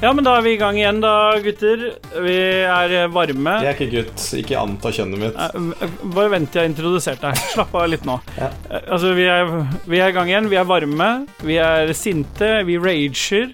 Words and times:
Ja, 0.00 0.14
men 0.16 0.24
da 0.24 0.32
er 0.38 0.44
vi 0.46 0.54
i 0.54 0.56
gang 0.60 0.78
igjen, 0.80 1.02
da, 1.02 1.10
gutter. 1.44 1.82
Vi 2.24 2.34
er 2.64 2.92
eh, 3.02 3.08
varme. 3.12 3.58
Jeg 3.60 3.68
er 3.68 3.76
ikke 3.76 3.88
gutt. 3.98 4.22
Ikke 4.38 4.56
anta 4.56 4.88
kjønnet 4.96 5.20
mitt. 5.20 5.36
Eh, 5.36 5.90
Bare 6.14 6.30
vent 6.32 6.48
til 6.48 6.62
jeg 6.62 6.64
har 6.64 6.70
introdusert 6.70 7.20
deg. 7.20 7.36
Slapp 7.52 7.74
av 7.76 7.84
litt 7.92 8.06
nå. 8.08 8.14
Ja. 8.38 8.48
Eh, 8.70 8.86
Altså, 8.96 9.10
vi 9.18 9.26
er, 9.28 9.50
vi 9.84 10.00
er 10.00 10.08
i 10.08 10.14
gang 10.16 10.30
igjen. 10.32 10.48
Vi 10.48 10.56
er 10.56 10.64
varme. 10.70 11.08
Vi 11.44 11.58
er 11.60 11.92
sinte. 11.92 12.48
Vi 12.64 12.78
rager. 12.80 13.52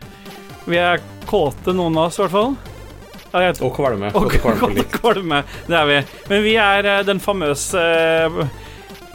Vi 0.70 0.78
er 0.78 1.02
kåte, 1.27 1.74
noen 1.74 1.98
av 1.98 2.12
oss 2.12 2.20
i 2.20 2.22
hvert 2.22 2.36
fall. 2.36 2.54
Ja, 3.33 3.42
jeg, 3.48 3.58
Og 3.66 3.74
kvalme. 3.74 4.12
og 4.14 4.28
Og 4.30 4.38
kvalme 4.38 4.86
kvalme. 5.00 5.42
Det 5.66 5.80
er 5.80 5.91
vi. 5.91 5.98
Men 6.30 6.47
vi 6.47 6.55
er 6.62 6.91
eh, 6.92 7.02
den 7.10 7.19
famøse 7.27 7.83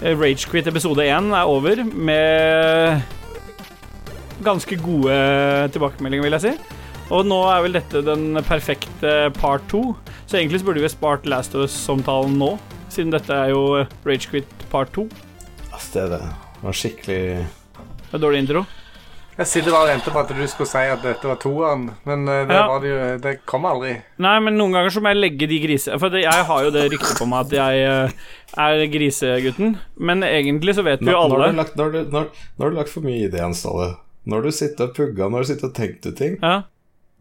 Ragequit 0.01 0.67
episode 0.67 1.07
1 1.07 1.31
er 1.37 1.47
over 1.47 1.79
med 1.87 3.07
ganske 4.43 4.75
gode 4.81 5.15
tilbakemeldinger, 5.71 6.25
vil 6.27 6.35
jeg 6.39 6.43
si. 6.49 6.53
Og 7.11 7.25
nå 7.27 7.37
er 7.51 7.63
vel 7.65 7.73
dette 7.75 8.01
den 8.07 8.39
perfekte 8.47 9.13
part 9.35 9.65
2, 9.71 9.81
så 10.29 10.37
egentlig 10.39 10.61
så 10.61 10.67
burde 10.69 10.83
vi 10.83 10.91
spart 10.91 11.25
Last 11.27 11.55
of 11.59 11.65
Us-omtalen 11.65 12.37
nå, 12.39 12.53
siden 12.91 13.11
dette 13.11 13.35
er 13.35 13.51
jo 13.51 13.63
Ragequit 14.07 14.47
part 14.71 14.93
2. 14.95 15.09
Altså, 15.73 16.05
det, 16.07 16.21
det 16.21 16.61
var 16.63 16.77
skikkelig 16.77 17.19
Det 17.41 18.13
var 18.13 18.23
dårlig 18.23 18.45
intro. 18.45 18.63
Jeg 19.41 19.47
sitter 19.47 19.73
bare 19.73 19.87
og 19.87 19.89
venter 19.89 20.13
på 20.13 20.21
at 20.21 20.31
du 20.35 20.41
skulle 20.51 20.69
si 20.69 20.81
at 20.91 21.03
dette 21.03 21.27
var 21.27 21.37
toeren, 21.41 21.85
men 22.07 22.23
eh, 22.29 22.41
det, 22.47 22.55
Ja. 22.55 22.65
var 22.69 22.81
det, 22.83 22.89
jo, 22.91 22.97
det 23.23 23.33
kom 23.49 23.65
aldri. 23.65 23.93
Nei, 24.21 24.33
men 24.43 24.57
noen 24.59 24.75
ganger 24.75 24.93
så 24.93 25.01
må 25.03 25.11
jeg 25.13 25.21
legge 25.21 25.47
de 25.49 25.59
grise... 25.63 25.95
For 25.99 26.17
jeg 26.19 26.47
har 26.49 26.65
jo 26.67 26.73
det 26.75 26.83
ryktet 26.91 27.15
på 27.19 27.27
meg 27.31 27.47
at 27.47 27.55
jeg 27.57 27.85
eh, 27.87 28.25
er 28.67 28.83
grisegutten, 28.91 29.77
men 29.97 30.23
egentlig 30.27 30.75
så 30.77 30.83
vet 30.87 31.01
vi 31.03 31.09
jo 31.11 31.15
jo 31.15 31.23
nå, 31.23 31.31
har 31.31 31.45
alle 31.47 31.55
du 31.55 31.61
lagt, 31.63 31.75
nå, 31.79 31.87
har 31.87 31.95
du, 31.95 32.11
når, 32.15 32.27
når 32.59 32.69
du 32.75 32.79
lagt 32.79 32.93
for 32.93 33.07
mye 33.07 33.23
i 33.23 33.31
det, 33.31 33.39
Jens 33.41 33.63
Ståle. 33.63 33.89
Når 34.31 34.45
du 34.45 34.51
sitter 34.53 34.87
og 34.91 34.95
pugga, 34.99 35.31
når 35.31 35.43
du 35.43 35.49
sitter 35.53 35.71
og 35.71 35.75
tenkt 35.79 36.05
ut 36.05 36.19
ting. 36.19 36.37
Ja, 36.43 36.59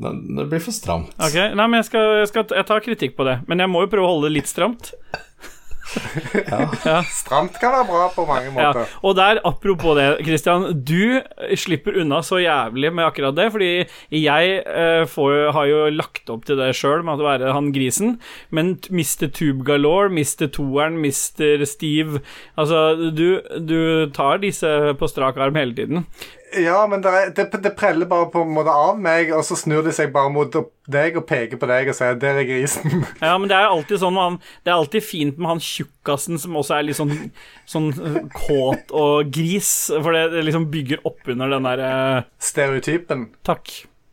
Det, 0.00 0.12
det 0.38 0.46
blir 0.48 0.62
for 0.64 0.72
stramt. 0.72 1.10
ok. 1.20 1.34
Nei, 1.52 1.66
men 1.66 1.78
jeg, 1.82 1.90
skal, 1.90 2.06
jeg, 2.22 2.28
skal, 2.32 2.46
jeg 2.56 2.66
tar 2.70 2.80
kritikk 2.86 3.18
på 3.18 3.26
det. 3.28 3.40
Men 3.50 3.60
jeg 3.60 3.68
må 3.68 3.82
jo 3.84 3.90
prøve 3.92 4.08
å 4.08 4.14
holde 4.14 4.30
det 4.30 4.38
litt 4.40 4.48
stramt. 4.50 4.94
Ja, 6.46 7.00
Stramt 7.10 7.56
kan 7.58 7.72
være 7.74 7.86
bra 7.88 8.04
på 8.14 8.22
mange 8.28 8.46
Ja, 8.52 8.68
måter. 8.70 8.90
og 9.02 9.16
der, 9.18 9.40
apropos 9.48 9.96
det, 9.98 10.04
Christian. 10.22 10.68
Du 10.86 11.18
slipper 11.58 11.96
unna 11.98 12.20
så 12.22 12.38
jævlig 12.38 12.92
med 12.94 13.08
akkurat 13.08 13.34
det, 13.34 13.48
fordi 13.50 13.70
jeg 14.14 14.52
eh, 14.70 15.02
får, 15.10 15.50
har 15.56 15.66
jo 15.66 15.80
lagt 15.90 16.30
opp 16.30 16.44
til 16.46 16.60
det 16.60 16.68
sjøl, 16.78 17.02
med 17.08 17.18
å 17.18 17.26
være 17.26 17.50
han 17.56 17.72
grisen, 17.74 18.20
men 18.54 18.76
Mr. 18.86 19.32
Tube 19.34 19.66
Galore, 19.66 20.12
Mr. 20.14 20.46
Toeren, 20.54 21.00
Mr. 21.02 21.64
Steve 21.66 22.22
Altså, 22.54 23.10
du, 23.10 23.40
du 23.58 23.80
tar 24.14 24.38
disse 24.44 24.70
på 25.00 25.10
strak 25.10 25.40
arm 25.42 25.58
hele 25.58 25.74
tiden. 25.74 26.06
Ja, 26.58 26.80
men 26.90 27.02
det, 27.04 27.10
er, 27.14 27.28
det, 27.36 27.44
det 27.62 27.70
preller 27.78 28.08
bare 28.10 28.26
på 28.32 28.42
en 28.42 28.54
måte 28.56 28.72
av 28.74 28.96
meg, 28.98 29.28
og 29.36 29.44
så 29.46 29.54
snur 29.58 29.84
de 29.86 29.92
seg 29.94 30.10
bare 30.14 30.32
mot 30.34 30.56
deg 30.90 31.18
og 31.20 31.26
peker 31.28 31.60
på 31.60 31.68
deg 31.70 31.90
og 31.92 31.94
sier 31.94 32.16
'der 32.18 32.40
er 32.42 32.48
grisen'. 32.48 33.04
Ja, 33.22 33.36
men 33.38 33.48
det 33.50 33.56
er 33.58 33.68
alltid 33.70 34.00
sånn 34.02 34.18
han 34.18 34.40
Det 34.64 34.72
er 34.72 34.78
alltid 34.80 35.04
fint 35.06 35.38
med 35.38 35.48
han 35.52 35.62
tjukkasen 35.62 36.40
som 36.42 36.56
også 36.58 36.78
er 36.78 36.88
litt 36.88 36.98
sånn, 36.98 37.14
sånn 37.70 37.92
eh, 37.94 38.18
kåt 38.34 38.90
og 38.90 39.30
gris, 39.30 39.90
for 40.02 40.10
det, 40.16 40.24
det 40.34 40.42
liksom 40.48 40.66
bygger 40.72 41.06
opp 41.06 41.28
under 41.30 41.54
den 41.54 41.68
der 41.70 41.84
uh... 42.18 42.22
Stereotypen. 42.42 43.28
Takk. 43.46 43.70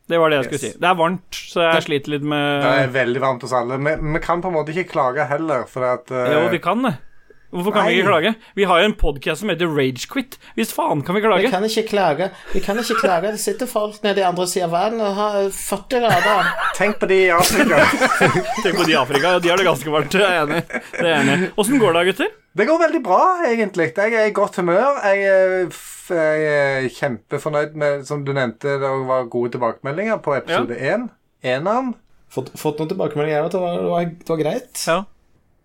Det 0.08 0.16
var 0.16 0.30
det 0.30 0.38
jeg 0.38 0.44
skulle 0.46 0.62
Yes. 0.62 0.72
si. 0.72 0.80
Det 0.80 0.88
er 0.88 0.94
varmt, 0.96 1.34
så 1.52 1.64
jeg 1.66 1.82
sliter 1.84 2.14
litt 2.14 2.22
med 2.24 2.62
Det 2.64 2.70
er 2.86 2.94
veldig 2.94 3.20
varmt 3.20 3.42
hos 3.44 3.52
alle. 3.52 3.76
Vi, 3.82 3.96
vi 4.14 4.22
kan 4.24 4.40
på 4.40 4.48
en 4.48 4.56
måte 4.56 4.72
ikke 4.72 4.92
klage 4.94 5.26
heller, 5.28 5.66
for 5.68 5.84
at 5.84 6.08
uh... 6.14 6.22
Jo, 6.32 6.46
vi 6.54 6.62
kan 6.64 6.80
det. 6.86 6.94
Hvorfor 7.48 7.72
kan 7.72 7.86
vi 7.88 7.94
ikke 7.96 8.08
klage? 8.10 8.34
Vi 8.58 8.64
har 8.68 8.80
jo 8.82 8.86
en 8.90 8.94
podkast 9.00 9.40
som 9.40 9.48
heter 9.48 9.70
Ragequit. 9.72 10.34
Hvis 10.58 10.72
faen 10.76 11.00
kan 11.04 11.16
vi 11.16 11.22
klage. 11.24 11.46
Vi 11.46 11.52
kan 11.54 11.64
ikke 11.64 11.84
klage. 11.88 12.26
Vi 12.52 12.60
kan 12.60 12.76
ikke 12.82 12.98
klage. 13.00 13.32
Det 13.32 13.40
sitter 13.40 13.70
folk 13.70 14.02
nede 14.04 14.20
i 14.20 14.26
andre 14.28 14.44
siden 14.50 14.68
av 14.68 14.74
verden 14.76 15.00
og 15.00 15.14
har 15.16 15.38
40 15.56 16.02
grader. 16.04 16.50
Tenk 16.76 17.00
på 17.00 17.08
de 17.08 17.22
i 17.24 17.30
Afrika. 17.32 17.80
Tenk 18.64 18.76
på 18.76 18.84
de 18.84 18.92
i 18.92 18.98
Afrika, 19.00 19.32
de 19.40 19.48
har 19.48 19.56
det 19.56 19.64
ganske 19.64 19.96
varmt. 19.96 20.18
Jeg 20.20 20.28
er 20.28 20.44
enig. 20.44 20.60
Det 20.92 21.08
er 21.08 21.16
enig. 21.22 21.50
Åssen 21.56 21.80
går 21.80 21.96
det, 21.96 22.04
gutter? 22.10 22.32
Det 22.58 22.66
går 22.68 22.84
veldig 22.84 23.02
bra, 23.08 23.22
egentlig. 23.48 23.90
Jeg 23.96 24.20
er 24.20 24.28
i 24.28 24.36
godt 24.36 24.60
humør. 24.60 25.00
Jeg 25.08 25.24
er, 25.32 25.68
f 25.72 26.12
jeg 26.12 26.48
er 26.52 26.88
kjempefornøyd 27.00 27.76
med, 27.80 28.04
som 28.08 28.24
du 28.28 28.34
nevnte, 28.36 28.76
det 28.80 28.92
var 29.08 29.28
gode 29.32 29.56
tilbakemeldinger 29.56 30.20
på 30.24 30.36
episode 30.36 30.76
én. 30.76 31.08
Eneren. 31.44 31.94
Fått, 32.28 32.52
fått 32.60 32.80
noen 32.80 32.90
tilbakemeldinger 32.92 33.38
jeg, 33.38 33.46
at 33.48 33.54
det 33.56 33.60
det 33.62 33.92
var, 33.92 34.10
det 34.20 34.34
var 34.34 34.40
greit. 34.42 34.82
Ja. 34.84 35.04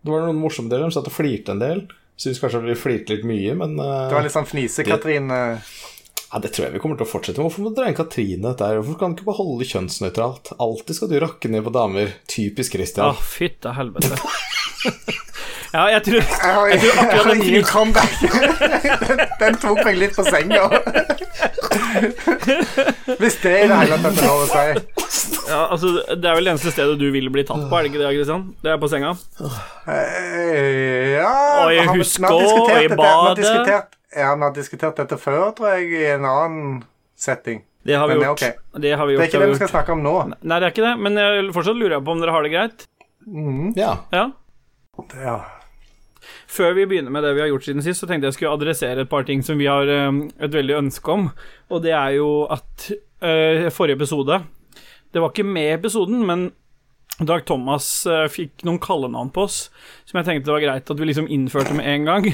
Det 0.03 0.11
var 0.11 0.25
noen 0.27 0.39
morsomme 0.43 0.71
deler. 0.71 0.89
De 0.91 0.95
satt 0.97 1.07
og 1.09 1.15
flirte 1.15 1.53
en 1.55 1.61
del. 1.63 1.85
Syns 2.19 2.41
kanskje 2.43 2.61
vi 2.67 2.75
flirte 2.77 3.15
litt 3.15 3.25
mye, 3.25 3.55
men 3.57 3.73
uh, 3.79 4.09
Det 4.11 4.17
var 4.17 4.25
litt 4.27 4.35
sånn 4.35 4.45
fnise-Katrine. 4.49 5.39
ja, 5.57 6.39
det 6.43 6.51
tror 6.53 6.67
jeg 6.67 6.75
vi 6.75 6.81
kommer 6.83 6.99
til 6.99 7.07
å 7.07 7.09
fortsette 7.09 7.39
med. 7.39 7.47
Hvorfor 7.47 7.65
må 7.65 7.71
du 7.73 7.79
dra 7.79 7.87
inn 7.89 7.97
Katrine 7.97 8.51
dette 8.51 8.67
her? 8.69 8.79
Hvorfor 8.81 8.99
kan 8.99 9.13
du 9.15 9.21
ikke 9.21 9.29
bare 9.31 9.39
holde 9.41 9.67
kjønnsnøytralt? 9.71 10.53
Alltid 10.61 10.99
skal 10.99 11.11
du 11.13 11.17
rakke 11.23 11.51
ned 11.51 11.65
på 11.65 11.73
damer. 11.73 12.13
Typisk 12.29 12.75
Å, 12.75 12.77
Christian. 12.77 13.21
fytte 13.33 13.73
helvete. 13.79 14.19
Ja, 15.73 15.88
jeg 15.89 16.03
tror 16.06 16.19
Jeg 16.22 16.53
har, 16.53 16.67
Jeg 16.69 16.78
tror 16.84 16.91
akkurat 17.01 17.13
jeg 17.13 17.17
har 17.17 17.25
den 17.34 17.41
ingen 17.47 17.63
comeback. 17.66 18.11
den, 19.09 19.17
den 19.41 19.53
tok 19.63 19.79
meg 19.88 19.95
litt 19.97 20.13
på 20.13 20.22
senga. 20.28 20.67
Hvis 23.19 23.35
det 23.41 23.53
er 23.63 23.67
det 23.72 23.78
hele 23.81 23.97
tatt 24.03 24.17
er 24.22 24.25
lov 24.28 24.39
å 24.44 24.45
si. 24.51 24.66
ja, 25.50 25.62
altså, 25.73 25.88
Det 26.13 26.28
er 26.29 26.35
vel 26.38 26.45
det 26.47 26.51
eneste 26.53 26.72
stedet 26.75 26.95
du 27.01 27.07
vil 27.16 27.28
bli 27.33 27.44
tatt 27.47 27.63
på, 27.69 27.73
er 27.78 27.81
det 27.88 27.91
ikke 27.94 28.01
det, 28.03 28.12
Christian? 28.19 28.44
Det 28.63 28.69
er 28.73 28.78
på 28.83 28.88
senga? 28.91 29.12
Eh, 29.89 31.17
Ja 31.17 31.33
Og 31.63 31.69
i 31.73 31.75
huska, 31.97 32.28
og 32.33 32.69
i 32.78 32.79
badet. 32.94 33.47
Ja, 34.13 34.29
vi 34.38 34.41
har 34.45 34.53
diskutert 34.53 34.94
dette 35.01 35.17
før, 35.17 35.50
tror 35.57 35.73
jeg, 35.73 35.89
i 35.89 36.06
en 36.13 36.25
annen 36.29 36.83
setting. 37.17 37.63
Det 37.83 37.97
har 37.97 38.06
vi 38.07 38.13
Men 38.13 38.22
det 38.22 38.28
gjort. 38.29 38.44
ok. 38.45 38.53
Det 38.85 38.91
har 38.95 39.06
vi 39.09 39.13
Det 39.17 39.23
er 39.25 39.29
ikke 39.31 39.41
det 39.41 39.50
vi 39.50 39.57
skal 39.63 39.72
snakke 39.73 39.91
om 39.97 40.01
nå. 40.06 40.13
Nei, 40.38 40.57
det 40.62 40.66
er 40.69 40.72
ikke 40.72 40.85
det, 40.85 40.94
men 41.01 41.17
jeg, 41.19 41.50
fortsatt 41.56 41.78
lurer 41.81 41.97
jeg 41.97 42.06
på 42.06 42.12
om 42.13 42.19
dere 42.22 42.31
har 42.38 42.44
det 42.45 42.53
greit. 42.53 42.85
Ja. 43.79 43.94
Ja. 44.13 44.25
Ja. 45.17 45.38
Før 46.53 46.75
vi 46.77 46.85
begynner 46.89 47.13
med 47.13 47.25
det 47.25 47.33
vi 47.33 47.41
har 47.41 47.49
gjort 47.49 47.65
siden 47.65 47.85
sist, 47.85 48.03
så 48.03 48.09
tenkte 48.09 48.29
jeg 48.29 48.37
skulle 48.37 48.53
adressere 48.53 49.05
et 49.05 49.09
par 49.11 49.25
ting 49.25 49.41
som 49.45 49.57
vi 49.57 49.69
har 49.69 49.89
eh, 49.89 50.09
et 50.37 50.53
veldig 50.53 50.79
ønske 50.83 51.15
om. 51.15 51.29
Og 51.73 51.85
det 51.85 51.95
er 51.97 52.17
jo 52.19 52.43
at 52.53 52.89
uh, 52.93 53.69
forrige 53.73 53.97
episode 53.97 54.43
Det 55.13 55.21
var 55.21 55.31
ikke 55.31 55.47
med 55.47 55.71
episoden, 55.79 56.21
men 56.27 56.51
Dag 57.21 57.43
Thomas 57.45 57.87
uh, 58.09 58.25
fikk 58.29 58.65
noen 58.65 58.79
kallenavn 58.81 59.29
på 59.33 59.45
oss 59.45 59.57
som 60.09 60.17
jeg 60.17 60.25
tenkte 60.25 60.49
det 60.49 60.55
var 60.55 60.63
greit 60.63 60.89
at 60.89 60.99
vi 60.99 61.09
liksom 61.09 61.29
innførte 61.31 61.75
med 61.77 61.89
en 61.89 62.07
gang. 62.09 62.29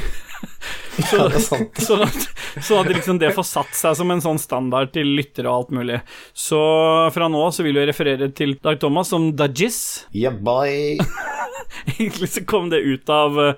så, 1.09 1.25
det 1.28 1.40
er 1.41 1.44
sant. 1.44 1.81
sånn 1.88 2.06
at, 2.07 2.30
sånn 2.63 2.84
at 2.84 2.94
liksom 2.96 3.19
det 3.22 3.34
får 3.36 3.47
satt 3.47 3.75
seg 3.75 3.97
som 4.00 4.16
en 4.16 4.24
sånn 4.24 4.40
standard 4.41 4.96
til 4.96 5.12
lyttere 5.19 5.51
og 5.51 5.66
alt 5.66 5.75
mulig. 5.81 6.00
Så 6.31 6.62
fra 7.16 7.28
nå 7.31 7.44
så 7.56 7.68
vil 7.68 7.80
vi 7.80 7.90
referere 7.91 8.31
til 8.36 8.56
Dag 8.63 8.80
Thomas 8.81 9.12
som 9.12 9.31
Dajis. 9.40 9.84
Yeah, 10.16 10.36
boy. 10.36 10.97
Egentlig 11.97 12.30
så 12.34 12.41
kom 12.50 12.69
det 12.72 12.80
ut 12.85 13.09
av 13.13 13.31
uh, 13.40 13.53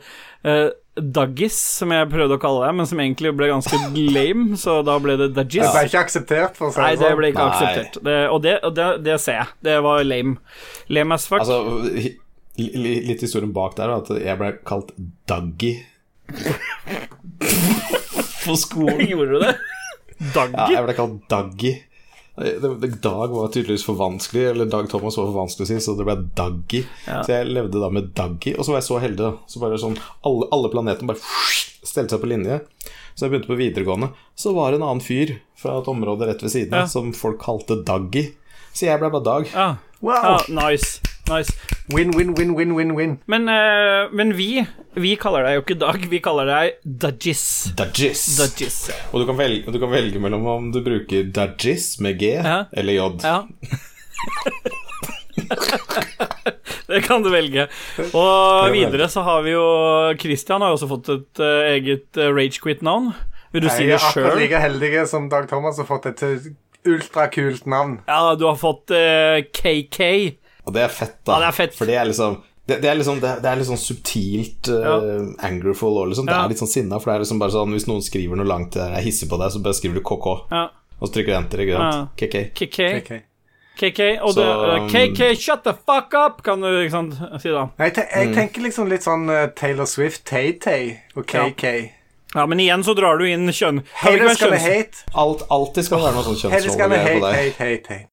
Duggies, 0.95 1.55
som 1.79 1.91
jeg 1.95 2.09
prøvde 2.11 2.35
å 2.35 2.39
kalle 2.41 2.65
det, 2.65 2.71
men 2.81 2.87
som 2.89 2.99
egentlig 2.99 3.31
ble 3.39 3.47
ganske 3.47 3.77
lame, 4.11 4.57
så 4.59 4.81
da 4.83 4.97
ble 4.99 5.15
det 5.21 5.29
Duggies. 5.37 5.63
Det 5.63 5.71
ble 5.77 5.83
ikke 5.87 6.01
akseptert, 6.03 6.57
for 6.59 6.67
å 6.67 6.71
si 6.75 6.81
Nei, 6.83 6.89
det 6.95 6.99
det 6.99 7.05
sånn. 7.07 7.17
ble 7.21 7.27
ikke 7.31 7.45
Nei. 7.45 7.53
akseptert. 7.55 7.93
Det, 8.09 8.17
og 8.27 8.39
det, 8.43 8.55
og 8.67 8.71
det, 8.75 8.87
det 9.05 9.15
ser 9.23 9.35
jeg. 9.39 9.47
Det 9.69 9.77
var 9.85 10.03
lame. 10.03 10.35
Lame 10.91 11.15
as 11.15 11.27
fuck. 11.31 11.45
Altså, 11.45 11.59
litt 12.59 13.23
historien 13.23 13.53
bak 13.55 13.71
der 13.79 13.89
at 13.95 14.07
jeg 14.19 14.35
ble 14.41 14.49
kalt 14.67 14.91
Duggy 15.31 15.71
på 18.45 18.53
skolen. 18.59 18.99
Gjorde 19.07 19.31
du 19.31 19.39
det? 19.47 19.55
Ja, 20.35 20.67
jeg 20.75 20.83
ble 20.85 20.93
kalt 20.99 21.17
Duggy. 21.31 21.73
Dag 22.35 23.27
var 23.35 23.47
tydeligvis 23.51 23.83
for 23.85 23.97
vanskelig, 23.99 24.45
eller 24.49 24.65
Dag 24.71 24.87
Thomas 24.89 25.17
var 25.17 25.27
for 25.27 25.35
vanskelig 25.41 25.65
å 25.67 25.71
si, 25.73 25.79
så 25.83 25.95
det 25.97 26.05
ble 26.07 26.15
Daggy. 26.37 26.83
Ja. 27.07 27.19
Så 27.27 27.33
jeg 27.35 27.49
levde 27.51 27.81
da 27.81 27.89
med 27.91 28.13
Daggy, 28.15 28.53
og 28.57 28.63
så 28.65 28.71
var 28.73 28.79
jeg 28.79 28.87
så 28.87 28.99
heldig, 29.03 29.19
da. 29.25 29.31
Så 29.51 29.59
bare 29.61 29.79
sånn 29.81 29.97
Alle, 30.27 30.47
alle 30.55 30.71
planetene 30.71 31.11
bare 31.11 31.19
stelte 31.83 32.15
seg 32.15 32.21
på 32.23 32.29
linje. 32.31 32.61
Så 33.15 33.25
jeg 33.25 33.33
begynte 33.33 33.51
på 33.51 33.59
videregående. 33.59 34.11
Så 34.39 34.53
var 34.55 34.71
det 34.71 34.79
en 34.79 34.87
annen 34.87 35.03
fyr 35.03 35.35
fra 35.59 35.79
et 35.81 35.89
område 35.91 36.29
rett 36.29 36.41
ved 36.45 36.53
siden 36.53 36.71
Ja. 36.79 36.85
som 36.87 37.11
folk 37.13 37.41
kalte 37.43 37.81
Daggy. 37.83 38.29
Så 38.73 38.87
jeg 38.87 38.99
ble 39.01 39.09
bare 39.11 39.23
Dag. 39.27 39.49
Ja. 39.53 39.75
Wow. 40.01 40.39
Nice. 40.47 41.01
Nice. 41.31 41.53
Win, 41.95 42.09
win, 42.17 42.33
win, 42.35 42.51
win, 42.57 42.73
win, 42.75 42.89
win. 42.97 43.11
Men, 43.31 43.47
eh, 43.49 44.09
men 44.11 44.33
vi 44.35 44.65
Vi 44.99 45.13
kaller 45.15 45.43
deg 45.47 45.53
jo 45.55 45.61
ikke 45.63 45.77
Dag, 45.79 46.03
vi 46.11 46.19
kaller 46.23 46.45
deg 46.49 46.73
Dudgies. 46.83 47.43
Dudgies. 47.79 48.25
Dudgies. 48.41 48.79
Og 49.13 49.21
du 49.21 49.25
kan, 49.29 49.37
velge, 49.39 49.71
du 49.71 49.79
kan 49.79 49.91
velge 49.93 50.19
mellom 50.19 50.43
om 50.51 50.67
du 50.75 50.81
bruker 50.83 51.23
Dudgies 51.31 51.93
med 52.03 52.19
G 52.19 52.33
Ja. 52.35 52.65
eller 52.75 52.93
J. 52.93 52.99
Ja. 53.23 53.37
det 56.87 57.01
kan 57.07 57.23
du 57.23 57.29
velge. 57.31 57.67
Og 58.13 58.71
videre 58.73 59.07
så 59.09 59.23
har 59.25 59.43
vi 59.45 59.53
jo 59.55 59.65
Christian 60.21 60.61
har 60.61 60.73
jo 60.73 60.79
også 60.79 60.89
fått 60.91 61.11
et 61.15 61.43
eh, 61.43 61.69
eget 61.77 62.19
uh, 62.19 62.29
ragequit-navn. 62.35 63.11
Vil 63.51 63.65
du 63.65 63.69
si 63.71 63.85
Jeg 63.87 63.93
det 63.93 63.97
er 63.97 64.09
akkurat 64.09 64.35
sjøl? 64.35 64.41
like 64.43 64.61
heldig 64.63 64.91
som 65.11 65.29
Dag 65.31 65.47
Thomas 65.51 65.79
har 65.81 65.87
fått 65.89 66.07
et 66.11 66.23
eh, 66.27 66.51
ultrakult 66.87 67.65
navn. 67.69 67.99
Ja, 68.07 68.35
du 68.35 68.45
har 68.47 68.59
fått 68.59 68.91
eh, 68.95 69.41
KK. 69.55 70.11
Og 70.65 70.73
det 70.73 70.83
er 70.83 70.89
fett, 70.93 71.17
da. 71.25 71.33
Ja, 71.33 71.39
det 71.39 71.47
er 71.47 71.57
fett. 71.57 71.75
For 71.75 71.85
det 71.89 71.95
er 71.97 72.05
liksom 72.05 72.41
det, 72.67 72.75
det, 72.83 72.89
er 72.91 72.95
liksom, 72.95 73.17
det, 73.19 73.31
det 73.41 73.49
er 73.49 73.57
litt 73.57 73.67
sånn 73.67 73.79
subtilt 73.81 74.67
uh, 74.69 74.83
Ja. 74.85 74.97
angerful 75.47 75.97
og 75.97 76.11
liksom. 76.11 76.27
Det 76.29 76.35
Ja. 76.35 76.43
er 76.45 76.49
litt 76.53 76.61
sånn 76.61 76.69
sinna, 76.69 76.99
for 77.01 77.11
det 77.11 77.15
er 77.15 77.23
liksom 77.25 77.39
bare 77.41 77.51
sånn 77.51 77.73
hvis 77.73 77.87
noen 77.89 78.01
skriver 78.05 78.37
noe 78.37 78.45
langt 78.47 78.71
der 78.77 78.93
jeg 78.99 79.03
hisser 79.09 79.27
på 79.27 79.39
deg, 79.41 79.51
så 79.51 79.61
bare 79.65 79.73
skriver 79.73 79.95
du 79.97 80.01
KK, 80.05 80.27
Ja. 80.51 80.67
og 81.01 81.07
så 81.09 81.13
trykker 81.15 81.33
du 81.33 81.37
enter, 81.39 81.57
ikke 81.65 81.77
sant? 81.81 81.95
Ja. 82.21 82.27
KK. 82.27 82.43
KK. 83.01 83.21
KK, 83.81 84.01
og 84.21 84.35
det, 84.35 84.45
Så, 84.45 84.75
eh, 84.75 84.87
KK, 84.93 85.35
shut 85.41 85.63
the 85.63 85.73
fuck 85.73 86.13
up, 86.13 86.43
kan 86.43 86.61
du 86.61 86.67
liksom 86.67 87.11
si 87.41 87.49
da. 87.49 87.69
Jeg, 87.79 87.93
te 87.95 88.01
jeg 88.13 88.33
tenker 88.35 88.61
liksom 88.61 88.87
litt 88.91 89.01
sånn 89.01 89.25
uh, 89.29 89.47
Taylor 89.57 89.85
Swift, 89.89 90.23
Tay-Tay 90.29 90.99
og 91.15 91.25
KK. 91.25 91.91
Ja, 92.35 92.45
men 92.45 92.59
igjen 92.59 92.83
så 92.83 92.93
drar 92.95 93.17
du 93.17 93.25
inn 93.25 93.47
kjønn. 93.49 93.81
Haters 94.03 94.39
gonna 94.39 94.55
kjønns- 94.55 94.61
hate. 94.69 95.03
Alt, 95.15 95.41
alltid 95.49 95.83
skal 95.89 95.99
være 95.99 96.13
noe 96.13 96.23
sånn 96.23 96.51
hate, 96.51 96.69
på 96.69 96.89
deg. 96.89 97.35
hate, 97.35 97.57
hate, 97.57 97.87
hate. 97.89 98.07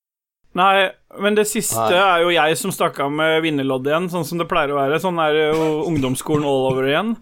Nei, 0.58 0.90
men 1.16 1.36
det 1.38 1.46
siste 1.48 1.88
Nei. 1.88 1.96
er 1.96 2.22
jo 2.22 2.32
jeg 2.34 2.56
som 2.60 2.72
stakk 2.74 2.98
av 3.00 3.12
med 3.14 3.38
vinnerloddet 3.44 3.92
igjen, 3.94 4.08
sånn 4.12 4.26
som 4.28 4.40
det 4.40 4.48
pleier 4.50 4.74
å 4.74 4.76
være. 4.76 4.98
Sånn 5.00 5.20
er 5.24 5.38
jo 5.40 5.68
ungdomsskolen 5.88 6.44
all 6.44 6.66
over 6.68 6.88
igjen. 6.90 7.14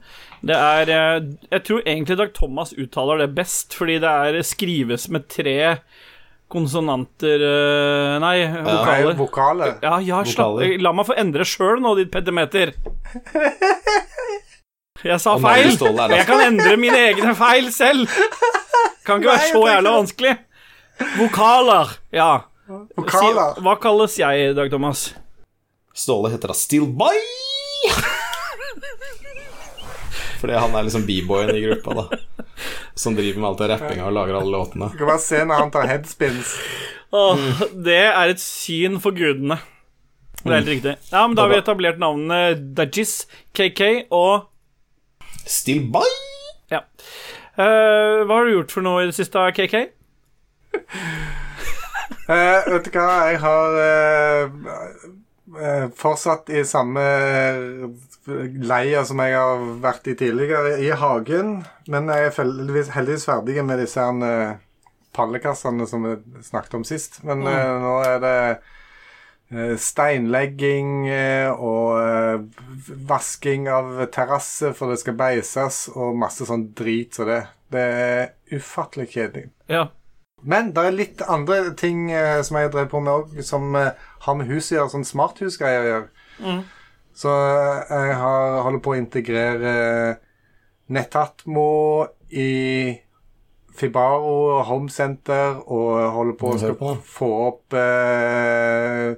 Det 0.46 0.56
er 0.56 0.90
eh, 0.92 1.28
Jeg 1.50 1.62
tror 1.64 1.86
egentlig 1.86 2.18
Dag 2.20 2.34
Thomas 2.36 2.74
uttaler 2.76 3.22
det 3.22 3.30
best, 3.38 3.74
fordi 3.74 3.96
det 4.02 4.10
er 4.10 4.42
skrives 4.46 5.06
med 5.14 5.24
tre 5.32 5.56
konsonanter 6.52 7.42
eh, 7.42 8.16
Nei, 8.22 8.34
Nei, 8.44 8.66
vokaler. 8.66 9.16
Vokale. 9.18 9.70
Ja, 9.82 9.96
ja, 10.04 10.20
slapp 10.28 10.60
La 10.82 10.92
meg 10.94 11.08
få 11.08 11.16
endre 11.18 11.46
sjøl 11.48 11.80
nå, 11.82 11.94
ditt 11.98 12.12
petimeter. 12.14 12.74
Jeg 15.06 15.20
sa 15.22 15.36
feil. 15.38 15.70
Jeg 15.76 16.26
kan 16.26 16.42
endre 16.42 16.76
mine 16.80 16.98
egne 17.12 17.34
feil 17.38 17.70
selv. 17.74 18.10
Kan 19.06 19.20
ikke 19.20 19.32
være 19.34 19.48
så 19.52 19.64
jævla 19.68 19.96
vanskelig. 20.00 20.36
Vokaler. 21.20 21.92
Ja. 22.16 22.30
Vokaler. 22.66 23.54
Si, 23.54 23.62
hva 23.62 23.76
kalles 23.78 24.16
jeg, 24.18 24.54
Dag 24.58 24.70
Thomas? 24.72 25.08
Ståle 25.96 26.32
heter 26.32 26.50
da 26.50 26.56
Still 26.58 26.88
Boy! 26.90 27.20
Fordi 30.40 30.58
han 30.58 30.74
er 30.76 30.84
liksom 30.84 31.06
b-boyen 31.06 31.54
i 31.56 31.62
gruppa, 31.62 31.94
da. 31.94 32.18
Som 32.94 33.14
driver 33.16 33.40
med 33.40 33.48
alt 33.50 33.62
det 33.62 33.68
rappinga 33.72 34.04
og 34.08 34.12
lager 34.16 34.36
alle 34.40 34.52
låtene. 34.52 34.90
Du 34.92 34.98
kan 34.98 35.08
bare 35.08 35.22
se 35.24 35.40
når 35.44 35.62
han 35.62 35.72
tar 35.72 35.88
headspins. 35.88 36.52
Åh, 37.16 37.62
det 37.86 38.02
er 38.10 38.34
et 38.34 38.42
syn 38.42 38.98
for 39.00 39.16
gudene. 39.16 39.58
Det 40.42 40.50
er 40.52 40.60
helt 40.60 40.70
riktig. 40.74 40.94
Ja, 41.10 41.24
men 41.24 41.38
Da 41.38 41.46
har 41.46 41.54
vi 41.54 41.58
etablert 41.62 41.98
navnene 42.02 42.58
Dajis, 42.76 43.14
KK 43.56 44.12
og 44.14 44.50
Still 45.46 45.86
Boy! 45.94 46.12
Ja. 46.70 46.82
Uh, 47.56 48.26
hva 48.26 48.36
har 48.36 48.46
du 48.46 48.56
gjort 48.58 48.74
for 48.74 48.84
noe 48.84 49.06
i 49.06 49.10
det 49.10 49.16
siste, 49.16 49.42
KK? 49.56 49.86
Eh, 52.26 52.66
vet 52.72 52.88
du 52.88 52.96
hva, 52.96 53.10
jeg 53.30 53.38
har 53.38 53.76
eh, 53.78 54.54
eh, 55.62 55.84
fortsatt 55.94 56.50
i 56.50 56.64
samme 56.66 57.02
leia 58.26 59.04
som 59.06 59.20
jeg 59.22 59.36
har 59.38 59.66
vært 59.84 60.08
i 60.10 60.16
tidligere, 60.18 60.74
i 60.82 60.90
hagen. 60.90 61.60
Men 61.86 62.10
jeg 62.10 62.26
er 62.26 62.34
heldigvis, 62.40 62.90
ferdig 63.28 63.62
med 63.62 63.78
disse 63.78 64.02
her, 64.02 64.24
eh, 64.26 64.56
pallekassene 65.14 65.86
som 65.88 66.02
vi 66.08 66.16
snakket 66.44 66.74
om 66.80 66.86
sist. 66.88 67.20
Men 67.24 67.46
eh, 67.46 67.76
nå 67.84 67.94
er 68.08 68.18
det 68.24 68.38
steinlegging 69.78 71.06
og 71.62 72.48
vasking 73.06 73.68
av 73.70 74.00
terrasse 74.10 74.72
for 74.74 74.90
det 74.90 74.98
skal 74.98 75.14
beises, 75.20 75.84
og 75.94 76.18
masse 76.18 76.48
sånn 76.48 76.72
drit 76.74 77.14
som 77.14 77.30
det. 77.30 77.44
Det 77.70 77.84
er 78.02 78.58
ufattelig 78.58 79.12
kjedelig. 79.14 79.52
Ja. 79.70 79.86
Men 80.42 80.72
det 80.76 80.82
er 80.84 80.94
litt 80.94 81.22
andre 81.26 81.72
ting 81.78 82.10
eh, 82.12 82.42
som 82.44 82.58
jeg 82.60 82.72
drev 82.74 82.90
på 82.92 83.00
med 83.00 83.12
òg, 83.12 83.38
som 83.46 83.74
eh, 83.78 83.94
har 84.26 84.36
med 84.36 84.50
hus 84.50 84.70
å 84.70 84.76
gjøre, 84.76 84.92
sånn 84.92 85.08
smarthusgreier 85.08 85.82
å 85.82 85.88
gjøre. 85.90 86.08
Så 87.16 87.32
eh, 87.32 87.94
jeg 88.10 88.18
har, 88.20 88.60
holder 88.66 88.82
på 88.84 88.92
å 88.92 89.00
integrere 89.00 89.72
Netatmo 90.92 91.66
Nettatmo 91.66 91.70
i 92.30 92.50
Fibaro 93.76 94.62
Home 94.68 94.92
Center 94.92 95.58
og 95.66 96.12
holder 96.14 96.36
på 96.40 96.52
å 96.52 96.60
skal 96.60 97.00
få 97.04 97.30
opp 97.48 97.76
eh, 97.76 99.16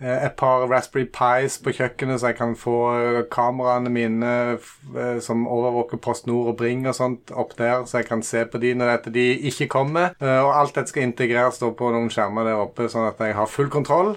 et 0.00 0.36
par 0.36 0.64
Raspberry 0.70 1.04
Pis 1.12 1.58
på 1.60 1.72
kjøkkenet, 1.76 2.20
så 2.22 2.30
jeg 2.30 2.36
kan 2.38 2.54
få 2.56 2.76
eh, 2.96 3.18
kameraene 3.32 3.90
mine 3.92 4.30
eh, 4.56 5.18
som 5.20 5.46
overvåker 5.46 6.00
Post 6.00 6.26
Nord 6.26 6.52
og 6.54 6.56
Bring 6.56 6.86
og 6.88 6.94
sånt, 6.96 7.30
opp 7.36 7.56
der, 7.58 7.84
så 7.84 8.00
jeg 8.00 8.08
kan 8.08 8.22
se 8.24 8.44
på 8.48 8.58
de 8.62 8.74
når 8.74 9.10
de 9.12 9.26
ikke 9.50 9.68
kommer. 9.68 10.14
Eh, 10.20 10.38
Og 10.40 10.54
alt 10.56 10.74
dette 10.74 10.88
skal 10.94 11.02
integreres 11.08 11.60
på 11.60 11.90
noen 11.92 12.08
skjermer 12.10 12.44
der 12.48 12.62
oppe, 12.64 12.88
sånn 12.88 13.08
at 13.10 13.20
jeg 13.20 13.36
har 13.36 13.46
full 13.50 13.68
kontroll. 13.68 14.16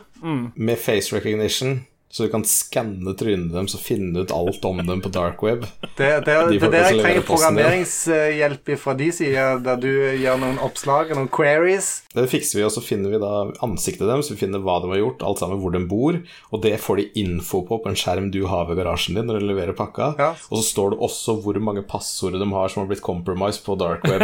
Med 0.56 0.78
face 0.80 1.12
recognition, 1.16 1.82
så 2.14 2.28
du 2.28 2.30
kan 2.30 2.44
skanne 2.46 3.16
trynet 3.18 3.50
deres 3.56 3.74
og 3.74 3.82
finne 3.82 4.22
ut 4.22 4.32
alt 4.36 4.66
om 4.70 4.82
dem 4.86 5.00
på 5.02 5.10
dark 5.10 5.42
web. 5.42 5.64
Det, 5.98 5.98
det, 5.98 6.20
det, 6.28 6.36
De 6.52 6.60
det 6.60 6.60
det 6.60 6.68
er 6.68 6.74
der 6.76 6.84
jeg 6.92 7.00
trenger 7.02 7.24
programmeringshjelp 7.26 8.70
fra 8.78 8.94
de 9.00 9.08
sider, 9.18 9.64
der 9.66 9.80
du 9.82 9.90
gjør 9.90 10.38
noen 10.44 10.60
oppslag 10.62 11.10
og 11.10 11.18
noen 11.18 11.32
queries. 11.34 11.88
Det 12.14 12.28
fikser 12.30 12.60
vi, 12.60 12.66
og 12.68 12.74
så 12.76 12.84
finner 12.86 13.16
vi 13.16 13.22
da 13.24 13.32
ansiktet 13.66 14.06
deres, 14.06 14.30
vi 14.30 14.38
finner 14.38 14.62
hva 14.62 14.76
de 14.84 14.92
har 14.92 15.02
gjort, 15.02 15.26
alt 15.26 15.42
sammen 15.42 15.58
hvor 15.64 15.74
de 15.74 15.82
bor, 15.90 16.20
og 16.54 16.62
det 16.62 16.76
får 16.84 17.02
de 17.02 17.08
info 17.24 17.64
på 17.66 17.80
på 17.82 17.90
en 17.90 17.98
skjerm 17.98 18.30
du 18.36 18.44
har 18.52 18.70
ved 18.70 18.78
garasjen 18.78 19.18
din 19.18 19.26
når 19.32 19.42
du 19.42 19.48
leverer 19.50 19.74
pakka. 19.74 20.12
Ja. 20.22 20.30
Og 20.52 20.62
så 20.62 20.68
står 20.68 20.94
det 20.94 21.02
også 21.10 21.40
hvor 21.42 21.58
mange 21.66 21.82
passord 21.82 22.38
de 22.38 22.50
har 22.54 22.70
som 22.70 22.84
har 22.84 22.92
blitt 22.94 23.02
compromised 23.02 23.66
på 23.66 23.74
dark 23.82 24.06
web. 24.06 24.22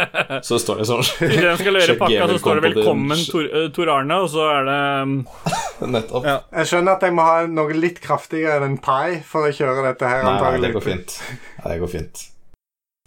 så 0.46 0.62
står 0.62 0.84
det 0.84 0.88
sånn 0.92 1.02
Hvis 1.24 1.42
de 1.42 1.58
skal 1.58 1.78
levere 1.80 1.98
pakka, 2.04 2.30
så 2.36 2.38
står 2.44 2.62
det 2.62 2.70
'Velkommen. 2.70 3.26
Tor, 3.34 3.50
eh, 3.50 3.68
Tor 3.74 3.90
Arne', 3.98 4.22
og 4.22 4.30
så 4.30 4.46
er 4.60 4.70
det 4.70 4.80
um, 5.02 5.18
Nettopp. 5.98 6.22
Ja. 6.22 6.38
Jeg 6.60 6.70
skjønner 6.70 6.94
at 6.94 7.02
jeg 7.02 7.14
må 7.18 7.26
ha 7.26 7.31
noe 7.50 7.74
litt 7.76 8.00
kraftigere 8.04 8.60
enn 8.60 8.74
en 8.74 8.78
pai 8.82 9.20
for 9.26 9.48
å 9.48 9.54
kjøre 9.54 9.84
dette 9.90 10.08
her. 10.08 10.24
Nei, 10.26 10.38
nei, 10.42 10.62
det 10.66 10.72
går 10.76 10.86
fint. 10.86 11.18
Nei, 11.62 11.68
det 11.74 11.78
går 11.82 11.92
fint. 11.96 12.24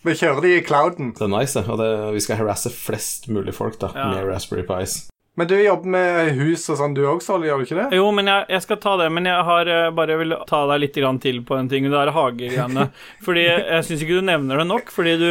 Vi 0.06 0.14
kjører 0.14 0.42
de 0.46 0.54
i 0.60 0.62
clouden. 0.66 1.12
Det 1.18 1.26
er 1.26 1.32
nice. 1.34 1.64
Og 1.66 1.80
det, 1.82 1.90
vi 2.14 2.22
skal 2.22 2.38
harasse 2.44 2.70
flest 2.74 3.28
mulig 3.34 3.56
folk 3.58 3.80
da, 3.82 3.90
Ja. 3.96 4.10
med 4.14 4.28
Raspberry 4.30 4.66
Pis. 4.68 5.06
Men 5.36 5.50
du 5.50 5.56
jobber 5.60 5.90
med 5.92 6.30
hus 6.38 6.62
og 6.72 6.78
sånn, 6.80 6.94
du 6.96 7.02
òg, 7.10 7.20
Solly, 7.26 7.50
gjør 7.50 7.60
du 7.60 7.66
ikke 7.66 7.76
det? 7.82 7.98
Jo, 7.98 8.06
men 8.16 8.30
jeg, 8.32 8.46
jeg 8.54 8.64
skal 8.64 8.78
ta 8.80 8.94
det, 9.02 9.10
men 9.12 9.26
jeg 9.28 9.44
har 9.50 9.68
eh, 9.68 9.90
bare 9.92 10.16
vil 10.22 10.36
ta 10.48 10.62
deg 10.70 10.80
litt 10.86 10.96
grann 10.96 11.20
til 11.20 11.42
på 11.44 11.58
en 11.60 11.68
ting. 11.68 11.90
Det 11.92 11.98
er 12.00 12.14
hagegreiene. 12.16 12.86
Fordi 13.26 13.44
jeg 13.44 13.88
syns 13.90 14.06
ikke 14.06 14.22
du 14.22 14.30
nevner 14.30 14.62
det 14.64 14.68
nok, 14.70 14.94
fordi 14.96 15.18
du 15.20 15.28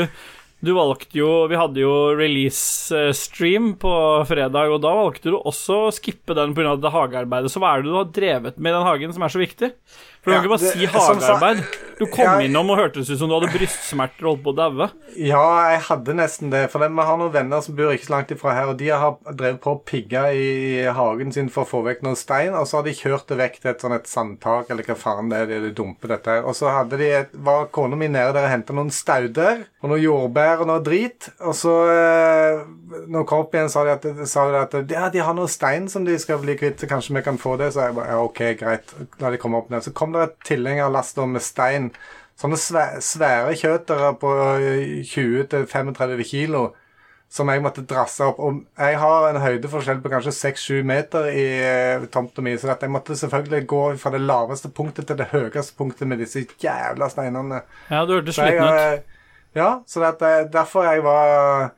du 0.64 0.72
valgte 0.76 1.18
jo 1.18 1.28
Vi 1.50 1.58
hadde 1.58 1.82
jo 1.82 1.92
release-stream 2.18 3.74
på 3.80 3.92
fredag, 4.28 4.72
og 4.72 4.82
da 4.84 4.94
valgte 4.96 5.32
du 5.32 5.38
også 5.38 5.78
å 5.86 5.92
skippe 5.94 6.36
den 6.36 6.54
pga. 6.56 6.76
det 6.80 6.94
hagearbeidet. 6.94 7.52
Så 7.52 7.62
hva 7.62 7.74
er 7.74 7.84
det 7.84 7.92
du 7.92 7.98
har 7.98 8.10
drevet 8.14 8.58
med 8.58 8.72
i 8.72 8.76
den 8.76 8.88
hagen 8.88 9.14
som 9.14 9.24
er 9.26 9.34
så 9.34 9.42
viktig? 9.42 9.70
For 10.24 10.32
du 10.32 10.36
kan 10.36 10.44
ikke 10.46 10.54
bare 10.54 10.72
si 10.72 10.86
hagearbeid. 10.88 11.64
Du 11.94 12.06
kom 12.10 12.24
Ja, 12.24 12.38
innom 12.42 12.72
og 12.72 12.78
hørtes 12.80 13.10
ut 13.10 13.18
som 13.20 13.28
du 13.30 13.36
hadde 13.36 13.52
brystsmerter 13.54 14.26
og 14.26 14.32
holdt 14.32 14.42
på 14.42 14.52
å 14.54 14.56
daue. 14.58 14.86
Ja, 15.14 15.42
jeg 15.70 15.82
hadde 15.86 16.16
nesten 16.18 16.50
det. 16.50 16.64
For 16.72 16.82
vi 16.82 17.04
har 17.06 17.18
noen 17.20 17.34
venner 17.34 17.62
som 17.62 17.76
bor 17.78 17.92
ikke 17.94 18.08
så 18.08 18.14
langt 18.16 18.32
ifra 18.34 18.54
her, 18.56 18.72
og 18.72 18.80
de 18.80 18.88
har 18.90 19.14
drevet 19.28 19.60
på 19.62 19.74
å 19.76 19.80
pigge 19.86 20.24
i 20.34 20.48
hagen 20.96 21.30
sin 21.34 21.50
for 21.52 21.62
å 21.62 21.70
få 21.70 21.82
vekk 21.86 22.02
noen 22.06 22.18
stein, 22.18 22.56
og 22.58 22.66
så 22.66 22.80
har 22.80 22.88
de 22.88 22.96
kjørt 22.98 23.28
det 23.30 23.38
vekk 23.38 23.60
til 23.60 23.72
et 23.74 23.84
sånn 23.84 23.94
et 23.94 24.10
sandtak, 24.10 24.72
eller 24.74 24.88
hva 24.88 24.98
faen 24.98 25.30
det 25.30 25.44
er 25.44 25.68
de 25.68 25.74
dumper 25.76 26.16
dette 26.16 26.38
her. 26.38 26.48
Og 26.48 26.58
så 26.58 26.72
hadde 26.74 26.98
de 26.98 27.10
et, 27.20 27.36
var 27.46 27.68
kona 27.74 27.98
mi 28.00 28.10
nede 28.10 28.34
der 28.34 28.48
og 28.48 28.54
henta 28.56 28.74
noen 28.74 28.90
stauder 28.94 29.66
og 29.84 29.92
noen 29.92 30.02
jordbær 30.02 30.64
og 30.64 30.72
noe 30.72 30.82
drit, 30.82 31.30
og 31.44 31.54
så 31.58 31.76
eh, 31.92 32.64
når 33.06 33.20
jeg 33.20 33.28
kom 33.30 33.44
opp 33.44 33.54
igjen, 33.54 33.70
sa 33.70 33.84
de 33.86 33.94
at, 33.94 34.06
sa 34.28 34.44
de 34.50 34.60
at 34.60 34.76
ja, 34.92 35.06
de 35.12 35.22
har 35.22 35.36
noe 35.36 35.50
stein 35.50 35.86
som 35.90 36.04
de 36.06 36.16
skal 36.20 36.40
bli 36.42 36.56
kvitt, 36.58 36.80
så 36.80 36.88
kanskje 36.90 37.14
vi 37.16 37.24
kan 37.26 37.38
få 37.40 37.54
det. 37.60 37.70
Så 37.74 37.84
jeg 37.86 37.96
bare 37.96 38.14
ja, 38.14 38.20
OK, 38.24 38.42
greit. 38.60 38.94
La 39.22 39.30
de 39.32 39.40
komme 39.40 39.60
opp 39.60 39.70
ned. 39.72 39.84
Så 39.84 39.94
kom 39.96 40.13
det 40.16 40.28
tilhengerlaster 40.46 41.28
med 41.30 41.44
stein. 41.44 41.90
Sånne 42.40 42.58
svære 42.58 43.54
kjøtere 43.58 44.14
på 44.18 44.32
eh, 44.56 45.04
20-35 45.06 46.24
kilo 46.30 46.70
som 47.34 47.50
jeg 47.50 47.62
måtte 47.64 47.82
drasse 47.88 48.26
opp. 48.28 48.38
Og 48.38 48.60
jeg 48.78 48.98
har 49.00 49.28
en 49.28 49.40
høydeforskjell 49.42 50.00
på 50.04 50.10
kanskje 50.12 50.34
6-7 50.36 50.84
meter 50.86 51.26
i 51.32 51.46
eh, 51.66 52.04
tomta 52.14 52.44
mi, 52.44 52.54
så 52.58 52.70
jeg 52.70 52.92
måtte 52.94 53.16
selvfølgelig 53.18 53.66
gå 53.70 53.82
fra 53.98 54.12
det 54.14 54.22
laveste 54.22 54.70
punktet 54.74 55.08
til 55.10 55.18
det 55.18 55.30
høyeste 55.32 55.74
punktet 55.78 56.10
med 56.10 56.22
disse 56.22 56.44
jævla 56.62 57.10
steinene. 57.10 57.64
Ja, 57.90 58.04
du 58.06 58.14
hørtes 58.18 58.38
sliten 58.38 58.62
ut. 58.62 58.78
eh, 58.78 59.24
ja, 59.58 59.70
så 59.86 60.04
det 60.04 60.28
eh, 60.28 60.44
derfor 60.52 60.86
jeg 60.86 61.02
var 61.06 61.72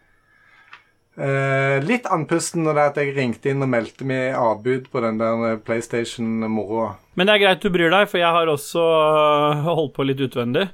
eh, 1.20 1.76
litt 1.84 2.06
andpusten 2.12 2.64
når 2.66 2.78
det 2.78 2.86
at 2.90 3.00
jeg 3.00 3.14
ringte 3.16 3.50
inn 3.50 3.64
og 3.64 3.70
meldte 3.72 4.06
meg 4.08 4.36
avbud 4.38 4.88
på 4.92 5.02
den 5.04 5.20
der 5.20 5.44
eh, 5.50 5.60
PlayStation-moroa. 5.66 6.94
Men 7.16 7.28
det 7.28 7.36
er 7.36 7.44
greit 7.44 7.64
du 7.64 7.70
bryr 7.74 7.92
deg, 7.92 8.08
for 8.10 8.20
jeg 8.20 8.32
har 8.36 8.52
også 8.52 8.82
øh, 8.82 9.62
holdt 9.66 9.94
på 9.96 10.06
litt 10.08 10.22
utvendig. 10.24 10.66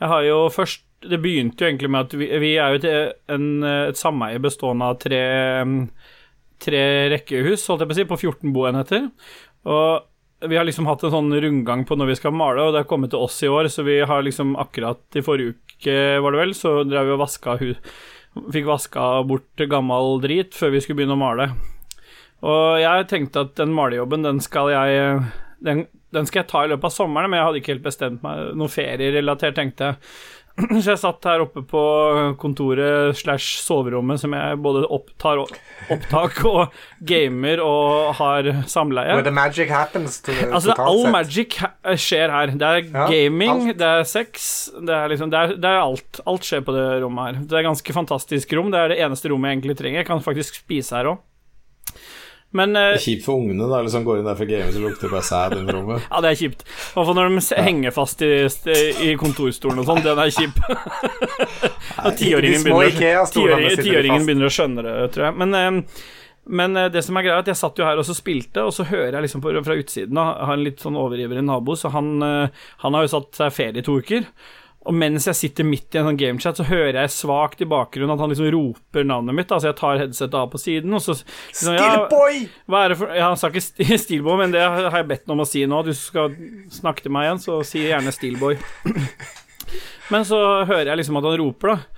Jeg 0.00 0.12
har 0.12 0.26
jo 0.28 0.42
først 0.52 0.82
Det 1.06 1.20
begynte 1.22 1.62
jo 1.62 1.68
egentlig 1.68 1.90
med 1.92 2.06
at 2.06 2.14
vi, 2.16 2.26
vi 2.40 2.50
er 2.58 2.72
jo 2.72 2.78
et, 2.80 3.16
en, 3.30 3.48
et 3.62 3.98
sameie 4.00 4.40
bestående 4.42 4.86
av 4.88 4.96
tre, 4.98 5.20
mm, 5.68 5.82
tre 6.64 6.82
rekkehus, 7.12 7.66
holdt 7.68 7.84
jeg 7.84 7.90
på 7.90 7.94
å 7.94 7.98
si, 7.98 8.06
på 8.08 8.18
14 8.32 8.54
boenheter. 8.56 9.04
Og 9.68 10.48
vi 10.48 10.56
har 10.56 10.66
liksom 10.66 10.88
hatt 10.88 11.04
en 11.04 11.12
sånn 11.14 11.36
rundgang 11.44 11.84
på 11.86 11.96
når 12.00 12.10
vi 12.10 12.18
skal 12.18 12.34
male, 12.34 12.64
og 12.64 12.74
det 12.74 12.82
har 12.82 12.90
kommet 12.90 13.12
til 13.12 13.22
oss 13.24 13.38
i 13.44 13.52
år, 13.52 13.68
så 13.72 13.84
vi 13.86 14.00
har 14.08 14.24
liksom 14.24 14.56
akkurat 14.60 15.16
i 15.16 15.24
forrige 15.24 15.54
uke, 15.54 15.96
var 16.24 16.34
det 16.34 16.42
vel, 16.42 16.54
så 16.56 16.76
drev 16.88 17.08
vi 17.08 17.16
og 17.16 17.24
vaska 17.24 17.56
hu... 17.62 17.72
Fikk 18.52 18.68
vaska 18.68 19.06
bort 19.26 19.64
gammel 19.70 20.20
drit 20.20 20.56
før 20.56 20.74
vi 20.74 20.82
skulle 20.84 21.00
begynne 21.00 21.16
å 21.16 21.20
male. 21.20 21.50
Og 22.46 22.78
jeg 22.82 23.06
tenkte 23.10 23.46
at 23.46 23.54
den 23.58 23.72
malejobben, 23.74 24.26
den 24.26 24.42
skal 24.44 24.68
jeg 24.74 25.20
den, 25.64 25.86
den 26.14 26.28
skal 26.28 26.42
jeg 26.42 26.50
ta 26.50 26.64
i 26.64 26.70
løpet 26.70 26.88
av 26.88 26.94
sommeren, 26.94 27.30
men 27.32 27.40
jeg 27.40 27.48
hadde 27.48 27.60
ikke 27.62 27.72
helt 27.74 27.86
bestemt 27.86 28.24
meg. 28.24 28.50
Noe 28.58 28.72
ferierelatert, 28.72 29.56
tenkte 29.56 29.90
jeg. 29.90 30.00
Så 30.80 30.94
jeg 30.94 31.00
satt 31.02 31.26
her 31.28 31.42
oppe 31.44 31.60
på 31.68 31.80
kontoret 32.40 33.12
slash 33.18 33.58
soverommet, 33.60 34.20
som 34.22 34.32
jeg 34.32 34.56
både 34.64 34.86
opptar 34.88 35.42
opptak 35.92 36.38
og 36.48 36.72
gamer 37.06 37.60
og 37.60 38.14
har 38.16 38.48
samleie. 38.70 39.12
Where 39.18 39.26
the 39.26 39.34
magic 39.36 39.68
happens. 39.68 40.16
To, 40.24 40.32
Altså, 40.32 40.70
det 40.70 40.78
er 40.78 40.82
all 40.86 41.02
sett. 41.02 41.12
magic 41.12 41.58
skjer 42.06 42.32
her. 42.32 42.54
Det 42.56 42.70
er 42.70 42.80
Ja, 42.86 43.04
gaming, 43.12 43.68
alt. 43.68 43.78
det 43.82 43.90
er 44.00 44.08
sex, 44.08 44.48
det 44.80 44.96
er 44.96 45.12
liksom 45.12 45.30
Det 45.30 45.38
er, 45.44 45.54
det 45.60 45.70
er 45.74 45.80
alt. 45.84 46.20
Alt 46.26 46.48
skjer 46.48 46.64
på 46.64 46.72
det 46.72 46.86
rommet 47.04 47.26
her. 47.28 47.42
Det 47.52 47.60
er 47.60 47.68
ganske 47.68 47.92
fantastisk 48.00 48.56
rom. 48.56 48.72
Det 48.72 48.80
er 48.80 48.94
det 48.94 49.00
eneste 49.04 49.28
rommet 49.28 49.50
jeg 49.52 49.58
egentlig 49.60 49.76
trenger. 49.82 50.00
Jeg 50.00 50.08
kan 50.08 50.24
faktisk 50.24 50.62
spise 50.64 50.96
her 50.96 51.12
òg. 51.12 51.20
Men 52.56 52.76
eh, 52.76 52.90
Det 52.94 53.00
er 53.00 53.04
kjipt 53.04 53.24
for 53.26 53.40
ungene, 53.42 53.68
da. 53.70 53.82
Liksom 53.84 54.04
går 54.06 54.20
inn 54.20 54.28
der 54.28 54.38
for 54.38 54.48
gaming, 54.50 54.72
så 54.74 54.82
lukter 54.82 55.08
det 55.08 55.12
bare 55.14 55.28
sæd 55.28 55.56
under 55.60 55.78
rommet. 55.78 56.08
Ja, 56.10 56.22
det 56.24 56.32
er 56.32 56.40
kjipt. 56.40 56.64
I 56.66 56.96
hvert 56.96 57.08
fall 57.10 57.18
når 57.18 57.32
de 57.36 57.62
henger 57.68 57.96
fast 57.96 58.24
i, 58.24 58.32
i 59.06 59.14
kontorstolen 59.20 59.82
og 59.82 59.88
sånn. 59.90 60.02
Den 60.06 60.22
er 60.22 60.34
kjip. 60.34 60.60
Tiåringen 62.16 62.66
begynner, 62.66 64.26
begynner 64.26 64.48
å 64.48 64.54
skjønne 64.58 64.86
det, 64.86 64.94
tror 65.14 65.28
jeg. 65.28 65.38
Men, 65.42 65.56
eh, 65.60 66.02
men 66.56 66.78
eh, 66.80 66.90
det 66.94 67.02
som 67.06 67.18
er 67.18 67.26
greia, 67.26 67.38
er 67.38 67.44
at 67.44 67.50
jeg 67.52 67.60
satt 67.60 67.80
jo 67.80 67.88
her 67.88 68.00
og 68.00 68.06
så 68.08 68.16
spilte, 68.16 68.64
og 68.66 68.74
så 68.76 68.86
hører 68.88 69.18
jeg 69.18 69.28
liksom 69.28 69.42
på, 69.44 69.54
fra 69.66 69.78
utsiden 69.80 70.20
Jeg 70.22 70.50
har 70.50 70.54
en 70.56 70.66
litt 70.66 70.84
sånn 70.84 71.00
overivrig 71.00 71.44
nabo, 71.44 71.76
så 71.78 71.90
han, 71.94 72.14
han 72.22 72.96
har 72.96 73.06
jo 73.06 73.12
satt 73.18 73.42
seg 73.42 73.54
ferie 73.56 73.82
i 73.82 73.86
to 73.86 73.98
uker. 74.00 74.28
Og 74.86 74.94
mens 74.94 75.24
jeg 75.26 75.34
sitter 75.34 75.66
midt 75.66 75.94
i 75.96 75.98
en 75.98 76.06
sånn 76.06 76.18
gamechat, 76.20 76.58
så 76.60 76.66
hører 76.68 77.00
jeg 77.00 77.10
svakt 77.10 77.62
i 77.64 77.66
bakgrunnen 77.66 78.12
at 78.14 78.20
han 78.22 78.30
liksom 78.30 78.46
roper 78.54 79.06
navnet 79.08 79.34
mitt. 79.34 79.50
Altså 79.50 79.72
jeg 79.72 79.78
tar 79.80 79.98
headsetet 79.98 80.36
av 80.38 80.46
på 80.52 80.60
siden, 80.62 80.94
og 80.94 81.02
så 81.02 81.16
liksom, 81.18 81.74
for 83.00 83.10
Ja, 83.16 83.26
han 83.32 83.40
sa 83.40 83.50
ikke 83.50 83.64
st- 83.64 83.88
Steelboy, 84.04 84.38
men 84.44 84.54
det 84.54 84.62
har 84.62 84.94
jeg 85.00 85.08
bedt 85.10 85.26
ham 85.26 85.34
om 85.40 85.42
å 85.42 85.48
si 85.50 85.64
nå. 85.66 85.82
Du 85.86 85.92
skal 85.98 86.36
snakke 86.70 87.02
til 87.02 87.14
meg 87.16 87.26
igjen, 87.26 87.42
så 87.42 87.58
si 87.66 87.82
gjerne 87.88 88.14
Steelboy. 88.14 88.54
Men 90.14 90.22
så 90.28 90.38
hører 90.68 90.92
jeg 90.92 91.00
liksom 91.00 91.18
at 91.18 91.26
han 91.26 91.38
roper, 91.40 91.72
da. 91.74 91.95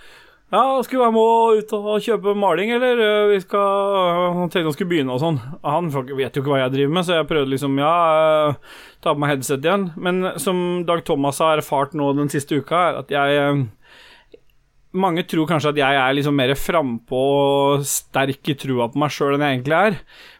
Ja, 0.49 0.63
skulle 0.81 1.05
jeg 1.05 1.13
må 1.13 1.25
ut 1.59 1.73
og 1.77 1.99
kjøpe 2.01 2.33
maling, 2.39 2.71
eller? 2.73 3.01
Eh, 3.05 3.31
Vi 3.35 3.41
skal 3.43 4.37
Han 4.39 4.49
tenkte 4.49 4.71
han 4.71 4.77
skulle 4.77 4.93
begynne 4.95 5.13
og 5.13 5.21
sånn. 5.21 5.41
Han 5.61 5.91
vet 5.93 6.39
jo 6.39 6.41
ikke 6.41 6.55
hva 6.55 6.63
jeg 6.63 6.73
driver 6.73 6.95
med, 6.97 7.05
så 7.05 7.19
jeg 7.19 7.29
prøvde 7.29 7.53
liksom 7.53 7.77
Ja, 7.83 7.95
eh, 8.49 8.55
ta 9.05 9.13
på 9.13 9.21
meg 9.21 9.35
headset 9.35 9.67
igjen. 9.67 9.91
Men 9.97 10.33
som 10.41 10.85
Dag 10.89 11.05
Thomas 11.05 11.43
har 11.45 11.61
erfart 11.61 11.93
nå 11.93 12.15
den 12.17 12.33
siste 12.33 12.63
uka, 12.63 12.81
er 12.89 13.03
at 13.03 13.13
jeg 13.13 13.69
mange 14.99 15.23
tror 15.29 15.47
kanskje 15.47 15.75
at 15.75 15.79
jeg 15.83 15.97
er 16.01 16.15
liksom 16.17 16.37
mer 16.39 16.55
frampå 16.57 17.19
og 17.21 17.85
sterk 17.87 18.49
i 18.49 18.57
trua 18.57 18.89
på 18.89 18.99
meg 19.03 19.13
sjøl 19.13 19.35
enn 19.37 19.45
jeg 19.45 19.59
egentlig 19.59 19.77
er, 19.77 19.99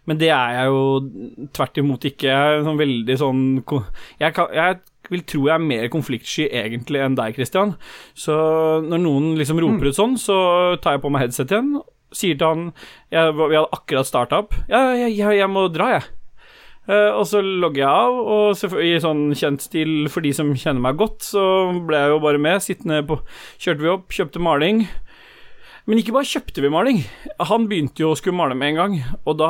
men 0.09 0.21
det 0.21 0.31
er 0.33 0.55
jeg 0.57 0.71
jo 0.73 1.49
tvert 1.53 1.81
imot 1.83 2.07
ikke. 2.09 2.31
Jeg 2.33 2.55
er 2.55 2.65
sånn 2.65 2.81
veldig 2.81 3.17
sånn 3.21 3.43
Jeg, 3.61 4.33
jeg 4.57 4.81
vil 5.13 5.25
tro 5.29 5.47
jeg 5.47 5.55
er 5.57 5.65
mer 5.65 5.89
konfliktsky 5.93 6.49
egentlig 6.49 7.03
enn 7.05 7.17
deg, 7.19 7.37
Christian. 7.39 7.75
Så 8.19 8.35
når 8.85 9.03
noen 9.05 9.33
liksom 9.41 9.61
roper 9.63 9.91
ut 9.91 9.99
sånn, 9.99 10.19
så 10.21 10.39
tar 10.83 10.97
jeg 10.97 11.05
på 11.05 11.13
meg 11.15 11.27
headset 11.27 11.55
igjen, 11.55 11.79
sier 12.15 12.39
til 12.41 12.49
han 12.49 12.63
jeg, 13.13 13.35
Vi 13.37 13.57
hadde 13.57 13.69
akkurat 13.77 14.09
starta 14.09 14.43
opp. 14.45 14.57
Ja, 14.71 14.95
jeg, 14.97 15.17
jeg, 15.19 15.41
jeg 15.43 15.53
må 15.53 15.67
dra, 15.73 15.99
jeg. 15.99 16.09
Uh, 16.89 17.13
og 17.19 17.27
så 17.29 17.43
logger 17.45 17.83
jeg 17.83 17.89
av, 17.93 18.19
og 18.33 18.79
i 18.81 18.95
sånn 19.05 19.27
kjent 19.37 19.61
stil 19.67 20.09
for 20.09 20.25
de 20.25 20.33
som 20.33 20.55
kjenner 20.57 20.81
meg 20.81 20.97
godt, 20.97 21.21
så 21.35 21.43
ble 21.85 22.01
jeg 22.01 22.15
jo 22.15 22.23
bare 22.25 22.41
med. 22.41 22.65
Sittende 22.65 23.03
på 23.05 23.21
Kjørte 23.61 23.85
vi 23.85 23.93
opp, 23.93 24.09
kjøpte 24.15 24.41
maling. 24.41 24.87
Men 25.89 26.03
ikke 26.03 26.13
bare 26.13 26.29
kjøpte 26.29 26.61
vi 26.61 26.69
maling. 26.69 26.99
Han 27.49 27.65
begynte 27.71 28.03
jo 28.03 28.11
å 28.13 28.17
skulle 28.19 28.37
male 28.37 28.53
med 28.59 28.75
en 28.75 28.79
gang, 28.83 28.97
og 29.25 29.39
da 29.41 29.47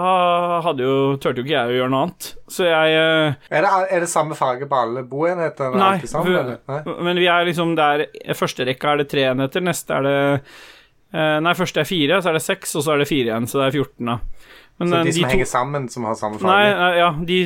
hadde 0.63 0.85
jo, 0.87 0.97
turte 1.19 1.43
jo 1.43 1.47
ikke 1.49 1.57
jeg 1.57 1.73
å 1.73 1.77
gjøre 1.81 1.91
noe 1.91 2.03
annet. 2.07 2.29
Så 2.55 2.69
jeg 2.69 2.95
eh, 2.95 3.33
Er 3.59 3.67
det, 3.67 3.73
er 3.97 4.05
det 4.05 4.11
samme 4.13 4.39
farge 4.39 4.69
på 4.71 4.79
alle 4.79 5.03
boenheter? 5.09 5.75
Nei, 5.75 5.97
sammen. 6.07 6.53
Nei? 6.71 6.79
men 7.09 7.19
vi 7.19 7.27
er 7.27 7.49
liksom 7.49 7.75
der 7.79 8.07
Første 8.39 8.69
rekka 8.69 8.93
er 8.95 9.03
det 9.03 9.09
tre 9.11 9.27
enheter, 9.33 9.65
neste 9.67 9.99
er 9.99 10.07
det 10.07 10.15
eh, 10.39 11.39
Nei, 11.43 11.57
første 11.59 11.83
er 11.83 11.91
fire, 11.91 12.21
så 12.23 12.31
er 12.31 12.39
det 12.39 12.45
seks, 12.47 12.77
og 12.79 12.87
så 12.87 12.95
er 12.95 13.03
det 13.03 13.11
fire 13.11 13.33
igjen, 13.33 13.51
så 13.51 13.59
det 13.65 13.67
er 13.73 13.77
14, 13.83 14.13
da. 14.13 14.19
Men 14.79 14.93
Så 14.93 14.99
eh, 15.01 15.05
de 15.09 15.13
som 15.17 15.25
to- 15.27 15.33
henger 15.35 15.51
sammen, 15.51 15.89
som 15.91 16.07
har 16.07 16.15
samme 16.23 16.39
farge? 16.39 16.55
nei, 16.55 16.93
ja, 17.01 17.09
de, 17.33 17.39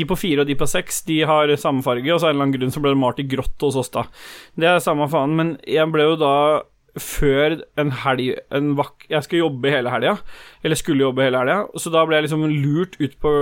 de 0.00 0.08
på 0.10 0.18
fire 0.18 0.42
og 0.42 0.50
de 0.50 0.56
på 0.58 0.66
seks, 0.66 1.04
de 1.06 1.20
har 1.28 1.54
samme 1.60 1.84
farge, 1.86 2.10
og 2.10 2.18
så 2.18 2.26
av 2.26 2.32
en 2.32 2.40
eller 2.40 2.48
annen 2.48 2.56
grunn 2.58 2.74
så 2.74 2.82
ble 2.82 2.96
det 2.96 3.02
malt 3.06 3.22
i 3.22 3.28
grått 3.30 3.62
hos 3.68 3.78
oss, 3.78 3.92
da. 3.94 4.08
Det 4.58 4.72
er 4.72 4.82
samme 4.82 5.06
faen, 5.12 5.38
men 5.38 5.54
jeg 5.70 5.86
ble 5.94 6.08
jo 6.10 6.18
da 6.18 6.34
før 6.98 7.58
en 7.80 7.92
helg 8.02 8.38
en 8.54 8.72
vak 8.78 9.06
Jeg 9.10 9.26
skulle 9.26 9.44
jobbe 9.44 9.70
hele 9.72 9.92
helga, 9.92 10.16
eller 10.64 10.78
skulle 10.78 11.04
jobbe 11.04 11.24
hele 11.24 11.40
helga, 11.42 11.58
så 11.78 11.92
da 11.92 12.02
ble 12.06 12.18
jeg 12.18 12.26
liksom 12.26 12.46
lurt 12.50 12.96
ut 13.00 13.16
på 13.22 13.32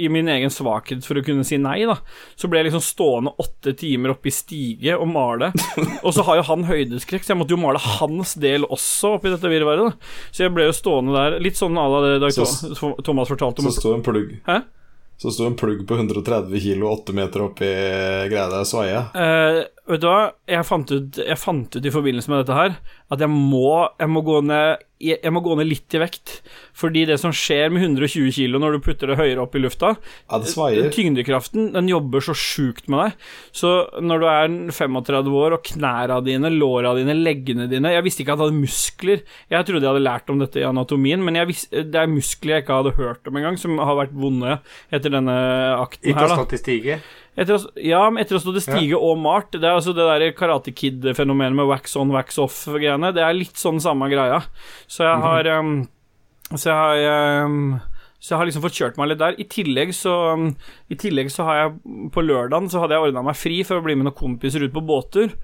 I 0.00 0.10
min 0.12 0.28
egen 0.32 0.52
svakhet 0.52 1.06
for 1.06 1.20
å 1.20 1.24
kunne 1.24 1.46
si 1.46 1.58
nei, 1.60 1.80
da. 1.88 1.96
Så 2.36 2.50
ble 2.50 2.60
jeg 2.60 2.68
liksom 2.70 2.84
stående 2.84 3.34
åtte 3.40 3.74
timer 3.80 4.14
oppe 4.14 4.30
i 4.30 4.34
stige 4.34 4.98
og 4.98 5.08
male. 5.10 5.52
Og 6.04 6.12
så 6.16 6.24
har 6.26 6.40
jo 6.40 6.46
han 6.50 6.66
høydeskrekk, 6.68 7.24
så 7.24 7.34
jeg 7.34 7.40
måtte 7.40 7.56
jo 7.56 7.62
male 7.62 7.82
hans 7.82 8.36
del 8.40 8.66
også 8.68 9.16
oppi 9.18 9.32
dette 9.32 9.50
virvaret, 9.50 9.90
da. 9.90 10.14
Så 10.30 10.46
jeg 10.46 10.54
ble 10.54 10.68
jo 10.68 10.76
stående 10.76 11.16
der, 11.16 11.40
litt 11.42 11.58
sånn 11.58 11.78
à 11.80 11.88
la 11.90 12.04
det 12.04 12.14
Dag 12.24 12.38
Thomas 13.04 13.30
fortalte 13.30 13.62
om. 13.62 13.70
Så 13.70 13.80
sto 13.80 13.94
en 13.96 14.04
plugg 14.04 14.38
Hæ? 14.48 14.62
Så 15.16 15.30
sto 15.30 15.46
en 15.46 15.56
plugg 15.56 15.84
på 15.88 15.96
130 15.96 16.60
kilo, 16.60 16.90
8 16.90 17.14
meter 17.16 17.44
oppi 17.46 17.68
greia 18.30 18.48
der 18.50 18.66
svaia. 18.68 19.04
Uh, 19.14 19.62
vet 19.92 20.02
du 20.02 20.08
hva, 20.10 20.32
jeg 20.50 20.66
fant, 20.66 20.90
ut, 20.90 21.20
jeg 21.22 21.38
fant 21.40 21.76
ut 21.78 21.86
i 21.86 21.92
forbindelse 21.94 22.32
med 22.32 22.42
dette 22.42 22.58
her 22.58 22.74
at 23.14 23.22
jeg 23.22 23.30
må, 23.30 23.68
jeg 24.00 24.10
må, 24.10 24.24
gå, 24.26 24.40
ned, 24.48 24.82
jeg, 25.04 25.32
må 25.34 25.42
gå 25.44 25.54
ned 25.58 25.68
litt 25.68 25.94
i 25.96 26.00
vekt. 26.02 26.38
Fordi 26.74 27.04
det 27.08 27.18
som 27.22 27.32
skjer 27.34 27.72
med 27.74 27.84
120 27.84 28.32
kilo 28.34 28.60
når 28.62 28.76
du 28.76 28.84
putter 28.86 29.10
det 29.12 29.18
høyere 29.20 29.42
opp 29.44 29.54
i 29.54 29.62
lufta 29.62 29.94
Ja, 29.94 30.40
det. 30.40 30.90
Tyngdekraften 30.94 31.72
den 31.74 31.90
jobber 31.90 32.24
så 32.24 32.34
sjukt 32.38 32.88
med 32.92 33.04
deg. 33.04 33.26
Så 33.54 33.72
når 34.02 34.22
du 34.22 34.26
er 34.30 34.54
35 34.74 35.38
år, 35.40 35.56
og 35.58 35.64
knæra 35.68 36.20
dine, 36.24 36.50
låra 36.54 36.94
dine, 36.98 37.16
leggene 37.18 37.68
dine 37.70 37.92
Jeg 37.94 38.06
visste 38.06 38.24
ikke 38.24 38.34
at 38.36 38.42
jeg 38.42 38.48
hadde 38.50 38.62
muskler. 38.62 39.24
Jeg 39.52 39.68
trodde 39.68 39.84
jeg 39.84 39.92
hadde 39.92 40.06
lært 40.06 40.32
om 40.32 40.40
dette 40.42 40.62
i 40.62 40.66
anatomien, 40.68 41.22
men 41.24 41.38
jeg 41.40 41.50
vis, 41.50 41.66
det 41.70 42.00
er 42.00 42.10
muskler 42.10 42.56
jeg 42.58 42.64
ikke 42.64 42.80
hadde 42.80 42.96
hørt 42.98 43.28
om 43.30 43.38
engang, 43.40 43.58
som 43.60 43.78
har 43.82 43.98
vært 43.98 44.16
vonde 44.16 44.58
etter 44.94 45.12
denne 45.14 45.36
akten 45.78 46.10
Ikke 46.10 46.18
her. 46.18 46.28
har 46.28 46.34
da 46.34 46.40
stått 46.42 46.56
i 46.58 46.62
stige? 46.62 46.98
Etter 47.34 47.56
å, 47.56 47.72
ja, 47.82 48.02
etter 48.20 48.38
å 48.38 48.42
stå 48.42 48.54
til 48.54 48.64
stige 48.64 48.98
og 48.98 49.18
Mart. 49.22 49.50
Det 49.54 49.66
er 49.66 49.74
altså 49.74 49.94
det 49.96 50.06
der 50.06 50.34
Karate 50.38 50.74
Kid-fenomenet 50.74 51.58
med 51.58 51.68
wax 51.70 51.96
on, 51.98 52.14
wax 52.14 52.38
off-greiene. 52.42 53.10
Det 53.16 53.24
er 53.24 53.34
litt 53.36 53.58
sånn 53.60 53.82
samme 53.82 54.10
greia. 54.12 54.44
Så 54.86 55.06
jeg 55.06 55.24
har 55.24 55.50
um, 55.58 55.74
Så 56.52 56.70
jeg 56.70 56.78
har 56.78 57.48
um, 57.48 57.58
så 58.24 58.32
jeg 58.32 58.40
har 58.40 58.48
liksom 58.48 58.62
fått 58.64 58.78
kjørt 58.78 58.96
meg 58.96 59.10
litt 59.10 59.20
der. 59.20 59.34
I 59.36 59.44
tillegg 59.52 59.90
så, 59.92 60.14
i 60.88 60.96
tillegg 60.96 61.28
så 61.28 61.44
har 61.44 61.58
jeg 61.58 62.08
På 62.14 62.22
lørdagen 62.24 62.70
så 62.72 62.80
hadde 62.80 62.96
jeg 62.96 63.10
ordna 63.10 63.24
meg 63.26 63.36
fri 63.36 63.58
for 63.68 63.76
å 63.76 63.84
bli 63.84 63.98
med 63.98 64.08
noen 64.08 64.16
kompiser 64.16 64.64
ut 64.64 64.72
på 64.72 64.84
båttur. 64.86 65.34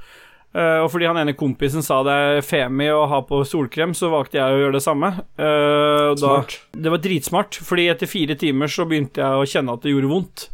Uh, 0.50 0.80
og 0.82 0.88
fordi 0.90 1.06
han 1.06 1.18
ene 1.20 1.36
kompisen 1.38 1.84
sa 1.86 2.00
det 2.02 2.14
er 2.14 2.40
femi 2.42 2.88
å 2.90 3.04
ha 3.10 3.20
på 3.22 3.42
solkrem, 3.46 3.92
så 3.94 4.08
valgte 4.10 4.40
jeg 4.40 4.54
å 4.54 4.62
gjøre 4.64 4.78
det 4.78 4.82
samme. 4.82 5.12
Uh, 5.38 6.10
da, 6.18 6.40
det 6.74 6.94
var 6.94 7.02
dritsmart, 7.04 7.60
fordi 7.66 7.86
etter 7.92 8.10
fire 8.10 8.34
timer 8.40 8.72
så 8.72 8.88
begynte 8.88 9.22
jeg 9.22 9.42
å 9.42 9.46
kjenne 9.52 9.76
at 9.76 9.84
det 9.84 9.92
gjorde 9.92 10.10
vondt. 10.10 10.48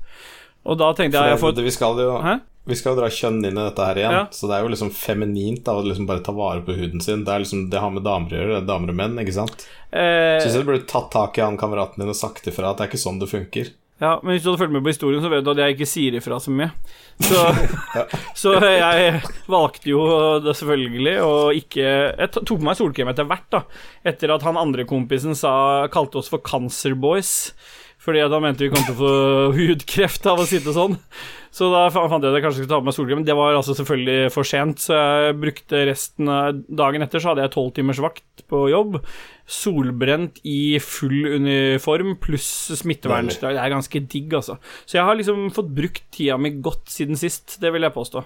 Og 0.66 0.78
da 0.80 0.90
tenkte 0.98 1.20
jeg 1.22 1.34
jeg 1.36 1.40
får 1.42 1.56
vi 1.62 1.72
skal 1.74 2.00
jo 2.02 2.18
Hæ? 2.24 2.36
Vi 2.66 2.74
skal 2.74 2.96
jo 2.96 2.98
dra 2.98 3.08
kjønn 3.14 3.44
inn 3.46 3.54
i 3.54 3.62
dette 3.62 3.84
her 3.86 3.98
igjen, 4.00 4.14
Ja. 4.16 4.22
så 4.34 4.48
det 4.50 4.56
er 4.56 4.64
jo 4.64 4.70
liksom 4.72 4.88
feminint 4.90 5.60
da, 5.62 5.76
å 5.78 5.84
liksom 5.86 6.06
bare 6.08 6.18
ta 6.26 6.32
vare 6.34 6.64
på 6.66 6.74
huden 6.74 6.98
sin. 7.00 7.22
Det 7.22 7.30
er 7.30 7.44
liksom, 7.44 7.68
det 7.70 7.78
har 7.78 7.92
med 7.94 8.02
damer 8.02 8.26
å 8.34 8.40
gjøre, 8.40 8.48
det 8.56 8.62
er 8.64 8.66
damer 8.72 8.90
og 8.90 8.96
menn, 8.98 9.14
ikke 9.22 9.36
sant? 9.36 9.66
eh, 9.94 10.40
Syns 10.42 10.56
du 10.58 10.64
burde 10.66 10.82
tatt 10.90 11.12
tak 11.14 11.38
i 11.38 11.44
han 11.46 11.54
kameraten 11.60 12.02
din 12.02 12.10
og 12.10 12.18
sagt 12.18 12.48
ifra 12.50 12.72
at 12.72 12.80
det 12.80 12.88
er 12.88 12.90
ikke 12.90 13.04
sånn 13.04 13.20
det 13.22 13.30
funker. 13.30 13.70
Ja, 14.02 14.18
men 14.20 14.34
hvis 14.34 14.42
du 14.42 14.50
hadde 14.50 14.58
fulgt 14.60 14.74
med 14.74 14.82
på 14.84 14.90
historien, 14.92 15.22
så 15.24 15.30
vet 15.32 15.44
du 15.46 15.52
at 15.54 15.62
jeg 15.62 15.76
ikke 15.76 15.86
sier 15.88 16.18
ifra 16.18 16.36
så 16.42 16.50
mye. 16.52 16.66
Så, 17.22 17.44
så 18.42 18.50
jeg 18.60 19.22
valgte 19.48 19.88
jo 19.88 20.02
det 20.44 20.52
selvfølgelig 20.58 21.14
å 21.24 21.30
ikke 21.56 21.86
Jeg 22.18 22.32
tok 22.34 22.50
på 22.58 22.66
meg 22.66 22.76
solkrem 22.76 23.08
etter 23.14 23.24
hvert, 23.30 23.46
da. 23.54 23.62
Etter 24.04 24.34
at 24.34 24.44
han 24.44 24.58
andre 24.60 24.84
kompisen 24.84 25.38
sa, 25.38 25.86
kalte 25.94 26.18
oss 26.20 26.28
for 26.28 26.42
Cancer 26.44 26.92
Boys. 26.98 27.54
Fordi 28.06 28.20
han 28.22 28.42
mente 28.44 28.62
vi 28.62 28.70
kom 28.70 28.84
til 28.86 28.94
å 28.94 29.00
få 29.00 29.14
hudkreft 29.58 30.26
av 30.30 30.38
å 30.38 30.46
sitte 30.46 30.70
sånn. 30.76 30.94
Så 31.56 31.66
da 31.72 31.86
fant 31.90 32.20
jeg 32.22 32.28
at 32.30 32.36
jeg 32.36 32.44
kanskje 32.44 32.60
skulle 32.60 32.70
ta 32.70 32.78
på 32.78 32.86
meg 32.86 32.94
solkrem. 32.94 33.18
Men 33.18 33.26
det 33.26 33.34
var 33.34 33.56
altså 33.56 33.74
selvfølgelig 33.74 34.28
for 34.34 34.46
sent, 34.46 34.78
så 34.84 34.94
jeg 35.26 35.36
brukte 35.40 35.80
resten 35.88 36.28
av 36.30 36.58
dagen 36.68 37.02
etter 37.02 37.18
så 37.22 37.32
hadde 37.32 37.42
jeg 37.46 37.54
tolv 37.56 37.72
timers 37.74 37.98
vakt 38.04 38.44
på 38.52 38.60
jobb. 38.70 38.98
Solbrent 39.50 40.38
i 40.46 40.76
full 40.84 41.24
uniform 41.38 42.16
pluss 42.22 42.48
smittevernutstyr. 42.82 43.54
Det 43.56 43.62
er 43.64 43.72
ganske 43.72 44.02
digg, 44.12 44.34
altså. 44.36 44.58
Så 44.84 44.98
jeg 44.98 45.06
har 45.08 45.16
liksom 45.18 45.46
fått 45.56 45.70
brukt 45.76 46.04
tida 46.14 46.36
mi 46.38 46.52
godt 46.62 46.90
siden 46.92 47.18
sist, 47.18 47.56
det 47.62 47.72
vil 47.74 47.86
jeg 47.88 47.94
påstå. 47.96 48.22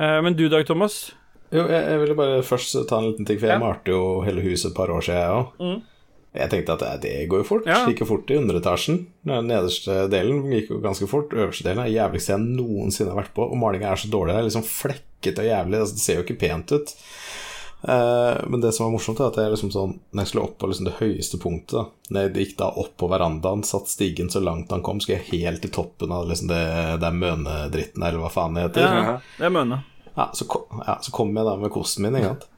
Eh, 0.00 0.18
Men 0.24 0.34
du, 0.38 0.46
Dag 0.52 0.64
Thomas? 0.68 1.12
Jo, 1.52 1.62
jeg, 1.70 1.82
jeg 1.92 2.00
ville 2.02 2.16
bare 2.18 2.40
først 2.46 2.74
ta 2.90 2.98
en 3.02 3.10
liten 3.12 3.28
ting, 3.28 3.38
for 3.38 3.46
jeg 3.52 3.60
Ja. 3.60 3.62
malte 3.62 3.92
jo 3.92 4.00
hele 4.26 4.42
huset 4.48 4.72
et 4.72 4.76
par 4.80 4.90
år 4.90 5.04
siden, 5.04 5.20
jeg 5.20 5.36
òg. 5.36 5.82
Jeg 6.36 6.52
tenkte 6.52 6.76
at 6.76 6.84
det, 6.84 6.92
det 7.06 7.14
går 7.30 7.42
jo 7.42 7.48
fort. 7.48 7.68
Ja. 7.68 7.82
Gikk 7.88 8.04
jo 8.04 8.10
fort 8.10 8.30
i 8.30 8.38
underetasjen. 8.40 9.00
Den 9.26 9.48
nederste 9.50 10.04
delen 10.12 10.44
gikk 10.52 10.74
jo 10.74 10.82
ganske 10.84 11.08
fort. 11.10 11.34
Øverste 11.36 11.66
delen 11.66 11.82
er 11.84 11.90
det 11.90 11.96
jævligste 11.96 12.34
jeg 12.34 12.44
noensinne 12.44 13.14
har 13.14 13.22
vært 13.22 13.34
på. 13.36 13.48
Og 13.48 13.58
malinga 13.60 13.90
er 13.92 14.02
så 14.02 14.12
dårlig. 14.12 14.34
Det 14.34 14.42
er 14.42 14.48
liksom 14.50 14.68
flekkete 14.68 15.44
og 15.44 15.50
jævlig. 15.50 15.82
Altså, 15.82 15.98
det 15.98 16.04
ser 16.04 16.20
jo 16.20 16.26
ikke 16.26 16.40
pent 16.44 16.76
ut. 16.76 16.94
Eh, 17.82 18.36
men 18.46 18.60
det 18.60 18.72
som 18.72 18.86
var 18.86 18.94
morsomt, 18.94 19.20
er 19.20 19.28
at 19.30 19.36
jeg 19.38 19.52
liksom 19.52 19.70
sånn 19.70 19.92
Når 20.10 20.24
jeg 20.24 20.30
skulle 20.30 20.46
opp 20.48 20.54
på 20.58 20.68
liksom 20.70 20.86
det 20.88 20.94
høyeste 20.96 21.38
punktet 21.38 21.76
da 21.76 21.82
Når 22.08 22.24
jeg 22.24 22.32
gikk 22.40 22.54
da 22.62 22.70
opp 22.82 22.94
på 22.98 23.08
verandaen, 23.12 23.62
satt 23.68 23.92
stigen 23.92 24.32
så 24.32 24.40
langt 24.40 24.72
han 24.72 24.82
kom, 24.86 24.98
skulle 25.02 25.20
jeg 25.20 25.44
helt 25.44 25.62
til 25.62 25.74
toppen 25.76 26.14
av 26.16 26.24
liksom 26.26 26.50
det, 26.50 26.62
det 27.02 27.10
er 27.10 27.20
mønedritten, 27.20 28.02
eller 28.02 28.24
hva 28.24 28.32
faen 28.32 28.56
det 28.56 28.64
heter. 28.66 28.88
Ja, 28.88 29.16
det 29.36 29.48
er 29.50 29.54
møne. 29.54 29.82
Ja, 30.16 30.30
så, 30.32 30.48
kom, 30.48 30.80
ja, 30.86 30.96
så 31.04 31.12
kom 31.12 31.36
jeg 31.36 31.46
da 31.46 31.56
med 31.60 31.74
kosten 31.74 32.06
min, 32.06 32.16
ikke 32.16 32.32
sant. 32.32 32.48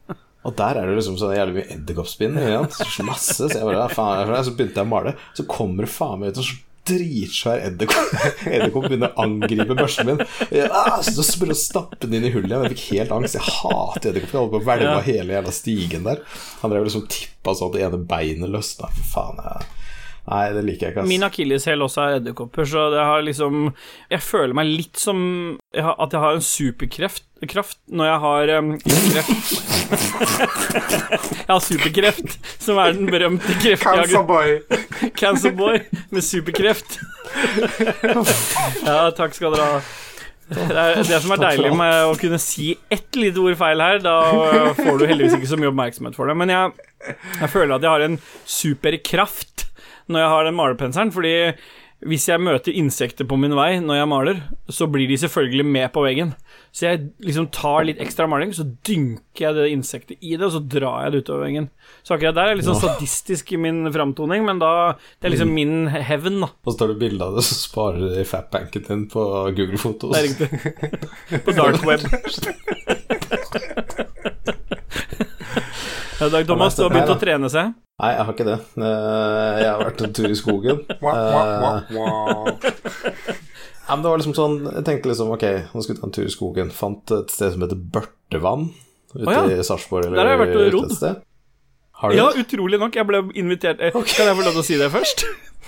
Og 0.48 0.54
der 0.56 0.80
er 0.80 0.88
det 0.88 0.96
liksom 0.96 1.18
sånn 1.20 1.36
jævlig 1.36 1.58
mye 1.58 1.74
edderkoppspinn. 1.76 2.38
masse, 3.06 3.36
så 3.42 3.52
jeg 3.52 3.68
bare, 3.68 3.90
faen, 3.92 4.22
er 4.22 4.32
det? 4.32 4.46
Så 4.46 4.56
begynte 4.56 4.80
jeg 4.80 4.88
å 4.88 4.92
male. 4.94 5.14
Så 5.36 5.44
kommer 5.50 5.84
det 5.84 5.92
faen 5.92 6.22
meg 6.22 6.32
ut 6.32 6.40
en 6.40 6.48
sånn 6.48 6.64
dritsvær 6.88 7.62
edderkopp 7.66 8.12
Edderkopp 8.54 8.86
begynner 8.86 9.12
å 9.12 9.24
angripe 9.26 9.76
børsen 9.76 10.08
min. 10.08 10.22
Jeg, 10.54 10.68
ah, 10.72 11.00
så 11.04 11.24
prøvde 11.36 11.56
å 11.56 11.60
stappe 11.60 12.00
den 12.04 12.18
inn 12.18 12.28
i 12.28 12.32
hullet 12.34 12.52
igjen. 12.52 12.64
Jeg 12.64 12.76
fikk 12.76 12.86
helt 12.94 13.16
angst. 13.18 13.36
Jeg 13.36 13.56
hater 13.58 14.12
edderkopper. 14.12 14.34
Jeg 14.34 14.42
holdt 14.42 14.54
på 14.54 14.60
å 14.62 14.66
hvelve 14.68 15.00
hele 15.08 15.36
jævla 15.36 15.54
stigen 15.54 16.08
der. 16.08 16.22
Han 16.62 16.72
drev 16.72 16.88
liksom 16.88 17.04
tippa 17.12 17.56
sånn 17.56 17.72
at 17.72 17.76
det 17.76 17.84
ene 17.88 18.00
beinet 18.14 18.54
løsna. 18.54 18.90
Fy 18.96 19.04
faen. 19.12 19.42
Jeg, 19.44 19.77
nei, 20.28 20.42
det 20.56 20.64
liker 20.66 20.86
jeg 20.86 20.94
ikke. 20.94 21.04
ass. 21.04 21.10
Min 21.10 21.26
akilleshæl 21.26 21.84
også 21.86 22.04
er 22.04 22.18
edderkopper, 22.18 22.68
så 22.68 22.88
det 22.94 23.04
har 23.04 23.24
liksom 23.24 23.72
Jeg 24.10 24.22
føler 24.24 24.54
meg 24.56 24.70
litt 24.70 25.00
som 25.00 25.18
jeg 25.74 25.84
har, 25.84 25.96
at 25.98 26.14
jeg 26.14 26.24
har 26.24 26.38
en 26.38 26.44
superkreft 26.44 27.24
kraft 27.46 27.78
når 27.86 28.08
jeg 28.08 28.18
har 28.24 28.52
um, 28.58 28.72
kreft. 28.82 29.52
jeg 31.38 31.52
har 31.52 31.62
superkreft, 31.62 32.34
som 32.58 32.80
er 32.82 32.96
den 32.96 33.06
berømte 33.12 33.54
kreftjageren. 33.62 34.10
Cancerboy. 34.10 34.58
Cancerboy 35.14 35.78
med 36.10 36.26
superkreft. 36.26 36.98
ja, 38.88 39.00
takk 39.14 39.36
skal 39.36 39.54
dere 39.54 39.70
ha. 39.76 39.80
Det 40.48 40.64
er 40.72 41.02
det 41.04 41.18
som 41.20 41.34
er 41.36 41.42
deilig 41.42 41.70
med 41.76 41.94
å 42.08 42.14
kunne 42.18 42.38
si 42.40 42.70
ett 42.92 43.16
lite 43.20 43.42
ord 43.42 43.58
feil 43.60 43.82
her. 43.84 44.00
Da 44.00 44.16
får 44.78 45.02
du 45.02 45.06
heldigvis 45.10 45.36
ikke 45.36 45.50
så 45.50 45.60
mye 45.60 45.70
oppmerksomhet 45.70 46.16
for 46.16 46.30
det. 46.30 46.38
Men 46.40 46.52
jeg, 46.54 46.86
jeg 47.12 47.50
føler 47.52 47.76
at 47.76 47.84
jeg 47.84 47.92
har 47.92 48.06
en 48.06 48.16
superkraft 48.48 49.67
når 50.08 50.24
jeg 50.24 50.32
har 50.34 50.48
den 50.48 50.58
malerpenselen, 50.58 51.12
fordi 51.14 51.34
hvis 52.06 52.28
jeg 52.28 52.38
møter 52.38 52.76
insekter 52.78 53.26
på 53.26 53.34
min 53.42 53.56
vei 53.58 53.80
når 53.82 53.96
jeg 53.98 54.08
maler, 54.10 54.36
så 54.70 54.86
blir 54.86 55.08
de 55.10 55.16
selvfølgelig 55.18 55.64
med 55.66 55.88
på 55.90 56.04
veggen. 56.04 56.30
Så 56.70 56.86
jeg 56.86 57.00
liksom 57.26 57.48
tar 57.50 57.88
litt 57.88 57.98
ekstra 58.02 58.28
maling, 58.30 58.52
så 58.54 58.62
dynker 58.86 59.48
jeg 59.48 59.56
det 59.56 59.64
insektet 59.72 60.14
i 60.20 60.36
det, 60.36 60.46
og 60.46 60.52
så 60.54 60.60
drar 60.62 61.08
jeg 61.08 61.16
det 61.16 61.22
utover 61.24 61.42
veggen. 61.48 61.66
Så 62.06 62.14
akkurat 62.14 62.36
der 62.36 62.44
er 62.44 62.52
jeg 62.52 62.60
litt 62.60 62.68
sånn 62.68 62.84
sadistisk 62.84 63.50
i 63.56 63.58
min 63.58 63.82
framtoning, 63.94 64.46
men 64.46 64.62
da 64.62 64.94
Det 65.18 65.26
er 65.26 65.34
liksom 65.34 65.50
min 65.56 65.88
hevn, 65.90 66.38
da. 66.44 66.52
Og 66.62 66.70
så 66.70 66.78
tar 66.84 66.94
du 66.94 67.02
bilde 67.02 67.24
av 67.24 67.34
det, 67.34 67.42
så 67.48 67.58
sparer 67.58 67.98
du 67.98 68.06
det 68.14 68.22
i 68.22 68.30
fatbanken 68.30 68.86
din 68.86 69.02
på 69.10 69.22
Google 69.58 69.82
Fotos. 69.82 70.14
Det 70.14 70.20
er 70.22 70.26
riktig. 70.30 70.48
På 71.48 71.50
dark 71.58 71.82
web. 71.82 72.00
Ja, 76.20 76.28
Dag 76.28 76.46
Thomas, 76.46 76.74
du 76.76 76.82
har 76.82 76.90
begynt 76.90 77.12
å 77.12 77.18
trene 77.20 77.48
seg. 77.52 77.74
Nei, 77.98 78.08
jeg 78.14 78.24
har 78.26 78.32
ikke 78.34 78.46
det. 78.46 78.56
Eh, 78.78 79.58
Jeg 79.62 79.68
har 79.70 79.82
vært 79.84 80.02
en 80.06 80.14
tur 80.16 80.28
i 80.30 80.38
skogen. 80.38 80.80
Eh. 80.98 81.04
Ja, 83.88 83.96
men 83.96 84.02
det 84.04 84.10
var 84.12 84.18
liksom 84.20 84.34
sånn 84.36 84.56
Jeg 84.66 84.82
tenkte 84.84 85.08
liksom 85.08 85.30
ok, 85.32 85.44
nå 85.72 85.80
skal 85.80 85.94
vi 85.94 86.00
ta 86.02 86.04
en 86.10 86.12
tur 86.12 86.26
i 86.28 86.32
skogen. 86.32 86.68
Fant 86.76 87.08
et 87.16 87.30
sted 87.32 87.54
som 87.54 87.62
heter 87.64 87.78
Børtevann 87.94 88.66
ute 89.14 89.24
oh, 89.24 89.32
ja. 89.32 89.46
i 89.48 89.64
Sarpsborg. 89.64 90.10
Der 90.12 90.20
har 90.20 90.34
jeg 90.34 90.40
vært 90.42 90.56
og 90.58 90.64
et 90.66 90.74
rodd. 90.74 90.92
sted. 90.92 91.22
Har 92.02 92.12
du 92.12 92.18
Ja, 92.18 92.26
det? 92.34 92.42
utrolig 92.44 92.78
nok. 92.82 92.98
Jeg 93.00 93.08
ble 93.08 93.22
invitert 93.40 93.80
eh, 93.80 93.94
Kan 93.96 94.28
jeg 94.28 94.36
få 94.36 94.44
lov 94.44 94.58
til 94.58 94.60
å 94.60 94.66
si 94.68 94.76
det 94.82 94.90
først? 94.92 95.24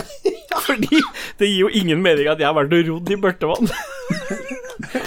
Fordi 0.66 1.00
det 1.40 1.48
gir 1.48 1.62
jo 1.64 1.70
ingen 1.80 2.02
mening 2.04 2.28
at 2.28 2.42
jeg 2.42 2.50
har 2.50 2.58
vært 2.60 2.74
og 2.76 2.90
rodd 2.92 3.08
i 3.14 3.18
Børtevann. 3.24 3.72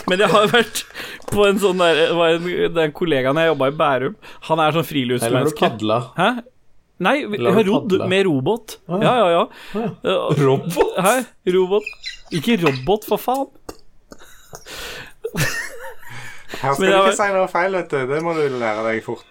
Men 0.10 0.24
jeg 0.24 0.30
har 0.32 0.48
vært 0.52 0.84
på 1.32 1.46
en 1.48 1.60
sånn 1.62 1.82
der 1.82 1.98
det 2.00 2.08
var 2.18 2.38
en, 2.38 2.50
Den 2.75 2.96
kollegaen 2.96 3.40
jeg 3.42 3.52
jobba 3.52 3.70
i 3.72 3.78
Bærum, 3.84 4.18
han 4.50 4.63
er 4.63 4.75
sånn 4.75 4.84
Eller 4.84 4.84
har 4.84 4.84
du 4.84 4.90
friluftsmenneske. 4.92 5.60
padla? 5.60 6.00
Hæ? 6.18 6.30
Nei, 7.04 7.16
jeg 7.25 7.54
har 7.58 7.68
rodd 7.68 7.96
med 8.08 8.25
robot 8.28 8.78
Ja, 8.88 9.13
ja, 9.18 9.28
ja. 9.34 9.44
Uh, 10.06 10.30
Robot? 10.40 10.94
Hæ? 11.04 11.16
Robot? 11.56 11.88
Ikke 12.34 12.58
robot, 12.62 13.06
for 13.10 13.22
faen. 13.22 13.50
Her 16.62 16.75
skal 16.77 16.86
du 16.86 16.94
ikke 16.94 17.16
si 17.18 17.29
noe 17.34 17.50
feil, 17.51 17.75
vet 17.75 17.92
du. 17.92 18.03
Det 18.14 18.20
må 18.24 18.36
du 18.38 18.44
lære 18.62 18.86
deg 18.88 19.03
fort. 19.05 19.25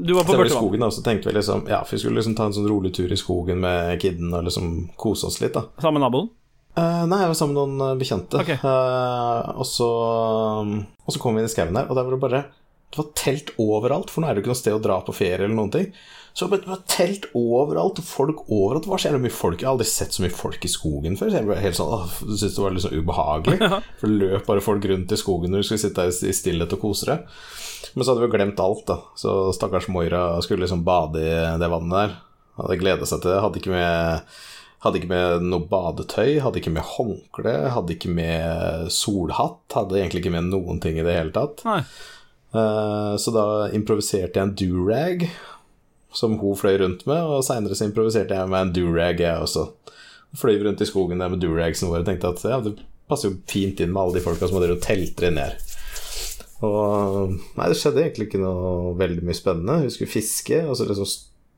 Du 0.00 0.14
var 0.16 0.24
på 0.24 0.36
var 0.38 0.48
i 0.48 0.52
skogen 0.52 0.84
og 0.86 0.92
så 0.94 1.02
tenkte 1.04 1.28
vi 1.28 1.34
liksom 1.36 1.66
Ja, 1.68 1.82
vi 1.84 1.98
skulle 2.00 2.16
liksom 2.16 2.36
ta 2.38 2.46
en 2.48 2.54
sånn 2.56 2.68
rolig 2.70 2.94
tur 2.96 3.10
i 3.12 3.18
skogen 3.20 3.58
med 3.60 3.98
kidden 4.00 4.32
og 4.32 4.46
liksom 4.46 4.70
kose 4.96 5.28
oss 5.28 5.40
litt, 5.42 5.52
da. 5.58 5.66
Sammen 5.82 5.98
med 6.00 6.06
naboen. 6.06 6.30
Eh, 6.78 7.02
nei, 7.10 7.18
jeg 7.24 7.32
var 7.32 7.36
sammen 7.38 7.56
med 7.56 7.74
noen 7.74 7.88
eh, 7.88 7.98
bekjente. 7.98 8.40
Okay. 8.44 8.60
Uh, 8.62 9.58
og, 9.58 9.66
så, 9.66 9.90
og 9.90 11.10
så 11.10 11.22
kom 11.22 11.34
vi 11.34 11.42
inn 11.42 11.50
i 11.50 11.52
skauen 11.52 11.76
der, 11.76 11.90
og 11.90 11.98
der 11.98 12.06
var 12.06 12.14
det 12.14 12.22
bare 12.22 12.42
Det 12.90 13.00
var 13.00 13.10
telt 13.18 13.52
overalt, 13.58 14.10
for 14.10 14.22
nå 14.22 14.30
er 14.30 14.34
det 14.34 14.40
jo 14.40 14.46
ikke 14.46 14.54
noe 14.54 14.62
sted 14.62 14.76
å 14.78 14.82
dra 14.82 15.00
på 15.06 15.14
ferie 15.14 15.42
eller 15.42 15.56
noen 15.56 15.74
ting. 15.74 15.90
Så 16.32 16.46
det 16.46 16.62
var 16.66 16.82
telt 16.86 17.26
overalt, 17.34 17.98
folk 18.06 18.44
overalt. 18.46 18.86
Hva 18.86 18.98
skjer? 19.02 19.16
så 19.16 19.22
mye 19.22 19.34
folk. 19.34 19.60
Jeg 19.60 19.66
har 19.66 19.74
aldri 19.74 19.86
sett 19.90 20.14
så 20.14 20.22
mye 20.22 20.34
folk 20.34 20.62
i 20.64 20.70
skogen 20.70 21.18
før. 21.18 21.32
Så 21.32 21.40
jeg 21.40 21.48
ble 21.48 21.58
helt 21.58 21.78
sånn, 21.78 21.90
åh, 21.90 22.12
syntes 22.22 22.54
det 22.54 22.64
var 22.64 22.76
litt 22.76 22.84
sånn 22.84 23.00
ubehagelig. 23.02 23.58
For 23.98 24.06
det 24.06 24.20
løp 24.20 24.46
bare 24.46 24.62
folk 24.64 24.86
rundt 24.90 25.14
i 25.14 25.18
skogen 25.18 25.50
når 25.50 25.64
du 25.64 25.68
skulle 25.68 25.82
sitte 25.82 26.06
der 26.06 26.30
i 26.30 26.36
stillhet 26.36 26.76
og 26.76 26.82
kose 26.84 27.10
deg. 27.10 27.40
Men 27.96 28.06
så 28.06 28.12
hadde 28.12 28.24
vi 28.24 28.30
glemt 28.36 28.62
alt, 28.62 28.84
da. 28.86 29.00
Så 29.18 29.34
stakkars 29.56 29.90
Moira 29.90 30.22
skulle 30.46 30.62
liksom 30.62 30.86
bade 30.86 31.26
i 31.26 31.34
det 31.58 31.70
vannet 31.74 31.98
der. 31.98 32.16
Hadde 32.60 32.78
gleda 32.78 33.10
seg 33.10 33.24
til 33.24 33.34
det. 33.34 33.42
Hadde 33.42 33.62
ikke 33.62 33.74
med 33.74 34.38
hadde 34.84 35.00
ikke 35.00 35.10
med 35.10 35.46
noe 35.50 35.66
badetøy, 35.68 36.38
hadde 36.40 36.60
ikke 36.62 36.72
med 36.72 36.86
håndkle, 36.94 37.54
hadde 37.74 37.94
ikke 37.96 38.12
med 38.16 38.88
solhatt. 38.94 39.62
Hadde 39.76 39.98
egentlig 40.00 40.24
ikke 40.24 40.34
med 40.38 40.48
noen 40.48 40.80
ting 40.82 40.96
i 40.96 41.04
det 41.04 41.16
hele 41.18 41.34
tatt. 41.36 41.64
Eh, 41.66 43.14
så 43.20 43.34
da 43.34 43.46
improviserte 43.76 44.40
jeg 44.40 44.48
en 44.48 44.56
durag 44.56 45.26
som 46.16 46.38
hun 46.40 46.56
fløy 46.58 46.80
rundt 46.80 47.04
med, 47.06 47.22
og 47.22 47.44
seinere 47.46 47.76
så 47.78 47.86
improviserte 47.86 48.34
jeg 48.34 48.50
med 48.50 48.66
en 48.66 48.72
durag, 48.74 49.20
jeg 49.22 49.44
også. 49.44 49.68
Fløy 50.40 50.62
rundt 50.64 50.82
i 50.82 50.88
skogen 50.88 51.20
der 51.22 51.30
med 51.30 51.42
duragsene 51.42 51.90
våre 51.90 52.04
og 52.04 52.08
tenkte 52.08 52.32
at 52.32 52.46
ja, 52.46 52.58
det 52.64 52.78
passer 53.10 53.30
jo 53.30 53.38
fint 53.50 53.82
inn 53.82 53.92
med 53.92 54.02
alle 54.02 54.18
de 54.18 54.24
folka 54.24 54.48
som 54.48 54.60
hadde 54.60 54.80
telter 54.82 55.28
inni 55.28 55.44
her. 55.44 55.58
Og 56.66 57.36
nei, 57.56 57.68
det 57.70 57.78
skjedde 57.80 58.02
egentlig 58.04 58.28
ikke 58.28 58.42
noe 58.42 58.94
veldig 59.00 59.24
mye 59.26 59.36
spennende. 59.36 59.78
Hun 59.84 59.92
skulle 59.92 60.12
fiske, 60.12 60.60
og 60.68 60.76
så 60.76 60.86
liksom 60.88 61.08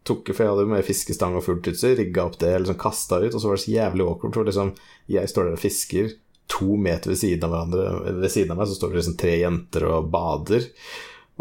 tok 0.09 0.33
For 0.33 0.45
jeg 0.45 0.53
hadde 0.53 0.67
jo 0.67 0.73
med 0.73 0.87
fiskestang 0.87 1.37
og 1.39 1.45
fullt 1.47 1.69
utstyr, 1.73 1.97
rigga 1.99 2.27
opp 2.27 2.41
det, 2.43 2.51
liksom 2.63 2.81
kasta 2.81 3.21
ut, 3.23 3.33
og 3.33 3.39
så 3.39 3.49
var 3.49 3.59
det 3.59 3.65
så 3.65 3.75
jævlig 3.77 4.07
awkward, 4.07 4.35
for 4.35 4.51
liksom 4.51 4.75
Jeg 5.11 5.31
står 5.31 5.49
der 5.49 5.59
og 5.59 5.63
fisker, 5.63 6.13
to 6.53 6.77
meter 6.77 7.13
ved 7.13 7.21
siden 7.21 7.47
av 7.47 7.55
hverandre 7.55 8.17
Ved 8.19 8.33
siden 8.35 8.53
av 8.53 8.61
meg 8.61 8.69
så 8.69 8.77
står 8.77 8.93
det 8.93 9.01
liksom 9.01 9.19
tre 9.23 9.37
jenter 9.41 9.87
og 9.89 10.11
bader. 10.13 10.69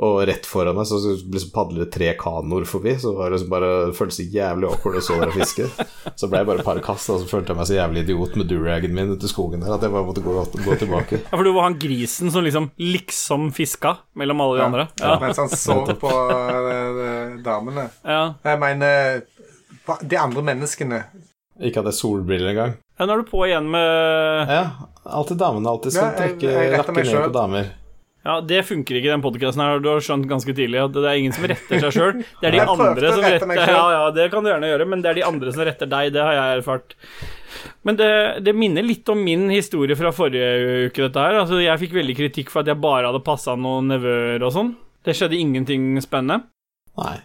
Og 0.02 0.22
rett 0.26 0.46
foran 0.48 0.78
meg 0.78 0.88
så 0.88 0.98
liksom 1.04 1.50
padler 1.54 1.84
det 1.84 1.92
tre 1.94 2.14
kanoer 2.18 2.64
forbi, 2.66 2.94
så 2.98 3.12
var 3.14 3.28
det 3.30 3.36
liksom 3.36 3.50
bare, 3.52 3.72
det 3.90 3.98
føltes 3.98 4.18
så 4.22 4.24
jævlig 4.34 4.70
awkward 4.70 4.96
å 4.98 5.02
stå 5.04 5.18
der 5.20 5.28
og 5.34 5.36
fiske. 5.36 5.66
Så 6.16 6.30
ble 6.32 6.40
jeg 6.40 6.48
bare 6.48 6.62
et 6.64 6.66
par 6.66 6.80
kast, 6.82 7.10
og 7.12 7.20
så 7.22 7.28
følte 7.30 7.52
jeg 7.52 7.60
meg 7.60 7.68
så 7.70 7.76
jævlig 7.76 8.04
idiot 8.06 8.38
med 8.40 8.48
duragen 8.50 8.96
min 8.96 9.12
ute 9.12 9.28
i 9.28 9.32
skogen 9.34 9.62
der 9.62 9.74
at 9.76 9.84
jeg 9.84 9.92
bare 9.94 10.08
måtte 10.08 10.24
gå, 10.24 10.38
gå 10.64 10.78
tilbake. 10.80 11.20
Ja, 11.26 11.34
for 11.36 11.44
du 11.44 11.52
var 11.54 11.68
han 11.68 11.76
grisen 11.82 12.32
som 12.34 12.46
liksom 12.48 12.70
liksom 12.80 13.50
fiska 13.54 13.98
mellom 14.16 14.42
alle 14.46 14.58
de 14.62 14.66
andre? 14.70 14.88
Ja. 15.04 15.18
Mens 15.22 15.38
han 15.44 15.52
så 15.52 15.78
på 16.00 16.14
eh, 16.16 17.36
damene. 17.46 17.90
ja. 18.08 18.22
Jeg 18.48 18.62
mener 18.64 19.22
de 20.08 20.18
andre 20.24 20.42
menneskene. 20.54 21.04
Ikke 21.62 21.82
hadde 21.84 21.92
jeg 21.92 22.00
solbriller 22.00 22.54
engang. 22.56 22.74
ja 22.98 23.06
nå 23.06 23.14
er 23.14 23.22
du 23.22 23.28
på 23.30 23.44
igjen 23.46 23.68
med 23.70 24.50
Ja, 24.50 24.64
alltid 25.06 25.38
damene. 25.42 25.70
Alltid 25.70 25.94
skal 25.94 26.08
Ja, 26.08 26.12
jeg- 26.16 26.40
trekke 26.40 26.56
jeg 26.56 26.74
rakke 26.80 26.96
ned 26.96 27.24
på 27.28 27.34
damer. 27.36 27.72
Ja, 28.22 28.36
det 28.46 28.60
funker 28.68 29.00
ikke 29.00 29.10
i 29.10 29.14
den 29.16 29.24
podkasten 29.24 29.64
her. 29.64 29.80
Du 29.82 29.88
har 29.90 30.04
skjønt 30.06 30.28
ganske 30.30 30.54
tidlig 30.54 30.78
at 30.78 30.94
det 30.94 31.08
er 31.10 31.18
ingen 31.18 31.34
som 31.34 31.48
retter 31.50 31.82
seg 31.82 31.96
sjøl. 31.96 32.20
Det 32.38 32.52
er 32.52 32.58
de 32.60 32.62
andre 32.62 33.14
som 33.16 33.24
retter. 33.26 33.54
Ja, 33.58 33.86
ja, 33.96 34.04
det 34.14 34.28
kan 34.34 34.46
du 34.46 34.52
gjerne 34.52 34.70
gjøre, 34.70 34.88
men 34.92 35.02
det 35.02 35.10
er 35.10 35.18
de 35.18 35.26
andre 35.26 35.54
som 35.56 35.66
retter 35.66 35.90
deg. 35.90 36.12
Det 36.14 36.22
har 36.22 36.36
jeg 36.38 36.60
erfart. 36.60 36.94
Men 37.88 37.98
det, 37.98 38.12
det 38.46 38.54
minner 38.58 38.86
litt 38.86 39.10
om 39.10 39.24
min 39.26 39.48
historie 39.50 39.98
fra 39.98 40.14
forrige 40.14 40.92
uke, 40.92 41.08
dette 41.08 41.26
her. 41.26 41.40
Altså, 41.42 41.58
jeg 41.64 41.82
fikk 41.82 41.98
veldig 41.98 42.18
kritikk 42.20 42.54
for 42.54 42.62
at 42.62 42.70
jeg 42.70 42.82
bare 42.84 43.10
hadde 43.10 43.26
passa 43.26 43.58
noen 43.58 43.90
nevøer 43.90 44.46
og 44.46 44.54
sånn. 44.54 44.72
Det 45.02 45.18
skjedde 45.18 45.42
ingenting 45.42 45.96
spennende. 46.06 46.44
Nei. 47.02 47.18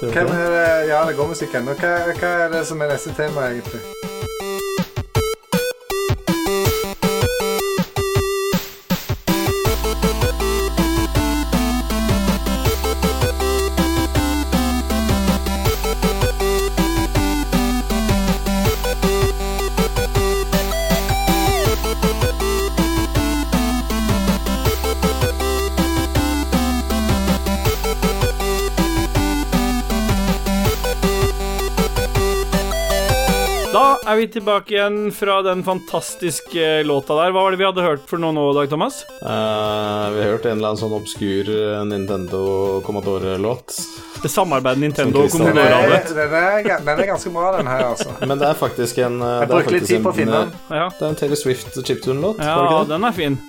Det 0.00 0.12
Hvem 0.12 0.26
er 0.26 0.50
det? 0.56 0.88
Ja, 0.88 1.04
det 1.08 1.16
går 1.16 1.30
musikk 1.34 1.54
ennå. 1.54 1.76
Hva, 1.80 1.94
hva 2.12 2.34
er 2.46 2.58
det 2.58 2.66
som 2.66 2.82
er 2.82 2.94
neste 2.94 3.14
tema, 3.16 3.48
egentlig? 3.50 4.03
Er 34.14 34.18
vi 34.18 34.26
tilbake 34.30 34.74
igjen 34.74 35.12
fra 35.12 35.40
den 35.42 35.64
fantastiske 35.66 36.82
låta 36.86 37.16
der. 37.18 37.32
Hva 37.34 37.42
var 37.42 37.54
det 37.54 37.58
vi 37.58 37.66
hadde 37.66 37.82
hørt 37.82 38.04
for 38.06 38.22
noe 38.22 38.34
nå, 38.36 38.44
Dag 38.54 38.70
Thomas? 38.70 39.00
Uh, 39.18 40.12
vi 40.14 40.20
har 40.22 40.28
hørt 40.36 40.46
en 40.46 40.58
eller 40.58 40.70
annen 40.70 40.78
sånn 40.78 40.94
obskur 40.94 41.50
eh, 41.50 41.80
Nintendo 41.88 42.42
Commodore-låt. 42.86 43.74
Det 44.22 44.30
samarbeidet 44.30 44.84
Nintendo 44.84 45.24
og 45.24 45.34
Commodore 45.34 45.66
er, 45.66 45.74
hadde. 45.90 46.14
den, 46.14 46.36
er, 46.38 46.84
den 46.86 46.92
er 46.94 47.10
ganske 47.10 47.32
bra, 47.34 47.56
den 47.58 47.72
her, 47.72 47.88
altså. 47.90 48.14
Men 48.22 48.38
det 48.38 48.52
er 48.52 48.60
faktisk 48.60 49.02
en 49.02 49.18
eh, 49.18 49.34
Jeg 49.40 49.48
det 49.50 49.50
er 49.50 49.56
brukte 49.56 49.74
litt 49.78 49.90
tid 49.90 50.06
på 50.06 50.14
å 50.14 50.18
finne 50.20 50.38
eh, 50.38 50.46
den. 50.46 50.78
Ja. 50.78 50.86
Det 50.94 51.02
er 51.02 51.10
en 51.10 51.20
Taylor 51.24 51.42
Swift 51.42 51.80
chiptune-låt, 51.82 52.44
ja, 52.44 52.84
den 52.94 53.10
er 53.10 53.18
fin. 53.18 53.40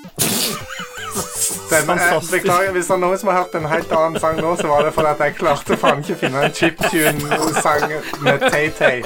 Den 1.69 1.81
er, 1.81 1.85
Fantastisk. 1.85 2.33
beklager, 2.43 2.71
hvis 2.75 2.89
det 2.89 2.93
er 2.93 3.01
noen 3.01 3.17
som 3.17 3.29
har 3.31 3.39
hørt 3.41 3.55
en 3.57 3.65
helt 3.69 3.93
annen 3.97 4.19
sang 4.21 4.37
nå, 4.41 4.51
så 4.59 4.67
var 4.69 4.85
det 4.85 4.91
fordi 4.93 5.13
at 5.15 5.23
jeg 5.25 5.35
klarte 5.39 5.77
faen 5.81 6.03
ikke 6.03 6.13
å 6.17 6.19
finne 6.19 6.43
en 6.45 6.53
chiptune-sang 6.53 7.87
med 8.25 8.45
Tay-Tay. 8.45 9.01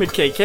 Med 0.00 0.10
KK. 0.10 0.40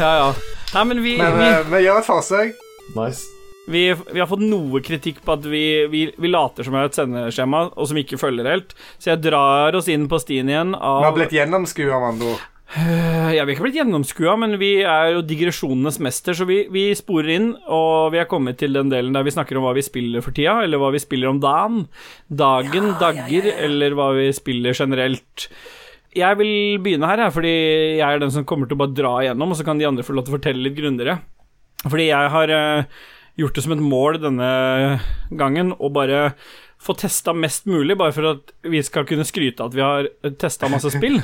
Ja, 0.00 0.10
ja. 0.18 0.32
Nei, 0.74 0.84
men 0.90 1.02
vi, 1.04 1.14
Men 1.20 1.38
vi, 1.38 1.46
eh, 1.46 1.60
vi 1.70 1.82
gjør 1.84 2.00
et 2.00 2.08
forsøk. 2.08 2.56
Nice. 2.96 3.30
vi, 3.70 3.84
vi 3.94 4.20
har 4.20 4.26
fått 4.28 4.42
noe 4.44 4.80
kritikk 4.84 5.22
på 5.24 5.36
at 5.38 5.46
vi, 5.48 5.62
vi, 5.88 6.02
vi 6.20 6.28
later 6.32 6.66
som 6.66 6.74
vi 6.74 6.82
har 6.82 6.90
et 6.90 6.98
sendeskjema, 6.98 7.62
og 7.70 7.88
som 7.88 8.00
ikke 8.02 8.18
følger 8.20 8.50
helt. 8.50 8.74
Så 8.98 9.12
jeg 9.14 9.22
drar 9.28 9.78
oss 9.78 9.88
inn 9.92 10.08
på 10.10 10.18
stien 10.20 10.50
igjen 10.50 10.74
Vi 10.74 11.06
har 11.06 11.14
blitt 11.16 11.32
gjennomskua, 11.36 12.00
med 12.02 12.10
andre 12.16 12.34
ord. 12.34 12.42
Eh, 12.72 13.34
Ja, 13.34 13.44
vi 13.44 13.52
har 13.52 13.58
ikke 13.58 13.66
blitt 13.66 13.76
gjennomskua, 13.80 14.34
men 14.40 14.56
vi 14.60 14.70
er 14.86 15.12
jo 15.14 15.22
digresjonenes 15.26 15.98
mester, 16.02 16.36
så 16.38 16.46
vi, 16.48 16.62
vi 16.72 16.86
sporer 16.96 17.32
inn, 17.34 17.48
og 17.68 18.12
vi 18.14 18.20
er 18.22 18.28
kommet 18.30 18.56
til 18.60 18.72
den 18.76 18.90
delen 18.92 19.12
der 19.14 19.26
vi 19.26 19.34
snakker 19.34 19.58
om 19.58 19.66
hva 19.66 19.74
vi 19.76 19.84
spiller 19.84 20.24
for 20.24 20.34
tida, 20.36 20.60
eller 20.64 20.80
hva 20.80 20.92
vi 20.94 21.02
spiller 21.02 21.30
om 21.32 21.40
dagen, 21.42 21.84
dagen, 22.30 22.92
dagger, 23.02 23.50
eller 23.66 23.96
hva 23.98 24.12
vi 24.16 24.28
spiller 24.36 24.76
generelt. 24.78 25.48
Jeg 26.14 26.38
vil 26.38 26.78
begynne 26.82 27.10
her, 27.10 27.24
fordi 27.34 27.54
jeg 27.98 28.06
er 28.06 28.22
den 28.22 28.30
som 28.34 28.46
kommer 28.46 28.70
til 28.70 28.78
å 28.78 28.82
bare 28.84 28.94
dra 28.96 29.14
igjennom, 29.24 29.50
og 29.50 29.58
så 29.58 29.66
kan 29.66 29.80
de 29.82 29.88
andre 29.90 30.06
få 30.06 30.14
lov 30.14 30.28
til 30.28 30.34
å 30.34 30.38
fortelle 30.38 30.62
litt 30.62 30.78
grundigere. 30.78 31.18
Fordi 31.84 32.06
jeg 32.06 32.30
har 32.36 32.54
eh, 32.54 33.00
gjort 33.42 33.58
det 33.58 33.64
som 33.66 33.74
et 33.74 33.82
mål 33.82 34.20
denne 34.22 34.50
gangen 35.34 35.74
å 35.74 35.90
bare 35.92 36.28
få 36.84 36.96
testa 37.00 37.32
mest 37.32 37.64
mulig, 37.70 37.96
bare 37.96 38.12
for 38.12 38.28
at 38.34 38.52
vi 38.68 38.82
skal 38.84 39.06
kunne 39.08 39.24
skryte 39.24 39.64
at 39.64 39.76
vi 39.76 39.82
har 39.84 40.08
testa 40.40 40.68
masse 40.72 40.92
spill. 40.92 41.16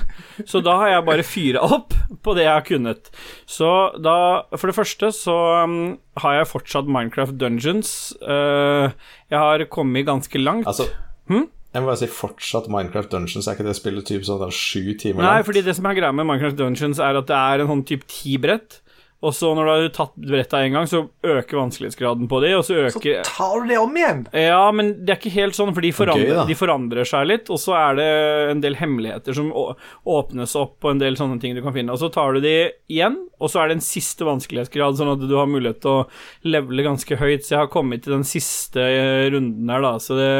Så 0.49 0.62
da 0.64 0.79
har 0.81 0.94
jeg 0.94 1.07
bare 1.09 1.27
fyra 1.27 1.64
opp 1.77 1.92
på 2.25 2.35
det 2.38 2.46
jeg 2.46 2.55
har 2.55 2.64
kunnet. 2.66 3.12
Så 3.49 3.68
da 4.01 4.16
For 4.57 4.70
det 4.70 4.77
første 4.79 5.12
så 5.16 5.37
um, 5.66 5.77
har 6.20 6.40
jeg 6.40 6.51
fortsatt 6.51 6.88
Minecraft 6.90 7.37
Dungeons. 7.40 7.92
Eh, 8.20 8.96
jeg 9.31 9.38
har 9.38 9.64
kommet 9.73 10.09
ganske 10.09 10.40
langt. 10.40 10.68
Altså 10.70 10.88
Hm? 11.31 11.46
Jeg 11.70 11.83
må 11.85 11.87
bare 11.87 12.01
si 12.01 12.11
fortsatt 12.11 12.66
Minecraft 12.73 13.12
Dungeons. 13.12 13.46
Er 13.46 13.55
ikke 13.55 13.68
det 13.68 13.77
spillet 13.79 14.09
typ 14.09 14.25
sånn 14.27 14.51
sju 14.51 14.96
timer 14.99 15.23
langt? 15.23 15.29
Nei, 15.29 15.46
fordi 15.46 15.62
det 15.62 15.77
som 15.79 15.87
er 15.87 15.99
greia 16.01 16.11
med 16.11 16.27
Minecraft 16.27 16.59
Dungeons, 16.59 16.99
er 16.99 17.20
at 17.20 17.29
det 17.31 17.37
er 17.38 17.62
en 17.62 17.70
sånn 17.70 17.85
type 17.87 18.09
ti 18.11 18.35
brett. 18.42 18.81
Og 19.20 19.35
så 19.37 19.50
når 19.52 19.66
du 19.66 19.70
har 19.70 19.88
tatt 19.92 20.14
bretta 20.16 20.62
en 20.64 20.72
gang, 20.78 20.87
så 20.88 21.02
øker 21.26 21.59
vanskelighetsgraden 21.59 22.28
på 22.30 22.38
de, 22.40 22.54
og 22.56 22.62
så 22.64 22.87
Så 22.88 23.02
tar 23.26 23.61
du 23.61 23.68
det 23.68 23.76
om 23.76 23.92
igjen. 23.96 24.22
Ja, 24.33 24.62
men 24.72 24.94
det 25.04 25.12
er 25.12 25.18
ikke 25.20 25.35
helt 25.35 25.59
sånn, 25.59 25.74
for 25.76 25.85
de 25.85 25.90
forandrer, 25.92 26.33
okay, 26.38 26.48
de 26.48 26.56
forandrer 26.56 27.11
seg 27.11 27.26
litt, 27.28 27.50
og 27.52 27.61
så 27.61 27.76
er 27.76 27.98
det 28.00 28.09
en 28.54 28.64
del 28.64 28.78
hemmeligheter 28.80 29.37
som 29.37 29.52
åpnes 29.52 30.56
opp, 30.56 30.78
og 30.80 30.94
en 30.94 31.04
del 31.04 31.20
sånne 31.20 31.37
ting 31.42 31.52
du 31.59 31.61
kan 31.66 31.76
finne. 31.76 31.92
Og 31.92 32.00
så 32.00 32.09
tar 32.14 32.33
du 32.33 32.40
de 32.46 32.56
igjen, 32.88 33.20
og 33.37 33.52
så 33.52 33.61
er 33.61 33.68
det 33.68 33.78
en 33.80 33.85
siste 33.90 34.24
vanskelighetsgrad, 34.24 34.96
sånn 34.96 35.12
at 35.12 35.28
du 35.28 35.37
har 35.37 35.52
mulighet 35.52 35.83
til 35.85 36.00
å 36.00 36.09
levele 36.48 36.88
ganske 36.88 37.20
høyt. 37.20 37.44
Så 37.44 37.59
jeg 37.59 37.64
har 37.66 37.72
kommet 37.72 38.06
til 38.06 38.16
den 38.16 38.24
siste 38.28 38.80
eh, 38.80 39.28
runden 39.37 39.68
her, 39.68 39.85
da, 39.85 39.96
så 40.00 40.16
det 40.16 40.33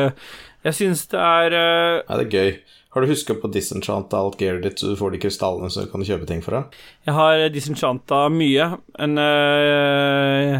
Jeg 0.65 0.77
syns 0.77 1.07
det 1.13 1.21
er 1.21 1.55
eh, 1.57 2.03
Nei, 2.09 2.17
det 2.21 2.27
er 2.27 2.37
gøy. 2.37 2.80
Har 2.91 3.05
du 3.05 3.11
huska 3.11 3.37
på 3.39 3.51
disenchanta 3.55 4.19
alt 4.19 4.41
gearet 4.43 4.65
ditt, 4.67 4.81
så 4.83 4.91
du 4.91 4.99
får 4.99 5.15
de 5.15 5.21
krystallene, 5.23 5.71
så 5.71 5.85
du 5.85 5.91
kan 5.93 6.03
kjøpe 6.07 6.27
ting 6.27 6.41
for 6.43 6.57
det? 6.57 6.81
Jeg 7.07 7.15
har 7.15 7.45
disenchanta 7.55 8.25
mye, 8.35 8.67
men 8.99 9.21
eh, 9.23 10.57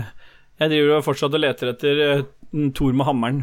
jeg 0.63 0.71
driver 0.71 0.93
jo 0.93 1.01
fortsatt 1.09 1.35
og 1.35 1.43
leter 1.43 1.73
etter 1.73 2.05
uh, 2.21 2.71
Thor 2.77 2.95
med 2.95 3.09
hammeren. 3.09 3.43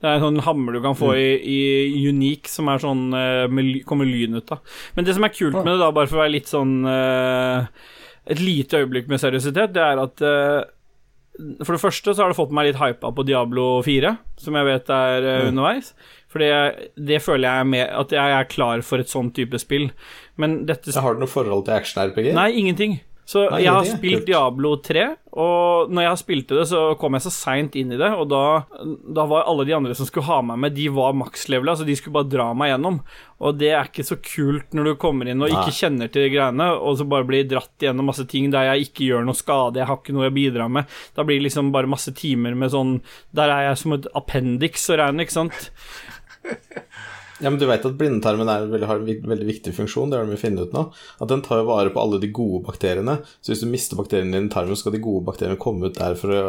Det 0.00 0.08
er 0.08 0.18
en 0.18 0.26
sånn 0.26 0.44
hammer 0.44 0.76
du 0.76 0.82
kan 0.84 0.96
få 0.96 1.14
i, 1.16 1.28
i 1.40 2.04
Unique, 2.10 2.50
som 2.52 2.68
er 2.68 2.82
sånn 2.82 3.08
eh, 3.16 3.46
med 3.48 3.78
kommer 3.88 4.08
lyn 4.08 4.36
ut 4.36 4.52
av. 4.52 4.60
Men 4.96 5.08
det 5.08 5.16
som 5.16 5.24
er 5.24 5.32
kult 5.32 5.56
med 5.62 5.72
det, 5.72 5.80
da, 5.80 5.88
bare 5.96 6.10
for 6.10 6.18
å 6.18 6.24
være 6.26 6.34
litt 6.34 6.52
sånn 6.52 6.78
eh, 6.90 7.92
Et 8.34 8.42
lite 8.42 8.82
øyeblikk 8.82 9.08
med 9.08 9.22
seriøsitet, 9.22 9.72
det 9.72 9.84
er 9.84 10.02
at 10.02 10.24
eh, 10.24 10.60
for 11.64 11.76
det 11.76 11.82
første 11.82 12.12
så 12.12 12.24
har 12.24 12.32
det 12.32 12.38
fått 12.38 12.52
meg 12.56 12.70
litt 12.70 12.80
hypa 12.80 13.10
på 13.12 13.24
Diablo 13.28 13.80
4, 13.84 14.12
som 14.40 14.56
jeg 14.56 14.68
vet 14.68 14.92
er 14.92 15.28
eh, 15.28 15.48
underveis. 15.50 15.92
For 16.32 16.42
det, 16.42 16.90
det 16.98 17.20
føler 17.22 17.46
jeg 17.46 17.66
med 17.70 17.84
At 17.86 18.10
jeg 18.12 18.32
er 18.34 18.48
klar 18.50 18.80
for 18.84 19.02
et 19.02 19.12
sånn 19.12 19.30
type 19.36 19.58
spill. 19.62 19.90
Men 20.36 20.64
dette 20.68 20.92
Så 20.92 21.04
har 21.04 21.14
du 21.14 21.22
noe 21.22 21.30
forhold 21.30 21.68
til 21.68 21.76
action-RPG? 21.78 22.32
Nei, 22.36 22.50
ingenting. 22.58 22.98
Så 23.26 23.40
Nei, 23.50 23.64
jeg 23.64 23.72
har 23.74 23.82
ingenting, 23.82 23.98
spilt. 23.98 24.26
Diablo 24.28 24.76
3, 24.86 25.04
og 25.34 25.90
når 25.90 26.04
jeg 26.04 26.10
har 26.12 26.18
spilt 26.20 26.52
det, 26.54 26.66
så 26.70 26.82
kom 27.00 27.16
jeg 27.18 27.24
så 27.24 27.32
seint 27.34 27.74
inn 27.74 27.90
i 27.90 27.98
det, 27.98 28.10
og 28.14 28.28
da, 28.30 28.42
da 29.18 29.24
var 29.26 29.48
alle 29.50 29.64
de 29.66 29.74
andre 29.74 29.96
som 29.98 30.06
skulle 30.06 30.28
ha 30.28 30.36
meg 30.46 30.60
med, 30.62 30.76
de 30.76 30.84
var 30.94 31.16
makslevela, 31.18 31.74
så 31.74 31.82
de 31.88 31.96
skulle 31.98 32.14
bare 32.14 32.30
dra 32.30 32.46
meg 32.54 32.70
gjennom. 32.70 33.00
Og 33.42 33.58
det 33.58 33.72
er 33.74 33.90
ikke 33.90 34.06
så 34.06 34.20
kult 34.22 34.76
når 34.78 34.92
du 34.92 34.94
kommer 35.02 35.26
inn 35.26 35.42
og 35.42 35.50
Nei. 35.50 35.58
ikke 35.58 35.74
kjenner 35.74 36.12
til 36.12 36.28
de 36.28 36.30
greiene, 36.36 36.68
og 36.78 37.00
så 37.00 37.08
bare 37.10 37.26
blir 37.26 37.50
dratt 37.50 37.82
gjennom 37.82 38.06
masse 38.12 38.28
ting 38.30 38.46
der 38.54 38.70
jeg 38.70 38.86
ikke 38.86 39.08
gjør 39.10 39.26
noe 39.26 39.36
skade, 39.42 39.82
jeg 39.82 39.90
har 39.90 39.98
ikke 39.98 40.14
noe 40.14 40.28
jeg 40.28 40.36
bidrar 40.38 40.70
med. 40.78 40.94
Da 41.18 41.26
blir 41.26 41.42
det 41.42 41.48
liksom 41.48 41.74
bare 41.74 41.90
masse 41.90 42.14
timer 42.14 42.54
med 42.54 42.70
sånn 42.72 43.00
Der 43.34 43.50
er 43.50 43.72
jeg 43.72 43.82
som 43.82 43.98
et 43.98 44.06
appendix 44.14 44.86
å 44.94 45.00
regne, 45.02 45.26
ikke 45.26 45.34
sant? 45.40 45.66
Ja, 47.38 47.50
men 47.50 47.58
du 47.60 47.66
vet 47.68 47.84
at 47.84 47.96
blindetarmen 48.00 48.48
er, 48.48 48.64
veldig, 48.70 48.86
har 48.88 49.02
en 49.02 49.28
veldig 49.28 49.46
viktig 49.46 49.74
funksjon, 49.76 50.08
det 50.08 50.16
har 50.16 50.28
de 50.30 50.38
funnet 50.40 50.70
ut 50.70 50.72
nå. 50.72 50.86
At 51.20 51.28
den 51.28 51.42
tar 51.44 51.60
jo 51.60 51.66
vare 51.68 51.90
på 51.92 52.00
alle 52.00 52.16
de 52.22 52.30
gode 52.32 52.62
bakteriene. 52.64 53.18
Så 53.44 53.52
hvis 53.52 53.60
du 53.60 53.68
mister 53.68 53.98
bakteriene 53.98 54.32
dine 54.32 54.48
i 54.48 54.52
tarmen, 54.52 54.72
så 54.72 54.86
skal 54.86 54.94
de 54.96 55.02
gode 55.04 55.26
bakteriene 55.26 55.58
komme 55.60 55.90
ut 55.90 55.98
der 55.98 56.16
for 56.16 56.32
å 56.32 56.44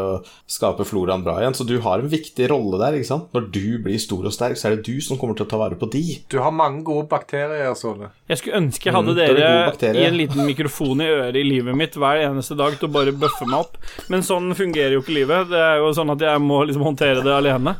skape 0.47 0.86
floraen 0.88 1.25
bra 1.25 1.41
igjen. 1.41 1.57
Så 1.60 1.65
du 1.67 1.75
har 1.83 1.99
en 1.99 2.12
viktig 2.12 2.47
rolle 2.53 2.79
der, 2.79 2.95
ikke 2.95 3.10
sant. 3.10 3.27
Når 3.36 3.49
du 3.51 3.65
blir 3.83 3.99
stor 3.99 4.29
og 4.29 4.36
sterk, 4.36 4.55
så 4.60 4.69
er 4.69 4.77
det 4.77 4.88
du 4.88 5.03
som 5.03 5.19
kommer 5.19 5.36
til 5.36 5.47
å 5.47 5.51
ta 5.51 5.60
vare 5.60 5.75
på 5.79 5.89
de. 5.91 6.05
Du 6.31 6.38
har 6.39 6.55
mange 6.55 6.86
gode 6.88 7.10
bakterier, 7.12 7.73
Såle. 7.77 8.07
Jeg 8.31 8.39
skulle 8.39 8.62
ønske 8.62 8.88
jeg 8.88 8.95
hadde 8.95 9.15
Mm, 9.17 9.19
er 9.23 9.36
det 9.38 9.79
dere 9.81 9.99
i 9.99 10.05
en 10.07 10.17
liten 10.17 10.45
mikrofon 10.47 11.01
i 11.03 11.07
øret 11.10 11.36
i 11.39 11.43
livet 11.45 11.75
mitt 11.77 11.95
hver 11.99 12.21
eneste 12.23 12.55
dag 12.57 12.75
til 12.79 12.88
å 12.88 12.93
bare 12.95 13.12
bøffe 13.15 13.47
meg 13.49 13.65
opp. 13.65 13.75
Men 14.12 14.23
sånn 14.25 14.53
fungerer 14.55 14.95
jo 14.95 15.03
ikke 15.03 15.15
livet. 15.19 15.51
Det 15.51 15.60
er 15.60 15.81
jo 15.81 15.91
sånn 15.95 16.15
at 16.15 16.23
jeg 16.23 16.43
må 16.43 16.62
liksom 16.67 16.86
håndtere 16.88 17.25
det 17.25 17.33
alene. 17.33 17.75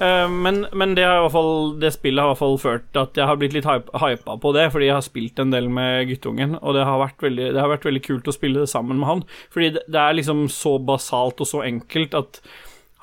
Eh, 0.00 0.28
Men, 0.28 0.66
men 0.72 0.94
det, 0.94 1.06
fall, 1.32 1.78
det 1.80 1.94
spillet 1.94 2.20
har 2.20 2.30
i 2.30 2.34
hvert 2.34 2.42
fall 2.42 2.58
ført 2.60 3.00
at 3.00 3.16
jeg 3.16 3.28
har 3.28 3.38
blitt 3.40 3.56
litt 3.56 3.68
hypa 3.68 4.36
på 4.42 4.52
det, 4.56 4.68
fordi 4.74 4.90
jeg 4.90 4.98
har 4.98 5.06
spilt 5.06 5.40
en 5.42 5.54
del 5.54 5.70
med 5.72 6.10
guttungen, 6.10 6.58
og 6.60 6.76
det 6.76 6.84
har 6.84 7.00
vært 7.00 7.24
veldig, 7.24 7.50
har 7.56 7.72
vært 7.72 7.88
veldig 7.88 8.04
kult 8.04 8.28
å 8.28 8.36
spille 8.36 8.62
det 8.64 8.70
sammen 8.72 9.00
med 9.00 9.08
han. 9.08 9.26
Fordi 9.54 9.72
det, 9.78 9.86
det 9.88 10.02
er 10.02 10.18
liksom 10.18 10.46
så 10.52 10.76
basalt 10.78 11.40
og 11.40 11.48
så 11.48 11.64
enkelt 11.66 12.16
at 12.18 12.40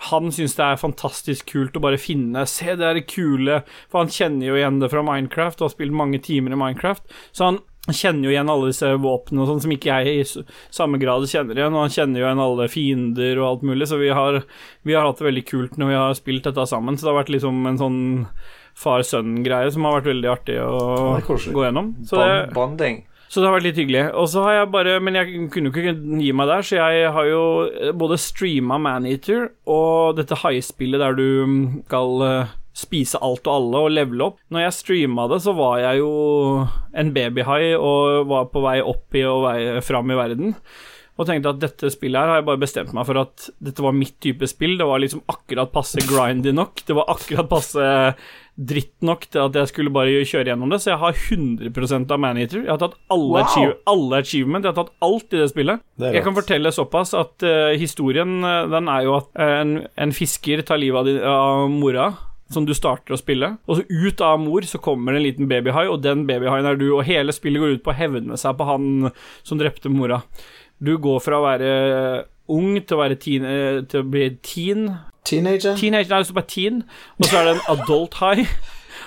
han 0.09 0.33
syns 0.35 0.57
det 0.57 0.65
er 0.65 0.81
fantastisk 0.81 1.53
kult 1.53 1.77
å 1.77 1.81
bare 1.83 1.99
finne 2.01 2.41
Se, 2.49 2.73
det 2.75 2.83
er 2.83 2.97
det 2.97 3.05
kule 3.07 3.61
For 3.87 4.01
han 4.01 4.09
kjenner 4.11 4.49
jo 4.49 4.57
igjen 4.57 4.81
det 4.81 4.89
fra 4.91 5.03
Minecraft 5.05 5.61
og 5.61 5.69
har 5.69 5.71
spilt 5.77 5.95
mange 5.95 6.19
timer 6.19 6.51
i 6.51 6.57
Minecraft. 6.59 7.05
Så 7.31 7.45
han 7.47 7.59
kjenner 7.91 8.29
jo 8.29 8.31
igjen 8.31 8.47
alle 8.51 8.69
disse 8.71 8.89
våpnene 9.03 9.43
og 9.43 9.49
sånn 9.49 9.61
som 9.65 9.71
ikke 9.75 9.97
jeg 9.97 10.21
i 10.21 10.43
samme 10.71 10.99
grad 11.01 11.25
kjenner 11.27 11.59
igjen. 11.59 11.75
Og 11.75 11.83
han 11.83 11.91
kjenner 11.91 12.21
jo 12.21 12.27
igjen 12.29 12.43
alle 12.45 12.67
fiender 12.71 13.41
og 13.41 13.47
alt 13.49 13.65
mulig, 13.67 13.89
så 13.91 13.99
vi 13.99 14.11
har, 14.15 14.39
vi 14.87 14.95
har 14.95 15.07
hatt 15.09 15.19
det 15.19 15.27
veldig 15.27 15.45
kult 15.49 15.79
når 15.79 15.91
vi 15.91 15.97
har 15.99 16.19
spilt 16.19 16.47
dette 16.47 16.67
sammen. 16.69 16.95
Så 16.95 17.03
det 17.07 17.11
har 17.11 17.19
vært 17.19 17.33
liksom 17.35 17.65
en 17.67 17.81
sånn 17.81 18.03
far-sønn-greie 18.79 19.73
som 19.73 19.83
har 19.85 19.99
vært 19.99 20.13
veldig 20.13 20.31
artig 20.31 20.55
å 20.63 21.19
gå 21.27 21.65
gjennom. 21.65 21.91
Så 22.07 22.21
det, 22.23 22.39
bonding. 22.55 23.03
så 23.27 23.41
det 23.41 23.49
har 23.49 23.57
vært 23.57 23.67
litt 23.67 23.83
hyggelig. 23.83 24.07
Og 24.15 24.31
så 24.31 24.47
har 24.47 24.57
jeg 24.61 24.73
bare 24.73 24.97
Men 25.03 25.19
jeg 25.19 25.51
kunne 25.53 25.69
jo 25.69 25.75
ikke 25.75 26.23
gi 26.23 26.33
meg 26.39 26.49
der, 26.49 26.65
så 26.65 26.79
jeg 26.79 27.13
har 27.19 27.29
jo 27.29 27.43
både 27.99 28.21
streama 28.21 28.79
Maneater 28.79 29.49
og 29.67 30.15
dette 30.21 30.39
haispillet 30.39 31.03
der 31.03 31.19
du 31.19 31.27
mm, 31.43 31.63
skal 31.83 32.27
eh, 32.29 32.59
spise 32.73 33.19
alt 33.21 33.45
og 33.47 33.53
alle 33.53 33.83
og 33.85 33.91
levele 33.93 34.29
opp. 34.31 34.39
Når 34.53 34.65
jeg 34.67 34.77
streama 34.79 35.27
det, 35.31 35.41
så 35.45 35.53
var 35.57 35.77
jeg 35.83 36.01
jo 36.01 36.13
en 36.97 37.13
babyhai 37.13 37.75
og 37.77 38.25
var 38.31 38.49
på 38.53 38.63
vei 38.65 38.79
opp 38.81 39.19
i 39.19 39.23
og 39.29 39.45
vei 39.45 39.59
fram 39.85 40.09
i 40.13 40.17
verden. 40.17 40.55
Og 41.13 41.27
tenkte 41.29 41.51
at 41.53 41.59
dette 41.61 41.91
spillet 41.93 42.17
her 42.17 42.31
har 42.31 42.39
jeg 42.39 42.47
bare 42.47 42.61
bestemt 42.63 42.93
meg 42.97 43.05
for 43.05 43.19
at 43.21 43.43
dette 43.61 43.83
var 43.85 43.93
mitt 43.93 44.15
type 44.23 44.47
spill. 44.49 44.79
Det 44.79 44.87
var 44.89 44.97
liksom 45.03 45.21
akkurat 45.29 45.69
passe 45.69 46.01
grindy 46.09 46.49
nok. 46.57 46.81
Det 46.87 46.95
var 46.97 47.11
akkurat 47.13 47.51
passe 47.51 47.83
dritt 48.57 48.95
nok 49.05 49.27
til 49.29 49.43
at 49.43 49.55
jeg 49.57 49.69
skulle 49.69 49.93
bare 49.93 50.25
kjøre 50.25 50.49
gjennom 50.49 50.73
det. 50.73 50.81
Så 50.81 50.89
jeg 50.89 51.01
har 51.03 51.13
100% 51.13 52.09
av 52.13 52.21
Maneater. 52.21 52.63
Jeg 52.65 52.73
har 52.73 52.81
tatt 52.81 52.97
alle, 53.13 53.29
Wow. 53.29 53.45
achieve, 53.45 53.77
alle 53.93 54.23
achievement. 54.25 54.65
Jeg 54.65 54.73
har 54.73 54.81
tatt 54.81 54.93
alt 55.05 55.37
i 55.37 55.37
det 55.43 55.49
spillet. 55.53 55.85
Det 56.01 56.13
Jeg 56.17 56.25
kan 56.25 56.33
fortelle 56.41 56.73
såpass 56.73 57.13
at 57.13 57.45
uh, 57.45 57.77
historien 57.77 58.43
eh, 58.43 58.65
den 58.73 58.89
er 58.89 59.05
jo 59.05 59.17
at 59.21 59.29
eh, 59.37 59.55
en, 59.61 59.87
en 59.93 60.11
fisker 60.17 60.65
tar 60.65 60.81
livet 60.81 60.97
av, 60.97 61.05
din, 61.05 61.21
av 61.21 61.69
mora 61.69 62.09
som 62.53 62.65
du 62.67 62.73
starter 62.77 63.15
å 63.15 63.19
spille, 63.19 63.55
og 63.67 63.79
så 63.79 63.83
ut 63.89 64.21
av 64.25 64.39
mor 64.41 64.65
så 64.69 64.79
kommer 64.81 65.13
det 65.13 65.19
en 65.21 65.25
liten 65.27 65.49
babyhai, 65.51 65.87
og 65.91 66.01
den 66.05 66.25
babyhaien 66.29 66.69
er 66.69 66.77
du, 66.79 66.87
og 66.95 67.05
hele 67.07 67.33
spillet 67.35 67.61
går 67.61 67.75
ut 67.79 67.83
på 67.85 67.91
å 67.93 67.97
hevne 67.97 68.37
seg 68.39 68.55
på 68.59 68.67
han 68.69 69.09
som 69.43 69.59
drepte 69.61 69.91
mora. 69.91 70.21
Du 70.83 70.95
går 71.01 71.19
fra 71.23 71.39
å 71.39 71.45
være 71.47 71.73
ung 72.53 72.75
til 72.81 72.97
å 72.97 73.01
være 73.01 73.17
teen, 73.23 73.45
eh, 73.47 73.81
til 73.87 74.03
å 74.03 74.09
bli 74.13 74.29
teen, 74.43 74.87
Teenager? 75.23 75.77
Teenager, 75.79 76.11
nei, 76.17 76.23
så 76.27 76.33
bare 76.35 76.49
teen, 76.51 76.81
og 77.15 77.29
så 77.29 77.37
er 77.39 77.45
det 77.47 77.53
en 77.55 77.77
adult 77.77 78.17
high, 78.19 78.49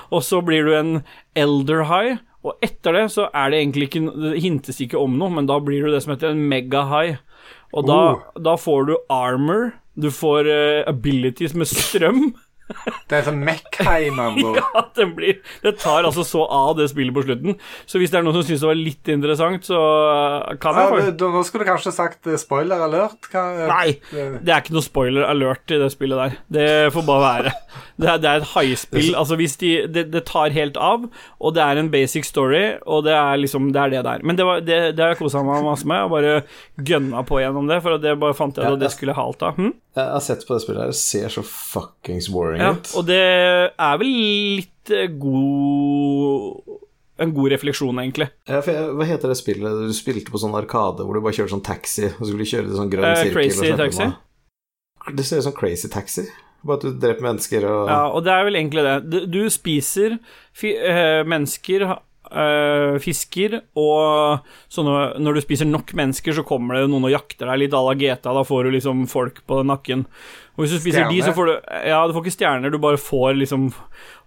og 0.09 0.23
så 0.25 0.39
blir 0.45 0.65
du 0.65 0.73
en 0.77 0.95
elder 1.37 1.85
high, 1.91 2.19
Og 2.47 2.55
etter 2.63 2.95
det 2.95 3.09
så 3.11 3.25
er 3.35 3.51
det 3.51 3.59
egentlig 3.59 3.89
ikke 3.89 4.13
Det 4.23 4.41
hintes 4.45 4.77
ikke 4.79 5.01
om 5.01 5.17
noe, 5.19 5.33
men 5.35 5.49
da 5.49 5.57
blir 5.59 5.83
du 5.83 5.91
det 5.91 5.99
som 6.05 6.13
heter 6.13 6.31
en 6.31 6.45
mega 6.47 6.85
high. 6.87 7.17
Og 7.75 7.89
da, 7.89 7.97
Oh. 8.15 8.21
da 8.39 8.55
får 8.55 8.87
du 8.87 8.93
armor, 9.11 9.73
du 9.99 10.13
får 10.15 10.47
uh, 10.47 10.85
abilities 10.87 11.57
med 11.59 11.67
strøm. 11.67 12.37
Det 13.07 13.15
er 13.21 13.23
sånn 13.29 13.39
Meckheim, 13.47 14.17
med. 14.19 14.57
Ja, 14.59 14.81
den 14.99 15.13
blir, 15.15 15.37
det 15.63 15.77
tar 15.79 16.07
altså 16.09 16.25
så 16.27 16.43
av 16.51 16.73
det 16.79 16.89
spillet 16.91 17.15
på 17.15 17.23
slutten. 17.23 17.55
Så 17.87 18.01
hvis 18.03 18.11
det 18.11 18.19
er 18.19 18.25
noen 18.27 18.35
som 18.41 18.47
syns 18.49 18.65
det 18.65 18.71
var 18.71 18.79
litt 18.81 19.11
interessant, 19.13 19.69
så 19.69 19.79
eh, 19.79 20.57
kan 20.63 20.75
jeg 20.81 21.05
Ja, 21.07 21.31
Nå 21.37 21.43
skulle 21.47 21.67
du 21.67 21.71
kanskje 21.71 21.93
sagt 21.95 22.27
eh, 22.27 22.39
spoiler 22.41 22.83
alert. 22.89 23.29
Hva- 23.31 23.69
Nei, 23.71 23.95
eh, 24.11 24.39
det 24.43 24.51
er 24.57 24.65
ikke 24.65 24.75
noe 24.77 24.87
spoiler 24.87 25.29
alert 25.31 25.71
i 25.77 25.79
det 25.83 25.93
spillet 25.95 26.19
der. 26.25 26.37
Det 26.59 26.67
får 26.97 27.07
bare 27.07 27.25
være. 27.29 27.55
Det 27.97 28.11
er, 28.11 28.19
det 28.25 28.33
er 28.33 28.43
et 28.43 28.51
haispill. 28.57 29.13
Altså, 29.21 29.39
hvis 29.39 29.55
de 29.63 29.71
det, 29.89 30.09
det 30.13 30.25
tar 30.29 30.51
helt 30.53 30.77
av, 30.77 31.07
og 31.41 31.55
det 31.57 31.63
er 31.65 31.79
en 31.81 31.89
basic 31.95 32.27
story, 32.29 32.65
og 32.85 33.07
det 33.07 33.15
er 33.17 33.39
liksom 33.41 33.71
Det 33.73 33.81
er 33.85 33.95
det 33.95 34.03
der. 34.11 34.27
Men 34.27 34.37
det, 34.39 34.45
var, 34.49 34.61
det, 34.67 34.81
det 34.99 35.03
har 35.07 35.15
jeg 35.15 35.23
kosa 35.23 35.43
meg 35.47 35.63
masse 35.65 35.87
med, 35.89 36.03
og 36.09 36.13
bare 36.19 36.35
gønna 36.83 37.23
på 37.27 37.39
gjennom 37.41 37.71
det, 37.71 37.81
for 37.85 37.97
det 38.03 38.19
bare 38.21 38.37
fant 38.37 38.59
jeg 38.59 38.67
ut 38.67 38.77
at 38.77 38.83
det 38.83 38.91
skulle 38.93 39.15
jeg 39.15 39.21
ha 39.23 39.25
alt 39.31 39.43
av. 39.47 39.57
Hm? 39.61 39.73
Jeg 39.97 40.13
har 40.13 40.21
sett 40.21 40.43
på 40.45 40.53
det 40.53 40.63
spillet 40.63 40.83
her, 40.85 40.93
det 40.93 40.99
ser 41.01 41.31
så 41.33 41.43
fuckings 41.47 42.29
boring 42.29 42.61
Ja, 42.61 42.75
ut. 42.77 42.91
og 42.99 43.07
det 43.09 43.17
er 43.73 44.01
vel 44.03 44.11
litt 44.61 44.93
eh, 44.93 45.07
god 45.09 46.75
En 47.25 47.33
god 47.33 47.49
refleksjon, 47.55 47.97
egentlig. 48.03 48.27
Ja, 48.45 48.61
jeg, 48.61 48.91
hva 48.93 49.07
heter 49.09 49.33
det 49.33 49.39
spillet 49.41 49.79
du 49.89 49.95
spilte 49.97 50.29
på 50.35 50.41
sånn 50.43 50.57
arkade 50.59 51.01
hvor 51.07 51.17
du 51.17 51.23
bare 51.25 51.33
kjørte 51.39 51.55
sånn 51.55 51.65
taxi, 51.65 52.11
og 52.13 52.27
skulle 52.29 52.45
kjøre 52.45 52.69
til 52.69 52.77
sånn 52.77 52.91
grønn 52.93 53.09
Eh, 53.09 53.23
sirkel 53.23 53.39
Crazy 53.39 53.71
Taxi? 53.81 54.11
Det 55.17 55.25
ser 55.25 55.41
ut 55.41 55.47
som 55.49 55.55
Crazy 55.57 55.89
Taxi. 55.89 56.27
Bare 56.67 56.77
at 56.81 56.85
du 56.85 56.99
dreper 57.01 57.25
mennesker 57.25 57.65
og 57.71 57.89
Ja, 57.89 58.01
og 58.11 58.25
det 58.27 58.33
er 58.35 58.45
vel 58.49 58.59
egentlig 58.59 58.85
det. 58.85 59.23
Du, 59.33 59.41
spiser 59.55 60.19
eh, 60.19 61.23
mennesker, 61.25 61.87
eh, 62.31 62.97
fisker, 63.03 63.59
og 63.79 64.47
sånne, 64.73 65.19
når 65.23 65.39
du 65.39 65.43
spiser 65.45 65.69
nok 65.69 65.93
mennesker, 65.97 66.37
så 66.37 66.45
kommer 66.47 66.79
det 66.79 66.91
noen 66.93 67.09
og 67.09 67.15
jakter 67.15 67.51
deg 67.51 67.65
litt 67.65 67.77
à 67.77 67.83
la 67.87 67.95
GTA. 67.99 68.35
Da 68.37 68.45
får 68.47 68.67
du 68.67 68.77
liksom 68.77 69.05
folk 69.11 69.43
på 69.49 69.61
nakken. 69.67 70.07
Og 70.57 70.65
hvis 70.65 70.77
du 70.77 70.81
spiser 70.81 71.11
de, 71.11 71.21
så 71.21 71.35
får 71.37 71.51
du 71.51 71.55
Ja, 71.91 72.01
du 72.07 72.15
får 72.17 72.25
ikke 72.25 72.37
stjerner, 72.39 72.73
du 72.73 72.81
bare 72.81 72.97
får 72.97 73.35
liksom 73.37 73.67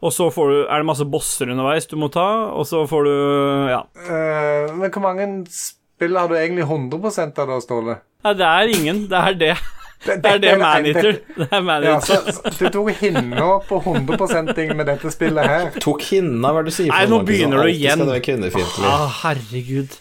Og 0.05 0.11
så 0.13 0.27
får 0.29 0.51
du, 0.51 0.57
er 0.61 0.83
det 0.83 0.85
masse 0.85 1.07
bosser 1.09 1.49
underveis 1.49 1.89
du 1.89 1.95
må 1.97 2.11
ta, 2.13 2.27
og 2.53 2.67
så 2.69 2.83
får 2.89 3.09
du 3.09 3.15
Ja. 3.71 3.81
Uh, 4.05 4.77
men 4.77 4.93
hvor 4.93 5.03
mange 5.07 5.25
spill 5.49 6.15
har 6.19 6.29
du 6.29 6.37
egentlig 6.37 6.67
100 6.69 7.33
av 7.33 7.49
da, 7.49 7.59
Ståle? 7.63 7.97
Nei, 8.23 8.33
det 8.37 8.45
er 8.45 8.73
ingen. 8.75 9.03
Det 9.09 9.19
er 9.19 9.37
det. 9.39 9.55
Det, 10.05 10.15
Det 10.23 10.31
er 10.31 10.37
det 10.39 10.51
Maneater. 10.59 11.17
Det 11.35 11.47
er 11.49 11.55
Ja, 11.57 11.61
Maneater. 11.61 12.31
så 12.31 12.51
du 12.59 12.69
tok 12.71 12.91
hinna 13.01 13.47
på 13.67 13.81
100 13.83 14.75
med 14.75 14.85
dette 14.87 15.11
spillet 15.11 15.45
her. 15.45 15.71
Tok 15.83 16.01
hinna, 16.11 16.53
hva 16.53 16.61
er 16.61 16.67
det 16.69 16.71
du 16.71 16.75
sier? 16.77 16.91
Nei, 16.93 17.05
nå 17.11 17.19
begynner 17.27 17.63
du 17.67 17.71
igjen. 17.73 18.05
Å. 18.07 18.85
Ah, 18.87 19.09
herregud. 19.23 19.97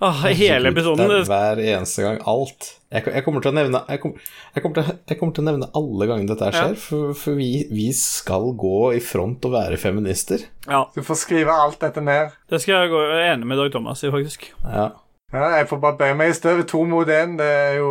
Ah, 0.00 0.12
hele 0.28 0.68
episoden. 0.68 1.08
Det 1.08 1.22
er 1.22 1.28
hver 1.30 1.60
eneste 1.72 2.02
gang. 2.04 2.18
Alt. 2.28 2.74
Jeg, 2.92 3.04
jeg 3.14 3.24
kommer 3.24 3.40
til 3.42 3.50
å 3.50 3.54
nevne 3.56 3.80
jeg 3.88 4.00
kommer, 4.02 4.26
jeg, 4.54 4.62
kommer 4.62 4.76
til, 4.76 4.90
jeg 5.10 5.18
kommer 5.18 5.34
til 5.36 5.42
å 5.42 5.46
nevne 5.48 5.68
alle 5.80 6.06
gangene 6.06 6.28
dette 6.30 6.44
her 6.46 6.52
Ja. 6.54 6.66
skjer, 6.68 6.76
for, 6.80 7.14
for 7.18 7.34
vi, 7.40 7.48
vi 7.72 7.86
skal 7.96 8.52
gå 8.60 8.92
i 8.94 9.00
front 9.02 9.44
og 9.48 9.52
være 9.56 9.76
feminister. 9.80 10.44
Ja, 10.68 10.84
Du 10.94 11.00
får 11.02 11.18
skrive 11.24 11.52
alt 11.64 11.80
dette 11.80 12.04
ned. 12.04 12.30
det 12.52 12.60
skal 12.62 12.84
jeg 12.84 12.92
gå 12.92 13.00
enig 13.24 13.48
med 13.48 13.58
Dag 13.58 13.72
Thomas 13.72 14.04
i, 14.04 14.10
faktisk. 14.12 14.50
Ja. 14.64 14.90
Ja, 15.32 15.48
jeg 15.58 15.66
får 15.72 15.80
bare 15.82 15.98
bøye 15.98 16.14
meg 16.16 16.30
i 16.30 16.36
støvet. 16.38 16.68
To 16.70 16.84
mot 16.86 17.08
én, 17.08 17.34
det 17.40 17.48
er 17.48 17.76
jo 17.80 17.90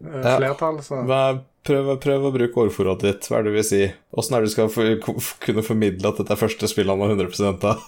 Ja. 0.00 0.36
flertall, 0.38 0.78
så 0.82 1.02
prøv, 1.66 1.90
prøv 2.00 2.24
å 2.24 2.32
bruke 2.32 2.62
ordforrådet 2.64 3.04
ditt. 3.04 3.28
Hva 3.28 3.38
er 3.40 3.44
det 3.44 3.52
du 3.52 3.58
vil 3.58 3.66
si? 3.68 3.82
Åssen 4.16 4.36
er 4.36 4.40
det 4.44 4.50
du 4.50 4.54
skal 4.54 4.70
for, 4.72 5.24
kunne 5.44 5.64
formidle 5.66 6.12
at 6.12 6.22
dette 6.22 6.32
er 6.36 6.40
første 6.40 6.70
spillet 6.70 6.94
han 6.94 7.04
har 7.04 7.12
100 7.16 7.68
av? 7.68 7.82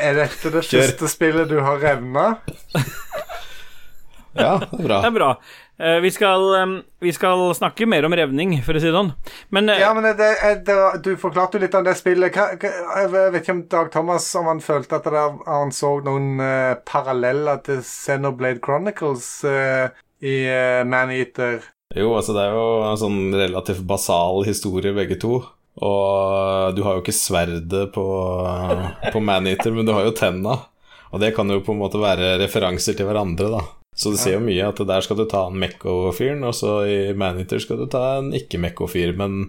Er 0.00 0.16
dette 0.16 0.52
det 0.54 0.64
Kjør. 0.64 0.86
første 0.86 1.10
spillet 1.12 1.50
du 1.50 1.58
har 1.64 1.80
revna? 1.82 2.30
Ja, 4.32 4.60
det 4.62 4.78
er 4.78 4.86
bra. 4.86 5.00
Det 5.02 5.08
er 5.08 5.14
bra. 5.16 5.28
Eh, 5.80 5.96
vi, 6.04 6.10
skal, 6.14 6.44
eh, 6.54 6.74
vi 7.02 7.12
skal 7.12 7.40
snakke 7.56 7.86
mer 7.88 8.04
om 8.06 8.14
revning, 8.14 8.52
for 8.62 8.76
å 8.76 8.82
si 8.82 8.86
det 8.86 8.94
sånn. 8.94 9.10
Men 9.50 9.72
eh, 9.72 9.80
Ja, 9.82 9.90
men 9.96 10.06
det, 10.06 10.12
det, 10.20 10.52
det, 10.68 10.76
du 11.04 11.14
forklarte 11.20 11.58
jo 11.58 11.64
litt 11.64 11.74
om 11.74 11.86
det 11.86 11.96
spillet. 11.98 12.36
Hva, 12.36 12.52
hva, 12.60 13.00
jeg 13.02 13.10
vet 13.34 13.40
ikke 13.42 13.56
om 13.56 13.64
Dag 13.72 13.90
Thomas 13.94 14.28
om 14.38 14.50
han 14.52 14.62
følte 14.64 15.00
at 15.00 15.08
det 15.08 15.14
der, 15.16 15.40
han 15.48 15.72
så 15.74 15.96
noen 16.06 16.38
eh, 16.44 16.76
paralleller 16.88 17.60
til 17.66 17.82
Xenoblade 17.86 18.62
Chronicles 18.64 19.26
eh, 19.48 19.90
i 20.20 20.34
uh, 20.46 20.82
Maneater. 20.88 21.64
Jo, 21.96 22.12
altså 22.14 22.34
det 22.36 22.44
er 22.44 22.54
jo 22.54 22.66
en 22.86 23.00
sånn 23.00 23.20
relativt 23.34 23.82
basal 23.88 24.44
historie, 24.46 24.94
begge 24.94 25.18
to. 25.20 25.40
Og 25.80 26.76
du 26.76 26.82
har 26.84 26.96
jo 26.96 27.02
ikke 27.02 27.14
sverdet 27.16 27.88
på, 27.94 28.04
på 29.10 29.22
Maneater, 29.24 29.74
men 29.74 29.88
du 29.88 29.94
har 29.96 30.06
jo 30.06 30.14
tenna. 30.16 30.58
Og 31.10 31.22
det 31.22 31.32
kan 31.34 31.50
jo 31.50 31.62
på 31.66 31.74
en 31.74 31.80
måte 31.80 31.98
være 31.98 32.36
referanser 32.42 32.94
til 32.98 33.08
hverandre, 33.08 33.50
da. 33.56 33.62
Så 33.96 34.12
det 34.14 34.20
sier 34.22 34.38
jo 34.38 34.44
mye 34.44 34.68
at 34.70 34.78
der 34.86 35.02
skal 35.04 35.18
du 35.18 35.24
ta 35.28 35.42
en 35.48 35.58
Mekko-fyren, 35.60 36.44
og 36.46 36.54
så 36.56 36.76
i 36.86 36.98
Maneater 37.18 37.62
skal 37.62 37.82
du 37.82 37.88
ta 37.90 38.04
en 38.20 38.30
ikke-Mekko-fyr, 38.36 39.16
men 39.18 39.48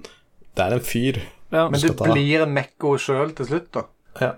det 0.58 0.66
er 0.66 0.76
en 0.76 0.86
fyr. 0.86 1.22
ja. 1.54 1.68
Men 1.70 1.78
du 1.80 1.92
det 1.92 2.10
blir 2.10 2.46
en 2.48 2.56
Mekko 2.56 2.96
sjøl 3.00 3.36
til 3.38 3.52
slutt, 3.52 3.70
da. 3.78 3.86
Ja. 4.20 4.32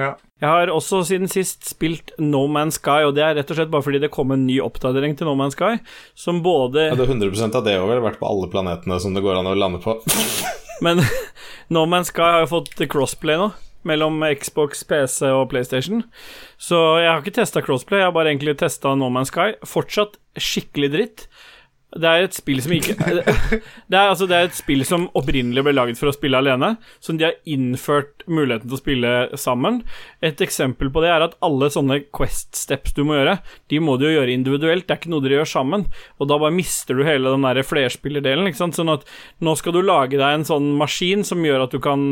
Ja. 0.00 0.10
Jeg 0.40 0.48
har 0.48 0.70
også 0.72 1.02
siden 1.04 1.28
sist 1.28 1.66
spilt 1.68 2.14
No 2.16 2.46
Man's 2.48 2.78
Sky, 2.80 3.04
og 3.04 3.12
det 3.18 3.24
er 3.26 3.34
rett 3.36 3.50
og 3.52 3.58
slett 3.58 3.72
bare 3.72 3.84
fordi 3.84 4.00
det 4.00 4.12
kom 4.14 4.32
en 4.32 4.46
ny 4.48 4.56
oppdatering 4.64 5.12
til 5.18 5.28
No 5.28 5.34
Man's 5.36 5.56
Sky, 5.56 5.82
som 6.16 6.40
både 6.44 6.86
Ja, 6.88 6.96
det 6.96 7.04
er 7.04 7.12
100% 7.12 7.58
av 7.58 7.66
det 7.66 7.76
òg, 7.76 7.88
vel? 7.90 8.00
Vært 8.06 8.20
på 8.22 8.28
alle 8.30 8.48
planetene 8.52 8.96
som 9.02 9.16
det 9.16 9.24
går 9.26 9.42
an 9.42 9.50
å 9.50 9.56
lande 9.58 9.82
på. 9.84 9.98
Men 10.84 11.04
No 11.74 11.84
Man's 11.84 12.08
Sky 12.14 12.24
har 12.24 12.46
jo 12.46 12.54
fått 12.54 12.80
crossplay 12.88 13.36
nå, 13.40 13.50
mellom 13.84 14.24
Xbox, 14.40 14.80
PC 14.88 15.28
og 15.28 15.50
PlayStation. 15.52 16.06
Så 16.56 16.80
jeg 17.02 17.12
har 17.12 17.20
ikke 17.20 17.36
testa 17.36 17.60
crossplay, 17.64 18.00
jeg 18.00 18.08
har 18.08 18.16
bare 18.16 18.32
egentlig 18.32 18.56
testa 18.64 18.96
No 18.96 19.12
Man's 19.12 19.34
Sky. 19.34 19.52
Fortsatt 19.68 20.16
skikkelig 20.40 20.92
dritt. 20.96 21.28
Det 21.90 22.06
er 22.06 22.22
et 22.22 22.36
spill 22.36 22.60
som 22.62 22.72
ikke 22.76 22.94
Det 23.90 23.96
er, 23.98 24.10
altså, 24.12 24.28
det 24.30 24.36
er 24.36 24.46
et 24.46 24.54
spill 24.54 24.84
som 24.86 25.08
opprinnelig 25.18 25.64
ble 25.66 25.74
laget 25.74 25.98
for 25.98 26.10
å 26.10 26.14
spille 26.14 26.38
alene, 26.38 26.76
som 27.02 27.18
de 27.18 27.26
har 27.26 27.38
innført 27.50 28.22
muligheten 28.30 28.68
til 28.68 28.76
å 28.76 28.80
spille 28.80 29.14
sammen. 29.40 29.80
Et 30.22 30.44
eksempel 30.44 30.92
på 30.94 31.02
det 31.02 31.10
er 31.10 31.26
at 31.26 31.34
alle 31.44 31.70
sånne 31.72 32.02
Quest 32.14 32.54
steps 32.58 32.94
du 32.94 33.02
må 33.08 33.18
gjøre, 33.18 33.40
de 33.72 33.82
må 33.82 33.96
du 33.98 34.06
jo 34.06 34.14
gjøre 34.20 34.36
individuelt, 34.36 34.86
det 34.86 34.94
er 34.94 35.02
ikke 35.02 35.12
noe 35.14 35.24
dere 35.24 35.40
gjør 35.40 35.52
sammen. 35.56 35.86
Og 36.22 36.30
da 36.30 36.38
bare 36.38 36.54
mister 36.54 36.94
du 36.94 37.02
hele 37.06 37.34
den 37.34 37.48
der 37.48 37.62
flerspillerdelen, 37.66 38.50
ikke 38.50 38.62
sant. 38.62 38.78
Sånn 38.78 38.94
at 38.94 39.06
nå 39.42 39.56
skal 39.58 39.74
du 39.74 39.82
lage 39.82 40.20
deg 40.20 40.40
en 40.40 40.46
sånn 40.46 40.72
maskin 40.78 41.26
som 41.26 41.42
gjør 41.44 41.66
at 41.66 41.74
du 41.74 41.82
kan 41.82 42.10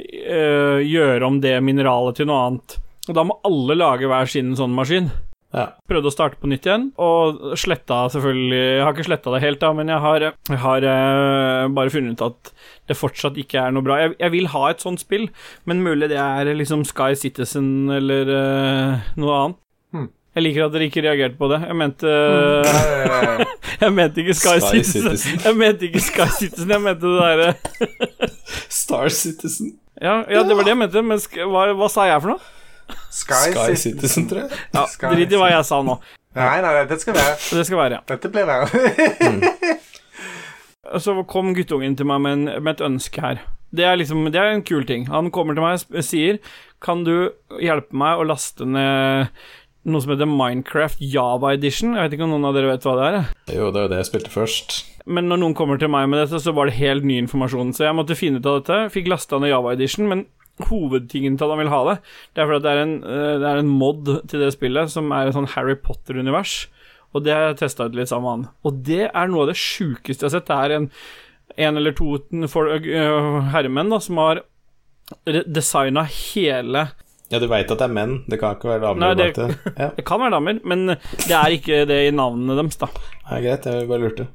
øh, 0.00 0.80
gjøre 0.80 1.26
om 1.28 1.42
det 1.44 1.58
mineralet 1.66 2.20
til 2.20 2.30
noe 2.30 2.46
annet. 2.46 2.80
Og 3.10 3.16
da 3.16 3.26
må 3.26 3.40
alle 3.44 3.76
lage 3.76 4.08
hver 4.08 4.28
sin 4.30 4.54
sånn 4.56 4.72
maskin. 4.76 5.10
Ja. 5.50 5.64
Prøvde 5.90 6.10
å 6.10 6.14
starte 6.14 6.38
på 6.38 6.46
nytt 6.50 6.66
igjen, 6.68 6.84
og 7.02 7.56
sletta 7.58 8.04
selvfølgelig 8.14 8.60
Jeg 8.60 8.84
har 8.86 8.94
ikke 8.94 9.06
sletta 9.08 9.32
det 9.34 9.40
helt, 9.42 9.58
da, 9.62 9.72
men 9.74 9.90
jeg 9.90 10.02
har, 10.04 10.26
jeg 10.30 10.60
har 10.62 10.86
uh, 10.86 11.64
bare 11.74 11.90
funnet 11.90 12.14
ut 12.14 12.22
at 12.28 12.52
det 12.90 12.98
fortsatt 12.98 13.38
ikke 13.40 13.58
er 13.64 13.74
noe 13.74 13.86
bra. 13.86 13.98
Jeg, 14.04 14.14
jeg 14.20 14.34
vil 14.36 14.46
ha 14.54 14.62
et 14.70 14.84
sånt 14.84 15.02
spill, 15.02 15.26
men 15.66 15.82
mulig 15.82 16.10
det 16.12 16.20
er 16.22 16.52
liksom 16.54 16.86
Sky 16.86 17.18
Citizen 17.18 17.90
eller 17.98 18.30
uh, 18.30 19.10
noe 19.18 19.40
annet. 19.40 19.60
Hmm. 19.90 20.08
Jeg 20.38 20.46
liker 20.46 20.68
at 20.68 20.74
dere 20.76 20.86
ikke 20.86 21.02
reagerte 21.02 21.38
på 21.40 21.50
det. 21.50 21.58
Jeg 21.66 21.78
mente 21.80 22.14
Eh, 22.14 23.44
Jeg 23.80 23.92
mente 23.96 24.22
ikke 24.22 24.34
Sky, 24.34 24.60
Sky 24.60 24.82
Citizen. 24.82 25.16
Citizen. 25.16 25.40
Jeg 25.44 25.56
mente 25.56 25.86
ikke 25.88 26.02
Sky 26.04 26.28
Citizen, 26.38 26.70
jeg 26.70 26.82
mente 26.84 27.06
det 27.06 27.18
derre 27.18 28.30
Star 28.68 29.08
Citizen. 29.08 29.74
ja, 30.00 30.22
ja, 30.30 30.42
det 30.46 30.56
var 30.56 30.62
det 30.66 30.74
jeg 30.74 30.78
mente, 30.78 31.02
men 31.02 31.20
sk 31.20 31.38
hva, 31.48 31.70
hva 31.76 31.88
sa 31.90 32.06
jeg 32.08 32.22
for 32.22 32.34
noe? 32.34 32.59
Sky, 33.10 33.52
Sky. 33.52 33.76
Citizen, 33.76 34.28
tror 34.30 34.44
jeg. 34.44 34.58
Ja, 34.74 34.86
Sky 34.90 35.14
Drit 35.16 35.34
i 35.34 35.40
hva 35.40 35.50
jeg 35.52 35.66
sa 35.66 35.80
nå. 35.86 35.98
Nei, 36.38 36.60
nei, 36.62 36.74
det 36.86 37.00
skal 37.02 37.16
være 37.16 37.38
Det 37.58 37.64
skal 37.66 37.80
være, 37.80 37.96
ja. 37.98 38.02
Dette 38.06 38.30
blir 38.30 38.46
det. 38.46 39.78
Så 41.02 41.14
kom 41.30 41.54
guttungen 41.54 41.96
til 41.98 42.06
meg 42.08 42.22
med, 42.22 42.36
en, 42.38 42.62
med 42.62 42.76
et 42.76 42.84
ønske 42.86 43.22
her. 43.22 43.42
Det 43.74 43.84
er 43.86 43.98
liksom, 43.98 44.24
det 44.34 44.40
er 44.40 44.54
en 44.54 44.66
kul 44.66 44.86
ting. 44.86 45.06
Han 45.10 45.30
kommer 45.34 45.54
til 45.54 45.62
meg 45.62 45.82
og 45.94 46.06
sier 46.06 46.40
Kan 46.82 47.04
du 47.06 47.30
hjelpe 47.62 47.94
meg 47.94 48.18
å 48.18 48.26
laste 48.26 48.66
ned 48.66 49.30
noe 49.90 50.02
som 50.02 50.12
heter 50.12 50.28
Minecraft 50.28 51.02
Java 51.02 51.54
Edition? 51.56 51.94
Jeg 51.96 52.08
vet 52.08 52.16
ikke 52.16 52.26
om 52.26 52.34
noen 52.34 52.48
av 52.50 52.56
dere 52.56 52.72
vet 52.72 52.86
hva 52.86 52.96
det 52.98 53.06
er? 53.10 53.20
Jo, 53.56 53.70
det 53.72 53.80
er 53.80 53.86
jo 53.86 53.92
det 53.92 54.00
jeg 54.02 54.10
spilte 54.10 54.32
først. 54.34 54.74
Men 55.10 55.30
når 55.30 55.40
noen 55.40 55.54
kommer 55.56 55.80
til 55.80 55.90
meg 55.92 56.10
med 56.12 56.20
dette, 56.20 56.40
så 56.42 56.52
var 56.54 56.68
det 56.68 56.76
helt 56.76 57.06
ny 57.08 57.16
informasjon. 57.22 57.72
Så 57.74 57.86
jeg 57.86 57.96
måtte 57.96 58.18
finne 58.18 58.42
ut 58.42 58.48
av 58.50 58.60
dette. 58.60 58.80
Fikk 58.94 59.08
lasta 59.10 59.40
ned 59.40 59.50
Java 59.54 59.72
Edition, 59.74 60.10
men 60.10 60.26
hovedtingen 60.68 61.36
til 61.38 61.44
at 61.46 61.50
han 61.54 61.62
vil 61.64 61.72
ha 61.72 61.80
det, 61.90 61.96
det 62.34 62.42
er 62.42 62.46
fordi 62.50 62.62
det 62.66 62.72
er 62.74 62.82
en, 62.82 62.94
eh, 63.04 63.38
det 63.42 63.48
er 63.50 63.62
en 63.62 63.72
mod 63.80 64.12
til 64.28 64.40
det 64.44 64.52
spillet 64.54 64.90
som 64.92 65.10
er 65.12 65.28
et 65.30 65.34
sånn 65.36 65.48
Harry 65.56 65.74
Potter-univers. 65.80 66.66
Og 67.14 67.24
det 67.24 67.32
har 67.34 67.48
jeg 67.48 67.56
testa 67.64 67.88
ut 67.88 67.94
litt 67.98 68.08
sammen 68.08 68.22
med 68.26 68.30
han. 68.36 68.54
Og 68.64 68.82
det 68.86 69.02
er 69.10 69.26
noe 69.32 69.42
av 69.42 69.50
det 69.50 69.56
sjukeste 69.58 70.22
jeg 70.22 70.28
har 70.30 70.36
sett. 70.38 70.46
Det 70.46 70.58
er 70.62 70.76
en, 70.76 70.90
en 71.66 71.76
eller 71.80 71.92
to 71.98 72.12
for, 72.52 72.70
øh, 72.70 73.40
herremenn 73.50 73.90
da, 73.90 73.98
som 73.98 74.20
har 74.22 74.44
designa 75.26 76.04
hele 76.06 76.88
Ja, 77.30 77.38
du 77.38 77.46
veit 77.46 77.70
at 77.70 77.78
det 77.78 77.86
er 77.86 77.92
menn, 77.94 78.16
det 78.30 78.40
kan 78.40 78.56
ikke 78.56 78.68
være 78.72 78.80
damer 78.88 79.00
Nei, 79.04 79.14
det- 79.14 79.34
bak 79.36 79.50
det. 79.64 79.74
Ja, 79.78 79.88
Det 79.96 80.04
kan 80.06 80.18
være 80.20 80.34
damer, 80.34 80.60
men 80.66 80.86
det 80.90 81.30
er 81.36 81.54
ikke 81.54 81.84
det 81.86 81.98
i 82.08 82.10
navnene 82.14 82.56
deres, 82.58 82.78
da. 82.80 82.88
er 83.30 83.42
greit, 83.44 83.66
jeg 83.70 83.86
bare 83.90 84.02
lurte. 84.02 84.26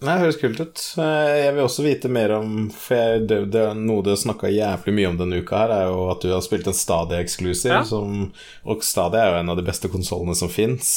Nei, 0.00 0.14
det 0.16 0.22
høres 0.24 0.38
kult 0.40 0.60
ut. 0.62 0.82
Eh, 0.96 1.34
Jeg 1.44 1.52
vil 1.54 1.62
også 1.66 1.84
vite 1.84 2.08
mer 2.08 2.32
om 2.38 2.70
For 2.72 2.96
jeg, 2.96 3.26
det, 3.28 3.40
det 3.52 3.64
noe 3.76 4.00
du 4.06 4.08
har 4.14 4.16
snakka 4.20 4.48
jævlig 4.48 4.94
mye 4.96 5.10
om 5.10 5.18
denne 5.20 5.42
uka, 5.42 5.58
her 5.66 5.74
er 5.76 5.86
jo 5.90 6.06
at 6.14 6.24
du 6.24 6.30
har 6.32 6.40
spilt 6.46 6.70
en 6.70 6.76
Stadia 6.76 7.20
Exclusive. 7.20 7.74
Ja. 7.74 7.84
Som, 7.84 8.30
og 8.64 8.84
Stadia 8.86 9.26
er 9.26 9.34
jo 9.34 9.40
en 9.42 9.52
av 9.52 9.60
de 9.60 9.66
beste 9.66 9.90
konsollene 9.92 10.36
som 10.38 10.48
fins. 10.52 10.94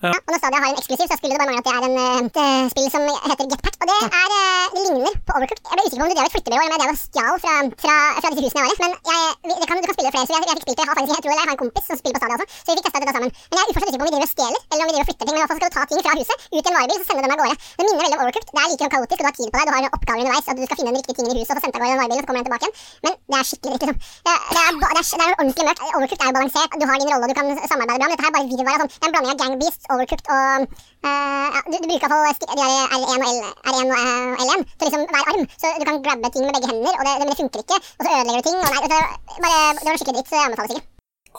Ja, 0.00 0.10
og 0.16 0.30
når 0.32 0.38
Stadia 0.40 0.58
har 0.62 0.70
en 0.72 0.78
eksklusiv, 0.80 1.06
så 1.10 1.16
skulle 1.16 1.34
det 1.36 1.40
bare 1.40 1.48
mangle 1.50 1.60
at 1.60 1.66
det 1.68 1.74
er 1.76 1.84
en 1.84 1.96
et 2.00 2.38
et 2.40 2.70
spill 2.72 2.86
som 2.94 3.02
heter 3.04 3.44
Jetpack. 3.52 3.74
Og 3.80 3.86
det, 3.90 3.96
er, 4.20 4.28
eh, 4.40 4.66
det 4.72 4.80
ligner 4.84 5.14
på 5.28 5.32
Overcooked. 5.36 5.64
Jeg 5.68 5.76
ble 5.76 5.82
usikker 5.84 6.00
på 6.00 6.06
om 6.06 6.12
du 6.12 6.16
drev 6.16 6.28
et 6.28 6.34
flyttebyrå 6.34 6.60
eller 6.60 6.72
om 6.72 6.74
jeg 6.74 6.82
drev 6.82 6.92
og 6.94 7.00
stjal 7.04 7.34
fra, 7.42 7.54
fra, 7.82 7.96
fra 8.20 8.30
disse 8.32 8.44
husene 8.46 8.60
jeg 8.60 8.64
var 8.64 8.72
i. 8.72 8.80
Men 8.80 8.92
jeg, 9.10 9.20
det 9.60 9.66
kan, 9.68 9.76
du 9.76 9.88
kan 9.90 9.96
spille 9.98 10.12
flere, 10.14 10.24
så 10.24 10.32
jeg, 10.32 10.40
jeg 10.48 10.56
fikk 10.56 10.64
spilt 10.64 10.78
det. 10.80 10.84
Jeg 10.84 10.90
har 10.90 10.96
faktisk, 11.00 11.12
jeg 11.12 11.24
tror 11.24 11.32
jeg 11.36 11.40
har 11.44 11.52
en 11.52 11.60
kompis 11.62 11.84
som 11.90 11.96
spiller 12.00 12.16
på 12.16 12.22
Stadia 12.22 12.36
også, 12.40 12.46
så 12.48 12.68
vi 12.70 12.76
fikk 12.80 12.86
testa 12.88 13.02
dette 13.04 13.14
sammen. 13.16 13.30
Men 13.50 13.56
jeg 13.60 13.64
er 13.68 13.76
fortsatt 13.76 13.90
usikker 13.90 14.00
på 14.00 14.04
om 14.04 14.08
vi 14.08 14.14
driver 14.16 14.28
og 14.28 14.32
stjeler, 14.32 14.60
eller 14.72 14.80
om 14.80 14.88
vi 14.88 14.94
driver 14.96 15.04
og 15.04 15.10
flytter 15.10 15.24
ting. 15.28 15.34
Men 15.36 15.40
i 15.40 15.42
hvert 15.44 15.52
fall 15.52 15.60
skal 15.60 15.68
du 15.68 15.76
ta 15.76 15.82
ting 15.90 16.00
fra 16.00 16.12
huset, 16.20 16.36
ut 16.40 16.64
i 16.64 16.68
en 16.70 16.76
varebil, 16.80 16.98
så 17.00 17.04
sender 17.10 17.20
du 17.20 17.28
dem 17.28 17.34
av 17.36 17.40
gårde. 17.40 17.56
Det 17.60 17.84
minner 17.84 18.00
veldig 18.00 18.16
om 18.16 18.22
Overcooked. 18.24 18.48
Det 18.56 18.60
er 18.60 18.68
like 18.72 18.88
kaotisk, 18.96 19.20
og 19.20 19.24
du 19.24 19.28
har 19.28 19.36
tid 19.36 19.48
på 19.52 19.56
deg, 19.60 19.64
du 19.68 19.72
har 19.76 19.82
oppgaver 20.00 20.20
underveis, 20.24 20.46
at 20.48 20.56
du 20.56 20.64
skal 20.64 20.76
finne 20.80 20.90
den 20.90 20.98
riktige 21.00 21.16
tingen 21.20 21.30
i 21.30 21.40
huset, 21.40 21.52
og 21.52 21.56
så 21.56 21.62
sender 21.64 21.76
du 21.76 21.80
av 21.80 21.84
gårde 21.84 21.92
den 21.92 22.00
varebilen, 22.00 22.20
og 22.20 22.24
så 22.24 22.28
kommer 22.30 22.40
den 22.40 22.48
tilbake 22.48 22.64
igjen. 22.64 22.76
Men 23.04 23.12
det 23.20 23.36
er 23.40 23.44
skikkelig 23.50 23.76
dritt, 23.76 23.84
liksom. 23.84 23.98
Det, 24.00 24.34
det, 24.54 24.60
er, 24.60 24.72
det, 24.80 24.88
er, 24.90 25.04
det 25.20 25.24
er 25.24 25.32
ordentlig 25.40 25.64
mørkt. 25.68 25.82
Overcooked 25.90 26.20
er 26.20 26.30
jo 26.30 26.34
balansert, 26.38 26.70
du 26.80 26.84
har 26.90 26.96
din 27.00 27.10
rolle, 27.10 27.24
og 27.24 27.30
du 27.30 27.36
kan 27.38 27.46
samarbeide 27.70 28.00
bra, 28.00 28.06
men 28.06 28.14
dette 28.14 28.24
her 28.24 28.30
er 28.30 28.36
bare 28.38 28.48
virvar 28.50 28.74
av 28.74 28.80
sånn. 28.80 28.90
Det 28.90 29.04
er 29.04 29.10
en 29.10 29.14
blanding 29.16 29.32
av 29.34 29.40
Gang 29.40 29.54
Beasts, 29.60 29.89
Overcooked 29.94 30.30
og 30.36 30.66
uh, 31.06 31.46
ja, 31.54 31.60
du, 31.66 31.76
du 31.76 31.88
bruker 31.90 32.06
i 32.06 32.22
hvert 32.26 32.44
fall 32.44 32.56
de 32.58 32.66
her 32.66 32.94
R1 32.96 33.10
og 33.10 33.26
L, 33.30 33.40
R1 33.70 33.90
og 33.90 33.98
eh, 33.98 34.44
L1 34.44 34.64
til 34.70 34.86
liksom 34.86 35.02
hver 35.10 35.32
arm, 35.32 35.44
så 35.60 35.74
du 35.80 35.84
kan 35.88 36.00
grabbe 36.06 36.30
ting 36.34 36.46
med 36.46 36.54
begge 36.56 36.70
hender, 36.70 36.94
og 36.94 37.04
det, 37.06 37.12
det, 37.12 37.24
men 37.24 37.32
det 37.32 37.40
funker 37.40 37.64
ikke, 37.64 37.78
og 37.80 38.02
så 38.04 38.08
ødelegger 38.16 38.40
du 38.40 38.48
ting, 38.48 38.58
og 38.60 38.70
nei, 38.74 38.82
det, 38.94 39.00
bare, 39.44 39.60
det 39.80 39.88
var 39.90 40.00
skikkelig 40.00 40.18
dritt, 40.18 40.30
så 40.30 40.38
jeg 40.38 40.48
anbefaler 40.50 40.76
ikke. 40.78 40.86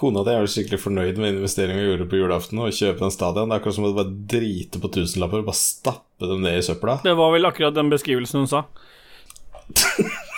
Kona 0.01 0.23
di 0.23 0.31
er 0.31 0.39
vel 0.39 0.51
skikkelig 0.51 0.79
fornøyd 0.79 1.17
med 1.19 1.33
investeringen 1.35 1.81
vi 1.83 1.89
gjorde 1.89 2.09
på 2.11 2.19
julaften, 2.21 2.63
og 2.63 2.75
kjøpe 2.75 3.03
den 3.03 3.11
stadion. 3.11 3.51
Det 3.51 3.57
er 3.57 3.59
akkurat 3.59 3.75
som 3.75 3.87
å 3.89 3.93
bare 3.97 4.15
drite 4.33 4.79
på 4.79 4.91
tusenlapper 4.95 5.43
og 5.43 5.49
bare 5.49 5.59
stappe 5.59 6.29
dem 6.31 6.45
ned 6.45 6.61
i 6.61 6.63
søpla. 6.63 7.01
Det 7.03 7.15
var 7.19 7.35
vel 7.35 7.49
akkurat 7.49 7.75
den 7.75 7.91
beskrivelsen 7.91 8.45
hun 8.45 8.51
sa. 8.51 8.63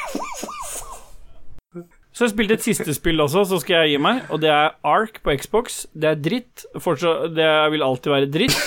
Så 2.13 2.27
jeg 2.27 2.33
spilte 2.35 2.57
et 2.59 2.65
siste 2.69 2.93
spill 2.95 3.21
også, 3.23 3.45
så 3.49 3.59
skal 3.63 3.83
jeg 3.83 3.95
gi 3.95 4.01
meg, 4.05 4.23
og 4.29 4.41
det 4.43 4.51
er 4.53 4.75
Ark 4.87 5.19
på 5.25 5.35
Xbox. 5.41 5.83
Det 5.97 6.11
er 6.11 6.21
dritt. 6.21 6.65
Fortsatt, 6.81 7.33
det 7.35 7.49
vil 7.73 7.85
alltid 7.85 8.13
være 8.13 8.31
dritt, 8.33 8.59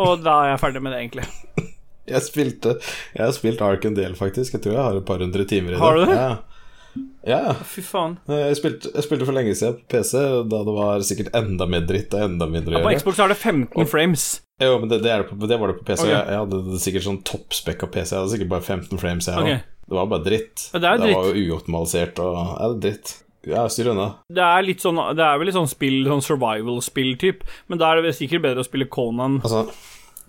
og 0.00 0.24
da 0.24 0.40
er 0.44 0.54
jeg 0.54 0.62
ferdig 0.64 0.84
med 0.84 0.96
det, 0.96 1.02
egentlig. 1.04 1.28
Jeg 2.06 2.22
spilte 2.22 2.76
Jeg 3.16 3.18
har 3.18 3.32
spilt 3.34 3.62
Ark 3.66 3.82
en 3.88 3.96
del, 3.96 4.12
faktisk. 4.14 4.54
Jeg 4.54 4.62
tror 4.62 4.76
jeg 4.76 4.84
har 4.84 4.98
et 5.00 5.06
par 5.08 5.18
hundre 5.18 5.42
timer 5.42 5.72
i 5.72 5.74
det. 5.74 5.80
Har 5.82 5.96
du 5.98 6.04
det? 6.06 6.14
Ja. 6.14 7.00
ja. 7.26 7.54
Fy 7.66 7.82
faen. 7.82 8.14
Jeg 8.30 8.60
spilte, 8.60 8.92
jeg 8.94 9.06
spilte 9.08 9.26
for 9.26 9.34
lenge 9.34 9.56
siden 9.58 9.80
på 9.80 9.96
PC, 9.96 10.12
da 10.46 10.60
det 10.68 10.74
var 10.76 11.02
sikkert 11.08 11.34
enda 11.34 11.66
mer 11.66 11.82
dritt 11.88 12.14
og 12.14 12.28
enda 12.28 12.46
mindre 12.46 12.78
å 12.78 12.84
På. 12.86 12.92
Xbox 12.94 13.18
er 13.24 13.34
det 13.34 13.40
15 13.40 13.90
frames. 13.90 14.28
Jo, 14.62 14.76
men 14.78 14.86
det, 14.92 15.00
det, 15.02 15.10
det, 15.10 15.26
på, 15.32 15.50
det 15.50 15.58
var 15.58 15.72
det 15.72 15.80
på 15.80 15.88
PC. 15.90 16.04
Okay. 16.06 16.14
Jeg, 16.14 16.28
jeg 16.30 16.44
hadde 16.44 16.82
sikkert 16.86 17.08
sånn 17.08 17.18
toppspekka 17.26 17.90
PC. 17.90 18.12
Jeg 18.14 18.20
hadde 18.22 18.34
sikkert 18.36 18.54
bare 18.54 18.68
15 18.78 19.02
frames. 19.02 19.26
Jeg, 19.26 19.42
òg. 19.42 19.50
også. 19.56 19.75
Det 19.86 19.94
var 19.94 20.08
bare 20.10 20.24
dritt. 20.26 20.68
Det 20.74 20.82
er 20.82 20.98
det 20.98 21.12
var 21.14 21.28
jo 21.30 21.54
uoptimalisert 21.54 22.18
og 22.24 22.34
Ja, 22.34 22.68
det 22.72 22.76
er 22.76 22.80
dritt. 22.88 23.12
Ja, 23.46 23.66
styr 23.70 23.92
unna. 23.92 24.08
Det 24.26 24.42
er 24.42 24.64
litt 24.66 24.82
sånn 24.82 24.98
Det 25.14 25.22
er 25.22 25.36
vel 25.38 25.46
litt 25.46 25.54
sånn 25.54 25.70
spill, 25.70 26.00
sånn 26.10 26.24
survival-spill-typ, 26.26 27.44
men 27.70 27.78
da 27.78 27.92
er 27.94 28.02
det 28.02 28.16
sikkert 28.18 28.42
bedre 28.42 28.64
å 28.64 28.66
spille 28.66 28.88
Conan. 28.90 29.38
Altså, 29.46 29.68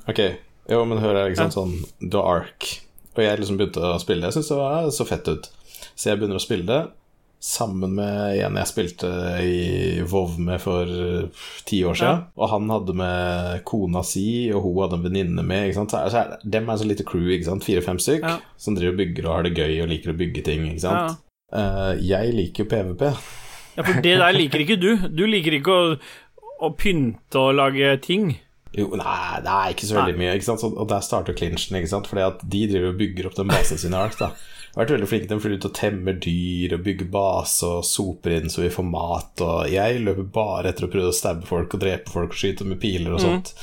ok 0.07 0.21
Jo, 0.69 0.83
men 0.85 0.99
hør 1.01 1.15
her, 1.15 1.31
ikke 1.31 1.47
sant, 1.47 1.57
sånn 1.57 2.11
The 2.11 2.21
Ark 2.21 2.67
Og 3.15 3.23
jeg 3.23 3.39
liksom 3.41 3.57
begynte 3.57 3.81
å 3.81 3.97
spille 4.03 4.21
det 4.21 4.29
Jeg 4.29 4.37
synes 4.37 4.51
det 4.53 4.59
var 4.59 4.89
så 4.93 5.07
fett 5.09 5.31
ut 5.31 5.49
Så 5.95 6.11
jeg 6.11 6.19
begynner 6.19 6.37
å 6.37 6.43
spille 6.43 6.67
det 6.67 6.81
Sammen 7.43 7.91
med 7.99 8.39
en 8.41 8.55
jeg 8.57 8.69
spilte 8.71 9.09
i 9.45 10.01
Vov 10.09 10.39
med 10.41 10.57
for 10.63 10.89
eh, 10.89 11.43
ti 11.69 11.83
år 11.85 11.93
siden 11.99 12.23
Og 12.33 12.49
han 12.49 12.71
hadde 12.73 12.95
med 12.97 13.61
kona 13.69 14.01
si 14.01 14.47
Og 14.49 14.63
hun 14.65 14.79
hadde 14.81 14.97
en 14.97 15.05
venninne 15.05 15.45
med 15.45 15.67
ikke 15.67 15.77
sant? 15.77 15.93
Så 15.93 15.99
er, 16.01 16.09
så 16.13 16.23
er, 16.23 16.41
Dem 16.57 16.69
er 16.69 16.79
så 16.81 16.87
lite 16.89 17.05
crew, 17.05 17.29
Fire-fem 17.61 18.01
stykk 18.01 18.25
Ja. 18.25 18.39
Som 18.57 18.75
driver 18.79 18.95
og 18.95 19.01
bygger 19.03 19.27
og 19.29 19.35
har 19.35 19.45
det 19.45 19.53
gøy 19.59 19.83
Og 19.83 19.91
liker 19.93 20.15
å 20.15 20.17
bygge 20.17 20.43
ting, 20.49 20.65
ikke 20.71 20.85
sant 20.87 21.23
Eh, 21.53 21.93
Jeg 22.09 22.33
liker 22.35 22.65
jo 22.65 22.69
PvP 22.73 23.05
Ja, 23.77 23.83
for 23.85 24.01
det 24.01 24.17
der 24.17 24.33
liker 24.33 24.63
ikke 24.65 24.79
du. 24.81 24.89
Du 25.13 25.23
liker 25.29 25.53
ikke 25.59 25.71
å, 25.77 25.95
å 26.65 26.69
pynte 26.73 27.37
og 27.37 27.53
lage 27.59 27.91
ting. 28.01 28.31
Jo, 28.73 28.87
nei, 28.97 29.37
det 29.45 29.53
er 29.53 29.75
ikke 29.75 29.85
så 29.85 29.99
veldig 29.99 30.15
mye. 30.17 30.33
Og 30.71 30.87
der 30.89 31.03
starter 31.05 31.37
clinchen, 31.37 31.77
ikke 31.77 31.91
sant? 31.91 32.09
Fordi 32.09 32.23
at 32.25 32.41
de 32.41 32.63
driver 32.71 32.89
og 32.89 32.97
bygger 32.97 33.29
opp 33.29 33.37
den 33.37 33.53
basen 33.53 33.77
sin 33.77 33.93
i 33.93 33.99
Ark. 34.01 34.17
da 34.17 34.31
vært 34.77 34.93
veldig 34.95 35.09
flinke. 35.09 35.27
til 35.27 35.37
å 35.39 35.43
fly 35.43 35.57
ut 35.57 35.67
og 35.69 35.75
temmer 35.77 36.17
dyr 36.23 36.73
og 36.77 36.83
bygge 36.85 37.07
base 37.13 37.65
og 37.67 37.85
soper 37.87 38.35
inn 38.37 38.51
så 38.53 38.63
vi 38.63 38.73
får 38.73 38.87
mat. 38.89 39.43
Og 39.45 39.71
jeg 39.71 40.01
løper 40.03 40.27
bare 40.37 40.69
etter 40.71 40.87
å 40.87 40.91
prøve 40.93 41.13
å 41.13 41.15
stabbe 41.15 41.47
folk 41.49 41.73
og 41.73 41.81
drepe 41.83 42.13
folk 42.13 42.35
og 42.35 42.41
skyte 42.41 42.67
med 42.67 42.81
piler 42.83 43.15
og 43.15 43.23
sånt. 43.23 43.53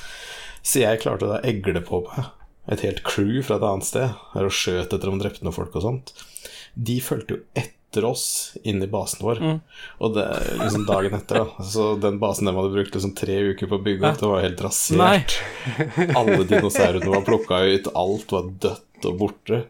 Så 0.64 0.81
jeg 0.81 1.03
klarte 1.05 1.29
å 1.29 1.42
egle 1.44 1.83
på 1.85 2.03
meg 2.09 2.33
et 2.72 2.81
helt 2.81 3.03
crew 3.05 3.42
fra 3.44 3.59
et 3.61 3.66
annet 3.68 3.85
sted. 3.85 4.20
Og 4.40 4.50
skjøt 4.55 4.92
etter 4.96 5.11
om 5.11 5.18
drepte 5.20 5.44
noen 5.44 5.57
folk 5.57 5.74
og 5.77 5.85
sånt. 5.85 6.14
De 6.74 6.98
fulgte 7.05 7.37
jo 7.37 7.40
etter 7.55 8.07
oss 8.09 8.57
inn 8.66 8.83
i 8.83 8.88
basen 8.90 9.20
vår. 9.22 9.42
Og 10.03 10.16
det 10.16 10.24
liksom 10.59 10.87
dagen 10.88 11.14
etter, 11.14 11.44
da. 11.44 11.62
Så 11.68 11.92
den 12.00 12.18
basen 12.18 12.48
de 12.48 12.57
hadde 12.57 12.72
brukt 12.74 12.96
liksom 12.96 13.12
tre 13.14 13.37
uker 13.53 13.70
på 13.70 13.79
å 13.79 13.85
bygge 13.85 14.09
opp, 14.09 14.18
det 14.18 14.33
var 14.33 14.42
helt 14.42 14.64
rasert. 14.66 15.37
Alle 16.16 16.40
dinosaurene 16.48 17.12
var 17.12 17.22
plukka 17.29 17.61
ut, 17.68 17.92
alt 17.94 18.35
var 18.35 18.50
dødt 18.64 19.11
og 19.12 19.20
borte. 19.20 19.62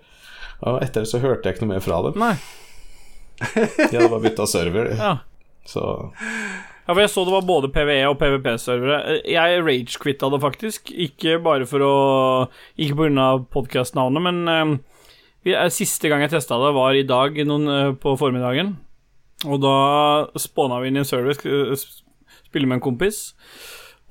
Og 0.65 0.79
etter 0.85 1.05
det 1.05 1.11
så 1.11 1.21
hørte 1.23 1.49
jeg 1.49 1.57
ikke 1.59 1.67
noe 1.67 1.75
mer 1.77 1.85
fra 1.85 1.99
dem. 2.07 2.19
Nei. 2.21 2.35
De 3.45 3.97
hadde 3.97 4.09
bare 4.13 4.23
bytta 4.25 4.47
server. 4.49 4.93
Ja. 4.97 5.15
Så 5.69 5.83
Ja, 6.85 6.93
for 6.93 7.01
jeg 7.01 7.11
så 7.15 7.23
det 7.25 7.33
var 7.33 7.47
både 7.49 7.71
PVE 7.73 8.03
og 8.11 8.19
PVP-servere. 8.21 9.19
Jeg 9.29 9.63
rage-quitta 9.65 10.29
det 10.35 10.41
faktisk, 10.43 10.91
ikke 10.93 11.39
bare 11.45 11.65
for 11.69 11.81
å 11.85 11.93
Ikke 12.77 12.99
av 13.23 13.47
podkast-navnet, 13.55 14.25
men 14.27 14.43
eh, 15.49 15.69
siste 15.73 16.11
gang 16.13 16.21
jeg 16.25 16.35
testa 16.35 16.59
det, 16.61 16.75
var 16.77 16.93
i 16.97 17.07
dag 17.09 17.41
noen, 17.49 17.69
eh, 17.73 17.93
på 18.01 18.13
formiddagen. 18.21 18.75
Og 19.49 19.61
da 19.65 19.73
spåna 20.41 20.79
vi 20.83 20.93
inn 20.93 21.01
i 21.01 21.03
en 21.03 21.09
server, 21.09 21.33
sk- 21.37 22.03
spille 22.51 22.69
med 22.69 22.79
en 22.79 22.85
kompis. 22.85 23.33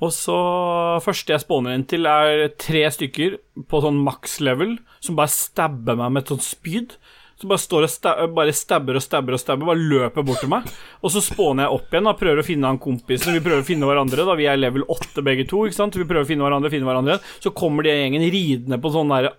Og 0.03 0.11
så 0.15 0.37
Første 1.03 1.35
jeg 1.35 1.43
spawner 1.43 1.77
inn 1.77 1.87
til, 1.89 2.07
er 2.09 2.49
tre 2.59 2.85
stykker 2.93 3.39
på 3.69 3.83
sånn 3.83 3.99
maks 4.03 4.39
level 4.43 4.77
som 5.03 5.17
bare 5.17 5.31
stabber 5.31 5.97
meg 5.99 6.13
med 6.13 6.23
et 6.23 6.33
sånt 6.33 6.45
spyd. 6.45 6.97
Som 7.41 7.49
bare 7.49 7.59
står 7.59 7.85
og 7.87 7.91
sta 7.91 8.11
bare 8.31 8.53
stabber 8.55 8.95
og 8.99 9.03
stabber 9.03 9.35
og 9.35 9.41
stabber, 9.41 9.67
bare 9.67 9.81
løper 9.81 10.25
bort 10.25 10.43
til 10.43 10.51
meg. 10.53 10.67
Og 11.03 11.11
så 11.11 11.19
spåner 11.23 11.65
jeg 11.65 11.75
opp 11.75 11.95
igjen 11.95 12.09
og 12.11 12.19
prøver 12.19 12.39
å 12.39 12.45
finne 12.45 12.69
han 12.69 12.79
kompisen. 12.81 13.33
Vi 13.35 13.41
prøver 13.43 13.63
å 13.63 13.67
finne 13.67 13.89
hverandre, 13.89 14.25
da 14.27 14.35
vi 14.39 14.47
er 14.47 14.59
level 14.61 14.85
8 14.85 15.25
begge 15.25 15.47
to. 15.49 15.63
ikke 15.67 15.79
sant? 15.79 15.97
Vi 15.97 16.05
prøver 16.07 16.23
å 16.23 16.29
finne 16.29 16.45
hverandre, 16.45 16.71
finne 16.71 16.87
hverandre. 16.87 17.17
Så 17.43 17.51
kommer 17.57 17.83
de 17.83 17.95
gjengen 17.97 18.23
ridende 18.31 18.79
på 18.79 18.93
sånne 18.93 19.23
der 19.25 19.35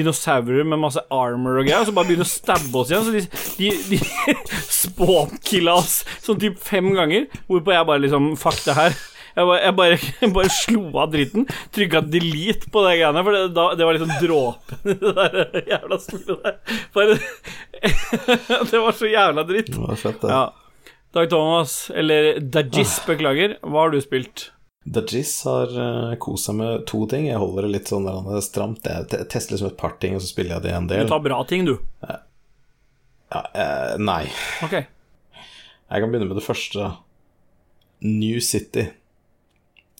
dinosaurer 0.00 0.66
med 0.68 0.82
masse 0.82 1.02
armor 1.14 1.60
og 1.62 1.68
greier, 1.68 1.82
og 1.82 1.88
så 1.88 1.94
bare 1.96 2.10
begynner 2.10 2.28
å 2.28 2.32
stabbe 2.32 2.82
oss 2.82 2.92
igjen. 2.92 3.06
Så 3.06 3.14
de, 3.14 3.22
de, 3.62 3.70
de 3.94 4.36
spawnkilla 4.82 5.78
oss 5.78 6.02
sånn 6.26 6.42
typ 6.42 6.58
fem 6.60 6.90
ganger, 6.98 7.30
hvorpå 7.48 7.74
jeg 7.74 7.88
bare 7.88 8.04
liksom 8.04 8.34
Fuck 8.38 8.60
det 8.66 8.76
her. 8.76 8.98
Jeg 9.38 9.46
bare, 9.46 9.58
jeg 9.62 9.74
bare, 9.78 9.98
jeg 10.24 10.30
bare 10.34 10.50
slo 10.50 10.84
av 10.98 11.12
dritten, 11.12 11.44
trykka 11.74 12.00
delete 12.10 12.70
på 12.74 12.82
det 12.86 12.94
greiene, 12.98 13.22
for 13.22 13.36
det, 13.36 13.42
da, 13.54 13.66
det 13.78 13.86
var 13.86 13.98
liksom 13.98 14.14
dråpen 14.24 14.90
i 14.90 14.96
det 14.98 15.12
der 15.14 15.68
jævla 15.74 15.98
spillet 16.02 16.46
der. 16.46 16.56
Bare, 16.96 17.18
det 18.72 18.82
var 18.82 18.98
så 18.98 19.10
jævla 19.12 19.44
dritt. 19.46 19.70
det 19.70 19.84
var 19.84 20.00
fett, 20.00 20.20
det. 20.24 20.32
Ja. 20.34 20.94
Dag 21.14 21.30
Thomas, 21.30 21.76
eller 21.94 22.36
Dajis, 22.42 22.98
beklager, 23.06 23.56
hva 23.62 23.86
har 23.86 23.94
du 23.94 24.00
spilt? 24.02 24.48
Dajis 24.88 25.32
har 25.46 25.72
uh, 25.76 26.12
kost 26.20 26.48
seg 26.48 26.58
med 26.58 26.84
to 26.88 27.04
ting. 27.10 27.28
Jeg 27.28 27.40
holder 27.40 27.66
det 27.66 27.74
litt 27.76 27.90
sånn 27.90 28.06
stramt. 28.44 28.86
Jeg 28.88 29.08
te- 29.12 29.24
tester 29.30 29.54
liksom 29.54 29.70
et 29.70 29.78
par 29.80 29.96
ting, 30.02 30.16
og 30.16 30.24
så 30.24 30.30
spiller 30.30 30.56
jeg 30.56 30.66
det 30.66 30.74
en 30.76 30.88
del. 30.90 31.06
Du 31.06 31.12
tar 31.12 31.24
bra 31.24 31.40
ting, 31.48 31.66
du. 31.68 31.76
Ja, 32.04 33.42
uh, 33.44 33.94
nei. 34.00 34.22
Okay. 34.64 34.88
Jeg 35.88 36.02
kan 36.04 36.12
begynne 36.12 36.28
med 36.30 36.40
det 36.40 36.46
første. 36.46 36.90
New 38.04 38.40
City. 38.44 38.88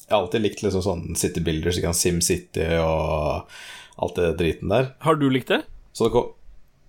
Jeg 0.08 0.16
har 0.16 0.24
alltid 0.24 0.44
likt 0.44 0.62
liksom 0.64 0.84
sånn 0.84 1.04
City 1.20 1.42
Builders, 1.44 1.76
ikke 1.76 1.92
sant, 1.92 2.00
SimCity 2.00 2.66
og 2.80 3.50
alt 4.00 4.16
det 4.16 4.32
driten 4.40 4.72
der. 4.72 4.92
Har 5.04 5.18
du 5.20 5.26
likt 5.28 5.52
det? 5.52 5.62
Så 5.92 6.08
det 6.08 6.14
kom 6.16 6.34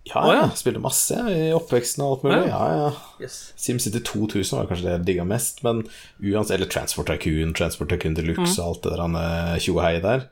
Ja, 0.07 0.21
oh, 0.23 0.31
ja. 0.31 0.45
jeg 0.47 0.61
spilte 0.61 0.79
masse 0.81 1.17
i 1.29 1.49
oppveksten 1.53 2.01
og 2.05 2.13
alt 2.13 2.23
mulig. 2.25 2.45
Ja, 2.47 2.87
ja. 3.19 3.27
SimCity 3.29 3.99
2000 4.07 4.55
var 4.55 4.69
kanskje 4.69 4.87
det 4.87 4.93
jeg 4.95 5.05
digga 5.09 5.25
mest, 5.27 5.59
men 5.67 5.83
uansett 6.23 6.55
Eller 6.55 6.71
Transport 6.71 7.11
Tycoon, 7.11 7.51
Transport 7.57 7.91
Tycoon 7.91 8.15
Deluxe 8.17 8.55
og 8.61 8.65
alt 8.69 8.87
det 8.87 8.93
der 8.95 9.03
han, 9.03 9.19
eh, 9.19 9.59
tjohei 9.61 9.99
der. 10.01 10.25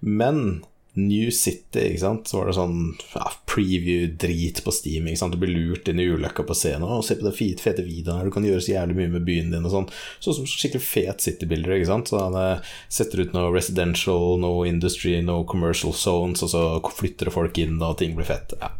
Men 0.00 0.64
New 0.98 1.30
City, 1.30 1.84
ikke 1.92 2.00
sant, 2.02 2.26
så 2.30 2.40
var 2.40 2.48
det 2.50 2.54
sånn 2.56 2.78
ja, 3.14 3.28
preview-drit 3.46 4.62
på 4.64 4.72
Steam. 4.74 5.06
ikke 5.06 5.20
sant, 5.20 5.36
Du 5.36 5.38
blir 5.38 5.52
lurt 5.54 5.86
inn 5.88 6.00
i 6.02 6.08
ulykka 6.10 6.42
på 6.48 6.56
scenen. 6.58 6.88
Og 6.88 7.04
se 7.06 7.14
på 7.18 7.26
den 7.28 7.36
fete, 7.36 7.84
videoen 7.86 8.18
her, 8.18 8.26
du 8.26 8.34
kan 8.34 8.46
gjøre 8.46 8.64
så 8.64 8.74
jævlig 8.74 8.96
mye 8.98 9.12
med 9.14 9.26
byen 9.28 9.54
din 9.54 9.68
og 9.68 9.74
sånn. 9.74 9.88
Sånn 10.24 10.38
som 10.40 10.48
skikkelig 10.50 10.82
fet 10.82 11.22
citybilder, 11.26 11.76
ikke 11.78 11.90
sant. 11.92 12.10
Så 12.10 12.18
han 12.18 12.34
eh, 12.40 12.74
setter 12.90 13.22
ut 13.22 13.36
noe 13.36 13.52
residential, 13.54 14.34
no 14.42 14.52
industry, 14.66 15.20
no 15.22 15.44
commercial 15.44 15.94
zones, 15.94 16.42
og 16.46 16.52
så 16.54 16.64
flytter 16.98 17.30
folk 17.34 17.58
inn, 17.62 17.78
og 17.82 17.98
ting 18.02 18.16
blir 18.18 18.26
fett. 18.28 18.56
Ja. 18.60 18.72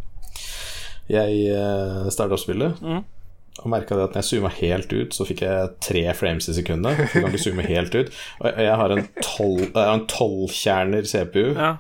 Jeg 1.11 1.41
uh, 1.55 2.07
starta 2.13 2.37
opp 2.37 2.43
spillet. 2.43 2.79
Og 3.61 3.69
merka 3.69 3.97
at 3.99 4.15
når 4.15 4.23
jeg 4.23 4.29
zooma 4.29 4.51
helt 4.61 4.93
ut, 4.95 5.13
så 5.13 5.27
fikk 5.29 5.43
jeg 5.45 5.71
tre 5.85 6.05
frames 6.17 6.47
i 6.49 6.55
sekundet. 6.57 7.01
Du 7.11 7.19
kan 7.19 7.29
ikke 7.29 7.43
zoome 7.43 7.67
helt 7.67 7.97
ut. 7.99 8.13
Og 8.41 8.61
jeg 8.63 8.77
har 8.83 8.95
en 8.95 9.03
tolv- 9.19 9.67
jeg 9.67 9.75
har 9.77 9.97
en 9.99 10.07
tolvkjerner 10.09 11.09
CPU 11.11 11.43
Ja. 11.59 11.73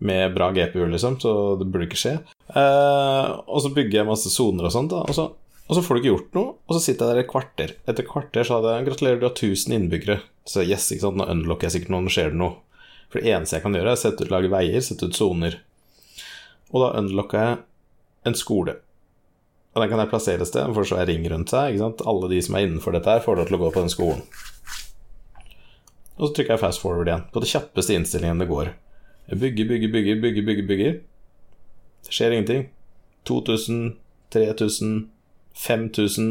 Med 0.00 0.34
bra 0.34 0.48
GPU, 0.56 0.82
liksom, 0.88 1.18
så 1.20 1.34
det 1.60 1.68
burde 1.68 1.86
ikke 1.88 2.00
skje. 2.00 2.16
Eh, 2.48 3.30
og 3.44 3.62
så 3.64 3.70
bygger 3.76 4.00
jeg 4.00 4.08
masse 4.08 4.32
soner 4.32 4.68
og 4.68 4.74
sånt, 4.74 4.92
da, 4.94 5.04
og 5.04 5.16
så, 5.16 5.26
og 5.70 5.76
så 5.76 5.84
får 5.86 5.96
du 5.96 6.00
ikke 6.00 6.10
gjort 6.10 6.36
noe, 6.38 6.54
og 6.66 6.76
så 6.76 6.80
sitter 6.82 7.04
jeg 7.04 7.14
der 7.14 7.22
et 7.22 7.30
kvarter. 7.30 7.74
Etter 7.90 8.06
kvarter 8.08 8.46
så 8.46 8.58
hadde 8.58 8.74
jeg 8.74 8.88
Gratulerer, 8.88 9.20
du 9.20 9.28
har 9.28 9.36
1000 9.36 9.76
innbyggere. 9.76 10.18
Så 10.48 10.64
yes, 10.64 10.88
ikke 10.90 11.04
sant, 11.04 11.20
nå 11.20 11.28
unlocker 11.30 11.68
jeg 11.68 11.76
sikkert 11.76 11.94
noe, 11.94 12.06
nå 12.06 12.14
skjer 12.14 12.32
det 12.32 12.40
noe. 12.40 12.56
For 13.10 13.20
det 13.20 13.34
eneste 13.34 13.58
jeg 13.58 13.66
kan 13.66 13.76
gjøre, 13.76 13.92
er 13.92 13.98
å 13.98 14.00
sette 14.00 14.26
ut, 14.26 14.32
lage 14.32 14.50
veier, 14.50 14.82
sette 14.82 15.06
ut 15.06 15.18
soner. 15.18 15.60
Og 16.70 16.82
da 16.82 16.92
unlocka 16.98 17.44
jeg 17.44 17.60
en 18.26 18.38
skole. 18.38 18.76
Og 19.70 19.82
den 19.82 19.90
kan 19.92 20.02
jeg 20.02 20.10
plassere 20.10 20.42
et 20.42 20.50
sted, 20.50 20.74
for 20.74 20.86
så 20.86 20.98
jeg 21.00 21.10
ring 21.12 21.26
rundt 21.30 21.52
seg. 21.52 21.70
Ikke 21.70 21.84
sant? 21.84 22.04
Alle 22.10 22.30
de 22.32 22.40
som 22.42 22.56
er 22.58 22.66
innenfor 22.66 22.94
dette 22.96 23.12
her, 23.12 23.22
får 23.22 23.38
lov 23.38 23.50
til 23.50 23.58
å 23.58 23.62
gå 23.62 23.70
på 23.74 23.84
den 23.84 23.92
skolen. 23.92 24.22
Og 26.18 26.28
så 26.28 26.34
trykker 26.34 26.56
jeg 26.56 26.62
fast 26.62 26.82
forward 26.82 27.08
igjen, 27.08 27.26
på 27.32 27.42
det 27.42 27.50
kjappeste 27.50 27.94
innstillingen 27.96 28.42
det 28.42 28.50
går. 28.50 28.74
Jeg 29.30 29.38
bygger, 29.38 29.68
bygger, 29.70 29.90
bygger, 29.94 30.20
bygger, 30.20 30.46
bygger, 30.46 30.66
bygger. 30.66 30.94
Det 32.06 32.14
skjer 32.14 32.34
ingenting. 32.34 32.68
2000, 33.28 33.96
3000, 34.34 34.94
5000 35.54 36.30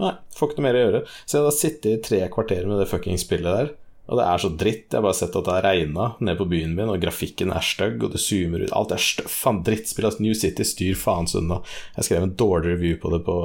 Nei, 0.00 0.14
får 0.32 0.48
ikke 0.48 0.56
noe 0.60 0.64
mer 0.64 0.76
å 0.78 0.82
gjøre. 0.84 1.00
Så 1.28 1.36
jeg 1.36 1.44
har 1.44 1.52
sittet 1.52 1.90
i 1.92 2.00
tre 2.00 2.20
kvarter 2.32 2.64
med 2.64 2.78
det 2.80 2.86
fuckings 2.88 3.26
spillet 3.26 3.52
der. 3.52 3.72
Og 4.08 4.16
det 4.18 4.24
er 4.24 4.40
så 4.40 4.48
dritt. 4.48 4.86
Jeg 4.88 4.96
har 4.96 5.04
bare 5.04 5.18
sett 5.18 5.36
at 5.36 5.44
det 5.44 5.52
har 5.58 5.66
regna 5.68 6.06
ned 6.24 6.38
på 6.38 6.46
byen 6.48 6.72
min, 6.74 6.88
og 6.88 7.02
grafikken 7.02 7.52
er 7.52 7.62
stygg, 7.62 8.00
og 8.02 8.14
det 8.14 8.22
zoomer 8.24 8.64
ut 8.64 8.72
Alt 8.74 8.94
er 8.96 9.02
stø... 9.04 9.26
Faen, 9.28 9.60
drittspill. 9.66 10.08
Altså, 10.08 10.24
New 10.24 10.32
City, 10.34 10.64
styr 10.66 10.96
faens 10.98 11.36
unna. 11.38 11.60
Jeg 11.98 12.08
skrev 12.08 12.24
en 12.24 12.34
dårlig 12.40 12.72
review 12.78 12.96
på 13.02 13.12
det 13.12 13.20
på 13.28 13.36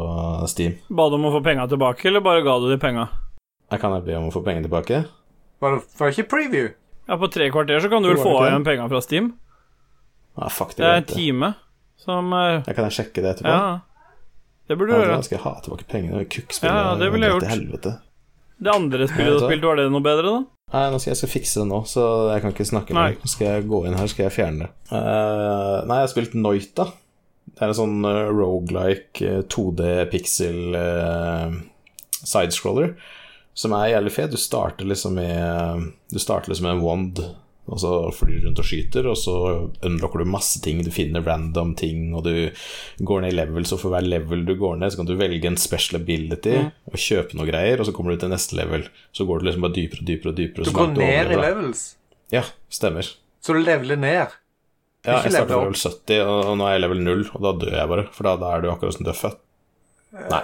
Steam. 0.49 0.80
Ba 0.88 1.10
du 1.12 1.20
om 1.20 1.28
å 1.28 1.36
få 1.36 1.43
penga 1.45 1.68
tilbake, 1.70 2.08
eller 2.08 2.24
bare 2.24 2.47
ga 2.47 2.56
du 2.64 2.72
de 2.72 2.80
penga? 2.82 3.10
Jeg 3.68 3.84
kan 3.84 3.99
jeg 3.99 4.08
be 4.08 4.18
om 4.18 4.32
å 4.32 4.34
få 4.34 4.45
pengene 4.47 4.70
tilbake? 4.70 5.03
Var 5.60 5.76
det, 5.76 5.86
var 5.99 6.08
det 6.08 6.16
ikke 6.16 6.32
preview? 6.32 6.72
Ja, 7.06 7.18
på 7.22 7.30
tre 7.32 7.49
kvarter 7.53 7.84
så 7.84 7.89
kan 7.91 8.06
du 8.06 8.10
vel 8.10 8.22
få 8.22 8.38
igjen 8.47 8.66
penga 8.66 8.88
fra 8.89 9.01
Steam. 9.03 9.34
Nei, 10.36 10.49
fuck, 10.51 10.74
det 10.76 10.84
Det 10.84 10.89
er 10.89 11.03
en 11.03 11.12
time 11.12 11.51
som 12.01 12.34
uh... 12.34 12.66
Kan 12.66 12.88
jeg 12.89 12.97
sjekke 12.97 13.24
det 13.24 13.36
etterpå? 13.36 13.53
Ja. 13.53 14.16
Det 14.66 14.78
burde 14.80 14.97
du 14.97 15.03
gjøre. 15.03 15.20
da 15.20 15.28
skal 15.28 15.38
jeg 15.38 15.43
ha 15.45 15.53
tilbake 15.62 15.88
pengene. 15.89 16.26
Kukkspill. 16.26 16.74
Ja, 16.74 16.95
det 16.97 17.12
ville 17.14 17.30
jeg 17.30 17.38
gjort. 17.38 17.47
helvete. 17.51 17.93
Det 18.58 18.72
andre 18.72 19.08
spillet 19.12 19.34
du 19.34 19.38
har 19.38 19.47
spilte, 19.49 19.70
var 19.70 19.80
det 19.80 19.88
noe 19.93 20.06
bedre, 20.06 20.32
da? 20.32 20.43
Nei, 20.74 20.86
nå 20.91 20.99
skal 20.99 21.12
jeg 21.12 21.20
skal 21.22 21.32
fikse 21.32 21.62
det 21.62 21.70
nå, 21.70 21.82
så 21.88 22.03
jeg 22.34 22.41
kan 22.41 22.53
ikke 22.56 22.68
snakke 22.68 22.95
mer. 22.97 23.18
Nå 23.22 23.30
skal 23.30 23.47
jeg 23.51 23.68
gå 23.70 23.82
inn 23.86 23.97
her, 23.99 24.10
skal 24.10 24.26
jeg 24.26 24.34
fjerne 24.34 24.66
det. 24.66 24.72
Uh, 24.89 25.86
nei, 25.86 25.99
jeg 25.99 26.08
har 26.08 26.12
spilt 26.12 26.38
Noita. 26.39 26.88
Det 27.45 27.62
er 27.62 27.72
en 27.72 27.78
sånn 27.78 27.99
uh, 28.08 28.32
rogelike 28.34 29.43
2D 29.53 29.91
pixel 30.10 30.74
uh, 30.74 31.53
sidescroller 32.26 32.95
som 33.56 33.74
er 33.78 33.93
jævlig 33.93 34.12
fet. 34.12 34.32
Du 34.36 34.38
starter 34.41 34.86
liksom 34.89 35.16
med 35.18 35.89
Du 36.12 36.20
starter 36.20 36.51
liksom 36.51 36.68
med 36.68 36.76
en 36.78 36.84
wand, 36.86 37.22
og 37.66 37.80
så 37.82 37.89
flyr 38.14 38.41
du 38.43 38.45
rundt 38.45 38.60
og 38.62 38.68
skyter, 38.68 39.08
og 39.10 39.16
så 39.18 39.36
unlocker 39.88 40.22
du 40.22 40.30
masse 40.30 40.60
ting. 40.62 40.84
Du 40.86 40.91
finner 40.93 41.24
random 41.26 41.72
ting, 41.80 42.12
og 42.14 42.28
du 42.28 42.51
går 43.01 43.24
ned 43.24 43.34
i 43.34 43.38
level, 43.39 43.66
så 43.66 43.80
for 43.82 43.89
hver 43.95 44.06
level 44.06 44.43
du 44.45 44.53
går 44.60 44.76
ned, 44.84 44.91
så 44.93 44.99
kan 45.01 45.08
du 45.10 45.16
velge 45.18 45.49
en 45.49 45.58
special 45.58 45.97
ability 46.01 46.53
og 46.60 46.99
kjøpe 47.01 47.34
noe 47.39 47.47
greier, 47.49 47.82
og 47.82 47.88
så 47.89 47.95
kommer 47.95 48.14
du 48.14 48.22
til 48.22 48.30
neste 48.36 48.60
level. 48.60 48.86
Så 49.16 49.26
går 49.26 49.39
du 49.41 49.47
liksom 49.49 49.66
bare 49.66 49.78
dypere 49.80 50.03
og 50.03 50.10
dypere 50.12 50.34
og 50.36 50.38
dypere. 50.43 50.68
Du 50.70 50.76
går 50.78 50.93
ned 50.99 51.32
i 51.34 51.39
levels, 51.41 51.86
Ja, 52.36 52.43
stemmer. 52.70 53.10
så 53.41 53.53
du 53.58 53.64
leveler 53.66 53.97
ned. 53.97 54.36
Ja, 55.06 55.20
jeg 55.22 55.34
starta 55.36 55.58
level 55.62 55.76
70, 55.78 56.22
og 56.26 56.45
og 56.51 56.56
nå 56.58 56.66
er 56.68 56.72
jeg 56.78 56.82
level 56.86 57.01
0, 57.06 57.26
og 57.38 57.41
da 57.45 57.51
dør 57.66 57.76
jeg 57.80 57.89
bare. 57.91 58.06
For 58.14 58.26
da, 58.30 58.36
da 58.41 58.53
er 58.56 58.62
du 58.64 58.70
akkurat 58.72 58.93
som 58.95 59.06
du 59.06 59.12
er 59.12 59.20
født. 59.20 59.41
Nei. 60.16 60.41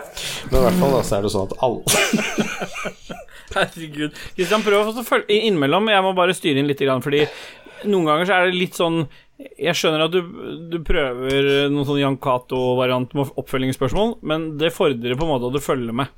Men 0.51 0.57
i 0.59 0.63
hvert 0.65 0.79
fall 0.81 0.93
da, 0.97 1.01
så 1.07 1.17
er 1.17 1.25
det 1.25 1.31
sånn 1.31 1.47
at 1.47 1.57
alle 1.63 2.91
Herregud. 3.55 4.15
Kristian, 4.37 4.63
prøv 4.63 4.91
å 4.93 5.03
følge 5.07 5.35
innimellom. 5.47 5.89
Jeg 5.91 6.05
må 6.05 6.13
bare 6.15 6.35
styre 6.35 6.61
inn 6.61 6.69
litt, 6.69 6.83
fordi 7.03 7.25
noen 7.89 8.07
ganger 8.07 8.29
så 8.29 8.37
er 8.37 8.47
det 8.51 8.59
litt 8.59 8.77
sånn 8.77 9.01
Jeg 9.41 9.73
skjønner 9.75 10.03
at 10.05 10.13
du, 10.13 10.21
du 10.71 10.77
prøver 10.85 11.67
noen 11.73 11.87
sånn 11.87 11.99
Jan 11.99 12.17
Cato-variant 12.21 13.15
med 13.17 13.31
oppfølgingsspørsmål, 13.41 14.19
men 14.27 14.51
det 14.61 14.69
fordrer 14.75 15.17
på 15.17 15.25
en 15.27 15.31
måte 15.33 15.49
at 15.49 15.55
du 15.57 15.63
følger 15.65 15.95
med. 16.03 16.11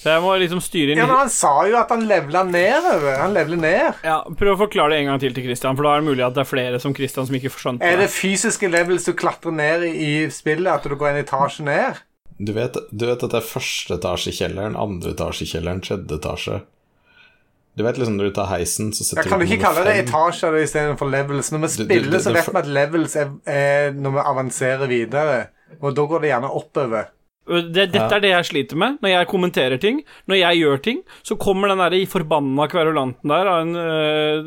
Så 0.00 0.14
jeg 0.14 0.22
må 0.24 0.32
liksom 0.40 0.62
styre 0.64 0.94
inn 0.94 1.00
Ja, 1.02 1.04
men 1.10 1.18
Han 1.26 1.32
sa 1.32 1.50
jo 1.68 1.74
at 1.76 1.90
han 1.92 2.06
levela 2.08 2.40
nedover. 2.48 3.18
Han 3.20 3.34
leveler 3.36 3.58
ned. 3.60 3.98
Ja, 4.06 4.22
Prøv 4.38 4.54
å 4.54 4.60
forklare 4.62 4.94
det 4.94 5.02
en 5.02 5.10
gang 5.10 5.20
til 5.20 5.34
til 5.36 5.44
Christian, 5.44 5.76
for 5.76 5.84
da 5.84 5.96
er 5.98 6.00
det 6.00 6.08
mulig 6.08 6.24
at 6.24 6.38
det 6.38 6.44
er 6.46 6.48
flere 6.48 6.80
som 6.80 6.94
Christian 6.96 7.28
som 7.28 7.36
ikke 7.36 7.52
skjønte 7.52 7.84
Er 7.84 7.98
det. 7.98 8.06
det 8.06 8.14
fysiske 8.14 8.70
levels 8.72 9.04
du 9.04 9.12
klatrer 9.18 9.52
ned 9.52 9.84
i 9.90 9.92
i 10.00 10.14
spillet? 10.32 10.70
At 10.72 10.88
du 10.88 10.96
går 10.96 11.10
en 11.12 11.20
etasje 11.20 11.66
ned? 11.66 12.00
Du 12.40 12.52
vet, 12.56 12.76
du 12.90 13.04
vet 13.06 13.22
at 13.22 13.30
det 13.34 13.38
er 13.42 13.44
første 13.46 13.96
etasje 13.98 14.32
i 14.32 14.36
kjelleren, 14.38 14.76
andre 14.80 15.10
etasje 15.12 15.44
i 15.44 15.50
kjelleren, 15.50 15.82
tredje 15.84 16.16
etasje 16.16 16.60
Du 17.76 17.84
vet 17.84 17.98
liksom 18.00 18.16
når 18.16 18.30
du 18.30 18.34
tar 18.40 18.48
heisen, 18.50 18.90
så 18.96 19.04
setter 19.06 19.22
du 19.28 19.30
kan 19.30 19.40
du 19.42 19.46
ikke 19.46 19.60
kalle 19.62 19.84
det 19.86 19.96
etasjer 20.06 20.56
istedenfor 20.62 21.10
levels? 21.12 21.52
Når 21.52 21.60
vi 21.60 21.68
Du- 21.68 21.84
du- 21.84 21.84
spiller, 21.86 22.10
du- 22.18 22.24
så 22.24 22.32
vet 22.34 22.48
vi 22.52 22.58
at 22.58 22.66
levels 22.66 23.16
er, 23.16 23.30
er 23.46 23.92
når 23.92 24.10
vi 24.16 24.24
avanserer 24.32 24.88
videre. 24.90 25.48
Og 25.80 25.94
da 25.94 26.02
går 26.02 26.20
det 26.24 26.30
gjerne 26.32 26.50
oppover. 26.50 27.04
det 27.50 27.72
dette 27.92 27.94
Ja. 27.98 28.08
er 28.16 28.20
det 28.20 28.30
jeg 28.30 28.44
sliter 28.44 28.76
med 28.76 28.98
når 29.02 29.08
jeg 29.10 29.26
kommenterer 29.28 29.80
ting. 29.80 30.02
Når 30.28 30.36
jeg 30.40 30.58
gjør 30.62 30.82
ting, 30.82 31.02
så 31.22 31.36
kommer 31.38 31.68
den 31.68 31.78
der 31.78 32.06
forbanna 32.06 32.66
kverulanten 32.68 33.28
der 33.28 33.46
av 33.46 33.62
en 33.62 33.74
øh, 33.76 34.44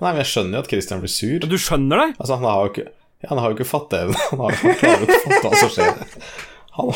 Nei, 0.00 0.12
men 0.12 0.16
jeg 0.16 0.26
skjønner 0.26 0.52
jo 0.52 0.58
at 0.58 0.68
Christian 0.68 1.00
blir 1.00 1.08
sur. 1.08 1.38
Du 1.40 1.56
skjønner 1.58 1.96
det? 2.06 2.16
Altså, 2.20 2.34
han 2.36 2.44
har 2.44 2.64
jo 2.64 2.70
ikke 2.72 2.88
ja, 3.22 3.28
Han 3.28 3.38
har 3.38 3.50
jo 3.50 3.56
ikke 3.56 3.68
fatteevne. 3.70 4.16
Han, 4.30 4.38
har- 4.38 4.50
jo 4.52 4.68
ikke 4.68 4.80
klart 4.80 5.00
å 5.02 5.20
fatte 5.22 5.42
hva 5.48 5.54
som 5.60 5.68
skjer. 5.68 5.94
Han, 6.72 6.92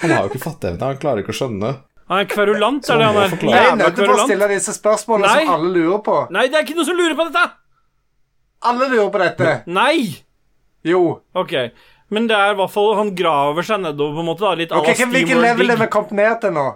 han 0.00 0.10
har 0.14 0.24
jo 0.26 0.32
ikke 0.32 0.42
fatteevne. 0.44 0.80
Han 0.88 0.98
klarer 1.02 1.22
ikke 1.24 1.34
å 1.34 1.38
skjønne. 1.38 1.72
Han 2.12 2.20
er 2.20 2.26
kverulant, 2.28 2.84
er 2.90 2.98
det 3.00 3.06
han 3.08 3.16
han 3.16 3.24
er. 3.24 3.44
Jeg 3.48 3.66
er 3.70 3.76
nødt 3.80 3.96
til 3.96 4.10
å 4.12 4.16
stille 4.26 4.48
disse 4.50 4.74
spørsmålene 4.76 5.30
Nei. 5.30 5.44
som 5.46 5.54
alle 5.54 5.70
lurer 5.72 6.02
på. 6.04 6.16
Nei, 6.36 6.46
det 6.52 6.58
er 6.58 6.66
ikke 6.66 6.76
noen 6.76 6.88
som 6.90 6.98
lurer 6.98 7.16
på 7.16 7.24
dette! 7.30 7.44
Alle 8.68 8.88
lurer 8.92 9.10
på 9.14 9.20
dette. 9.22 9.54
Nei! 9.72 9.96
Jo. 10.84 11.00
Ok, 11.32 11.54
men 12.12 12.26
det 12.28 12.36
er 12.36 12.52
i 12.52 12.56
hvert 12.58 12.72
fall 12.74 12.90
Han 12.98 13.14
graver 13.16 13.64
seg 13.64 13.80
nedover, 13.80 14.18
på 14.18 14.20
en 14.20 14.28
måte. 14.28 14.44
da 14.44 14.52
Litt 14.60 14.72
okay, 14.76 14.92
Ok, 14.92 15.06
hvilken- 15.14 15.40
level 15.40 15.70
er 15.72 15.80
vi 15.80 15.86
kommet 15.92 16.12
ned 16.20 16.40
til 16.42 16.52
nå? 16.52 16.66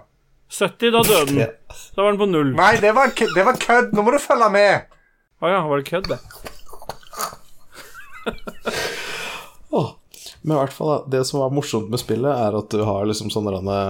70, 0.49 0.91
da 0.95 1.01
døde 1.05 1.25
den. 1.29 1.51
Da 1.95 2.01
var 2.01 2.09
den 2.15 2.19
på 2.23 2.29
null. 2.31 2.55
Nei, 2.57 2.71
det 2.81 2.95
var, 2.97 3.13
det 3.13 3.45
var 3.45 3.59
kødd. 3.61 3.93
Nå 3.93 4.01
må 4.01 4.15
du 4.15 4.17
følge 4.23 4.49
med. 4.49 4.89
Å 5.39 5.51
ja, 5.53 5.59
var 5.69 5.77
det 5.77 5.91
kødd, 5.91 6.09
det? 6.09 6.17
Åh. 9.69 9.91
Men 10.41 10.55
i 10.55 10.59
hvert 10.61 10.75
fall, 10.75 11.03
det 11.11 11.25
som 11.27 11.41
var 11.41 11.51
morsomt 11.53 11.89
med 11.91 12.01
spillet, 12.01 12.31
er 12.31 12.55
at 12.55 12.71
du 12.71 12.83
har 12.87 13.07
liksom 13.09 13.31
sånne 13.33 13.83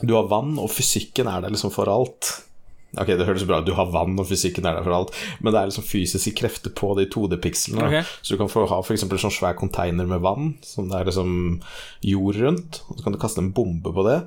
Du 0.00 0.14
har 0.16 0.28
vann, 0.30 0.56
og 0.58 0.70
fysikken 0.72 1.28
er 1.30 1.44
der 1.44 1.52
liksom 1.54 1.72
for 1.74 1.90
alt. 1.92 2.30
Ok, 2.94 3.10
det 3.18 3.26
høres 3.26 3.42
bra 3.46 3.58
ut, 3.58 3.66
du 3.66 3.74
har 3.74 3.90
vann, 3.90 4.14
og 4.22 4.28
fysikken 4.28 4.66
er 4.66 4.78
der 4.78 4.86
for 4.86 4.94
alt, 4.94 5.10
men 5.42 5.50
det 5.50 5.60
er 5.60 5.70
liksom 5.70 5.86
fysiske 5.86 6.30
krefter 6.38 6.70
på 6.78 6.92
de 6.94 7.08
2D-pikslene. 7.10 7.88
Okay. 7.88 8.04
Så 8.22 8.34
du 8.34 8.38
kan 8.38 8.50
få 8.52 8.68
ha 8.70 8.78
f.eks. 8.84 9.02
en 9.02 9.18
sånn 9.18 9.34
svær 9.34 9.56
container 9.58 10.06
med 10.06 10.22
vann, 10.22 10.52
som 10.62 10.86
det 10.90 11.00
er 11.00 11.10
liksom 11.10 11.58
jord 12.06 12.38
rundt, 12.38 12.82
og 12.86 12.98
så 12.98 13.06
kan 13.06 13.16
du 13.16 13.20
kaste 13.22 13.42
en 13.42 13.50
bombe 13.56 13.90
på 13.94 14.06
det, 14.06 14.20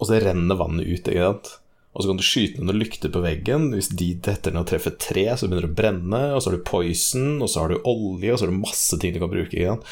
og 0.00 0.08
så 0.08 0.18
renner 0.18 0.58
vannet 0.58 0.88
ut, 0.88 1.12
ikke 1.12 1.28
sant. 1.28 1.52
Og 1.90 2.02
så 2.04 2.10
kan 2.10 2.20
du 2.20 2.22
skyte 2.22 2.62
noen 2.62 2.78
lykter 2.78 3.10
på 3.10 3.22
veggen. 3.24 3.70
Hvis 3.74 3.90
de 3.98 4.12
detter 4.22 4.54
ned 4.54 4.62
og 4.62 4.70
treffer 4.70 4.94
tre, 4.94 5.26
så 5.34 5.48
begynner 5.48 5.66
det 5.66 5.72
å 5.72 5.78
brenne. 5.80 6.20
Og 6.36 6.42
så 6.42 6.50
har 6.50 6.58
du 6.58 6.66
poison, 6.68 7.40
og 7.42 7.50
så 7.50 7.64
har 7.64 7.72
du 7.72 7.80
olje, 7.82 8.30
og 8.30 8.38
så 8.38 8.46
har 8.46 8.52
du 8.52 8.60
masse 8.62 8.98
ting 9.02 9.16
du 9.16 9.22
kan 9.22 9.32
bruke. 9.32 9.56
igjen. 9.58 9.82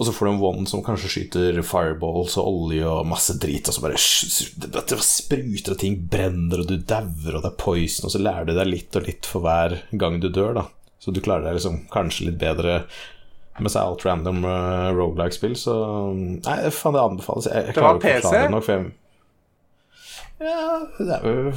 Og 0.00 0.06
så 0.06 0.12
får 0.16 0.26
du 0.26 0.30
en 0.30 0.42
one 0.48 0.66
som 0.70 0.82
kanskje 0.84 1.10
skyter 1.12 1.58
fireballs 1.66 2.36
og 2.40 2.46
olje 2.48 2.86
og 2.88 3.08
masse 3.10 3.34
drit, 3.42 3.68
og 3.68 3.74
så 3.76 3.82
bare 3.84 4.00
spruter, 4.00 5.74
og 5.74 5.80
ting 5.80 5.98
brenner, 6.12 6.62
og 6.62 6.70
du 6.70 6.76
dauer, 6.78 7.34
og 7.34 7.42
det 7.42 7.50
er 7.50 7.58
poison, 7.60 8.06
og 8.08 8.14
så 8.14 8.20
lærer 8.22 8.48
du 8.48 8.54
deg 8.56 8.70
litt 8.70 8.96
og 8.96 9.08
litt 9.08 9.28
for 9.28 9.44
hver 9.44 9.76
gang 10.00 10.20
du 10.22 10.30
dør, 10.32 10.54
da. 10.56 10.64
Så 11.00 11.12
du 11.12 11.20
klarer 11.24 11.48
deg 11.48 11.58
liksom 11.58 11.82
kanskje 11.92 12.30
litt 12.30 12.40
bedre 12.40 12.78
med 13.60 13.72
seg 13.72 13.82
alt 13.82 14.06
random 14.06 14.40
uh, 14.46 14.88
rogelike-spill, 14.96 15.56
så 15.58 15.74
Nei, 16.14 16.56
faen, 16.72 16.96
det 16.96 17.02
anbefales. 17.02 17.50
Jeg, 17.50 17.68
jeg 17.68 17.76
klarer 17.76 18.00
ikke 18.00 18.00
å 18.00 18.14
PC? 18.14 18.24
forklare 18.24 18.46
det 18.46 18.54
nok, 18.54 18.64
for 18.64 18.76
jeg 18.78 18.88
Ja, 20.40 20.80
det 20.98 21.16
er 21.16 21.26
jo 21.28 21.52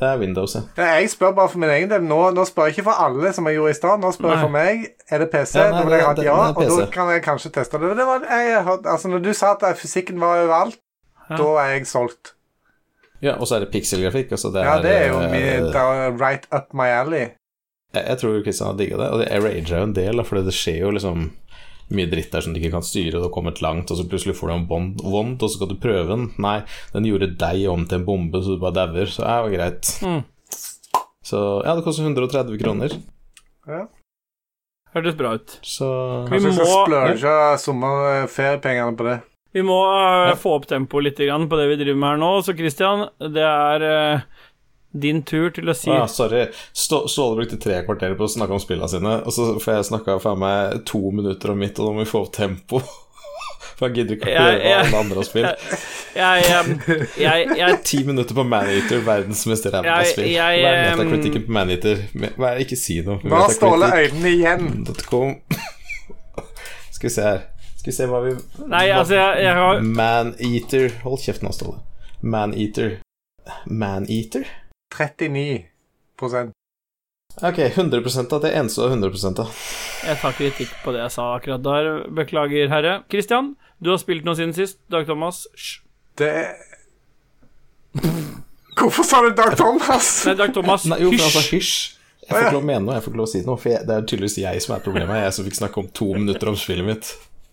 Det 0.00 0.08
er 0.08 0.18
Windows, 0.20 0.54
ja. 0.56 0.60
Jeg 0.96 1.10
spør 1.12 1.32
bare 1.36 1.48
for 1.52 1.60
min 1.60 1.70
egen 1.70 1.90
del. 1.90 2.02
Nå, 2.08 2.18
nå 2.32 2.44
spør 2.48 2.68
jeg 2.68 2.76
ikke 2.78 2.86
for 2.88 3.00
alle, 3.04 3.32
som 3.36 3.46
jeg 3.48 3.58
gjorde 3.58 3.70
i 3.74 3.78
stad. 3.78 4.00
Nå 4.00 4.12
spør 4.16 4.32
jeg 4.32 4.40
for 4.46 4.52
meg. 4.54 4.86
Er 5.10 5.20
det 5.20 5.28
PC? 5.32 5.56
Ja, 5.58 5.66
nei, 5.70 5.78
da 5.78 5.82
vil 5.84 5.96
jeg 5.96 6.06
ha 6.06 6.12
ja, 6.12 6.36
det 6.56 6.68
og 6.70 6.78
da 6.80 6.86
kan 6.94 7.10
jeg 7.12 7.24
kanskje 7.26 7.50
teste 7.56 7.80
det. 7.82 7.90
det 7.98 8.06
var, 8.08 8.24
jeg, 8.24 8.62
altså, 8.64 9.10
når 9.12 9.24
du 9.26 9.32
sa 9.36 9.52
at 9.58 9.66
fysikken 9.80 10.20
var 10.20 10.44
overalt, 10.44 10.78
Ja. 11.30 11.36
da 11.36 11.48
er 11.62 11.74
jeg 11.76 11.86
solgt. 11.86 12.32
Ja, 13.22 13.36
Og 13.36 13.46
så 13.46 13.56
er 13.58 13.66
det 13.66 13.70
pikselgrafikk. 13.74 14.32
Altså 14.32 14.48
Ja, 14.56 14.78
det 14.82 14.94
er 14.96 15.06
jo 15.12 15.20
eh, 15.20 15.30
min, 15.30 15.68
er 15.74 16.16
right 16.16 16.46
up 16.52 16.72
my 16.72 16.88
alley. 16.88 17.28
Jeg, 17.94 18.04
jeg 18.06 18.18
tror 18.18 18.42
Kristian 18.44 18.66
har 18.70 18.76
digga 18.78 18.96
det, 18.96 19.10
og 19.10 19.18
det, 19.20 19.28
jeg 19.30 19.44
rager 19.44 19.76
jo 19.76 19.82
en 19.82 19.94
del, 19.94 20.24
for 20.24 20.40
det 20.40 20.54
skjer 20.54 20.80
jo 20.80 20.90
liksom 20.96 21.30
mye 21.90 22.06
dritt 22.10 22.30
der 22.32 22.40
som 22.44 22.52
du 22.54 22.60
ikke 22.60 22.72
kan 22.76 22.82
styre, 22.86 23.16
og 23.16 23.22
du 23.22 23.26
har 23.28 23.34
kommet 23.34 23.60
langt, 23.64 23.90
og 23.90 23.98
så 23.98 24.04
plutselig 24.08 24.36
får 24.38 24.48
du 24.48 24.54
en 24.54 24.66
bond, 24.70 25.00
vondt, 25.02 25.42
og 25.42 25.50
så 25.50 25.56
skal 25.58 25.68
du 25.72 25.78
prøve 25.82 26.08
den. 26.12 26.28
Nei, 26.38 26.60
den 26.92 27.08
gjorde 27.08 27.32
deg 27.40 27.64
om 27.72 27.86
til 27.86 27.98
en 28.00 28.04
bombe, 28.06 28.42
så 28.42 28.54
du 28.56 28.60
bare 28.62 28.76
dauer. 28.78 29.06
Så 29.10 29.24
det 29.24 29.38
var 29.46 29.54
greit. 29.56 29.90
Mm. 30.06 30.20
Så 31.30 31.40
ja, 31.66 31.74
det 31.76 31.84
koster 31.84 32.06
130 32.06 32.58
kroner. 32.62 32.94
Ja. 33.68 33.82
Hørtes 34.94 35.14
bra 35.18 35.34
ut. 35.38 35.58
Så 35.62 35.86
Vi 36.26 36.30
Kanskje 36.32 36.48
vi 36.48 36.54
skal 36.56 36.66
må- 36.66 36.84
splurge 36.86 37.34
sommerferiepengene 37.62 38.96
på 38.98 39.04
det. 39.06 39.18
Vi 39.52 39.62
må 39.66 39.76
uh, 39.82 40.28
Ja. 40.30 40.34
få 40.38 40.52
opp 40.56 40.66
tempoet 40.70 41.04
litt 41.04 41.18
grann 41.18 41.48
på 41.50 41.56
det 41.58 41.68
vi 41.70 41.76
driver 41.84 41.98
med 41.98 42.08
her 42.12 42.20
nå. 42.22 42.30
Så 42.46 42.54
Christian, 42.58 43.08
det 43.18 43.42
er 43.42 43.82
øh, 43.82 44.20
din 44.92 45.22
tur 45.22 45.50
til 45.54 45.68
å 45.70 45.74
si 45.76 45.90
Ja, 45.90 46.06
sorry. 46.10 46.46
Stå- 46.74 47.06
Ståle 47.08 47.36
brukte 47.42 47.60
tre 47.62 47.82
kvarter 47.86 48.14
på 48.18 48.24
å 48.26 48.32
snakke 48.32 48.52
om 48.56 48.60
spillene 48.62 48.88
sine, 48.90 49.20
og 49.24 49.30
så 49.32 49.52
får 49.62 49.74
jeg 49.76 49.84
snakka 49.92 50.16
faen 50.22 50.38
meg 50.42 50.80
to 50.88 50.98
minutter 51.14 51.50
om 51.52 51.58
mitt, 51.62 51.78
og 51.78 51.86
da 51.86 51.92
må 51.94 52.02
vi 52.04 52.10
få 52.10 52.24
opp 52.26 52.32
tempo. 52.34 52.82
For 53.80 53.88
jeg 53.88 53.94
gidder 54.02 54.16
ikke 54.18 54.28
å 54.28 54.42
høre 54.44 54.56
hva 54.60 54.72
alle 54.82 54.98
andre 55.00 55.16
har 55.22 55.24
spilt. 55.24 55.62
Jeg, 56.12 56.42
jeg, 56.44 57.04
jeg, 57.22 57.46
jeg 57.56 57.76
Ti 57.86 58.00
minutter 58.04 58.36
på 58.36 58.42
Maneater, 58.44 58.98
verdens 59.06 59.46
mest 59.48 59.64
ræva 59.72 59.94
spill. 60.04 60.26
jeg, 60.34 60.58
Hva 60.60 60.72
er 60.74 60.98
metakritikken 60.98 61.46
på 61.46 61.54
Maneater? 61.56 62.02
Hva 62.36 62.50
er 62.50 62.60
Ikke 62.66 62.76
si 62.76 62.98
noe. 63.06 63.16
Nå 63.24 63.38
ståler 63.54 63.56
Ståle 63.56 63.88
øynene 64.02 64.32
igjen. 64.34 64.84
Skal 66.90 67.08
vi 67.08 67.14
se 67.14 67.24
her. 67.24 67.40
Skal 67.80 67.88
vi 67.88 67.96
se 67.96 68.04
hva 68.10 68.18
vi 68.26 68.34
Nei, 68.68 68.84
altså, 68.92 69.14
jeg, 69.16 69.40
jeg 69.46 69.54
har 69.56 69.80
Maneater 69.80 70.90
Hold 71.06 71.22
kjeft 71.24 71.40
nå, 71.46 71.54
Ståle. 71.56 71.78
Maneater. 72.20 72.98
Maneater? 73.64 74.44
39% 74.94 76.50
Ok, 77.46 77.58
100% 77.58 78.32
av 78.34 78.40
det 78.42 78.50
eneste 78.58 78.82
og 78.82 78.90
100 78.90 79.30
av. 79.38 79.52
Jeg 80.02 80.18
tar 80.18 80.34
kritikk 80.34 80.72
på 80.82 80.92
det 80.92 81.04
jeg 81.04 81.12
sa 81.14 81.28
akkurat 81.36 81.62
der. 81.62 81.90
Beklager, 82.10 82.66
herre. 82.72 82.96
Christian, 83.08 83.52
du 83.78 83.92
har 83.92 84.00
spilt 84.02 84.26
noe 84.26 84.34
siden 84.36 84.52
sist. 84.56 84.80
Dag 84.90 85.06
Thomas. 85.06 85.44
Hysj. 85.54 85.78
Det 86.18 86.32
Hvorfor 88.80 89.06
sa 89.06 89.22
du 89.22 89.30
Dag 89.36 89.56
Thomas? 89.56 90.10
Nei, 90.26 90.34
Dag 90.38 90.52
Thomas, 90.54 90.84
Nei, 90.90 91.00
jo, 91.04 91.10
han 91.14 91.32
sa 91.32 91.42
hysj. 91.42 91.54
hysj. 91.54 91.72
Jeg 92.20 92.36
får 92.36 92.44
ikke 92.44 92.54
lov 92.54 92.62
å 92.62 92.68
mene 92.68 92.84
noe, 92.86 92.94
jeg 92.94 93.02
får 93.04 93.10
ikke 93.10 93.18
lov 93.18 93.26
å 93.26 93.30
si 93.32 93.40
noe, 93.42 93.58
for 93.58 93.72
jeg, 93.72 93.86
det 93.88 93.94
er 93.96 94.04
tydeligvis 94.06 94.36
jeg 94.38 94.62
som 94.62 94.74
er 94.76 94.82
problemet. 94.84 95.22
Jeg 95.24 95.34
som 95.34 95.46
fikk 95.48 95.56
snakke 95.58 95.82
om 95.82 95.88
to 96.00 96.06
minutter 96.14 96.50
om 96.52 96.58
spillet 96.58 96.86
mitt. 96.86 97.10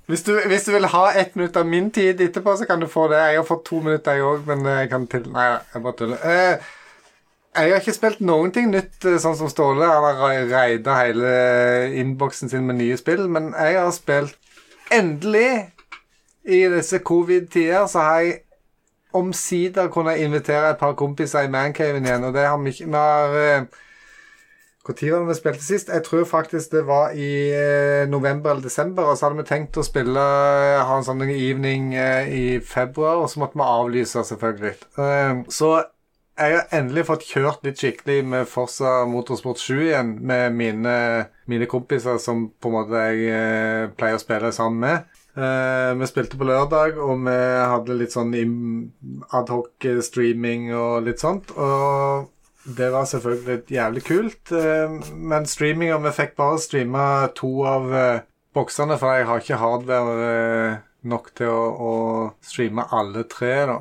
Hvis 0.07 0.23
du, 0.23 0.33
hvis 0.47 0.67
du 0.67 0.71
vil 0.71 0.87
ha 0.93 1.05
ett 1.19 1.33
minutt 1.35 1.57
av 1.59 1.65
min 1.67 1.89
tid 1.91 2.21
etterpå, 2.23 2.53
så 2.59 2.67
kan 2.69 2.79
du 2.79 2.87
få 2.91 3.07
det. 3.11 3.19
Jeg 3.31 3.41
har 3.41 3.47
fått 3.47 3.65
to 3.67 3.81
minutter, 3.83 4.15
jeg 4.19 4.27
òg, 4.27 4.45
men 4.47 4.63
jeg 4.69 4.91
kan 4.93 5.07
til 5.11 5.25
Nei, 5.33 5.47
jeg 5.73 5.83
bare 5.83 5.97
tuller. 5.99 6.21
Eh, 6.23 6.69
jeg 7.57 7.71
har 7.73 7.81
ikke 7.81 7.95
spilt 7.95 8.19
noen 8.21 8.51
ting 8.53 8.69
nytt, 8.71 8.97
eh, 9.05 9.17
sånn 9.21 9.35
som 9.39 9.49
Ståle. 9.49 9.85
Han 9.87 10.03
har 10.03 10.19
ra- 10.21 10.49
raida 10.51 10.97
hele 11.01 11.31
innboksen 12.01 12.49
sin 12.51 12.67
med 12.67 12.77
nye 12.81 12.97
spill, 12.99 13.27
men 13.29 13.53
jeg 13.57 13.79
har 13.79 13.91
spilt 13.95 14.37
Endelig, 14.91 15.65
i 16.47 16.61
disse 16.71 16.99
covid-tider, 17.03 17.87
så 17.91 17.99
har 17.99 18.19
jeg 18.23 18.37
omsider 19.13 19.89
kunnet 19.91 20.21
invitere 20.23 20.69
et 20.69 20.77
par 20.79 20.93
kompiser 20.95 21.43
i 21.43 21.49
Mancaven 21.51 22.05
igjen, 22.05 22.23
og 22.23 22.33
det 22.33 22.45
har 22.47 22.57
vi 22.61 22.71
ikke 22.71 22.85
Vi 22.85 22.95
har 22.95 23.35
eh, 23.41 23.65
når 24.87 25.11
var 25.11 25.19
det 25.19 25.27
vi 25.27 25.33
spilte 25.35 25.63
sist? 25.65 25.89
Jeg 25.91 26.03
tror 26.05 26.23
faktisk 26.23 26.71
det 26.71 26.85
var 26.87 27.09
i 27.11 27.51
eh, 27.51 28.05
november 28.07 28.51
eller 28.51 28.63
desember. 28.63 29.03
Og 29.03 29.17
så 29.17 29.25
hadde 29.27 29.41
vi 29.41 29.43
tenkt 29.49 29.75
å 29.75 29.83
spille 29.83 30.21
ha 30.87 30.95
en 30.95 31.03
sånn 31.03 31.25
evening 31.27 31.89
eh, 31.99 32.29
i 32.31 32.59
februar, 32.63 33.19
og 33.19 33.27
så 33.29 33.41
måtte 33.41 33.59
vi 33.59 33.67
avlyse, 33.67 34.23
selvfølgelig. 34.29 34.75
Eh, 34.97 35.43
så 35.51 35.73
jeg 36.37 36.53
har 36.55 36.73
endelig 36.77 37.05
fått 37.07 37.25
kjørt 37.27 37.63
litt 37.65 37.79
skikkelig 37.81 38.21
med 38.29 38.47
Forsa 38.49 39.05
Motorsport 39.09 39.59
7 39.61 39.73
igjen 39.87 40.11
med 40.21 40.53
mine, 40.55 40.95
mine 41.49 41.67
kompiser 41.69 42.19
som 42.21 42.47
på 42.61 42.69
en 42.69 42.75
måte 42.77 43.03
jeg 43.09 43.31
eh, 43.33 43.87
pleier 43.97 44.19
å 44.19 44.21
spille 44.21 44.51
sammen 44.55 44.79
med. 44.83 45.17
Eh, 45.37 45.91
vi 45.99 46.09
spilte 46.09 46.37
på 46.39 46.47
lørdag, 46.49 46.97
og 47.01 47.25
vi 47.25 47.35
hadde 47.73 47.97
litt 47.99 48.13
sånn 48.15 48.33
adhoc-streaming 49.37 50.71
og 50.77 51.05
litt 51.07 51.21
sånt. 51.21 51.51
Og 51.57 52.29
det 52.77 52.89
var 52.91 53.05
selvfølgelig 53.07 53.61
jævlig 53.71 54.03
kult. 54.07 54.51
eh, 54.51 54.97
Men 55.13 55.45
streaminga 55.45 55.97
Vi 56.03 56.11
fikk 56.11 56.35
bare 56.35 56.59
streama 56.59 57.05
to 57.35 57.51
av 57.65 57.93
eh, 57.95 58.19
boksene, 58.53 58.97
for 58.97 59.13
jeg 59.15 59.25
har 59.29 59.39
ikke 59.43 59.61
hardware 59.61 60.29
eh, 60.31 60.77
nok 61.07 61.31
til 61.37 61.47
å, 61.53 61.65
å 61.77 61.93
streame 62.43 62.87
alle 62.91 63.23
tre, 63.29 63.53
da. 63.69 63.77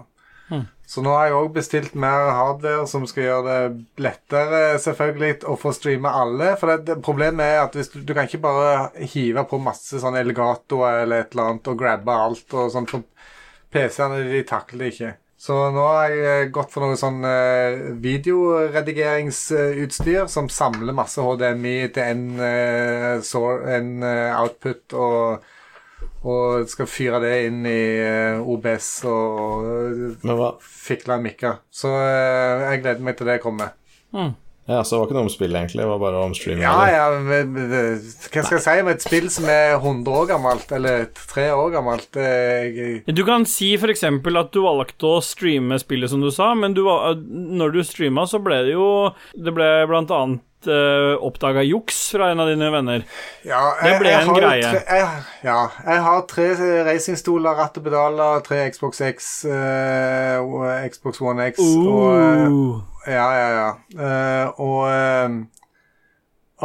Så 0.87 1.03
nå 1.03 1.11
har 1.17 1.25
jeg 1.27 1.35
òg 1.41 1.49
bestilt 1.57 1.95
mer 1.99 2.29
hardware 2.37 2.85
som 2.87 3.03
skal 3.11 3.25
gjøre 3.27 3.47
det 3.47 3.59
lettere 4.07 4.61
selvfølgelig 4.79 5.43
å 5.51 5.57
få 5.59 5.73
streame 5.75 6.11
alle. 6.15 6.53
For 6.61 6.67
det, 6.79 7.01
problemet 7.03 7.43
er 7.43 7.59
at 7.65 7.75
du, 7.75 7.83
du 8.07 8.13
kan 8.15 8.27
ikke 8.29 8.39
bare 8.45 8.91
hive 9.15 9.43
på 9.51 9.59
masse 9.59 9.99
sånn 10.03 10.15
Elgatoer 10.21 11.03
eller 11.03 11.17
et 11.25 11.33
eller 11.35 11.47
annet 11.51 11.71
og 11.73 11.81
grabbe 11.81 12.13
alt 12.15 12.47
og 12.55 12.71
sånt. 12.75 12.91
For 12.95 13.01
PC-ene 13.75 14.19
de 14.31 14.43
takler 14.47 14.79
det 14.87 14.91
ikke. 14.95 15.13
Så 15.37 15.53
nå 15.75 15.83
har 15.85 16.09
jeg 16.09 16.47
eh, 16.47 16.51
gått 16.55 16.71
for 16.73 16.81
noe 16.87 16.97
sånn 16.97 17.21
eh, 17.29 17.93
videoredigeringsutstyr 18.01 20.25
som 20.33 20.49
samler 20.49 20.95
masse 20.97 21.21
HDMI 21.21 21.75
til 21.95 22.41
sor- 23.27 23.67
eh, 23.69 24.33
output 24.41 24.95
og, 24.97 25.45
og 26.27 26.67
skal 26.71 26.91
fyre 26.91 27.21
det 27.23 27.35
inn 27.47 27.63
i 27.69 27.83
eh, 28.03 28.41
OBS 28.43 28.91
og 29.11 30.59
fikle 30.63 31.19
en 31.19 31.29
mikker. 31.29 31.63
Så 31.71 31.93
eh, 31.93 32.67
jeg 32.73 32.83
gleder 32.83 33.07
meg 33.07 33.19
til 33.19 33.31
det 33.31 33.41
kommer. 33.45 33.77
Ja, 34.67 34.81
så 34.83 34.97
det 34.97 34.99
var 34.99 35.07
ikke 35.07 35.15
noe 35.15 35.27
om 35.29 35.31
spill, 35.31 35.55
egentlig. 35.55 35.83
Det 35.85 35.91
var 35.93 36.01
bare 36.03 36.23
om 36.27 36.33
streaming. 36.35 36.65
Ja, 36.65 36.87
ja, 36.91 37.05
men, 37.23 37.53
men, 37.55 37.69
hva 37.71 38.43
skal 38.43 38.57
jeg 38.57 38.65
si 38.65 38.75
med 38.83 38.97
et 38.97 39.05
spill 39.05 39.29
som 39.31 39.47
er 39.51 39.77
100 39.77 40.11
år 40.11 40.27
gammelt, 40.33 40.73
eller 40.75 41.07
tre 41.21 41.45
år 41.55 41.71
gammelt? 41.77 42.19
Jeg, 42.19 43.05
Du 43.07 43.23
kan 43.29 43.47
si 43.47 43.77
f.eks. 43.79 44.03
at 44.03 44.51
du 44.51 44.61
valgte 44.65 45.13
å 45.13 45.23
streame 45.23 45.79
spillet, 45.79 46.11
som 46.11 46.25
du 46.25 46.33
sa, 46.35 46.51
men 46.59 46.75
du, 46.75 46.83
når 47.23 47.77
du 47.77 47.81
streama, 47.87 48.27
så 48.27 48.43
ble 48.43 48.65
det 48.67 48.75
jo 48.75 48.89
Det 49.39 49.55
ble 49.55 49.71
blant 49.87 50.11
annet 50.11 50.43
uh, 50.71 51.17
oppdaga 51.25 51.63
juks 51.67 51.99
fra 52.15 52.31
en 52.33 52.41
av 52.43 52.51
dine 52.51 52.69
venner. 52.73 53.05
Ja, 53.47 53.63
Det 53.83 53.95
ble 54.01 54.13
jeg 54.13 54.23
en 54.23 54.31
har 54.33 54.41
greie. 54.43 54.71
Tre, 54.73 54.83
jeg, 55.01 55.25
ja, 55.47 55.59
jeg 55.87 56.05
har 56.07 56.25
tre 56.31 56.49
racingstoler, 56.89 57.57
ratt 57.59 57.79
og 57.81 57.87
pedaler, 57.87 58.41
tre 58.47 58.63
Xbox 58.73 59.03
X 59.07 59.31
eh, 59.51 60.37
og 60.43 60.67
Xbox 60.93 61.21
One 61.25 61.51
X 61.53 61.61
og 61.63 62.07
eh, 62.17 62.47
Uh. 62.47 62.81
Ja, 63.07 63.27
ja, 63.39 63.49
ja. 63.55 63.69
Eh, 64.03 64.49
og 64.63 64.81
eh, 64.91 65.37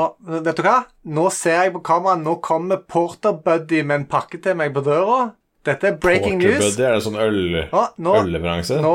å, 0.02 0.08
Vet 0.42 0.58
du 0.58 0.64
hva? 0.66 0.78
Nå 1.12 1.28
ser 1.36 1.66
jeg 1.66 1.74
på 1.76 1.84
kameraet. 1.86 2.24
Nå 2.24 2.38
kommer 2.44 2.82
Porter 2.82 3.36
Buddy 3.46 3.84
med 3.84 4.02
en 4.02 4.08
pakke 4.10 4.40
til 4.42 4.58
meg 4.58 4.74
på 4.74 4.84
døra. 4.86 5.32
Dette 5.62 5.92
er 5.92 5.98
breaking 6.02 6.40
news. 6.42 6.74
Er 6.80 6.96
det 6.96 7.04
sånn 7.06 7.20
øl, 7.22 7.36
nå, 7.70 8.14
ølleveranse? 8.18 8.80
nå 8.82 8.94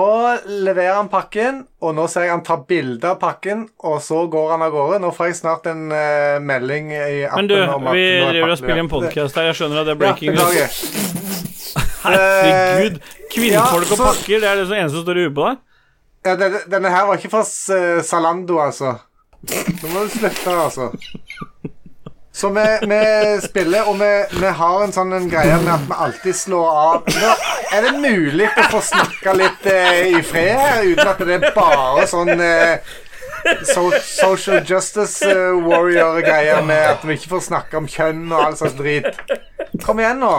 leverer 0.67 0.97
han 0.97 1.11
pakken, 1.13 1.61
og 1.79 1.93
nå 1.95 2.09
ser 2.11 2.27
jeg 2.27 2.33
han 2.35 2.43
tar 2.47 2.65
bilde 2.67 3.13
av 3.13 3.21
pakken, 3.21 3.69
og 3.87 4.01
så 4.03 4.25
går 4.33 4.57
han 4.57 4.65
av 4.67 4.73
gårde. 4.75 4.99
Nå 5.05 5.13
får 5.15 5.31
jeg 5.31 5.39
snart 5.45 5.69
en 5.71 5.85
uh, 5.95 6.41
melding 6.43 6.91
i 6.91 7.05
appen 7.29 7.45
Men 7.45 7.53
du, 7.53 7.55
om 7.63 7.87
at 7.87 7.95
vi 7.95 8.03
er 8.17 8.33
driver 8.33 8.57
og 8.57 8.59
spiller 8.59 8.83
en 8.83 8.91
podkast 8.91 9.39
her. 9.39 9.47
Jeg 9.53 9.61
skjønner 9.61 9.85
at 9.85 9.87
det 9.87 9.95
er 9.95 10.01
Ja, 10.01 10.03
breaking 10.03 10.35
news. 10.41 10.81
Herregud. 12.07 12.99
Kvinnfolk 13.31 13.87
ja, 13.87 13.95
og 13.95 14.03
pakker, 14.03 14.43
det 14.43 14.51
er 14.51 14.59
det 14.59 14.67
som 14.67 14.79
eneste 14.81 14.99
som 14.99 15.07
står 15.07 15.23
i 15.23 15.27
huet 15.29 15.39
på 15.39 15.47
deg? 15.47 15.63
Ja, 16.27 16.35
denne, 16.67 16.91
her 16.91 17.07
var 17.07 17.21
ikke 17.21 17.31
fra 17.31 17.45
Salando, 17.47 18.03
Zalando, 18.11 18.59
altså. 18.65 18.97
Nå 19.47 19.93
må 19.93 20.03
du 20.03 20.11
slutte, 20.17 20.51
altså. 20.51 20.91
Så 22.37 22.49
vi, 22.49 22.79
vi 22.83 23.41
spiller, 23.43 23.89
og 23.89 23.95
vi, 24.01 24.25
vi 24.41 24.49
har 24.59 24.83
en 24.85 24.91
sånn 24.93 25.15
en 25.17 25.29
greie 25.33 25.57
med 25.63 25.71
at 25.73 25.85
vi 25.89 25.97
alltid 26.05 26.37
slår 26.37 26.67
av 26.69 27.07
Nå, 27.09 27.31
Er 27.73 27.87
det 27.87 27.93
mulig 27.97 28.51
å 28.51 28.65
få 28.75 28.83
snakka 28.85 29.33
litt 29.39 29.65
eh, 29.73 30.19
i 30.19 30.21
fred 30.21 30.61
her, 30.61 30.83
uten 30.85 31.09
at 31.15 31.23
det 31.25 31.39
er 31.39 31.55
bare 31.57 32.05
sånn 32.11 32.35
eh, 32.35 32.91
so, 33.65 33.87
social 34.05 34.61
justice 34.69 35.25
uh, 35.25 35.57
warrior-greier 35.65 36.61
med 36.69 36.83
at 36.91 37.09
vi 37.09 37.17
ikke 37.17 37.33
får 37.39 37.47
snakke 37.49 37.81
om 37.81 37.89
kjønn 37.89 38.29
og 38.29 38.43
all 38.43 38.61
slags 38.61 38.77
drit? 38.83 39.09
Kom 39.87 40.05
igjen, 40.05 40.21
nå. 40.21 40.35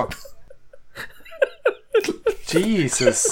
Jesus. 2.54 3.26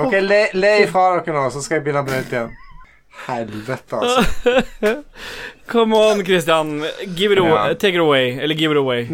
OK, 0.00 0.16
le, 0.24 0.42
le 0.56 0.74
ifra 0.86 1.10
dere 1.20 1.36
nå, 1.36 1.46
så 1.52 1.60
skal 1.60 1.82
jeg 1.82 1.90
begynne 1.90 2.08
på 2.08 2.16
nytt 2.16 2.36
igjen. 2.38 2.58
Helvete, 3.26 3.96
altså. 3.96 4.22
Come 5.72 5.94
on, 5.96 6.24
Christian. 6.26 6.82
Give 7.16 7.32
it 7.32 7.38
away. 7.38 7.68
Ja. 7.68 7.74
Take 7.74 7.94
it 7.94 8.00
away. 8.02 8.38
Eller 8.40 8.54
give 8.54 8.72
it 8.72 8.78
away. 8.80 9.06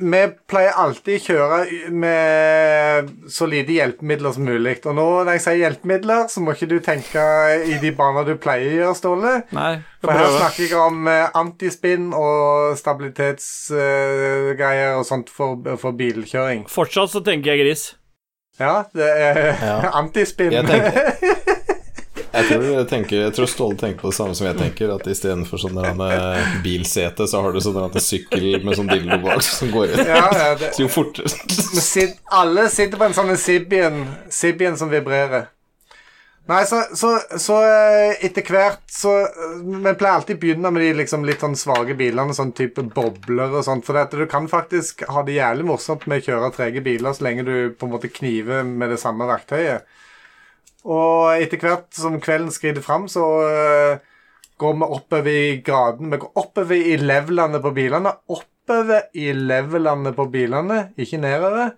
Vi, 0.00 0.20
pleier 0.48 0.72
alltid 0.80 1.18
å 1.18 1.20
kjøre 1.26 1.56
med 1.92 3.08
så 3.28 3.44
lite 3.50 3.72
hjelpemidler 3.76 4.32
som 4.32 4.44
mulig. 4.48 4.78
Og 4.88 4.94
nå 4.96 5.04
når 5.26 5.32
jeg 5.36 5.42
sier 5.44 5.58
hjelpemidler, 5.60 6.24
så 6.32 6.40
må 6.40 6.52
ikke 6.56 6.70
du 6.70 6.78
tenke 6.84 7.20
i 7.68 7.76
de 7.82 7.90
baner 7.98 8.24
du 8.30 8.34
pleier 8.40 8.70
å 8.70 8.74
gjøre, 8.78 8.94
Ståle. 8.96 9.32
Nei, 9.52 9.74
For 10.00 10.12
her 10.16 10.30
snakker 10.38 10.64
jeg 10.64 10.72
om 10.80 11.04
eh, 11.12 11.28
antispinn 11.36 12.12
og 12.16 12.78
stabilitetsgreier 12.80 14.96
og 14.96 15.04
sånt 15.08 15.28
for, 15.32 15.56
for 15.82 15.92
bilkjøring. 16.00 16.64
Fortsatt 16.72 17.10
så 17.12 17.20
tenker 17.26 17.52
jeg 17.54 17.60
gris. 17.66 17.82
Ja, 18.60 18.82
det 18.96 19.10
er 19.20 19.36
Ja. 19.60 19.76
antispinn. 20.00 20.52
Jeg 20.52 20.64
Jeg 22.40 22.48
tror, 22.48 22.64
jeg, 22.64 22.88
tenker, 22.90 23.22
jeg 23.26 23.34
tror 23.36 23.50
Ståle 23.50 23.78
tenker 23.80 24.00
på 24.00 24.10
det 24.10 24.16
samme 24.16 24.34
som 24.38 24.48
jeg 24.48 24.58
tenker, 24.58 24.92
at 24.94 25.06
istedenfor 25.12 25.60
sånn 25.60 25.78
eh, 25.84 26.56
bilsete, 26.64 27.28
så 27.28 27.44
har 27.44 27.54
du 27.54 27.60
sånn 27.62 28.00
sykkel 28.00 28.60
med 28.64 28.78
sånn 28.78 28.90
dildo 28.90 29.20
bak 29.22 29.44
som 29.44 29.70
går 29.74 29.94
inn. 29.94 30.04
ja, 30.08 30.26
ja, 30.26 30.50
det, 30.58 30.72
Så 30.76 30.86
jo 30.86 30.90
fortere 30.92 32.10
alle 32.40 32.68
sitter 32.72 33.00
på 33.00 33.08
en 33.08 33.16
sånn 33.16 33.32
Sibien, 33.40 34.04
Sibien 34.32 34.78
som 34.80 34.90
vibrerer. 34.92 35.50
Nei, 36.50 36.64
så, 36.66 36.80
så, 36.96 37.12
så 37.38 37.56
eh, 37.62 38.24
etter 38.26 38.42
hvert 38.48 38.80
så 38.90 39.12
eh, 39.28 39.58
Vi 39.60 39.92
pleier 39.94 40.16
alltid 40.16 40.38
å 40.38 40.40
begynne 40.42 40.72
med 40.74 40.82
de 40.82 40.88
liksom 40.98 41.22
litt 41.28 41.44
sånn 41.44 41.54
svake 41.58 41.94
bilene, 41.98 42.34
sånn 42.34 42.50
type 42.56 42.82
bobler 42.96 43.52
og 43.52 43.62
sånt. 43.66 43.84
For 43.86 43.98
at 44.00 44.14
du 44.16 44.24
kan 44.30 44.48
faktisk 44.50 45.04
ha 45.12 45.22
det 45.26 45.36
jævlig 45.36 45.68
morsomt 45.68 46.08
med 46.10 46.22
å 46.22 46.26
kjøre 46.26 46.50
trege 46.56 46.82
biler 46.82 47.14
så 47.14 47.28
lenge 47.28 47.46
du 47.46 47.54
på 47.76 47.86
en 47.86 47.94
måte 47.94 48.10
kniver 48.10 48.64
med 48.66 48.90
det 48.90 48.98
samme 49.02 49.28
verktøyet. 49.30 49.86
Og 50.88 51.42
etter 51.42 51.60
hvert 51.60 51.90
som 51.96 52.20
kvelden 52.22 52.52
skrider 52.54 52.84
fram, 52.84 53.04
så 53.10 53.24
eh, 53.48 54.00
går 54.60 54.78
vi 54.78 54.88
oppover 54.96 55.30
i 55.32 55.58
graden. 55.64 56.12
Vi 56.12 56.20
går 56.22 56.40
oppover 56.40 56.76
i 56.92 56.96
levelene 57.00 57.60
på 57.60 57.74
bilene. 57.76 58.14
Oppover 58.32 59.10
i 59.12 59.30
levelene 59.36 60.14
på 60.16 60.26
bilene, 60.32 60.82
ikke 61.00 61.20
nedover. 61.20 61.74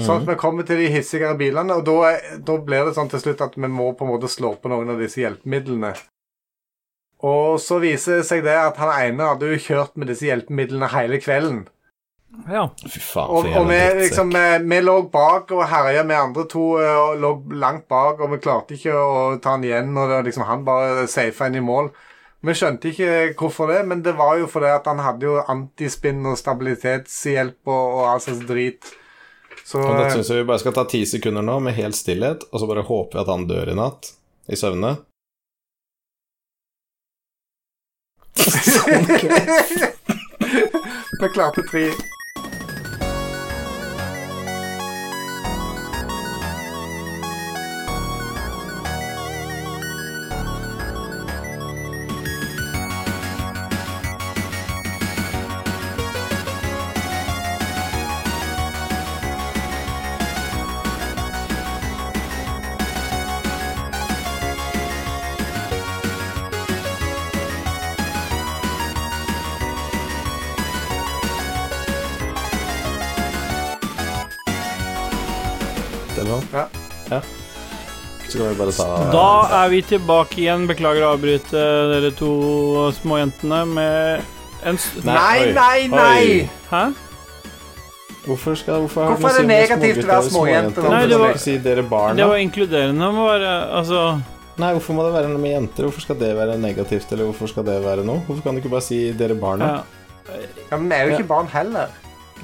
Sånn 0.00 0.22
at 0.22 0.30
vi 0.30 0.38
kommer 0.40 0.64
til 0.64 0.80
de 0.80 0.88
hissigere 0.94 1.36
bilene, 1.36 1.76
og 1.76 1.84
da, 1.84 2.14
da 2.46 2.56
blir 2.64 2.86
det 2.88 2.94
sånn 2.96 3.10
til 3.12 3.20
slutt 3.20 3.42
at 3.44 3.58
vi 3.58 3.68
må 3.68 3.90
på 3.92 4.06
en 4.06 4.14
måte 4.14 4.30
slå 4.32 4.54
på 4.62 4.70
noen 4.72 4.94
av 4.94 5.02
disse 5.02 5.20
hjelpemidlene. 5.20 5.92
Og 7.26 7.58
så 7.60 7.76
viser 7.82 8.20
det 8.20 8.28
seg 8.30 8.46
det 8.46 8.56
at 8.56 8.78
han 8.80 8.94
ene 8.94 9.26
hadde 9.32 9.50
jo 9.50 9.60
kjørt 9.60 9.98
med 10.00 10.08
disse 10.08 10.24
hjelpemidlene 10.24 10.88
hele 10.94 11.20
kvelden. 11.20 11.66
Ja. 12.50 12.68
Fy 12.86 13.00
faen, 13.02 13.30
Og, 13.30 13.46
og 13.58 13.66
vi, 13.68 13.78
liksom, 13.98 14.30
vi, 14.34 14.44
vi 14.70 14.78
lå 14.84 15.02
bak 15.10 15.50
og 15.54 15.64
herja 15.70 16.04
med 16.06 16.16
andre 16.16 16.44
to 16.50 16.78
eh, 16.78 16.94
og 16.94 17.18
lå 17.20 17.30
langt 17.58 17.88
bak, 17.90 18.20
og 18.22 18.30
vi 18.34 18.38
klarte 18.42 18.74
ikke 18.76 18.94
å 18.94 19.36
ta 19.42 19.56
han 19.56 19.64
igjen, 19.66 19.90
og 19.98 20.08
det, 20.12 20.20
liksom, 20.28 20.44
han 20.48 20.64
bare 20.66 21.08
safa 21.10 21.46
inn 21.50 21.58
i 21.58 21.64
mål. 21.64 21.90
Vi 22.46 22.54
skjønte 22.56 22.88
ikke 22.88 23.34
hvorfor 23.36 23.68
det, 23.68 23.82
men 23.90 24.02
det 24.06 24.14
var 24.16 24.38
jo 24.40 24.46
fordi 24.48 24.70
at 24.72 24.86
han 24.88 25.02
hadde 25.04 25.26
jo 25.26 25.34
antispinn 25.42 26.24
og 26.24 26.38
stabilitetshjelp 26.40 27.68
og, 27.68 27.98
og 27.98 28.06
all 28.14 28.22
slags 28.24 28.46
drit. 28.48 28.94
Så 29.66 29.82
Og 29.82 29.98
Dette 29.98 30.14
syns 30.16 30.30
jeg 30.32 30.40
vi 30.40 30.48
bare 30.48 30.62
skal 30.62 30.74
ta 30.74 30.84
ti 30.88 31.02
sekunder 31.06 31.42
nå 31.44 31.58
med 31.66 31.76
helt 31.76 31.98
stillhet, 31.98 32.40
og 32.50 32.62
så 32.62 32.66
bare 32.70 32.86
håper 32.88 33.18
vi 33.18 33.22
at 33.26 33.32
han 33.34 33.44
dør 33.50 33.74
i 33.74 33.76
natt. 33.76 34.14
I 34.50 34.56
søvne. 34.58 34.96
vi 41.20 41.28
klarte 41.34 41.62
tre. 41.68 41.84
Eller 76.20 76.36
noe. 76.36 76.42
Ja. 76.52 76.66
ja. 77.10 77.20
Så 78.30 78.38
kan 78.38 78.52
vi 78.52 78.58
bare 78.60 78.72
ta 78.76 78.86
Da 79.10 79.28
er 79.64 79.70
vi 79.72 79.80
tilbake 79.90 80.38
igjen. 80.44 80.66
Beklager 80.70 81.06
å 81.06 81.14
avbryte 81.16 81.62
dere 81.94 82.10
to 82.14 82.32
småjentene 83.00 83.62
med 83.66 84.26
en 84.68 84.78
s 84.78 84.90
Nei, 85.06 85.50
nei, 85.56 85.86
nei! 85.90 86.24
Hæ? 86.70 86.90
Hvorfor, 88.26 88.54
skal, 88.60 88.82
hvorfor, 88.84 89.14
Hvorfor 89.14 89.32
er 89.32 89.40
det 89.40 89.48
negativt 89.48 90.02
å 90.04 90.10
være 90.10 90.28
småjenter? 90.28 90.88
Nei, 90.92 91.06
det 91.08 91.18
var- 91.18 91.38
si 91.40 91.56
dere 91.58 91.82
barna? 91.82 92.18
Det 92.20 92.26
var 92.28 92.36
inkluderende. 92.36 93.08
å 93.08 93.24
være 93.30 93.54
Altså 93.80 94.02
Nei, 94.60 94.74
hvorfor 94.76 94.92
må 94.92 95.06
det 95.06 95.14
være 95.14 95.28
noe 95.32 95.40
med 95.40 95.54
jenter? 95.56 95.86
Hvorfor 95.88 96.04
skal 96.04 96.18
det 96.20 96.36
være 96.36 96.58
negativt, 96.60 97.12
eller 97.12 97.30
hvorfor 97.30 97.48
skal 97.48 97.64
det 97.64 97.78
være 97.82 98.04
noe? 98.04 98.20
Hvorfor 98.26 98.42
kan 98.44 98.54
du 98.54 98.60
ikke 98.60 98.74
bare 98.74 98.84
si 98.84 99.10
dere 99.12 99.34
barna? 99.34 99.64
ja. 99.64 99.82
Ja, 100.70 100.76
men 100.76 100.88
vi 100.90 100.94
er 100.94 101.08
jo 101.08 101.16
ikke 101.16 101.26
barn 101.26 101.48
heller. 101.50 101.88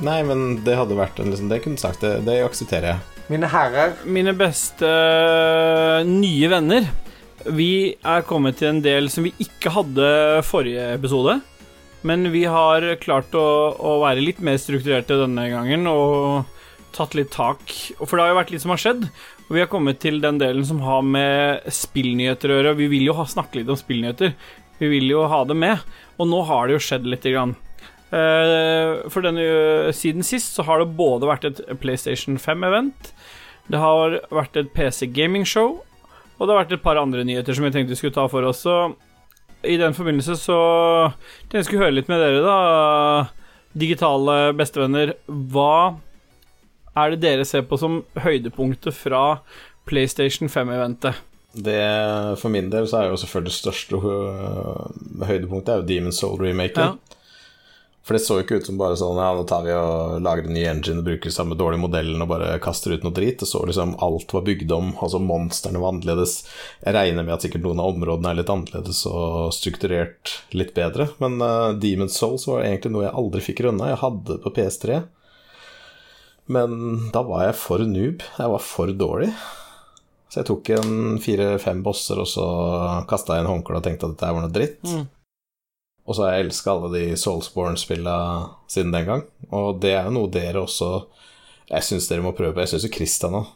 Nei, 0.03 0.23
men 0.23 0.65
det 0.65 0.75
hadde 0.77 0.97
vært 0.97 1.21
en 1.21 1.31
liksom 1.31 1.49
Det 1.49 1.63
kunne 1.63 1.79
sagt, 1.79 2.01
det, 2.01 2.25
det 2.27 2.41
aksepterer 2.43 2.95
jeg. 2.95 2.99
Mine 3.27 3.49
herrer. 3.51 3.97
Mine 4.07 4.33
beste 4.39 4.87
øh, 4.87 6.07
nye 6.07 6.51
venner. 6.51 6.87
Vi 7.47 7.97
er 7.99 8.27
kommet 8.27 8.61
til 8.61 8.71
en 8.71 8.83
del 8.85 9.11
som 9.11 9.27
vi 9.27 9.33
ikke 9.43 9.73
hadde 9.75 10.11
forrige 10.47 10.93
episode. 10.95 11.41
Men 12.07 12.29
vi 12.31 12.45
har 12.47 12.87
klart 13.03 13.35
å, 13.35 13.47
å 13.75 13.97
være 14.05 14.23
litt 14.23 14.39
mer 14.45 14.61
strukturerte 14.63 15.19
denne 15.19 15.49
gangen 15.51 15.89
og 15.91 16.47
tatt 16.95 17.17
litt 17.19 17.33
tak. 17.35 17.67
For 17.99 18.15
det 18.15 18.25
har 18.25 18.33
jo 18.33 18.39
vært 18.39 18.55
litt 18.55 18.63
som 18.63 18.75
har 18.77 18.83
skjedd. 18.85 19.09
Og 19.47 19.53
vi 19.57 19.63
har 19.63 19.71
kommet 19.71 19.99
til 20.03 20.23
den 20.23 20.39
delen 20.43 20.63
som 20.67 20.85
har 20.87 21.03
med 21.03 21.67
spillnyheter 21.67 22.53
å 22.53 22.61
gjøre. 22.61 22.79
Vi 22.79 22.91
vil 22.95 23.09
jo 23.11 23.19
ha, 23.19 23.27
snakke 23.27 23.59
litt 23.59 23.75
om 23.75 23.79
spillnyheter. 23.79 24.37
Vi 24.79 24.91
vil 24.93 25.11
jo 25.11 25.27
ha 25.27 25.43
det 25.49 25.59
med. 25.59 25.83
Og 26.21 26.31
nå 26.31 26.45
har 26.47 26.67
det 26.67 26.79
jo 26.79 26.85
skjedd 26.87 27.11
lite 27.11 27.35
grann. 27.35 27.59
Eh, 28.15 29.03
for 29.11 29.25
denne, 29.27 29.45
siden 29.97 30.23
sist 30.27 30.55
så 30.55 30.65
har 30.67 30.79
det 30.79 30.95
både 30.99 31.27
vært 31.27 31.49
et 31.49 31.63
PlayStation 31.83 32.39
5-event, 32.39 33.11
det 33.73 33.81
har 33.83 34.21
vært 34.31 34.57
et 34.61 34.71
PC 34.75 35.09
gaming-show, 35.15 35.81
og 36.37 36.41
det 36.43 36.53
har 36.53 36.63
vært 36.63 36.75
et 36.77 36.85
par 36.85 37.01
andre 37.01 37.25
nyheter 37.27 37.57
som 37.57 37.67
jeg 37.67 37.75
tenkte 37.75 37.95
vi 37.95 38.01
skulle 38.01 38.17
ta 38.17 38.27
for 38.31 38.47
oss. 38.47 38.63
Så 38.67 38.95
i 39.67 39.79
den 39.81 39.97
forbindelse 39.97 40.37
så 40.39 40.59
tenkte 41.13 41.63
jeg 41.63 41.69
skulle 41.69 41.87
høre 41.87 41.97
litt 41.97 42.11
med 42.13 42.23
dere, 42.23 42.43
da, 42.45 42.59
digitale 43.77 44.53
bestevenner. 44.57 45.17
Hva 45.27 45.97
er 46.97 47.15
det 47.15 47.23
dere 47.25 47.47
ser 47.49 47.67
på 47.69 47.79
som 47.81 48.03
høydepunktet 48.23 48.95
fra 48.97 49.41
PlayStation 49.89 50.51
5-eventet? 50.53 51.19
Det, 51.57 51.81
for 52.37 52.53
min 52.53 52.69
del 52.73 52.85
så 52.89 53.01
er 53.01 53.11
jo 53.11 53.21
selvfølgelig 53.21 53.49
det 53.49 53.57
største 53.57 53.97
øh, 53.97 55.25
høydepunktet 55.25 55.73
er 55.73 55.81
jo 55.81 55.89
Demon's 55.89 56.21
Soul-remaken. 56.21 56.97
Ja. 56.99 57.16
For 58.07 58.15
det 58.15 58.23
så 58.23 58.37
jo 58.39 58.45
ikke 58.45 58.61
ut 58.61 58.69
som 58.69 58.77
bare 58.79 58.95
sånn 58.99 59.19
Ja, 59.19 59.33
nå 59.35 59.43
tar 59.51 59.65
vi 59.67 59.73
og 59.75 60.21
lager 60.23 60.47
en 60.47 60.55
ny 60.55 60.63
engine 60.71 61.03
og 61.03 61.09
bruker 61.09 61.33
samme 61.35 61.57
dårlige 61.59 61.83
modellen 61.83 62.23
og 62.23 62.29
bare 62.31 62.53
kaster 62.63 62.95
ut 62.95 63.03
noe 63.03 63.15
drit. 63.17 63.41
Det 63.41 63.49
så 63.51 63.65
liksom 63.67 63.97
alt 64.07 64.31
var 64.37 64.45
bygd 64.47 64.75
om, 64.77 64.93
altså 65.03 65.19
monstrene 65.19 65.83
var 65.83 65.91
annerledes. 65.91 66.37
Jeg 66.85 66.95
regner 66.95 67.27
med 67.27 67.35
at 67.35 67.43
sikkert 67.43 67.67
noen 67.67 67.83
av 67.83 67.97
områdene 67.97 68.31
er 68.31 68.39
litt 68.39 68.53
annerledes 68.55 69.03
og 69.11 69.51
strukturert 69.57 70.37
litt 70.55 70.71
bedre. 70.79 71.09
Men 71.19 71.43
uh, 71.43 71.75
Demon's 71.83 72.15
Souls 72.21 72.47
var 72.47 72.63
egentlig 72.63 72.95
noe 72.95 73.09
jeg 73.09 73.17
aldri 73.25 73.43
fikk 73.49 73.65
runda. 73.67 73.91
Jeg 73.91 74.03
hadde 74.05 74.39
på 74.45 74.55
PS3. 74.55 75.03
Men 76.55 77.11
da 77.11 77.25
var 77.27 77.49
jeg 77.49 77.59
for 77.59 77.83
noob. 77.91 78.23
Jeg 78.23 78.55
var 78.55 78.63
for 78.63 78.95
dårlig. 78.95 79.33
Så 80.31 80.45
jeg 80.45 80.51
tok 80.53 80.71
en 80.79 81.19
fire-fem 81.23 81.83
bosser, 81.83 82.23
og 82.23 82.31
så 82.31 82.47
kasta 83.11 83.35
jeg 83.35 83.47
en 83.47 83.51
håndkle 83.51 83.79
og 83.81 83.85
tenkte 83.87 84.07
at 84.07 84.15
dette 84.15 84.31
var 84.31 84.47
noe 84.47 84.55
dritt. 84.55 84.83
Mm. 84.87 85.07
Og 86.07 86.15
så 86.15 86.23
har 86.25 86.37
jeg 86.37 86.47
elska 86.47 86.73
alle 86.73 86.91
de 86.95 87.05
Soulsborne-spilla 87.19 88.17
siden 88.71 88.95
den 88.95 89.09
gang. 89.09 89.25
Og 89.51 89.81
det 89.83 89.97
er 89.97 90.07
jo 90.07 90.15
noe 90.15 90.31
dere 90.33 90.63
også 90.63 90.91
Jeg 91.67 91.83
syns 91.83 92.07
dere 92.07 92.23
må 92.23 92.31
prøve 92.31 92.55
på. 92.55 92.63
Jeg 92.63 92.75
syns 92.75 92.87
jo 92.87 92.95
Christian 92.95 93.39
òg. 93.41 93.49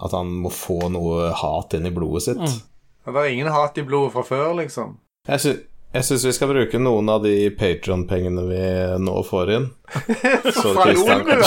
At 0.00 0.14
han 0.16 0.30
må 0.40 0.48
få 0.48 0.78
noe 0.88 1.28
hat 1.36 1.74
inn 1.76 1.84
i 1.84 1.92
blodet 1.92 2.24
sitt. 2.24 2.40
Mm. 2.40 2.62
Det 3.04 3.18
er 3.20 3.34
ingen 3.34 3.50
hat 3.52 3.76
i 3.76 3.84
blodet 3.84 4.14
fra 4.14 4.22
før, 4.24 4.54
liksom. 4.62 4.94
Jeg 5.28 5.42
sy 5.42 5.52
jeg 5.92 6.04
syns 6.08 6.24
vi 6.24 6.32
skal 6.32 6.48
bruke 6.52 6.78
noen 6.80 7.08
av 7.12 7.22
de 7.26 7.50
Patron-pengene 7.56 8.44
vi 8.48 8.62
nå 9.04 9.16
får 9.28 9.52
inn. 9.56 9.70
Så 10.56 10.72
Kristian 10.78 11.24
kan 11.26 11.42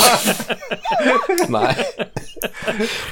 Nei. 1.56 1.72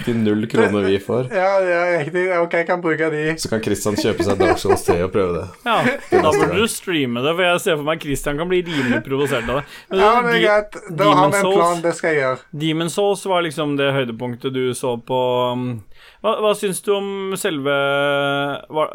De 0.06 0.14
null 0.14 0.46
kroner 0.52 0.86
vi 0.86 1.00
får. 1.02 1.30
Ja, 1.34 1.60
ja, 1.66 1.80
riktig. 2.04 2.26
Ok, 2.38 2.54
jeg 2.60 2.68
kan 2.68 2.84
bruke 2.84 3.10
de. 3.14 3.24
Så 3.42 3.50
kan 3.50 3.64
Kristian 3.66 3.98
kjøpe 3.98 4.26
seg 4.28 4.38
Dark 4.42 4.62
Souls 4.62 4.86
3 4.86 5.00
og 5.08 5.14
prøve 5.14 5.40
det. 5.40 5.46
Ja, 5.66 5.78
da 6.12 6.34
burde 6.36 6.60
du 6.60 6.68
streame 6.70 7.24
det, 7.26 7.34
for 7.34 7.46
jeg 7.48 7.64
ser 7.66 7.80
for 7.80 7.88
meg 7.88 8.04
Kristian 8.04 8.38
kan 8.40 8.52
bli 8.52 8.62
rimelig 8.68 9.02
provosert 9.08 9.50
av 9.50 9.62
det. 9.62 9.66
Men 9.90 10.04
Ja, 10.04 10.12
det 10.28 10.36
er 10.36 10.44
greit. 10.46 10.80
Da 11.02 11.10
har 11.18 11.34
vi 11.34 11.42
en 11.42 11.50
plan. 11.50 11.82
Det 11.88 11.96
skal 11.98 12.14
jeg 12.14 12.22
gjøre. 12.22 12.40
Demon 12.66 12.94
Souls 12.94 13.26
var 13.30 13.46
liksom 13.48 13.78
det 13.80 13.90
høydepunktet 13.96 14.54
du 14.54 14.64
så 14.78 14.96
på 15.02 15.20
um, 15.54 15.68
Hva, 16.24 16.38
hva 16.44 16.54
syns 16.56 16.80
du 16.86 16.94
om 16.96 17.10
selve 17.40 17.74
hva, 18.72 18.86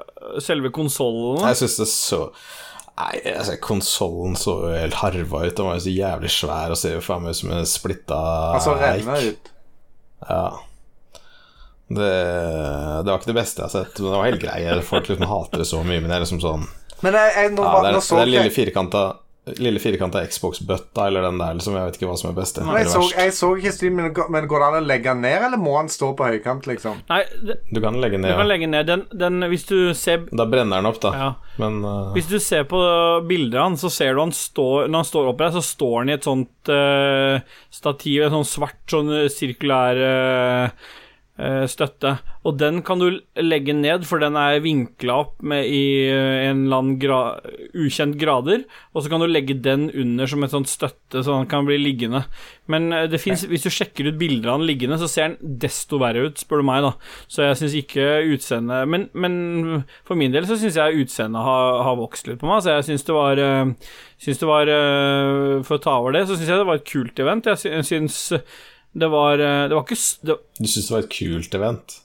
Selve 0.44 0.70
konsollen? 0.74 1.44
Jeg 1.50 1.60
syns 1.62 1.76
det 1.82 1.88
så 1.92 2.22
Nei, 2.98 3.20
altså, 3.30 3.54
konsollen 3.62 4.34
så 4.34 4.56
jo 4.64 4.70
helt 4.74 4.96
harva 4.98 5.44
ut. 5.44 5.52
Den 5.54 5.68
var 5.68 5.76
jo 5.76 5.84
så 5.84 5.92
jævlig 5.92 6.30
svær 6.34 6.72
og 6.74 6.80
ser 6.80 6.96
jo 6.96 7.02
faen 7.04 7.22
meg 7.22 7.36
ut 7.36 7.38
som 7.38 7.52
en 7.54 7.68
splitta 7.70 8.16
Altså 8.56 8.72
eik. 8.74 9.04
renne 9.06 9.20
ut. 9.28 9.52
Ja. 10.26 10.40
Det, 11.88 12.08
det 13.04 13.08
var 13.12 13.20
ikke 13.20 13.30
det 13.30 13.36
beste 13.38 13.62
jeg 13.62 13.68
har 13.68 13.72
sett, 13.76 14.00
men 14.02 14.10
det 14.10 14.18
var 14.18 14.26
helt 14.26 14.42
greie 14.42 14.74
Folk 14.84 15.06
liksom 15.08 15.30
hater 15.30 15.62
det 15.62 15.68
så 15.70 15.78
mye, 15.86 16.02
men 16.02 16.10
det 16.10 16.18
er 16.18 16.24
liksom 16.26 16.42
sånn 16.42 16.66
Men 17.00 17.14
jeg, 17.16 17.30
jeg, 17.38 17.52
nå, 17.54 17.62
ja, 17.64 17.78
Det 17.86 17.92
er 17.94 18.04
så 18.04 18.18
den 18.18 18.28
lille 18.34 18.50
firkanta 18.52 19.04
Lille 19.58 19.80
firkanta 19.82 20.22
Xbox-bøtta 20.26 21.06
eller 21.08 21.24
den 21.26 21.40
der, 21.40 21.56
liksom. 21.58 21.76
Jeg 21.78 21.88
vet 21.88 21.98
ikke 21.98 22.10
hva 22.10 22.16
som 22.20 22.30
er 22.30 22.36
best. 22.36 22.60
Nei, 22.64 22.82
jeg 22.82 22.90
så, 22.92 23.02
jeg 23.12 23.34
så 23.36 23.50
ikke 23.58 23.72
streamen, 23.74 24.10
men 24.34 24.48
går 24.50 24.62
det 24.62 24.68
an 24.68 24.78
å 24.80 24.82
legge 24.84 25.12
den 25.12 25.24
ned, 25.24 25.46
eller 25.48 25.62
må 25.62 25.76
han 25.78 25.90
stå 25.92 26.12
på 26.18 26.28
høykant, 26.28 26.68
liksom? 26.70 27.00
Nei, 27.10 27.22
det, 27.44 27.58
Du 27.72 27.80
kan 27.84 27.98
legge 28.02 28.20
du 28.20 28.24
ned, 28.24 28.34
kan 28.34 28.44
ja. 28.44 28.50
legge 28.52 28.70
ned 28.70 28.88
den, 28.90 29.04
den 29.24 29.48
Hvis 29.52 29.66
du 29.68 29.76
ser 29.98 30.26
Da 30.28 30.46
brenner 30.50 30.82
den 30.82 30.90
opp, 30.90 31.00
da. 31.02 31.12
ja, 31.16 31.30
Men 31.62 31.80
uh, 31.84 32.12
Hvis 32.16 32.30
du 32.30 32.38
ser 32.42 32.68
på 32.70 32.80
bildet 33.28 33.60
hans, 33.60 33.84
så 33.84 33.92
ser 33.92 34.14
du 34.14 34.22
han 34.22 34.34
står 34.34 34.88
Når 34.88 35.04
han 35.04 35.10
står 35.10 35.32
oppreist, 35.32 35.58
så 35.58 35.64
står 35.74 35.96
han 36.00 36.12
i 36.12 36.16
et 36.18 36.28
sånt 36.28 36.72
uh, 36.72 37.40
stativ, 37.74 38.22
et 38.26 38.34
sånt 38.34 38.50
svart, 38.50 38.80
sånn 38.90 39.10
sirkulær 39.32 39.98
eh, 40.02 40.88
støtte. 41.70 42.16
Og 42.48 42.56
den 42.58 42.80
kan 42.86 43.00
du 43.00 43.20
legge 43.36 43.74
ned, 43.76 44.06
for 44.08 44.22
den 44.22 44.36
er 44.38 44.62
vinkla 44.64 45.18
opp 45.24 45.42
med 45.44 45.66
i 45.68 46.08
eh, 46.08 46.46
en 46.48 46.64
eller 46.64 46.80
annen 46.80 46.98
gra 47.02 47.20
ukjent 47.76 48.16
grader. 48.20 48.64
Og 48.94 49.04
så 49.04 49.12
kan 49.12 49.22
du 49.22 49.28
legge 49.28 49.56
den 49.62 49.88
under 49.90 50.30
som 50.30 50.46
et 50.46 50.54
sånt 50.54 50.70
støtte, 50.70 51.20
så 51.20 51.34
den 51.34 51.48
kan 51.50 51.66
bli 51.68 51.76
liggende. 51.80 52.24
Men 52.70 52.88
eh, 52.94 53.08
det 53.10 53.20
finnes, 53.22 53.44
hvis 53.50 53.66
du 53.66 53.70
sjekker 53.74 54.08
ut 54.08 54.20
bilder 54.20 54.54
av 54.54 54.62
den 54.62 54.70
liggende, 54.70 55.00
så 55.00 55.10
ser 55.10 55.34
den 55.34 55.58
desto 55.62 56.00
verre 56.00 56.28
ut, 56.28 56.40
spør 56.40 56.62
du 56.62 56.68
meg, 56.70 56.86
da. 56.86 56.94
Så 57.28 57.44
jeg 57.44 57.60
syns 57.60 57.76
ikke 57.82 58.08
utseendet 58.32 58.88
men, 58.88 59.08
men 59.12 59.84
for 60.08 60.18
min 60.18 60.32
del 60.34 60.46
så 60.48 60.56
syns 60.58 60.78
jeg 60.78 61.04
utseendet 61.04 61.44
har, 61.44 61.82
har 61.84 62.00
vokst 62.00 62.30
litt 62.30 62.40
på 62.40 62.48
meg. 62.48 62.62
Så 62.64 62.78
jeg 62.78 62.88
syns 62.90 63.06
det 63.08 63.18
var 63.18 63.44
eh, 63.44 63.74
Syns 64.18 64.40
det 64.40 64.46
var 64.48 64.66
eh, 64.66 65.60
For 65.62 65.76
å 65.76 65.82
ta 65.82 65.92
over 66.00 66.16
det, 66.16 66.24
så 66.26 66.34
syns 66.34 66.48
jeg 66.50 66.58
det 66.58 66.66
var 66.66 66.80
et 66.80 66.88
kult 66.88 67.20
event. 67.22 67.46
Jeg 67.46 67.60
synes 67.62 67.92
jeg 67.92 68.08
syns 68.08 68.18
det 68.98 69.08
var 69.12 69.38
eh, 69.38 69.64
Det 69.70 69.76
var 69.78 69.84
ikke 69.86 69.98
det, 70.28 70.36
Du 70.58 70.66
syns 70.68 70.88
det 70.88 70.94
var 70.96 71.06
et 71.06 71.14
kult 71.14 71.56
event? 71.58 71.96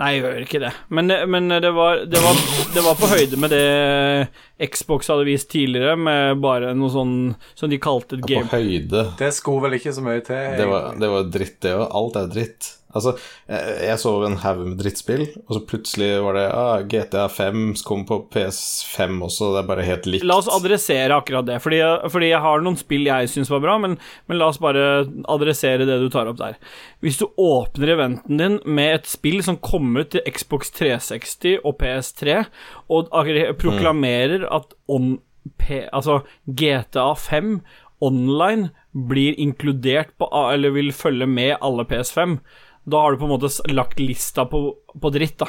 Nei, 0.00 0.14
jeg 0.16 0.22
gjør 0.22 0.44
ikke 0.46 0.60
det. 0.62 0.70
Men, 0.96 1.12
men 1.28 1.50
det, 1.60 1.70
var, 1.76 1.98
det, 2.08 2.20
var, 2.24 2.38
det 2.72 2.84
var 2.86 2.94
på 2.96 3.08
høyde 3.10 3.36
med 3.36 3.52
det 3.52 4.70
Xbox 4.72 5.10
hadde 5.12 5.26
vist 5.28 5.50
tidligere, 5.52 5.92
med 6.00 6.40
bare 6.40 6.70
noe 6.72 6.88
sånn 6.94 7.12
som 7.58 7.68
de 7.68 7.76
kalte 7.82 8.16
et 8.16 8.22
På 8.24 8.30
game. 8.30 8.48
høyde. 8.48 9.02
Det 9.20 9.28
skulle 9.36 9.66
vel 9.66 9.76
ikke 9.76 9.92
så 9.92 10.04
mye 10.06 10.22
til. 10.24 10.54
Det 10.56 10.68
var, 10.70 10.94
det 10.96 11.10
var 11.12 11.28
dritt, 11.28 11.58
det 11.66 11.74
òg. 11.76 11.84
Alt 12.00 12.16
er 12.16 12.30
dritt. 12.32 12.70
Altså, 12.96 13.14
jeg, 13.46 13.98
så 14.02 14.12
en 14.26 14.38
haug 14.42 14.62
med 14.66 14.80
drittspill, 14.80 15.26
og 15.46 15.56
så 15.56 15.62
plutselig 15.70 16.08
var 16.24 16.38
det 16.38 16.46
ah, 16.50 16.82
GTA 16.90 17.26
5 17.30 17.60
som 17.78 17.86
kom 17.86 18.04
på 18.08 18.18
PS5 18.34 19.20
også, 19.28 19.52
det 19.54 19.62
er 19.62 19.68
bare 19.68 19.86
helt 19.86 20.08
likt. 20.10 20.26
La 20.26 20.40
oss 20.40 20.50
adressere 20.50 21.16
akkurat 21.16 21.46
det, 21.48 21.60
fordi, 21.62 21.80
fordi 22.10 22.32
jeg 22.32 22.42
har 22.44 22.64
noen 22.64 22.78
spill 22.80 23.06
jeg 23.06 23.30
syns 23.30 23.52
var 23.52 23.62
bra, 23.64 23.76
men, 23.82 23.96
men 24.30 24.40
la 24.40 24.50
oss 24.50 24.60
bare 24.62 25.04
adressere 25.30 25.86
det 25.88 26.00
du 26.02 26.08
tar 26.12 26.30
opp 26.30 26.40
der. 26.40 26.58
Hvis 27.04 27.20
du 27.20 27.28
åpner 27.40 27.94
eventen 27.94 28.40
din 28.40 28.58
med 28.66 29.00
et 29.00 29.10
spill 29.10 29.40
som 29.46 29.60
kom 29.62 29.94
ut 29.98 30.12
til 30.14 30.26
Xbox 30.26 30.74
360 30.78 31.60
og 31.62 31.78
PS3, 31.80 32.42
og 32.90 33.10
proklamerer 33.10 33.80
proklamerer 33.80 34.46
at 34.50 34.74
on, 34.88 35.18
P, 35.58 35.86
altså 35.92 36.20
GTA 36.46 37.14
5 37.16 37.60
online 38.00 38.70
blir 38.92 39.36
inkludert 39.40 40.12
på, 40.18 40.28
eller 40.52 40.70
vil 40.70 40.92
følge 40.92 41.26
med 41.26 41.56
alle 41.62 41.84
PS5, 41.84 42.38
da 42.84 43.00
har 43.04 43.12
du 43.12 43.20
på 43.20 43.28
en 43.28 43.34
måte 43.34 43.50
lagt 43.72 43.98
lista 44.00 44.46
på, 44.48 44.60
på 45.00 45.10
dritt, 45.14 45.38
da. 45.42 45.48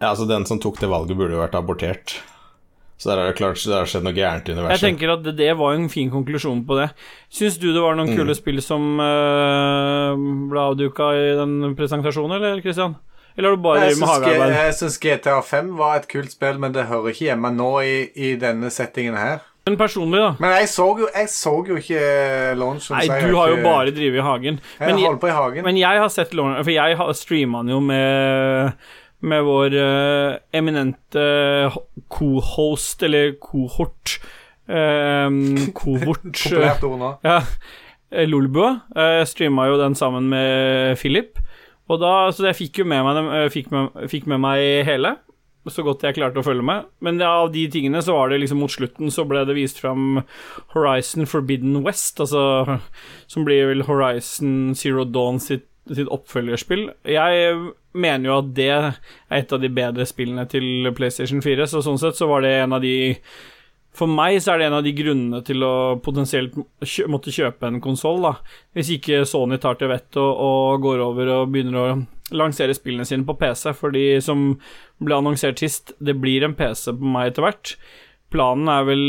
Ja, 0.00 0.10
altså, 0.10 0.26
den 0.28 0.44
som 0.46 0.58
tok 0.60 0.80
det 0.82 0.90
valget, 0.90 1.16
burde 1.16 1.36
jo 1.36 1.42
vært 1.44 1.54
abortert. 1.58 2.16
Så 2.98 3.10
der 3.10 3.20
er 3.20 3.30
det 3.32 3.38
klart 3.38 3.58
det 3.58 3.74
har 3.74 3.88
skjedd 3.90 4.04
noe 4.06 4.14
gærent 4.14 4.46
i 4.48 4.54
universet. 4.54 4.78
Jeg 4.82 4.94
tenker 4.94 5.12
at 5.16 5.22
det, 5.26 5.32
det 5.40 5.48
var 5.58 5.74
en 5.74 5.88
fin 5.90 6.10
konklusjon 6.12 6.60
på 6.66 6.76
det. 6.78 6.88
Syns 7.32 7.56
du 7.58 7.72
det 7.74 7.82
var 7.82 7.96
noen 7.98 8.12
Mm. 8.12 8.18
kule 8.20 8.36
spill 8.38 8.60
som 8.62 8.84
uh, 9.02 10.14
ble 10.50 10.60
avduka 10.62 11.10
i 11.18 11.32
den 11.38 11.74
presentasjonen, 11.78 12.36
eller 12.38 12.62
Christian? 12.62 12.94
Eller 13.36 13.50
har 13.50 13.56
du 13.56 13.62
bare 13.64 13.88
med 13.98 14.06
hagearbeid? 14.08 14.52
jeg 14.54 14.74
syns 14.78 14.98
GTA 15.02 15.40
5 15.42 15.72
var 15.78 15.96
et 15.98 16.06
kult 16.08 16.30
spill, 16.30 16.60
men 16.62 16.72
det 16.72 16.86
hører 16.86 17.10
ikke 17.10 17.26
hjemme 17.32 17.50
nå 17.50 17.70
i, 17.82 17.96
i 18.14 18.34
denne 18.38 18.70
settingen 18.70 19.18
her. 19.18 19.42
Men 19.64 19.78
personlig, 19.80 20.18
da? 20.20 20.32
Men 20.44 20.50
jeg 20.58 20.68
så 20.68 20.84
jo, 20.98 21.06
jeg 21.14 21.28
så 21.32 21.54
jo 21.68 21.78
ikke 21.80 22.00
launchen. 22.60 22.98
Nei, 22.98 23.06
du 23.24 23.36
har 23.38 23.48
jo 23.54 23.62
bare 23.64 23.94
drevet 23.96 24.20
i 24.20 24.24
hagen. 24.26 24.58
Jeg 24.80 24.90
Men 24.90 24.98
jeg, 25.00 25.14
på 25.22 25.30
i 25.30 25.32
hagen. 25.32 25.64
men 25.64 25.78
jeg 25.80 26.02
har 26.02 26.10
sett 26.12 26.34
Lorne, 26.36 26.60
For 26.64 26.70
jeg 26.74 26.98
streama 27.16 27.62
den 27.64 27.72
jo 27.72 27.80
med 27.80 28.72
med 29.24 29.40
vår 29.40 29.72
uh, 29.72 30.34
eminente 30.52 31.22
co-host, 32.12 33.02
eller 33.06 33.32
cohort 33.40 34.18
um, 34.68 35.72
Kohort. 35.76 36.28
Populært 36.36 36.84
ord 36.84 36.98
nå. 37.00 37.10
Ja, 37.24 37.38
eh, 38.12 38.26
Lolbua. 38.28 38.74
Jeg 38.96 39.28
streama 39.32 39.66
jo 39.70 39.78
den 39.80 39.96
sammen 39.96 40.28
med 40.28 40.96
Philip. 41.00 41.40
Og 41.88 42.00
da, 42.00 42.12
så 42.32 42.46
jeg 42.50 42.56
fikk 42.56 42.82
jo 42.82 42.84
med 42.88 43.00
meg, 43.04 43.16
dem- 43.16 43.32
eh, 43.36 43.48
fikk 43.52 43.72
med, 43.72 43.96
fikk 44.12 44.28
med 44.32 44.40
meg 44.44 44.84
hele, 44.88 45.16
så 45.72 45.84
godt 45.86 46.04
jeg 46.04 46.18
klarte 46.18 46.42
å 46.42 46.46
følge 46.46 46.64
med. 46.66 46.88
Men 47.04 47.20
av 47.24 47.52
de 47.54 47.64
tingene 47.72 48.02
så 48.04 48.16
var 48.16 48.32
det 48.32 48.42
liksom 48.42 48.60
mot 48.60 48.72
slutten 48.72 49.12
så 49.12 49.24
ble 49.28 49.44
det 49.48 49.56
vist 49.56 49.80
fram 49.80 50.20
Horizon 50.74 51.28
Forbidden 51.30 51.80
West, 51.86 52.20
altså 52.20 52.80
som 53.30 53.46
blir 53.46 53.70
vel 53.70 53.86
Horizon 53.88 54.74
Zero 54.76 55.06
Dawn 55.08 55.40
sitt, 55.40 55.66
sitt 55.88 56.10
oppfølgerspill. 56.12 56.90
Jeg 57.08 57.56
mener 57.94 58.30
jo 58.30 58.38
at 58.42 58.52
det 58.56 58.70
er 58.74 58.92
et 59.40 59.52
av 59.52 59.62
de 59.62 59.72
bedre 59.72 60.06
spillene 60.08 60.46
til 60.50 60.92
PlayStation 60.96 61.42
4, 61.44 61.68
så 61.70 61.84
sånn 61.84 62.00
sett 62.02 62.20
så 62.20 62.28
var 62.28 62.44
det 62.44 62.56
en 62.60 62.76
av 62.76 62.84
de 62.84 62.94
for 63.94 64.10
meg 64.10 64.40
så 64.42 64.54
er 64.54 64.58
det 64.58 64.66
en 64.66 64.80
av 64.80 64.86
de 64.86 64.90
grunnene 64.96 65.38
til 65.46 65.62
å 65.62 65.74
potensielt 66.02 66.56
måtte 67.10 67.30
kjøpe 67.34 67.68
en 67.68 67.78
konsoll, 67.82 68.24
da. 68.26 68.32
Hvis 68.74 68.90
ikke 68.96 69.22
Sony 69.28 69.60
tar 69.62 69.78
til 69.78 69.92
vettet 69.92 70.18
og, 70.18 70.32
og 70.34 70.82
går 70.82 71.02
over 71.04 71.30
og 71.36 71.52
begynner 71.54 71.78
å 71.78 71.92
lansere 72.32 72.74
spillene 72.76 73.04
sine 73.08 73.26
på 73.28 73.36
PC, 73.40 73.74
fordi 73.76 74.06
som 74.24 74.54
ble 75.02 75.18
annonsert 75.18 75.60
sist, 75.60 75.92
det 76.00 76.16
blir 76.20 76.46
en 76.46 76.56
PC 76.56 76.94
på 76.96 77.14
meg 77.16 77.32
etter 77.32 77.44
hvert. 77.44 77.76
Planen 78.34 78.66
er 78.66 78.86
vel 78.88 79.02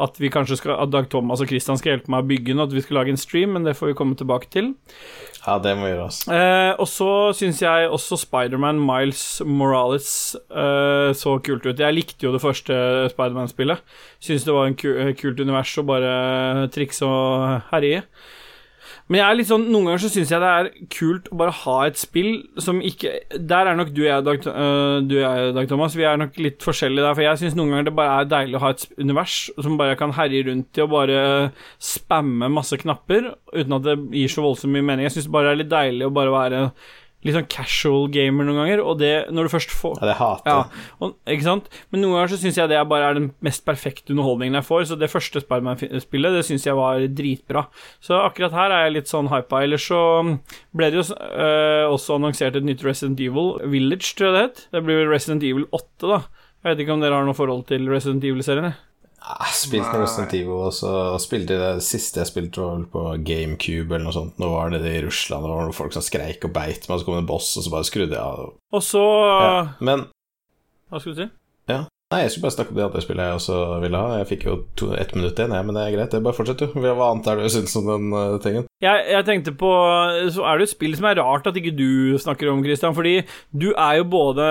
at 0.00 0.16
vi 0.16 0.30
kanskje 0.32 0.56
skal 0.56 0.78
At 0.80 0.92
Dag 0.94 1.10
Thomas 1.12 1.42
og 1.44 1.50
Christian 1.50 1.76
skal 1.76 1.96
hjelpe 1.96 2.12
meg 2.14 2.22
å 2.22 2.28
bygge 2.30 2.52
den, 2.52 2.62
og 2.62 2.70
at 2.70 2.76
vi 2.78 2.84
skal 2.84 3.00
lage 3.00 3.12
en 3.12 3.20
stream, 3.20 3.52
men 3.56 3.66
det 3.66 3.74
får 3.76 3.90
vi 3.90 3.96
komme 3.98 4.16
tilbake 4.16 4.48
til. 4.54 4.70
Ja, 5.42 5.58
det 5.60 5.74
må 5.76 5.90
gjøres. 5.90 6.22
Eh, 6.32 6.72
og 6.80 6.88
så 6.88 7.10
syns 7.36 7.60
jeg 7.60 7.90
også 7.92 8.16
Spiderman 8.22 8.80
Miles 8.80 9.42
Morales 9.44 10.10
eh, 10.48 11.10
så 11.18 11.36
kult 11.44 11.66
ut. 11.68 11.82
Jeg 11.82 11.96
likte 11.96 12.28
jo 12.28 12.32
det 12.32 12.40
første 12.44 12.78
Spiderman-spillet. 13.12 13.84
Syns 14.24 14.48
det 14.48 14.56
var 14.56 14.70
en 14.70 14.78
ku 14.78 14.88
kult 15.20 15.44
univers 15.44 15.76
å 15.80 15.86
bare 15.88 16.68
trikse 16.72 17.04
og 17.04 17.68
herje 17.74 18.00
i. 18.00 18.04
Men 19.08 19.22
jeg 19.22 19.24
er 19.24 19.36
litt 19.38 19.48
sånn, 19.48 19.64
noen 19.72 19.88
ganger 19.88 20.02
så 20.02 20.10
syns 20.12 20.32
jeg 20.34 20.42
det 20.42 20.48
er 20.52 20.66
kult 20.92 21.30
å 21.32 21.38
bare 21.40 21.54
ha 21.62 21.76
et 21.88 21.96
spill 21.96 22.42
som 22.60 22.82
ikke 22.84 23.14
Der 23.50 23.70
er 23.70 23.78
nok 23.78 23.94
du 23.96 24.02
og 24.02 24.08
jeg, 24.10 24.26
Dag, 24.26 24.48
øh, 24.52 24.98
du 25.08 25.14
og 25.16 25.22
jeg, 25.22 25.54
Dag 25.56 25.70
Thomas, 25.70 25.96
vi 25.96 26.04
er 26.04 26.20
nok 26.20 26.36
litt 26.44 26.64
forskjellige 26.64 27.06
der. 27.06 27.16
For 27.16 27.24
jeg 27.24 27.40
syns 27.40 27.56
noen 27.56 27.72
ganger 27.72 27.88
det 27.88 27.96
bare 27.96 28.20
er 28.20 28.30
deilig 28.34 28.58
å 28.60 28.62
ha 28.66 28.72
et 28.74 28.84
univers 29.00 29.38
som 29.56 29.80
bare 29.80 29.96
kan 30.00 30.12
herje 30.18 30.44
rundt 30.50 30.80
i 30.80 30.84
og 30.84 30.92
bare 30.92 31.20
spamme 31.80 32.52
masse 32.52 32.76
knapper 32.84 33.32
uten 33.54 33.78
at 33.78 33.88
det 33.88 33.98
gir 34.20 34.32
så 34.32 34.44
voldsomt 34.44 34.76
mye 34.76 34.84
mening. 34.84 35.08
Jeg 35.08 35.16
syns 35.16 35.32
bare 35.32 35.48
det 35.48 35.56
er 35.56 35.62
litt 35.62 35.72
deilig 35.72 36.08
å 36.10 36.16
bare 36.20 36.34
være 36.34 36.64
litt 37.26 37.34
sånn 37.34 37.48
casual 37.50 38.06
gamer 38.14 38.46
noen 38.46 38.60
ganger, 38.60 38.80
og 38.84 39.00
det 39.00 39.12
når 39.34 39.48
du 39.48 39.52
først 39.52 39.72
får 39.74 39.96
Ja, 39.98 40.06
det 40.06 40.16
hater 40.20 40.52
ja, 40.52 40.58
jeg. 40.62 40.84
og, 41.02 41.14
ikke 41.34 41.46
sant? 41.48 41.68
Men 41.90 42.04
noen 42.04 42.14
ganger 42.14 42.32
så 42.32 42.38
syns 42.44 42.60
jeg 42.60 42.70
det 42.70 42.78
bare 42.92 43.08
er 43.10 43.18
den 43.18 43.28
mest 43.44 43.64
perfekte 43.66 44.14
underholdningen 44.14 44.58
jeg 44.60 44.68
får. 44.68 44.86
Så 44.90 44.98
det 45.00 45.10
første 45.10 45.42
Spiderman-spillet, 45.42 46.36
det 46.38 46.44
syns 46.46 46.66
jeg 46.68 46.78
var 46.78 47.02
dritbra. 47.20 47.66
Så 48.04 48.20
akkurat 48.22 48.54
her 48.54 48.74
er 48.76 48.86
jeg 48.86 48.96
litt 49.00 49.10
sånn 49.10 49.32
hypa. 49.32 49.64
Ellers 49.66 49.88
så 49.90 50.00
ble 50.78 50.90
det 50.92 51.00
jo 51.00 51.06
øh, 51.18 51.86
også 51.90 52.20
annonsert 52.20 52.58
et 52.60 52.66
nytt 52.66 52.86
Resident 52.86 53.18
Evil 53.24 53.56
Village, 53.66 54.14
tror 54.14 54.30
jeg 54.30 54.36
det 54.36 54.44
het. 54.46 54.66
Det 54.76 54.84
blir 54.86 55.08
Resident 55.10 55.42
Evil 55.48 55.66
8, 55.74 56.06
da. 56.06 56.20
Jeg 56.62 56.72
vet 56.72 56.84
ikke 56.84 56.94
om 56.94 57.02
dere 57.02 57.18
har 57.18 57.26
noe 57.26 57.38
forhold 57.38 57.66
til 57.68 57.90
Resident 57.90 58.24
Evil-serien? 58.26 58.72
Jeg? 59.18 59.54
spilte 59.54 59.88
Spilt 59.88 60.00
Resident 60.02 60.34
Evil, 60.38 60.60
og 60.68 60.72
så 60.76 60.92
spilte 61.22 61.56
jeg 61.56 61.78
det 61.80 61.86
siste 61.86 62.22
jeg 62.22 62.30
spilte, 62.30 62.62
var 62.62 62.76
vel 62.76 62.86
på 62.92 63.02
GameCube 63.26 63.94
eller 63.94 64.06
noe 64.08 64.16
sånt. 64.16 64.38
Nå 64.40 64.50
var 64.52 64.70
det 64.74 64.82
i 64.86 65.02
Russland, 65.04 65.44
det 65.44 65.50
var 65.52 65.66
noen 65.66 65.76
folk 65.76 65.96
som 65.96 66.04
skreik 66.06 66.44
og 66.48 66.54
beit 66.54 66.88
meg, 66.88 67.00
så 67.00 67.04
kom 67.06 67.18
det 67.18 67.24
en 67.24 67.30
boss, 67.32 67.50
og 67.58 67.66
så 67.66 67.74
bare 67.74 67.88
skrudde 67.88 68.16
jeg 68.16 68.22
av. 68.22 68.54
Og 68.72 68.82
så 68.84 69.04
Ja. 69.28 69.66
Men 69.80 70.06
Hva 70.88 71.00
skulle 71.00 71.16
du 71.16 71.22
si? 71.26 71.30
Nei, 72.08 72.22
jeg 72.22 72.30
skulle 72.32 72.46
bare 72.46 72.54
snakke 72.54 72.72
om 72.72 72.76
det 72.78 72.84
andre 72.86 73.00
spillet 73.04 73.26
jeg 73.26 73.36
også 73.36 73.56
ville 73.82 73.98
ha. 74.00 74.12
Jeg 74.16 74.26
fikk 74.30 74.44
jo 74.46 74.52
to, 74.80 74.86
ett 74.96 75.10
minutt 75.12 75.36
igjen, 75.36 75.52
jeg, 75.52 75.64
men 75.68 75.76
det 75.76 75.82
er 75.82 75.90
greit. 75.92 76.08
Det 76.08 76.16
er 76.16 76.22
bare 76.24 76.36
fortsett, 76.38 76.62
du. 76.62 76.78
Hva 76.80 77.08
annet 77.10 77.26
er 77.28 77.36
det 77.36 77.50
du 77.50 77.52
syns 77.52 77.74
om 77.76 77.90
den 77.90 78.06
uh, 78.16 78.38
tingen? 78.40 78.64
Jeg, 78.80 79.02
jeg 79.12 79.26
tenkte 79.26 79.52
på 79.60 79.72
Så 80.32 80.46
er 80.46 80.56
det 80.56 80.64
jo 80.64 80.68
et 80.70 80.72
spill 80.72 80.96
som 80.96 81.08
er 81.10 81.20
rart 81.20 81.50
at 81.50 81.58
ikke 81.60 81.74
du 81.76 82.16
snakker 82.16 82.48
om, 82.48 82.62
Christian. 82.64 82.96
Fordi 82.96 83.12
du 83.52 83.66
er 83.74 83.98
jo 83.98 84.06
både 84.08 84.46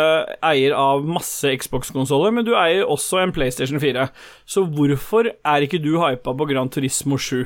eier 0.46 0.76
av 0.78 1.02
masse 1.10 1.56
Xbox-konsoller, 1.64 2.36
men 2.38 2.46
du 2.46 2.54
eier 2.54 2.86
også 2.86 3.24
en 3.24 3.34
PlayStation 3.34 3.82
4. 3.82 4.06
Så 4.46 4.68
hvorfor 4.78 5.32
er 5.34 5.66
ikke 5.66 5.82
du 5.82 5.96
hypa 6.04 6.38
på 6.38 6.50
Gran 6.54 6.70
Turismo 6.70 7.18
7? 7.18 7.42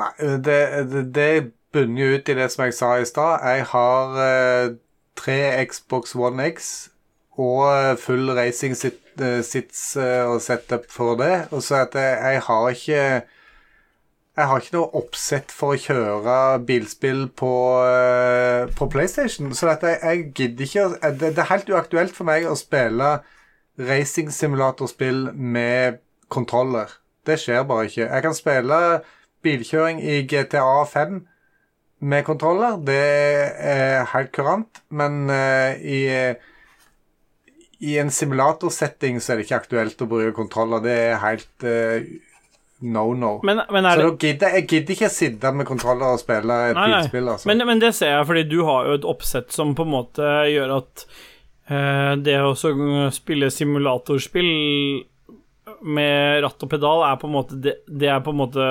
Nei, 0.00 0.10
det, 0.50 0.58
det, 0.90 1.06
det 1.14 1.30
bunner 1.70 2.02
jo 2.02 2.18
ut 2.18 2.34
i 2.34 2.38
det 2.42 2.50
som 2.50 2.66
jeg 2.66 2.74
sa 2.74 2.90
i 2.98 3.06
stad. 3.06 3.46
Jeg 3.54 3.70
har 3.70 4.18
uh, 4.18 4.76
tre 5.14 5.40
Xbox 5.70 6.18
One 6.18 6.50
X 6.50 6.88
og 7.36 7.62
eh, 7.68 7.96
full 8.00 8.30
racing 8.36 8.76
sit, 8.76 9.00
eh, 9.20 9.42
sits 9.44 9.96
eh, 10.00 10.24
og 10.24 10.40
setup 10.42 10.88
for 10.92 11.16
det. 11.20 11.48
Og 11.52 11.62
så 11.62 11.82
at 11.84 11.96
jeg, 11.96 12.40
har 12.46 12.68
ikke 12.70 13.02
jeg 14.36 14.48
har 14.50 14.60
ikke 14.60 14.76
noe 14.76 15.00
oppsett 15.00 15.52
for 15.52 15.74
å 15.74 15.80
kjøre 15.80 16.36
bilspill 16.68 17.26
på, 17.28 17.52
på 18.76 18.88
PlayStation. 18.92 19.52
Så 19.56 19.70
at 19.72 19.84
jeg, 19.84 20.30
gidder 20.36 20.66
ikke 20.66 20.88
det, 21.20 21.32
det 21.36 21.44
er 21.44 21.52
helt 21.52 21.72
uaktuelt 21.72 22.16
for 22.16 22.28
meg 22.28 22.48
å 22.48 22.56
spille 22.56 23.18
racing-simulatorspill 23.80 25.30
med 25.32 26.02
kontroller. 26.32 26.92
Det 27.26 27.38
skjer 27.40 27.64
bare 27.68 27.88
ikke. 27.88 28.04
Jeg 28.04 28.24
kan 28.24 28.36
spille 28.36 28.82
bilkjøring 29.44 30.04
i 30.04 30.20
GTA 30.28 30.84
5 30.88 31.16
med 32.00 32.28
kontroller. 32.28 32.76
Det 32.76 33.00
er 33.72 34.04
helt 34.12 34.32
kurant. 34.36 34.84
Men 34.88 35.26
i, 35.80 36.04
i 37.78 37.98
en 38.00 38.10
simulatorsetting 38.10 39.20
så 39.20 39.32
er 39.32 39.40
det 39.40 39.46
ikke 39.46 39.60
aktuelt 39.60 40.00
å 40.02 40.08
bruke 40.08 40.32
kontroller. 40.36 40.82
Det 40.84 40.96
er 41.10 41.20
helt 41.22 41.66
uh, 41.66 42.08
no 42.86 43.06
no. 43.16 43.32
Men, 43.46 43.62
men 43.72 43.88
Så 43.90 44.06
det 44.06 44.28
gidder, 44.28 44.56
jeg 44.58 44.68
gidder 44.70 44.96
ikke 44.96 45.12
sitte 45.12 45.52
med 45.52 45.68
kontroller 45.68 46.16
og 46.16 46.22
spille 46.22 46.60
et 46.70 46.78
bilspill, 46.78 47.32
altså. 47.32 47.50
men, 47.50 47.64
men 47.68 47.82
det 47.82 47.94
ser 47.96 48.14
jeg, 48.14 48.28
fordi 48.28 48.44
du 48.48 48.58
har 48.68 48.88
jo 48.88 48.98
et 49.00 49.08
oppsett 49.08 49.52
som 49.54 49.74
på 49.76 49.86
en 49.86 49.92
måte 49.92 50.30
gjør 50.52 50.78
at 50.78 51.06
uh, 51.72 52.14
det 52.20 52.38
å 52.44 52.54
spille 53.12 53.52
simulatorspill 53.52 54.50
med 55.86 56.40
ratt 56.44 56.62
og 56.62 56.70
pedal 56.70 57.02
er 57.06 57.18
på 57.20 57.28
en 57.28 57.34
måte 57.34 57.58
det, 57.62 57.74
det 57.86 58.08
er 58.10 58.22
på 58.24 58.32
en 58.32 58.40
måte 58.40 58.66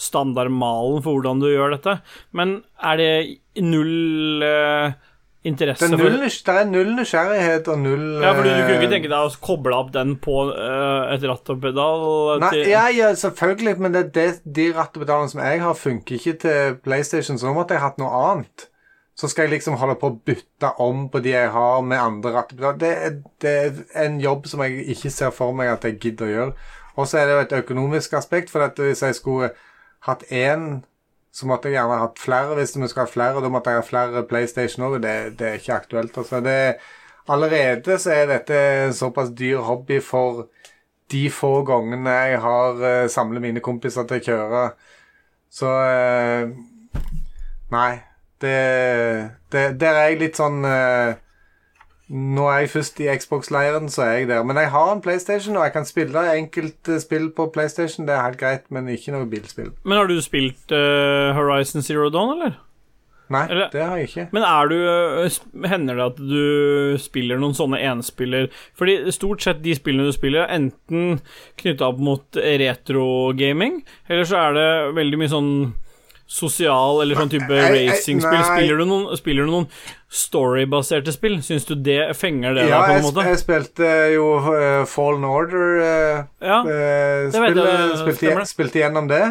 standardmalen 0.00 1.02
for 1.04 1.18
hvordan 1.18 1.42
du 1.42 1.48
gjør 1.50 1.76
dette. 1.76 1.98
Men 2.36 2.60
er 2.80 3.00
det 3.00 3.10
null 3.64 4.44
eh, 4.46 4.96
interesse 5.46 5.86
det, 5.86 5.94
er 5.94 6.02
null, 6.02 6.18
for 6.28 6.52
det 6.52 6.60
er 6.60 6.68
null 6.70 6.90
nysgjerrighet 6.98 7.68
og 7.72 7.78
null 7.82 8.04
Ja, 8.24 8.32
for 8.34 8.42
du 8.46 8.50
kunne 8.50 8.68
eh, 8.74 8.78
ikke 8.80 8.92
tenke 8.92 9.10
deg 9.12 9.26
å 9.28 9.32
koble 9.46 9.76
opp 9.78 9.90
den 9.94 10.14
på 10.22 10.36
uh, 10.50 11.10
et 11.14 11.26
ratt 11.30 11.52
og 11.54 11.60
pedal? 11.62 12.06
Nei, 12.42 12.50
til- 12.54 12.70
ja, 12.72 12.84
ja, 12.94 13.10
selvfølgelig, 13.20 13.76
men 13.86 13.94
det, 13.96 14.04
det, 14.16 14.26
de 14.58 14.68
rattepedalene 14.76 15.32
som 15.32 15.42
jeg 15.44 15.60
har, 15.62 15.76
funker 15.78 16.18
ikke 16.18 16.34
til 16.46 16.78
PlayStation, 16.84 17.38
så 17.38 17.48
nå 17.50 17.54
måtte 17.60 17.76
jeg 17.78 17.84
hatt 17.86 18.00
noe 18.02 18.22
annet. 18.32 18.66
Så 19.16 19.30
skal 19.32 19.46
jeg 19.46 19.54
liksom 19.54 19.78
holde 19.80 19.94
på 19.96 20.10
å 20.12 20.16
bytte 20.28 20.74
om 20.84 21.06
på 21.08 21.22
de 21.24 21.30
jeg 21.32 21.48
har 21.54 21.78
med 21.88 21.96
andre 22.02 22.34
rattepedaler. 22.34 22.80
Det, 22.82 22.90
er- 23.06 23.22
det 23.40 23.54
er 23.62 24.02
en 24.08 24.18
jobb 24.20 24.44
som 24.50 24.60
jeg 24.66 24.82
ikke 24.92 25.12
ser 25.14 25.32
for 25.32 25.56
meg 25.56 25.70
at 25.72 25.86
jeg 25.88 25.96
gidder 26.02 26.26
å 26.26 26.34
gjøre. 26.34 26.52
Og 26.96 27.08
så 27.08 27.22
er 27.22 27.26
det 27.30 27.32
jo 27.38 27.44
et 27.46 27.54
økonomisk 27.62 28.12
aspekt, 28.18 28.52
for 28.52 28.64
at 28.66 28.76
hvis 28.80 29.00
jeg 29.04 29.16
skulle 29.16 29.50
hatt 30.08 30.22
én, 30.32 30.82
så 31.36 31.48
måtte 31.48 31.68
jeg 31.68 31.76
gjerne 31.76 31.98
hatt 32.00 32.20
flere. 32.20 32.54
Hvis 32.56 32.76
vi 32.76 32.88
skulle 32.88 33.04
ha 33.04 33.12
flere, 33.12 33.42
da 33.44 33.50
måtte 33.52 33.72
jeg 33.72 33.82
ha 33.82 33.84
flere 33.84 34.22
PlayStation 34.28 34.86
òg, 34.86 35.00
det, 35.04 35.16
det 35.40 35.48
er 35.48 35.58
ikke 35.60 35.74
aktuelt. 35.74 36.16
Altså. 36.16 36.40
Det, 36.44 36.56
allerede 37.28 37.98
så 38.00 38.14
er 38.14 38.30
dette 38.30 38.62
en 38.86 38.96
såpass 38.96 39.34
dyr 39.36 39.60
hobby 39.66 40.00
for 40.00 40.46
de 41.12 41.26
få 41.30 41.60
gangene 41.68 42.10
jeg 42.10 42.40
har 42.42 42.80
uh, 42.80 43.08
samlet 43.12 43.44
mine 43.44 43.62
kompiser 43.62 44.08
til 44.08 44.22
å 44.22 44.26
kjøre. 44.30 44.62
Så 45.52 45.70
uh, 45.70 46.56
Nei. 47.74 47.92
Det, 48.40 48.56
det 49.52 49.62
Der 49.80 49.96
er 49.96 50.10
jeg 50.10 50.18
litt 50.20 50.36
sånn 50.36 50.60
eh, 50.68 51.16
Nå 52.08 52.44
er 52.46 52.60
jeg 52.62 52.70
først 52.70 53.00
i 53.02 53.08
Xbox-leiren, 53.18 53.88
så 53.90 54.04
er 54.04 54.12
jeg 54.20 54.28
der. 54.30 54.44
Men 54.46 54.60
jeg 54.60 54.70
har 54.70 54.92
en 54.92 55.00
PlayStation, 55.02 55.56
og 55.56 55.64
jeg 55.66 55.72
kan 55.74 55.88
spille 55.88 56.22
enkelte 56.38 57.00
spill 57.02 57.32
på 57.34 57.48
PlayStation. 57.54 58.06
Det 58.06 58.14
er 58.14 58.22
helt 58.22 58.38
greit, 58.38 58.68
men 58.70 58.86
ikke 58.92 59.10
noe 59.14 59.26
bilspill. 59.26 59.72
Men 59.82 59.98
har 59.98 60.06
du 60.06 60.20
spilt 60.22 60.70
uh, 60.70 61.34
Horizon 61.34 61.82
Zero 61.82 62.06
Dawn, 62.14 62.36
eller? 62.36 62.60
Nei, 63.28 63.46
Eller- 63.50 63.72
det 63.72 63.82
har 63.82 63.96
jeg 63.98 64.08
ikke. 64.08 64.28
Men 64.30 64.42
er 64.46 64.68
du 64.70 64.74
øh, 64.76 65.30
Hender 65.66 65.96
det 65.98 66.04
at 66.04 66.18
du 66.20 66.98
spiller 67.02 67.40
noen 67.42 67.56
sånne 67.58 67.80
enspiller 67.82 68.46
Fordi 68.78 69.10
stort 69.10 69.42
sett 69.42 69.64
de 69.64 69.74
spillene 69.74 70.06
du 70.06 70.14
spiller, 70.14 70.44
er 70.44 70.60
enten 70.60 71.18
knytta 71.58 71.88
opp 71.88 71.98
mot 71.98 72.38
retrogaming, 72.38 73.80
eller 74.08 74.28
så 74.30 74.44
er 74.44 74.54
det 74.54 74.68
veldig 75.00 75.18
mye 75.18 75.32
sånn 75.32 75.50
sosial 76.26 77.00
eller 77.02 77.18
sånn 77.18 77.30
type 77.30 77.46
racingspill. 77.70 78.42
Spiller 78.48 78.80
du 78.82 78.84
noen, 78.90 79.06
spiller 79.18 79.46
du 79.46 79.52
noen 79.52 79.68
storybaserte 80.10 81.14
spill? 81.14 81.38
Syns 81.46 81.66
du 81.68 81.74
det 81.78 82.12
fenger 82.18 82.56
det 82.58 82.66
Ja, 82.66 82.82
da, 82.82 82.86
på 82.90 82.98
en 82.98 83.06
måte? 83.06 83.26
jeg 83.30 83.40
spilte 83.42 83.90
jo 84.14 84.28
uh, 84.42 84.82
Fallen 84.90 85.26
Order. 85.28 85.66
Uh, 85.80 86.22
Ja, 86.42 86.60
eh, 86.66 87.26
Det 87.30 87.42
vet 87.42 87.60
jeg, 87.62 87.98
spilte, 88.02 88.46
spilte 88.50 88.82
gjennom 88.82 89.10
det. 89.10 89.24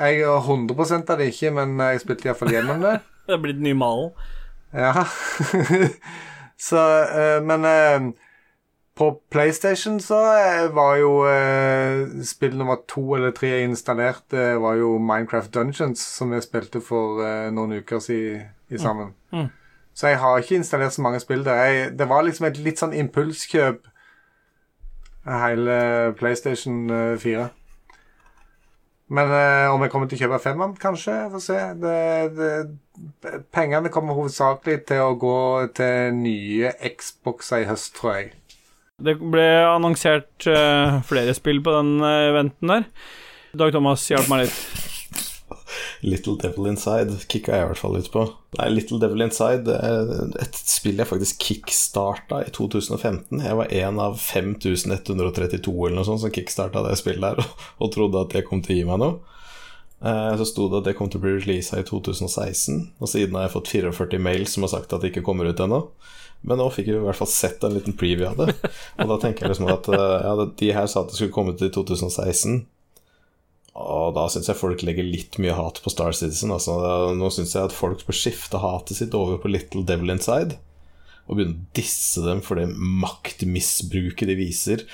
Jeg 0.00 0.24
har 0.24 0.40
100 0.40 1.02
av 1.12 1.18
det 1.20 1.28
ikke, 1.34 1.52
men 1.52 1.76
jeg 1.78 2.00
spilte 2.02 2.30
iallfall 2.30 2.54
gjennom 2.54 2.80
det. 2.80 2.96
det 3.28 3.36
er 3.36 3.42
blitt 3.44 3.60
ny 3.60 3.74
malen. 3.76 4.10
Ja. 4.72 5.04
så 6.68 6.82
eh, 7.04 7.38
Men 7.44 7.64
eh, 7.68 8.12
på 8.94 9.22
PlayStation 9.30 10.00
så 10.00 10.18
eh, 10.36 10.74
var 10.74 10.96
jo 11.00 11.12
eh, 11.24 12.24
spill 12.24 12.58
nummer 12.58 12.76
to 12.88 13.14
eller 13.16 13.30
tre 13.32 13.48
jeg 13.48 13.70
installerte, 13.70 14.60
var 14.60 14.74
jo 14.74 14.98
Minecraft 14.98 15.54
Dungeons, 15.54 16.00
som 16.00 16.32
jeg 16.32 16.44
spilte 16.44 16.82
for 16.84 17.22
eh, 17.24 17.48
noen 17.54 17.78
uker 17.80 18.02
siden 18.04 18.42
i 18.68 18.78
sammen. 18.78 19.14
Mm. 19.32 19.48
Så 19.94 20.08
jeg 20.08 20.18
har 20.18 20.38
ikke 20.38 20.54
installert 20.54 20.92
så 20.92 21.02
mange 21.02 21.20
spill 21.20 21.44
der. 21.44 21.54
Jeg, 21.54 21.98
det 21.98 22.08
var 22.08 22.22
liksom 22.22 22.46
et 22.48 22.60
litt 22.60 22.80
sånn 22.80 22.94
impulskjøp, 22.96 23.88
hele 25.24 25.74
PlayStation 26.18 26.90
eh, 26.90 27.18
4. 27.20 27.48
Men 29.12 29.32
eh, 29.36 29.68
om 29.74 29.82
jeg 29.84 29.92
kommer 29.92 30.08
til 30.08 30.16
å 30.16 30.24
kjøpe 30.24 30.40
femmeren, 30.40 30.76
kanskje? 30.80 31.14
Jeg 31.24 31.32
får 31.34 31.42
se. 31.44 31.58
Det, 31.82 31.96
det, 32.38 33.40
pengene 33.52 33.92
kommer 33.92 34.16
hovedsakelig 34.16 34.78
til 34.88 35.02
å 35.04 35.16
gå 35.20 35.40
til 35.76 36.16
nye 36.16 36.72
Xboxer 36.96 37.66
i 37.66 37.68
høst, 37.68 37.92
tror 37.98 38.16
jeg. 38.16 38.30
Det 39.02 39.16
ble 39.18 39.46
annonsert 39.66 40.46
uh, 40.46 41.00
flere 41.08 41.34
spill 41.34 41.58
på 41.64 41.74
den 41.74 41.96
øh, 42.00 42.30
eventen 42.30 42.70
der. 42.70 42.88
Dag 43.58 43.74
Thomas, 43.74 44.04
hjelp 44.10 44.30
meg 44.30 44.46
litt. 44.46 44.58
Little 46.02 46.34
Devil 46.40 46.66
Inside 46.72 47.14
kicka 47.30 47.54
jeg 47.54 47.64
i 47.64 47.68
hvert 47.70 47.78
fall 47.78 47.98
ut 47.98 48.08
på. 48.10 48.24
Nei, 48.58 48.68
Little 48.74 48.98
Devil 49.02 49.22
Inside 49.22 49.74
er 49.74 50.10
et 50.42 50.56
spill 50.58 50.98
jeg 50.98 51.08
faktisk 51.10 51.42
kickstarta 51.42 52.40
i 52.46 52.50
2015. 52.54 53.42
Jeg 53.44 53.58
var 53.58 53.70
en 53.82 54.00
av 54.02 54.16
5132 54.22 55.74
eller 55.86 55.98
noe 56.00 56.08
sånt 56.08 56.24
som 56.24 56.34
kickstarta 56.34 56.82
det 56.86 56.96
spillet 56.98 57.22
der, 57.22 57.52
og 57.82 57.92
trodde 57.94 58.24
at 58.24 58.34
det 58.34 58.46
kom 58.48 58.64
til 58.64 58.76
å 58.76 58.80
gi 58.80 58.88
meg 58.88 59.02
noe. 59.02 59.38
Eh, 60.02 60.32
Så 60.40 60.48
sto 60.50 60.66
det 60.70 60.82
at 60.82 60.90
det 60.90 60.96
kom 60.98 61.10
til 61.10 61.22
å 61.22 61.26
bli 61.26 61.36
releasa 61.38 61.78
i 61.78 61.86
2016, 61.86 62.82
og 62.98 63.10
siden 63.10 63.38
har 63.38 63.46
jeg 63.46 63.54
fått 63.54 63.70
44 63.70 64.22
mails 64.22 64.56
som 64.56 64.66
har 64.66 64.74
sagt 64.74 64.92
at 64.92 65.04
det 65.04 65.12
ikke 65.12 65.26
kommer 65.28 65.46
ut 65.50 65.62
ennå. 65.62 65.84
Men 66.42 66.58
nå 66.58 66.66
fikk 66.74 66.90
vi 66.90 66.96
i 66.98 67.02
hvert 67.04 67.18
fall 67.18 67.30
sett 67.30 67.62
en 67.64 67.76
liten 67.76 67.94
preview 67.98 68.26
av 68.26 68.40
det, 68.40 68.54
og 68.98 69.10
da 69.12 69.18
tenker 69.22 69.46
jeg 69.46 69.54
liksom 69.54 69.68
at 69.70 69.88
eh, 69.94 70.16
ja, 70.26 70.46
de 70.62 70.70
her 70.74 70.88
sa 70.90 71.04
at 71.04 71.12
det 71.12 71.18
skulle 71.20 71.34
komme 71.34 71.54
ut 71.54 71.62
i 71.62 71.70
2016. 71.70 72.64
Og 73.72 74.10
da 74.16 74.26
syns 74.28 74.50
jeg 74.50 74.58
folk 74.58 74.82
legger 74.84 75.06
litt 75.06 75.38
mye 75.40 75.54
hat 75.56 75.78
på 75.80 75.92
Star 75.92 76.12
Citizen. 76.16 76.52
Altså, 76.52 76.74
nå 77.16 77.30
syns 77.32 77.54
jeg 77.56 77.70
at 77.70 77.76
folk 77.76 78.02
bør 78.04 78.18
skifte 78.18 78.60
hatet 78.60 78.98
sitt 78.98 79.14
over 79.16 79.38
på 79.40 79.48
Little 79.48 79.84
Devil 79.88 80.12
Inside. 80.12 80.58
Og 81.24 81.38
begynne 81.38 81.56
å 81.56 81.72
disse 81.78 82.20
dem 82.26 82.42
for 82.44 82.60
det 82.60 82.66
maktmisbruket 82.74 84.28
de 84.28 84.36
viser 84.36 84.84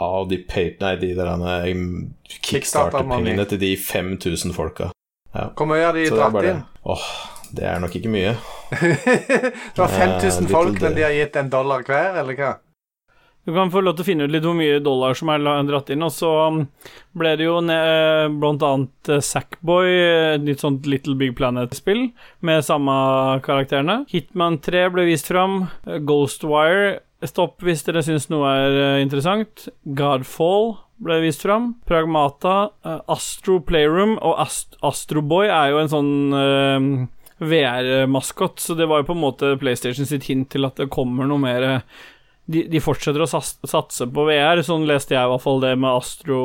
av 0.00 0.28
de, 0.30 0.38
nei, 0.80 0.94
de 1.00 1.10
Kickstarter-money. 1.16 2.38
kickstarter-pengene 2.38 3.48
til 3.50 3.60
de 3.60 3.74
5000 3.76 4.54
folka. 4.56 4.92
Hvor 5.34 5.68
mye 5.68 5.84
har 5.84 5.96
de 5.96 6.06
dratt 6.10 6.46
inn? 6.46 6.62
Åh, 6.88 7.08
det 7.56 7.66
er 7.66 7.80
nok 7.82 7.94
ikke 7.98 8.10
mye. 8.12 8.34
Det 8.70 9.78
var 9.78 9.88
5000 9.92 10.44
Eh, 10.46 10.50
folk, 10.52 10.80
men 10.80 10.94
de 10.98 11.02
har 11.06 11.14
gitt 11.16 11.36
en 11.40 11.50
dollar 11.52 11.82
hver, 11.86 12.18
eller 12.22 12.36
hva? 12.38 12.52
Du 13.48 13.54
kan 13.56 13.70
få 13.72 13.80
lov 13.80 13.94
til 13.96 14.04
å 14.04 14.06
finne 14.06 14.26
ut 14.28 14.32
litt 14.34 14.44
hvor 14.44 14.54
mye 14.54 14.80
dollar 14.84 15.14
som 15.16 15.30
er 15.32 15.40
dratt 15.66 15.88
inn, 15.90 16.02
og 16.04 16.12
så 16.12 16.28
um, 16.52 16.58
ble 17.16 17.30
det 17.40 17.46
jo 17.46 17.54
ne- 17.64 18.28
blant 18.38 18.62
annet 18.66 19.10
eh, 19.16 19.22
Sackboy, 19.24 19.88
et 20.36 20.44
nytt 20.44 20.60
sånt 20.60 20.84
Little 20.86 21.16
Big 21.18 21.32
Planet-spill, 21.38 22.10
med 22.44 22.66
samme 22.66 22.92
karakterene. 23.46 24.02
Hitman 24.12 24.60
3 24.62 24.84
ble 24.92 25.06
vist 25.08 25.30
fram. 25.32 25.62
eh, 25.88 25.98
Ghostwire 26.04 27.00
Stopp 27.24 27.60
hvis 27.64 27.82
dere 27.84 28.00
syns 28.04 28.28
noe 28.32 28.48
er 28.48 28.76
eh, 28.80 29.02
interessant. 29.02 29.66
Godfall 29.98 30.74
ble 31.04 31.18
vist 31.24 31.42
fram. 31.44 31.74
Pragmata. 31.88 32.70
eh, 32.84 33.00
Astro 33.12 33.58
Playroom 33.64 34.18
og 34.20 34.36
Ast 34.44 34.76
Astroboy 34.84 35.48
er 35.48 35.72
jo 35.74 35.80
en 35.82 35.90
sånn 35.92 36.12
eh, 36.36 36.86
VR-maskot, 37.40 38.60
så 38.60 38.76
det 38.76 38.86
var 38.90 39.00
jo 39.00 39.10
på 39.10 39.16
en 39.16 39.24
måte 39.24 39.52
PlayStation 39.60 40.08
sitt 40.08 40.28
hint 40.28 40.50
til 40.52 40.68
at 40.68 40.76
det 40.80 40.90
kommer 40.92 41.28
noe 41.28 41.40
mer 41.40 41.66
eh, 41.66 41.84
de, 42.50 42.64
de 42.68 42.80
fortsetter 42.82 43.22
å 43.22 43.28
satse 43.30 44.08
på 44.10 44.24
VR, 44.26 44.60
sånn 44.66 44.88
leste 44.88 45.14
jeg 45.14 45.22
i 45.22 45.30
hvert 45.30 45.44
fall 45.44 45.62
det 45.62 45.76
med 45.78 45.92
Astro 45.92 46.40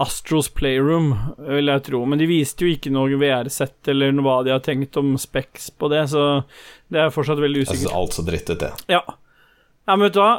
Astros 0.00 0.48
Playroom, 0.54 1.10
vil 1.50 1.68
jeg 1.68 1.82
tro. 1.88 2.04
Men 2.08 2.20
de 2.20 2.28
viste 2.30 2.64
jo 2.64 2.70
ikke 2.72 2.92
noe 2.94 3.18
VR-sett 3.20 3.90
eller 3.90 4.14
noe 4.14 4.24
hva 4.24 4.36
de 4.46 4.52
har 4.54 4.62
tenkt 4.64 4.96
om 5.00 5.16
Specs 5.20 5.68
på 5.74 5.90
det, 5.92 6.04
så 6.12 6.44
det 6.88 7.02
er 7.02 7.12
fortsatt 7.14 7.42
veldig 7.42 7.64
Jeg 7.64 7.72
usikkert. 7.72 7.96
alt 7.98 8.16
så 8.16 8.24
drittet, 8.24 8.62
det. 8.62 8.70
Ja. 8.94 9.02
ja, 9.04 9.90
men 9.96 10.06
vet 10.06 10.16
du 10.16 10.22
hva? 10.22 10.30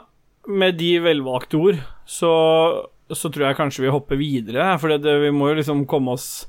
Med 0.50 0.80
de 0.80 0.96
velvalgte 1.04 1.60
ord, 1.60 1.84
så, 2.10 2.32
så 3.12 3.30
tror 3.30 3.50
jeg 3.50 3.60
kanskje 3.60 3.86
vi 3.86 3.94
hopper 3.94 4.18
videre, 4.18 4.72
for 4.82 4.96
det, 4.96 5.20
vi 5.28 5.36
må 5.36 5.52
jo 5.52 5.60
liksom 5.60 5.84
komme 5.90 6.16
oss 6.16 6.48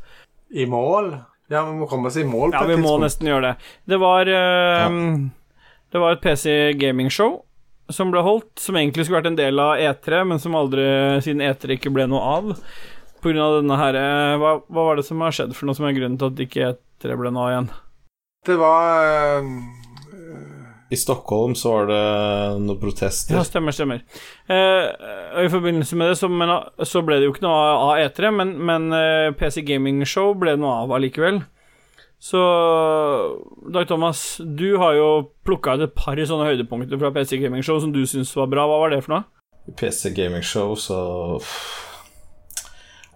I 0.55 0.65
mål? 0.71 1.13
Ja, 1.53 1.63
vi 1.69 1.77
må 1.77 1.87
komme 1.91 2.09
oss 2.09 2.17
i 2.17 2.25
mål 2.25 2.55
Ja, 2.57 2.65
vi 2.69 2.79
må 2.81 2.95
nesten 3.03 3.29
gjøre 3.29 3.51
det. 3.53 3.71
Det 3.93 3.99
var 4.01 4.29
eh, 4.33 4.99
Det 5.93 6.01
var 6.01 6.17
et 6.17 6.23
PC 6.25 6.73
gaming-show 6.81 7.43
som 7.93 8.13
ble 8.13 8.23
holdt, 8.25 8.55
som 8.63 8.79
egentlig 8.79 9.05
skulle 9.05 9.19
vært 9.21 9.33
en 9.33 9.37
del 9.37 9.61
av 9.61 9.75
E3, 9.77 10.23
men 10.31 10.39
som 10.41 10.55
aldri, 10.57 10.85
siden 11.21 11.43
E3 11.45 11.77
ikke 11.77 11.93
ble 11.93 12.07
noe 12.09 12.23
av, 12.39 12.53
på 13.21 13.29
grunn 13.29 13.43
av 13.45 13.59
denne 13.59 13.77
her 13.77 13.99
eh, 14.01 14.37
hva, 14.41 14.55
hva 14.65 14.87
var 14.89 14.97
det 14.97 15.05
som 15.05 15.21
har 15.21 15.35
skjedd 15.37 15.53
for 15.59 15.69
noe 15.69 15.77
som 15.77 15.89
er 15.91 15.97
grunnen 15.99 16.17
til 16.21 16.33
at 16.33 16.41
ikke 16.47 16.71
E3 16.71 17.19
ble 17.21 17.35
noe 17.35 17.45
av 17.45 17.53
igjen? 17.53 17.69
Det 18.49 18.57
var 18.59 19.11
eh, 19.11 19.51
I 20.93 20.97
Stockholm 20.97 21.55
så 21.57 21.71
var 21.73 21.87
det 21.89 22.01
noen 22.61 22.81
protester. 22.81 23.39
Ja, 23.39 23.45
stemmer, 23.49 23.73
stemmer. 23.73 24.03
Eh, 24.45 24.89
I 25.41 25.49
forbindelse 25.49 25.97
med 25.97 26.13
det 26.13 26.19
så, 26.21 26.29
men, 26.29 26.53
så 26.85 27.01
ble 27.07 27.17
det 27.17 27.31
jo 27.31 27.33
ikke 27.33 27.47
noe 27.47 27.63
av 27.73 27.93
E3, 28.03 28.33
men, 28.37 28.53
men 28.61 28.93
eh, 28.97 29.31
PC 29.39 29.65
Gaming 29.65 30.03
Show 30.09 30.35
ble 30.37 30.59
noe 30.61 30.83
av 30.83 30.93
allikevel. 30.93 31.41
Så 32.23 32.43
Dag 33.73 33.89
Thomas, 33.89 34.37
du 34.45 34.77
har 34.79 34.95
jo 34.95 35.07
plukka 35.49 35.79
ut 35.79 35.87
et 35.89 35.95
par 35.97 36.21
sånne 36.21 36.51
høydepunkter 36.53 37.01
fra 37.01 37.11
PC 37.17 37.41
Gaming 37.41 37.65
Show 37.67 37.81
som 37.83 37.95
du 37.95 38.05
syns 38.07 38.31
var 38.37 38.53
bra. 38.53 38.69
Hva 38.69 38.83
var 38.85 38.93
det 38.93 39.01
for 39.07 39.17
noe? 39.17 39.73
PC 39.81 40.13
Gaming 40.15 40.45
Show, 40.45 40.77
så 40.79 40.99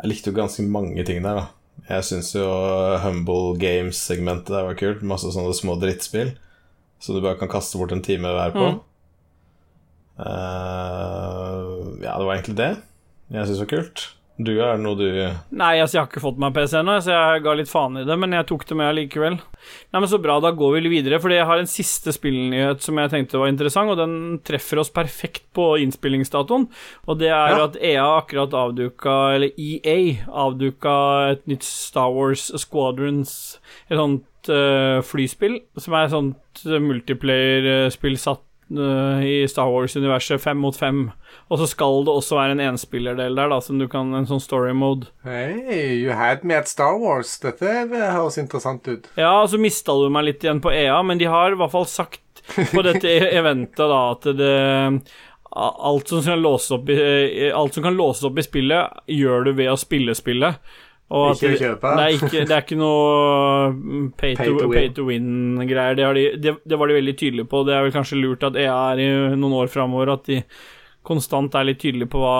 Jeg 0.00 0.10
likte 0.10 0.32
jo 0.32 0.38
ganske 0.40 0.64
mange 0.64 1.04
ting 1.06 1.20
der, 1.22 1.44
da. 1.44 1.46
Jeg 1.86 2.08
syns 2.08 2.32
jo 2.34 2.48
Humble 3.04 3.54
Games-segmentet 3.60 4.50
der 4.56 4.66
var 4.72 4.80
kult. 4.80 5.04
Masse 5.06 5.30
sånne 5.36 5.54
små 5.54 5.76
drittspill. 5.78 6.32
Så 7.00 7.12
du 7.14 7.20
bare 7.20 7.38
kan 7.38 7.50
kaste 7.52 7.78
bort 7.78 7.92
en 7.92 8.02
time 8.04 8.32
hver 8.32 8.54
på. 8.56 8.66
Mm. 8.76 8.82
Uh, 10.16 11.96
ja, 12.00 12.14
det 12.16 12.24
var 12.24 12.36
egentlig 12.38 12.56
det 12.56 12.70
jeg 13.34 13.48
syns 13.48 13.64
var 13.64 13.72
kult. 13.72 14.04
Du, 14.36 14.50
er 14.60 14.74
det 14.76 14.82
noe 14.84 14.98
du 14.98 15.06
Nei, 15.56 15.78
altså, 15.80 15.96
jeg 15.96 16.02
har 16.02 16.08
ikke 16.10 16.20
fått 16.20 16.40
meg 16.42 16.52
PC 16.52 16.74
ennå, 16.76 16.98
så 17.00 17.14
jeg 17.14 17.42
ga 17.46 17.54
litt 17.56 17.70
faen 17.70 17.96
i 17.96 18.04
det, 18.04 18.16
men 18.20 18.34
jeg 18.36 18.44
tok 18.50 18.66
det 18.68 18.76
med 18.76 18.90
allikevel. 18.90 19.38
Nei, 19.40 19.96
men 20.02 20.10
Så 20.12 20.18
bra, 20.20 20.36
da 20.44 20.50
går 20.52 20.74
vi 20.76 20.92
videre, 20.92 21.18
fordi 21.22 21.38
jeg 21.38 21.48
har 21.48 21.62
en 21.62 21.70
siste 21.70 22.12
spillnyhet 22.12 22.84
som 22.84 23.00
jeg 23.00 23.12
tenkte 23.14 23.40
var 23.40 23.48
interessant, 23.48 23.94
og 23.94 23.96
den 23.96 24.36
treffer 24.44 24.82
oss 24.82 24.92
perfekt 24.92 25.46
på 25.56 25.70
innspillingsdatoen. 25.86 26.68
Og 27.08 27.18
det 27.22 27.32
er 27.32 27.56
Ja. 27.56 27.64
at 27.64 27.80
EA 27.80 28.04
akkurat 28.20 28.52
avduka, 28.52 29.16
eller 29.34 29.56
EA 29.56 30.20
avduka 30.28 31.32
et 31.32 31.46
nytt 31.48 31.64
Star 31.64 32.12
Wars 32.12 32.52
Squadrons, 32.60 33.58
et 33.88 33.96
sånt 33.96 34.28
eh, 34.52 34.98
flyspill, 35.04 35.60
som 35.80 35.94
er 35.96 36.06
et 36.06 36.14
sånt 36.14 36.66
uh, 36.66 36.76
multiplayer-spill 36.82 38.16
satt 38.20 38.42
uh, 38.76 39.22
i 39.24 39.44
Star 39.48 39.70
Wars-universet, 39.72 40.40
fem 40.42 40.58
mot 40.60 40.76
fem. 40.76 41.06
Og 41.50 41.60
så 41.60 41.68
skal 41.70 42.06
det 42.06 42.14
også 42.14 42.38
være 42.38 42.56
en 42.56 42.64
enspillerdel 42.68 43.38
der, 43.38 43.52
da, 43.52 43.60
som 43.62 43.78
du 43.78 43.86
kan 43.90 44.14
En 44.16 44.28
sånn 44.28 44.42
story 44.42 44.72
mode. 44.76 45.10
Hey, 45.26 45.98
you 46.00 46.14
had 46.16 46.44
me 46.44 46.56
at 46.58 46.70
Star 46.70 46.98
Wars. 46.98 47.36
Dette 47.42 47.66
høres 47.92 48.38
interessant 48.42 48.88
ut. 48.88 49.06
Ja, 49.18 49.36
og 49.42 49.50
så 49.52 49.60
mista 49.60 49.94
du 49.94 50.08
meg 50.12 50.30
litt 50.30 50.46
igjen 50.46 50.62
på 50.64 50.74
EA, 50.74 50.98
men 51.06 51.22
de 51.22 51.30
har 51.30 51.54
i 51.54 51.60
hvert 51.60 51.74
fall 51.74 51.88
sagt 51.90 52.42
på 52.72 52.82
dette 52.86 53.08
e- 53.10 53.32
eventet 53.40 53.86
da 53.86 54.02
at 54.12 54.28
det 54.38 54.52
Alt 55.56 56.10
som 56.10 56.90
i, 56.92 57.50
alt 57.54 57.74
som 57.74 57.82
kan 57.82 57.94
låses 57.96 58.26
opp 58.28 58.36
i 58.36 58.42
spillet, 58.44 58.98
gjør 59.08 59.46
du 59.46 59.52
ved 59.56 59.70
å 59.72 59.78
spille 59.80 60.12
spillet. 60.12 60.58
Ikke 61.06 61.52
å 61.52 61.58
kjøpe. 61.60 61.90
det, 61.94 62.04
er 62.04 62.14
ikke, 62.16 62.40
det 62.42 62.54
er 62.56 62.62
ikke 62.64 62.78
noe 62.80 63.68
mm, 63.72 64.06
pay 64.18 64.32
to, 64.34 64.56
Pay 64.72 64.88
to 64.96 65.04
win-greier. 65.06 65.94
win-greier. 65.94 65.98
Det, 66.00 66.08
de, 66.16 66.24
det, 66.42 66.54
det 66.66 66.78
var 66.80 66.90
de 66.90 66.96
veldig 66.98 67.14
tydelige 67.20 67.50
på. 67.52 67.60
Det 67.68 67.76
er 67.76 67.84
vel 67.86 67.94
kanskje 67.94 68.18
lurt 68.18 68.46
at 68.48 68.58
EA 68.58 68.74
er 68.90 69.04
i 69.04 69.06
noen 69.38 69.54
år 69.60 69.70
framover, 69.70 70.10
at 70.16 70.26
de 70.26 70.40
konstant 71.06 71.54
er 71.54 71.68
litt 71.68 71.78
tydelige 71.78 72.10
på 72.10 72.18
hva, 72.18 72.34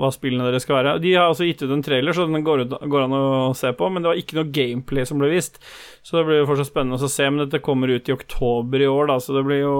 hva 0.00 0.10
spillene 0.10 0.48
deres 0.48 0.66
skal 0.66 0.80
være. 0.80 0.96
De 1.04 1.14
har 1.14 1.30
altså 1.30 1.46
gitt 1.46 1.62
ut 1.62 1.70
en 1.70 1.84
trailer, 1.86 2.16
så 2.16 2.26
den 2.26 2.42
går, 2.46 2.64
ut, 2.66 2.74
går 2.90 3.06
an 3.06 3.14
å 3.14 3.24
se 3.54 3.70
på, 3.78 3.86
men 3.94 4.02
det 4.02 4.10
var 4.10 4.18
ikke 4.18 4.40
noe 4.40 4.50
gameplay 4.58 5.06
som 5.06 5.22
ble 5.22 5.30
vist. 5.30 5.60
Så 6.02 6.18
det 6.18 6.26
blir 6.26 6.42
jo 6.42 6.48
fortsatt 6.50 6.72
spennende 6.72 6.98
å 6.98 7.10
se, 7.14 7.28
men 7.30 7.44
dette 7.44 7.62
kommer 7.62 7.92
ut 7.94 8.10
i 8.10 8.16
oktober 8.16 8.82
i 8.82 8.90
år, 8.90 9.12
da, 9.12 9.20
så 9.22 9.38
det 9.38 9.44
blir 9.46 9.62
jo 9.62 9.76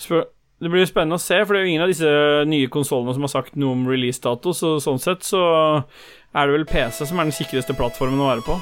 spør 0.00 0.24
det 0.60 0.68
blir 0.68 0.84
spennende 0.88 1.16
å 1.16 1.22
se, 1.22 1.38
for 1.44 1.56
det 1.56 1.60
er 1.60 1.64
jo 1.66 1.72
ingen 1.72 1.86
av 1.86 1.90
disse 1.92 2.10
nye 2.48 2.68
konsollene 2.72 3.14
som 3.16 3.24
har 3.24 3.32
sagt 3.32 3.56
noe 3.56 3.72
om 3.72 3.86
releasedato, 3.88 4.52
så 4.56 4.74
sånn 4.82 5.00
sett 5.00 5.24
så 5.24 5.40
er 5.80 6.46
det 6.46 6.56
vel 6.58 6.66
PC 6.68 7.08
som 7.08 7.18
er 7.20 7.30
den 7.30 7.36
sikreste 7.36 7.76
plattformen 7.78 8.20
å 8.20 8.28
være 8.28 8.44
på. 8.44 8.58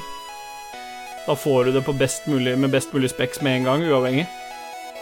Da 1.27 1.35
får 1.35 1.67
du 1.67 1.75
det 1.75 1.83
på 1.85 1.93
best 1.99 2.25
mulig, 2.31 2.55
med 2.57 2.71
best 2.71 2.95
mulig 2.95 3.11
speks 3.11 3.43
med 3.45 3.59
en 3.59 3.67
gang, 3.67 3.83
uavhengig. 3.83 4.25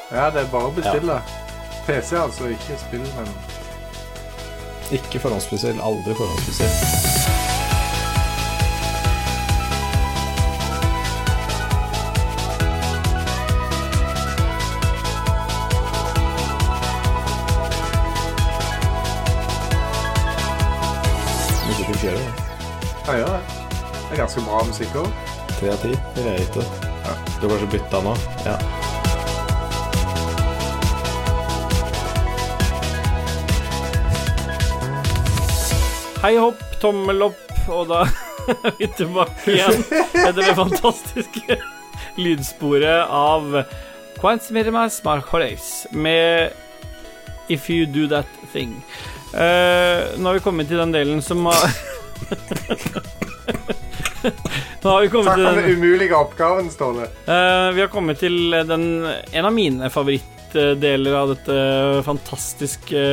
Ja, 0.10 0.30
det 0.34 0.42
er 0.44 0.52
bare 0.52 0.72
å 0.72 0.76
bestille. 0.76 1.22
PC, 1.88 2.18
altså, 2.18 2.50
ikke 2.52 2.82
spill, 2.82 3.06
men 3.16 3.32
Ikke 4.98 5.20
forhåndsbestill. 5.20 5.80
Aldri 5.84 6.16
forhåndsbestill. 6.16 7.37
Gjør 23.22 23.34
det. 23.38 23.42
Det 24.08 24.12
er 24.16 24.22
ganske 24.24 24.44
bra 24.48 24.62
musikk 24.68 25.00
òg. 25.02 25.10
Tre 25.58 25.72
av 25.74 25.82
ti 25.82 25.94
vil 26.18 26.30
jeg 26.32 26.46
gitt 26.46 26.60
det. 26.62 26.68
Du 27.38 27.48
har 27.48 27.54
kanskje 27.54 27.72
bytta 27.78 28.00
nå? 28.06 28.14
Ja. 28.46 28.58
Hei 36.24 36.34
hopp, 36.42 36.62
tommel 36.82 37.28
opp, 37.28 37.52
og 37.70 37.92
da 37.92 38.06
er 38.54 38.74
vi 38.80 38.88
tilbake 38.98 39.54
igjen 39.54 39.84
etter 39.88 40.40
det 40.42 40.56
fantastiske 40.58 41.60
lydsporet 42.18 43.12
av 43.14 43.62
Quants 44.18 44.50
Mirimas 44.52 44.98
Marjoleis 45.06 45.86
med 45.94 46.56
If 47.54 47.70
You 47.70 47.86
Do 47.86 48.08
That 48.12 48.28
Thing. 48.52 48.80
Uh, 49.34 50.18
nå 50.18 50.30
har 50.32 50.40
vi 50.40 50.44
kommet 50.44 50.72
til 50.72 50.82
den 50.82 50.96
delen 50.96 51.22
som 51.22 51.46
har 51.46 51.70
Nå 54.82 54.90
har 54.90 55.02
vi 55.02 55.10
kommet 55.10 55.32
Takk 55.32 55.44
for 55.44 55.62
den 55.62 55.78
umulige 55.78 56.18
oppgaven, 56.18 56.72
står 56.72 56.94
det. 57.02 57.08
Eh, 57.32 57.70
vi 57.76 57.82
har 57.84 57.92
kommet 57.92 58.20
til 58.22 58.52
den, 58.68 59.06
en 59.08 59.48
av 59.48 59.54
mine 59.56 59.90
favorittdeler 59.94 61.18
av 61.18 61.34
dette 61.34 61.58
fantastiske 62.08 63.04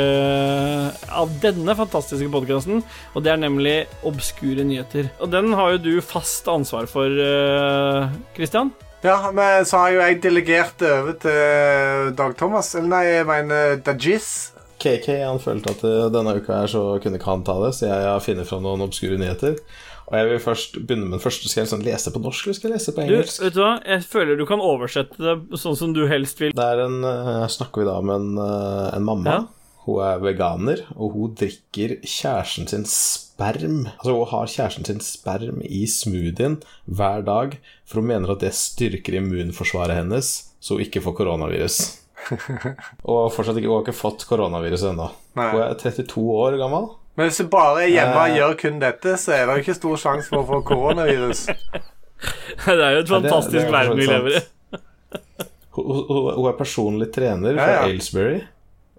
Av 1.10 1.28
denne 1.42 1.76
fantastiske 1.78 2.30
podkasten, 2.32 2.82
og 3.14 3.26
det 3.26 3.34
er 3.34 3.42
nemlig 3.42 3.76
obskure 4.06 4.66
nyheter. 4.66 5.10
Og 5.20 5.32
den 5.34 5.52
har 5.58 5.74
jo 5.74 5.84
du 5.88 5.92
fast 6.04 6.48
ansvar 6.50 6.84
for, 6.90 7.10
uh, 7.10 8.10
Christian. 8.36 8.72
Ja, 9.04 9.18
men 9.36 9.66
så 9.68 9.82
har 9.82 9.90
jo 9.92 10.00
jeg 10.00 10.22
delegert 10.24 10.78
det 10.80 10.88
over 10.88 11.12
til 11.20 12.14
Dag 12.16 12.32
Thomas. 12.40 12.72
Eller 12.78 12.88
nei, 12.88 13.04
jeg 13.10 13.26
mener 13.28 13.76
Dajis. 13.84 14.53
KK 14.84 15.08
han 15.24 15.40
følte 15.42 15.72
at 15.72 15.82
eh, 15.88 16.12
denne 16.12 16.36
uka 16.36 16.60
her 16.60 16.70
så 16.70 16.84
kunne 17.02 17.18
ikke 17.20 17.32
han 17.32 17.44
ta 17.46 17.56
det, 17.64 17.72
så 17.78 17.88
jeg 17.88 18.06
har 18.10 18.22
funnet 18.24 18.48
fram 18.50 18.64
noen 18.66 18.84
obskure 18.84 19.18
nyheter. 19.20 19.56
Og 20.04 20.16
jeg 20.18 20.28
vil 20.28 20.40
først 20.44 20.78
begynne 20.82 21.08
med 21.08 21.16
den 21.16 21.22
første. 21.24 21.48
Skal 21.48 21.62
jeg 21.62 21.70
sånn 21.72 21.84
lese 21.86 22.12
på 22.12 22.20
norsk, 22.20 22.44
eller 22.46 22.58
skal 22.58 22.70
jeg 22.70 22.76
lese 22.76 22.92
på 22.92 23.04
engelsk? 23.06 23.40
Du, 23.40 23.44
vet 23.46 23.56
du 23.56 23.60
hva? 23.62 23.72
Jeg 23.88 24.04
føler 24.12 24.36
du 24.40 24.44
kan 24.48 24.62
oversette 24.64 25.16
det 25.20 25.60
sånn 25.60 25.78
som 25.80 25.94
du 25.96 26.04
helst 26.10 26.42
vil. 26.42 26.52
Det 26.56 26.70
er 26.74 26.84
en, 26.84 26.98
eh, 27.08 27.46
snakker 27.48 27.82
vi 27.82 27.88
da 27.88 27.98
om 28.02 28.12
en, 28.12 28.30
eh, 28.38 28.96
en 28.98 29.06
mamma. 29.06 29.38
Ja. 29.38 29.44
Hun 29.84 30.00
er 30.00 30.20
veganer, 30.20 30.84
og 30.96 31.12
hun 31.12 31.34
drikker 31.36 31.98
kjæresten 32.04 32.68
sin 32.68 32.84
sperm. 32.88 33.88
Altså 33.98 34.14
Hun 34.16 34.30
har 34.30 34.46
kjæresten 34.46 34.86
sin 34.88 35.00
sperm 35.00 35.60
i 35.64 35.84
smoothien 35.84 36.62
hver 36.88 37.24
dag, 37.24 37.58
for 37.84 38.00
hun 38.00 38.08
mener 38.08 38.32
at 38.32 38.40
det 38.40 38.52
styrker 38.56 39.20
immunforsvaret 39.20 39.96
hennes, 39.96 40.52
så 40.60 40.76
hun 40.76 40.84
ikke 40.84 41.04
får 41.04 41.16
koronavirus. 41.20 42.03
og 43.10 43.32
fortsatt 43.34 43.58
ikke, 43.60 43.68
hun 43.70 43.76
har 43.78 43.84
ikke 43.86 43.96
fått 43.98 44.24
koronaviruset 44.28 44.90
ennå. 44.92 45.08
Hun 45.36 45.60
er 45.64 45.74
32 45.80 46.24
år 46.44 46.56
gammel. 46.60 46.88
Men 47.16 47.28
hvis 47.28 47.38
du 47.42 47.48
bare 47.52 47.84
er 47.84 47.92
hjemme 47.92 48.16
og 48.18 48.28
Eh. 48.30 48.36
gjør 48.40 48.54
kun 48.58 48.78
dette, 48.82 49.12
så 49.22 49.32
er 49.36 49.46
det 49.46 49.54
jo 49.58 49.62
ikke 49.64 49.76
stor 49.78 49.96
sjanse 50.02 50.28
for 50.32 50.42
å 50.42 50.48
få 50.48 50.62
koronavirus. 50.72 51.44
Det 52.64 52.72
er 52.80 52.94
jo 52.96 53.02
et 53.02 53.10
Ja, 53.10 53.18
det- 53.18 53.22
det 53.22 53.30
fantastisk 53.30 53.66
er 53.66 53.72
verden 53.74 53.98
vi 54.00 54.06
lever 54.08 54.36
i. 54.38 54.42
Hun, 55.74 56.46
er 56.48 56.56
personlig 56.58 57.10
trener 57.12 57.54
Ja, 57.56 57.64
for 57.64 57.72
ja. 57.72 57.80
Aylesbury. 57.88 58.42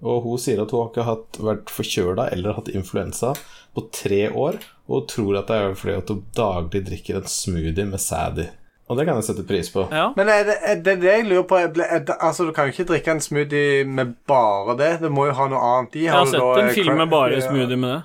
Og 0.06 0.26
hun 0.28 0.38
sier 0.44 0.60
at 0.62 0.72
hun 0.76 0.82
har 0.84 0.90
ikke 0.92 1.06
hatt, 1.08 1.38
vært 1.40 1.72
forkjøla 1.72 2.26
eller 2.36 2.54
hatt 2.58 2.68
influensa 2.76 3.32
på 3.76 3.86
tre 3.96 4.26
år. 4.30 4.60
Og 4.88 5.00
hun 5.00 5.08
tror 5.10 5.40
at 5.40 5.48
det 5.50 5.56
er 5.64 5.74
fordi 5.80 5.96
at 5.98 6.12
hun 6.12 6.26
daglig 6.36 6.84
drikker 6.90 7.22
en 7.22 7.30
smoothie 7.32 7.88
med 7.90 8.00
sæd 8.04 8.44
i. 8.44 8.48
Og 8.88 8.98
det 9.00 9.06
kan 9.08 9.18
jeg 9.18 9.26
sette 9.26 9.44
pris 9.50 9.72
på. 9.74 9.88
Ja. 9.90 10.12
Men 10.16 10.30
er 10.30 10.44
det, 10.46 10.56
er 10.62 10.82
det 10.86 10.94
det 11.02 11.14
jeg 11.16 11.24
lurer 11.26 11.46
på 11.50 11.58
er, 11.58 11.72
ble- 11.74 11.88
er 11.90 12.04
det, 12.06 12.16
Altså, 12.22 12.46
Du 12.46 12.52
kan 12.54 12.68
jo 12.68 12.74
ikke 12.76 12.86
drikke 12.92 13.16
en 13.16 13.22
smoothie 13.24 13.86
med 13.86 14.12
bare 14.30 14.76
det. 14.78 14.92
Det 15.02 15.10
må 15.12 15.26
jo 15.26 15.34
ha 15.40 15.48
noe 15.50 15.64
annet 15.72 15.96
i. 15.98 16.04
Jeg 16.06 16.14
har 16.14 16.26
du 16.28 16.36
sett 16.36 16.60
en 16.62 16.70
eh, 16.70 16.76
film 16.76 17.00
med 17.02 17.10
bare 17.10 17.40
smoothie 17.42 17.80
med 17.82 17.96
det. 17.96 18.04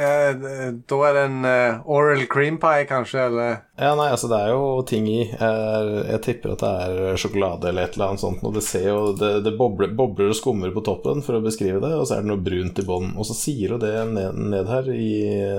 eh, 0.00 0.72
Da 0.88 0.98
er 1.08 1.12
det 1.18 1.24
en 1.28 1.44
uh, 1.44 1.84
oral 1.92 2.24
cream 2.32 2.56
pie, 2.62 2.86
kanskje, 2.88 3.26
eller 3.28 3.52
Ja, 3.78 3.92
nei, 4.00 4.08
altså 4.14 4.28
det 4.32 4.40
er 4.46 4.50
jo 4.54 4.64
ting 4.88 5.06
i. 5.12 5.20
Jeg, 5.28 5.92
jeg 6.14 6.22
tipper 6.24 6.56
at 6.56 6.64
det 6.64 6.72
er 6.88 7.20
sjokolade 7.20 7.68
eller 7.68 7.84
et 7.88 7.96
eller 8.00 8.08
annet 8.14 8.24
sånt. 8.24 8.42
Og 8.48 8.56
det 8.56 8.64
ser 8.64 8.88
jo 8.88 9.12
Det, 9.12 9.32
det 9.44 9.56
bobler, 9.60 9.92
bobler 9.92 10.32
og 10.32 10.40
skummer 10.40 10.72
på 10.72 10.84
toppen, 10.88 11.20
for 11.26 11.36
å 11.36 11.44
beskrive 11.44 11.84
det, 11.84 11.92
og 12.00 12.08
så 12.08 12.16
er 12.16 12.24
det 12.24 12.32
noe 12.32 12.40
brunt 12.48 12.80
i 12.80 12.88
bånn. 12.88 13.12
Og 13.18 13.28
så 13.28 13.36
sier 13.36 13.76
jo 13.76 13.82
det 13.84 13.92
ned, 14.16 14.40
ned 14.56 14.72
her 14.72 14.88
i 14.96 15.10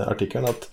artikkelen 0.09 0.49
at 0.49 0.71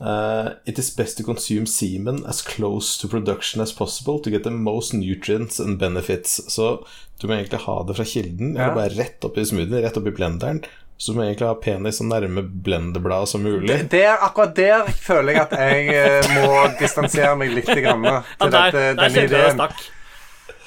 Uh, 0.00 0.50
it 0.66 0.78
is 0.78 0.90
best 0.96 1.16
to 1.18 1.24
consume 1.24 1.66
semen 1.66 2.24
as 2.28 2.42
close 2.42 2.98
to 3.00 3.08
production 3.08 3.62
as 3.62 3.72
possible 3.72 4.18
to 4.20 4.30
get 4.30 4.44
the 4.44 4.50
most 4.50 4.92
nutrients 4.94 5.60
and 5.60 5.78
benefits. 5.80 6.40
Så 6.52 6.84
du 7.20 7.26
må 7.26 7.34
egentlig 7.38 7.62
ha 7.64 7.82
det 7.88 7.96
fra 7.96 8.04
kilden, 8.04 8.54
Ja. 8.56 8.64
eller 8.66 8.74
bare 8.74 8.88
rett 8.98 9.24
oppi 9.24 9.44
smoothien, 9.46 9.82
rett 9.82 9.96
oppi 9.96 10.10
blenderen. 10.12 10.60
Så 10.98 11.12
du 11.12 11.18
må 11.18 11.24
egentlig 11.26 11.48
ha 11.48 11.54
penis 11.54 11.96
så 12.00 12.04
nærme 12.08 12.42
blenderbladet 12.42 13.28
som 13.28 13.42
mulig. 13.44 13.82
Det 13.90 14.04
er 14.04 14.16
Akkurat 14.24 14.54
der 14.56 14.86
føler 14.92 15.32
jeg 15.32 15.42
at 15.42 15.52
jeg 15.60 15.88
eh, 15.92 16.30
må 16.40 16.62
distansere 16.80 17.34
meg 17.36 17.52
litt 17.52 17.68
grann, 17.68 18.04
Ja, 18.04 18.22
til 18.40 18.50
der, 18.52 18.70
dette, 18.72 18.86
denne 19.00 19.14
det 19.14 19.24
ideen. 19.28 19.60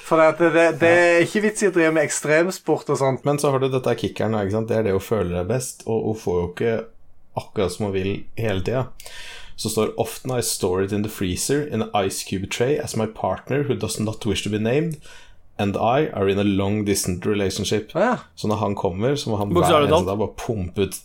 For 0.06 0.18
det, 0.18 0.52
det, 0.54 0.68
det 0.80 0.88
er 0.90 1.20
ikke 1.22 1.42
vits 1.46 1.62
i 1.62 1.68
å 1.70 1.74
drive 1.74 1.90
med 1.94 2.02
ekstremsport 2.06 2.88
og 2.90 2.98
sånt. 2.98 3.24
Men 3.26 3.38
så 3.38 3.50
har 3.54 3.62
du 3.62 3.68
dette 3.70 3.90
er 3.90 3.98
kickeren, 3.98 4.34
ikke 4.42 4.56
sant? 4.58 4.70
det 4.70 4.78
er 4.78 4.88
det 4.88 4.94
å 4.98 5.02
føle 5.02 5.36
deg 5.36 5.46
best, 5.50 5.84
og 5.86 6.08
hun 6.08 6.18
får 6.18 6.40
jo 6.40 6.48
ikke 6.50 6.72
akkurat 7.36 7.72
som 7.72 7.86
hun 7.86 7.94
vil 7.94 8.24
hele 8.36 8.64
tida. 8.64 8.86
Så 9.56 9.68
står 9.68 9.92
often 10.00 10.32
I 10.38 10.42
store 10.42 10.84
it 10.84 10.92
in 10.92 11.02
the 11.04 11.10
freezer 11.12 11.66
in 11.66 11.82
an 11.82 11.90
ice 12.06 12.24
cube 12.24 12.48
tray 12.50 12.78
as 12.78 12.96
my 12.96 13.06
partner 13.06 13.62
who 13.62 13.74
does 13.74 14.00
not 14.00 14.26
wish 14.26 14.42
to 14.44 14.50
be 14.50 14.58
named 14.58 14.96
and 15.58 15.76
I 15.76 16.08
are 16.14 16.28
in 16.28 16.38
a 16.38 16.44
long 16.44 16.84
distant 16.84 17.26
relationship. 17.26 17.90
Ah, 17.94 18.00
ja. 18.00 18.16
Så 18.34 18.48
når 18.48 18.56
han 18.56 18.74
kommer, 18.74 19.14
så 19.16 19.30
må 19.30 19.36
han 19.36 19.52
hver 19.52 19.68
eneste 19.68 20.06
dag 20.06 20.18
bare 20.18 20.36
pumpe 20.36 20.86
ut 20.88 21.00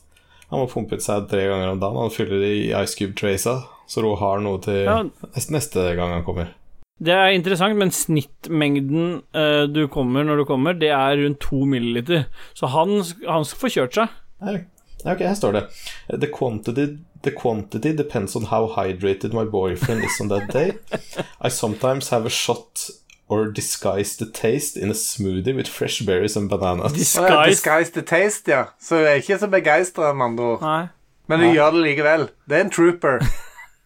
Han 0.49 0.61
må 0.61 0.67
pumpe 0.69 0.95
ut 0.95 1.03
sæd 1.03 1.25
tre 1.29 1.47
ganger 1.49 1.71
om 1.73 1.79
dagen. 1.81 1.97
Han 1.97 2.13
fyller 2.13 2.43
i 2.45 2.69
Ice 2.83 2.95
Cube 2.95 3.15
traysa, 3.17 3.55
så 3.89 4.03
hun 4.05 4.17
har 4.21 4.43
noe 4.45 4.61
til 4.61 4.83
Ja. 4.85 5.01
neste 5.49 5.95
gang 5.97 6.13
han 6.13 6.23
kommer. 6.23 6.53
Det 7.01 7.11
er 7.11 7.33
interessant, 7.35 7.75
men 7.75 7.91
snittmengden 7.91 9.23
uh, 9.35 9.65
du 9.67 9.87
kommer 9.91 10.23
når 10.23 10.37
du 10.37 10.45
kommer, 10.45 10.77
det 10.77 10.93
er 10.95 11.17
rundt 11.19 11.41
to 11.43 11.65
milliliter. 11.65 12.27
Så 12.53 12.69
han, 12.71 13.01
han 13.27 13.43
skal 13.43 13.59
få 13.65 13.73
kjørt 13.73 13.97
seg. 13.97 14.13
Nei, 14.45 14.61
Ok, 15.05 15.21
her 15.21 15.35
står 15.37 15.51
det 15.53 15.63
the 16.21 16.27
quantity, 16.27 16.97
the 17.23 17.31
quantity 17.31 17.93
depends 17.97 18.35
on 18.35 18.45
how 18.51 18.67
hydrated 18.67 19.33
my 19.33 19.45
boyfriend 19.45 20.03
is 20.03 20.19
on 20.21 20.29
that 20.29 20.51
day. 20.53 20.73
I 21.41 21.49
sometimes 21.49 22.09
have 22.09 22.25
a 22.25 22.29
shot 22.29 22.89
or 23.27 23.45
disguise 23.51 24.17
the 24.17 24.25
taste 24.25 24.77
in 24.77 24.89
a 24.89 24.93
smoothie 24.93 25.55
with 25.55 25.69
fresh 25.69 26.01
berries 26.05 26.35
and 26.37 26.49
bananas. 26.49 26.91
Å 26.93 26.95
ja, 26.95 26.97
Disguise. 26.97 27.49
Disguise 27.49 27.91
the 27.91 28.01
taste, 28.01 28.51
ja. 28.51 28.65
Så 28.81 29.01
jeg 29.01 29.11
er 29.11 29.23
ikke 29.23 29.39
så 29.41 29.49
begeistra, 29.49 30.11
med 30.13 30.31
andre 30.31 30.49
ord. 30.55 30.65
Nei. 30.65 30.83
Men 31.27 31.41
du 31.41 31.47
gjør 31.49 31.73
det 31.73 31.85
likevel. 31.87 32.27
Det 32.45 32.57
er 32.57 32.67
en 32.67 32.73
trooper. 32.73 33.23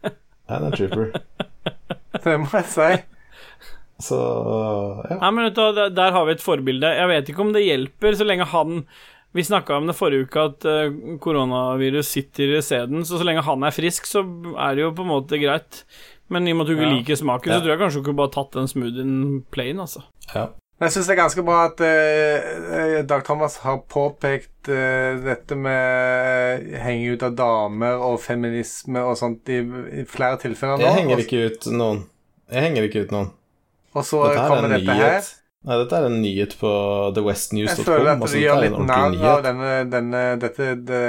Ja, 0.04 0.12
det 0.50 0.58
er 0.58 0.66
en 0.68 0.76
trooper. 0.76 1.22
Det 2.24 2.36
må 2.42 2.50
jeg 2.52 2.68
si. 2.68 2.90
Så 4.04 4.18
ja. 4.18 5.18
Nei, 5.22 5.30
men 5.36 5.46
vet 5.46 5.56
du, 5.60 5.80
der 5.96 6.12
har 6.16 6.26
vi 6.28 6.34
et 6.36 6.44
forbilde. 6.44 6.90
Jeg 6.96 7.12
vet 7.12 7.32
ikke 7.32 7.44
om 7.46 7.54
det 7.56 7.64
hjelper 7.64 8.16
så 8.18 8.28
lenge 8.28 8.48
han 8.52 8.82
Vi 9.36 9.44
snakka 9.46 9.76
om 9.78 9.86
det 9.86 9.94
forrige 9.98 10.26
uke, 10.26 10.44
at 10.50 10.66
eh, 10.66 10.94
koronavirus 11.22 12.08
sitter 12.16 12.56
i 12.58 12.62
sæden. 12.66 13.04
Så 13.06 13.20
så 13.22 13.26
lenge 13.28 13.44
han 13.46 13.64
er 13.64 13.76
frisk, 13.76 14.08
så 14.10 14.24
er 14.58 14.76
det 14.76 14.82
jo 14.88 14.94
på 14.98 15.06
en 15.06 15.12
måte 15.12 15.38
greit. 15.42 15.84
Men 16.30 16.48
i 16.48 16.52
og 16.54 16.58
med 16.58 16.66
at 16.66 16.70
du 16.72 16.74
ikke 16.78 16.88
Ja. 16.90 16.96
liker 16.98 17.16
smaken, 17.20 17.52
Ja. 17.52 17.60
så 17.60 17.64
tror 17.64 17.74
jeg 17.76 17.80
kanskje 17.84 18.00
du 18.02 18.04
kunne 18.08 18.18
bare 18.22 18.34
tatt 18.34 18.52
den 18.58 18.68
smoothien 18.68 19.44
plain, 19.52 19.78
altså. 19.80 20.02
ja. 20.34 20.48
Jeg 20.82 20.92
syns 20.94 21.08
det 21.08 21.14
er 21.18 21.20
ganske 21.20 21.44
bra 21.44 21.66
at 21.68 21.82
uh, 21.84 23.02
Dag 23.04 23.24
Thomas 23.28 23.58
har 23.66 23.82
påpekt 23.92 24.70
uh, 24.72 25.20
dette 25.26 25.56
med 25.60 26.70
henge 26.80 27.18
ut 27.18 27.24
av 27.28 27.34
damer 27.36 28.00
og 28.00 28.16
feminisme 28.24 29.02
og 29.04 29.18
sånt 29.20 29.50
i, 29.52 29.58
i 29.60 30.06
flere 30.08 30.38
tilfeller 30.40 30.78
nå. 30.80 30.86
Jeg 30.88 30.96
henger 31.02 31.24
ikke 31.26 31.42
ut 31.50 31.68
noen. 31.76 32.06
Jeg 32.50 32.64
henger 32.64 32.88
ikke 32.88 33.04
ut 33.04 33.12
noen. 33.12 33.28
Og 33.94 34.06
så 34.08 34.24
Dette 34.30 34.40
er 34.46 34.48
kommer 34.54 34.72
dette 34.72 34.96
her. 35.02 35.28
Nei, 35.68 35.76
dette 35.76 35.98
er 35.98 36.06
en 36.08 36.22
nyhet 36.24 36.54
på 36.56 36.70
thewestnews.com. 37.18 37.82
Jeg 37.82 37.88
føler 37.90 38.14
at 38.14 38.22
altså, 38.24 38.38
du 38.38 38.44
gjør 38.46 38.62
litt 38.64 38.76
en 38.78 38.86
narr 38.88 39.26
av 39.28 39.42
denne, 39.44 39.72
denne, 39.92 40.22
dette, 40.40 40.70
det, 40.88 41.02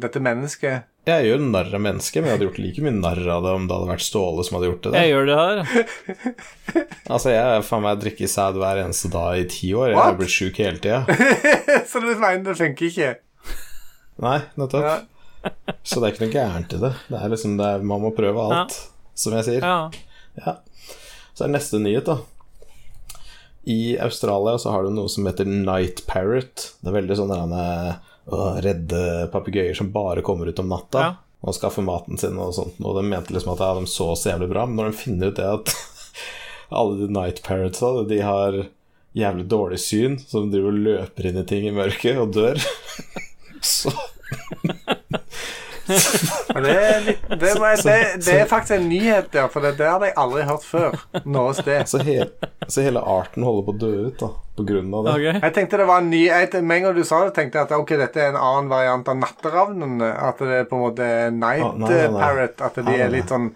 dette 0.00 0.22
mennesket. 0.24 0.86
Jeg 1.08 1.26
gjør 1.28 1.44
narr 1.44 1.68
av 1.76 1.82
mennesket, 1.84 2.22
men 2.22 2.30
jeg 2.30 2.38
hadde 2.38 2.46
gjort 2.46 2.60
like 2.64 2.84
mye 2.86 2.94
narr 2.96 3.20
av 3.34 3.44
det 3.44 3.52
om 3.58 3.66
det 3.68 3.76
hadde 3.76 3.90
vært 3.90 4.04
Ståle 4.06 4.46
som 4.46 4.56
hadde 4.56 4.70
gjort 4.70 4.88
det. 4.88 5.02
Jeg 5.02 5.12
gjør 5.12 5.28
det 5.28 5.36
her. 5.42 5.60
Altså, 7.10 7.32
jeg 7.34 7.62
faen 7.66 7.82
meg 7.82 8.00
drikker 8.04 8.28
sæd 8.30 8.58
hver 8.62 8.80
eneste 8.84 9.08
dag 9.10 9.36
i 9.40 9.46
ti 9.50 9.72
år. 9.74 9.90
Jeg 9.90 9.98
har 9.98 10.18
blitt 10.20 10.32
sjuk 10.32 10.60
hele 10.62 10.78
tida. 10.80 11.00
så 11.90 12.00
du 12.04 12.10
mener 12.14 12.44
det 12.46 12.56
funker 12.60 12.86
ikke? 12.86 13.14
Nei, 14.22 14.36
nettopp. 14.60 14.86
Ja. 14.86 15.50
Så 15.82 15.98
det 15.98 16.06
er 16.06 16.14
ikke 16.14 16.26
noe 16.28 16.34
gærent 16.36 16.76
i 16.76 16.80
det. 16.86 16.92
Det 17.10 17.20
er 17.20 17.32
liksom, 17.32 17.56
det 17.58 17.68
er, 17.74 17.88
Man 17.92 18.04
må 18.04 18.12
prøve 18.16 18.44
alt, 18.48 18.76
som 19.18 19.34
jeg 19.36 19.48
sier. 19.48 19.66
Ja. 20.40 20.60
Så 21.34 21.44
er 21.48 21.52
neste 21.52 21.82
nyhet, 21.82 22.06
da. 22.08 22.20
I 23.68 23.98
Australia 24.00 24.58
så 24.58 24.70
har 24.72 24.82
du 24.86 24.90
noe 24.94 25.08
som 25.12 25.26
heter 25.28 25.44
night 25.44 26.06
parrot. 26.08 26.70
Det 26.80 26.88
er 26.88 26.96
veldig 26.96 27.16
sånn 27.18 27.32
derre 27.34 27.98
redde 28.62 29.28
papegøyer 29.32 29.74
som 29.76 29.90
bare 29.92 30.22
kommer 30.22 30.46
ut 30.48 30.58
om 30.62 30.68
natta 30.70 31.00
Ja. 31.02 31.14
og 31.42 31.54
skaffer 31.56 31.82
maten 31.82 32.18
sin 32.20 32.38
og 32.38 32.54
sånt. 32.54 32.76
Og 32.80 32.96
de 32.96 33.02
mente 33.08 33.32
liksom 33.34 33.52
at 33.56 33.60
ja, 33.64 33.72
de 33.74 33.86
så 33.90 34.12
så 34.16 34.30
jævlig 34.32 34.50
bra, 34.52 34.66
men 34.66 34.76
når 34.80 34.90
de 34.92 34.98
finner 35.00 35.32
ut 35.32 35.36
det 35.40 35.48
at 35.48 35.72
alle 36.70 37.00
de 37.00 37.08
night 37.12 37.42
parrotsa, 37.42 38.04
de 38.08 38.20
har 38.22 38.60
jævlig 39.16 39.48
dårlig 39.50 39.80
syn, 39.82 40.18
så 40.22 40.44
de 40.44 40.52
driver 40.54 40.70
og 40.70 40.84
løper 40.86 41.26
inn 41.30 41.40
i 41.40 41.46
ting 41.48 41.66
i 41.66 41.74
mørket 41.74 42.20
og 42.22 42.32
dør, 42.36 42.60
så 43.60 43.90
Men 46.54 46.62
Det 46.66 46.74
er, 46.76 47.00
litt, 47.06 47.24
det, 47.40 47.54
må 47.60 47.70
jeg, 47.72 47.80
det, 47.86 47.96
det 48.26 48.36
er 48.42 48.46
faktisk 48.50 48.76
en 48.76 48.86
nyhet, 48.90 49.30
der, 49.34 49.48
for 49.52 49.64
det, 49.64 49.72
det 49.78 49.88
hadde 49.90 50.10
jeg 50.10 50.16
aldri 50.22 50.44
hørt 50.48 50.66
før. 50.66 50.96
Noe 51.24 51.54
sted. 51.58 51.82
Så, 51.90 52.00
he, 52.06 52.18
så 52.66 52.84
hele 52.86 53.02
arten 53.02 53.46
holder 53.46 53.66
på 53.68 53.74
å 53.74 53.80
dø 53.82 53.92
ut, 54.08 54.20
da, 54.22 54.30
på 54.60 54.66
grunn 54.68 54.94
av 54.94 55.08
det. 55.08 55.16
Ok. 55.16 55.42
Jeg 55.46 55.56
tenkte 55.56 55.80
det 55.82 55.88
var 55.90 56.04
en 56.04 56.10
ny 56.12 56.22
jeg, 56.26 56.52
Med 56.62 56.76
en 56.80 56.86
gang 56.88 56.96
du 56.98 57.02
sa 57.08 57.22
det, 57.26 57.34
tenkte 57.38 57.60
jeg 57.60 57.68
at 57.70 57.76
ok, 57.78 57.92
dette 58.04 58.22
er 58.22 58.32
en 58.34 58.40
annen 58.40 58.70
variant 58.72 59.10
av 59.10 59.18
natteravnene. 59.22 60.12
At 60.30 60.40
det 60.44 60.62
er 60.62 60.70
på 60.70 60.78
en 60.78 60.86
måte 60.88 61.10
night 61.34 61.66
Ah, 61.66 61.76
nei, 61.78 61.90
nei, 61.90 62.00
nei. 62.14 62.22
parrot. 62.22 62.64
At 62.66 62.80
de 62.80 62.86
Nei, 62.86 62.96
nei, 62.96 63.04
er 63.06 63.14
litt 63.18 63.30
sånn 63.32 63.50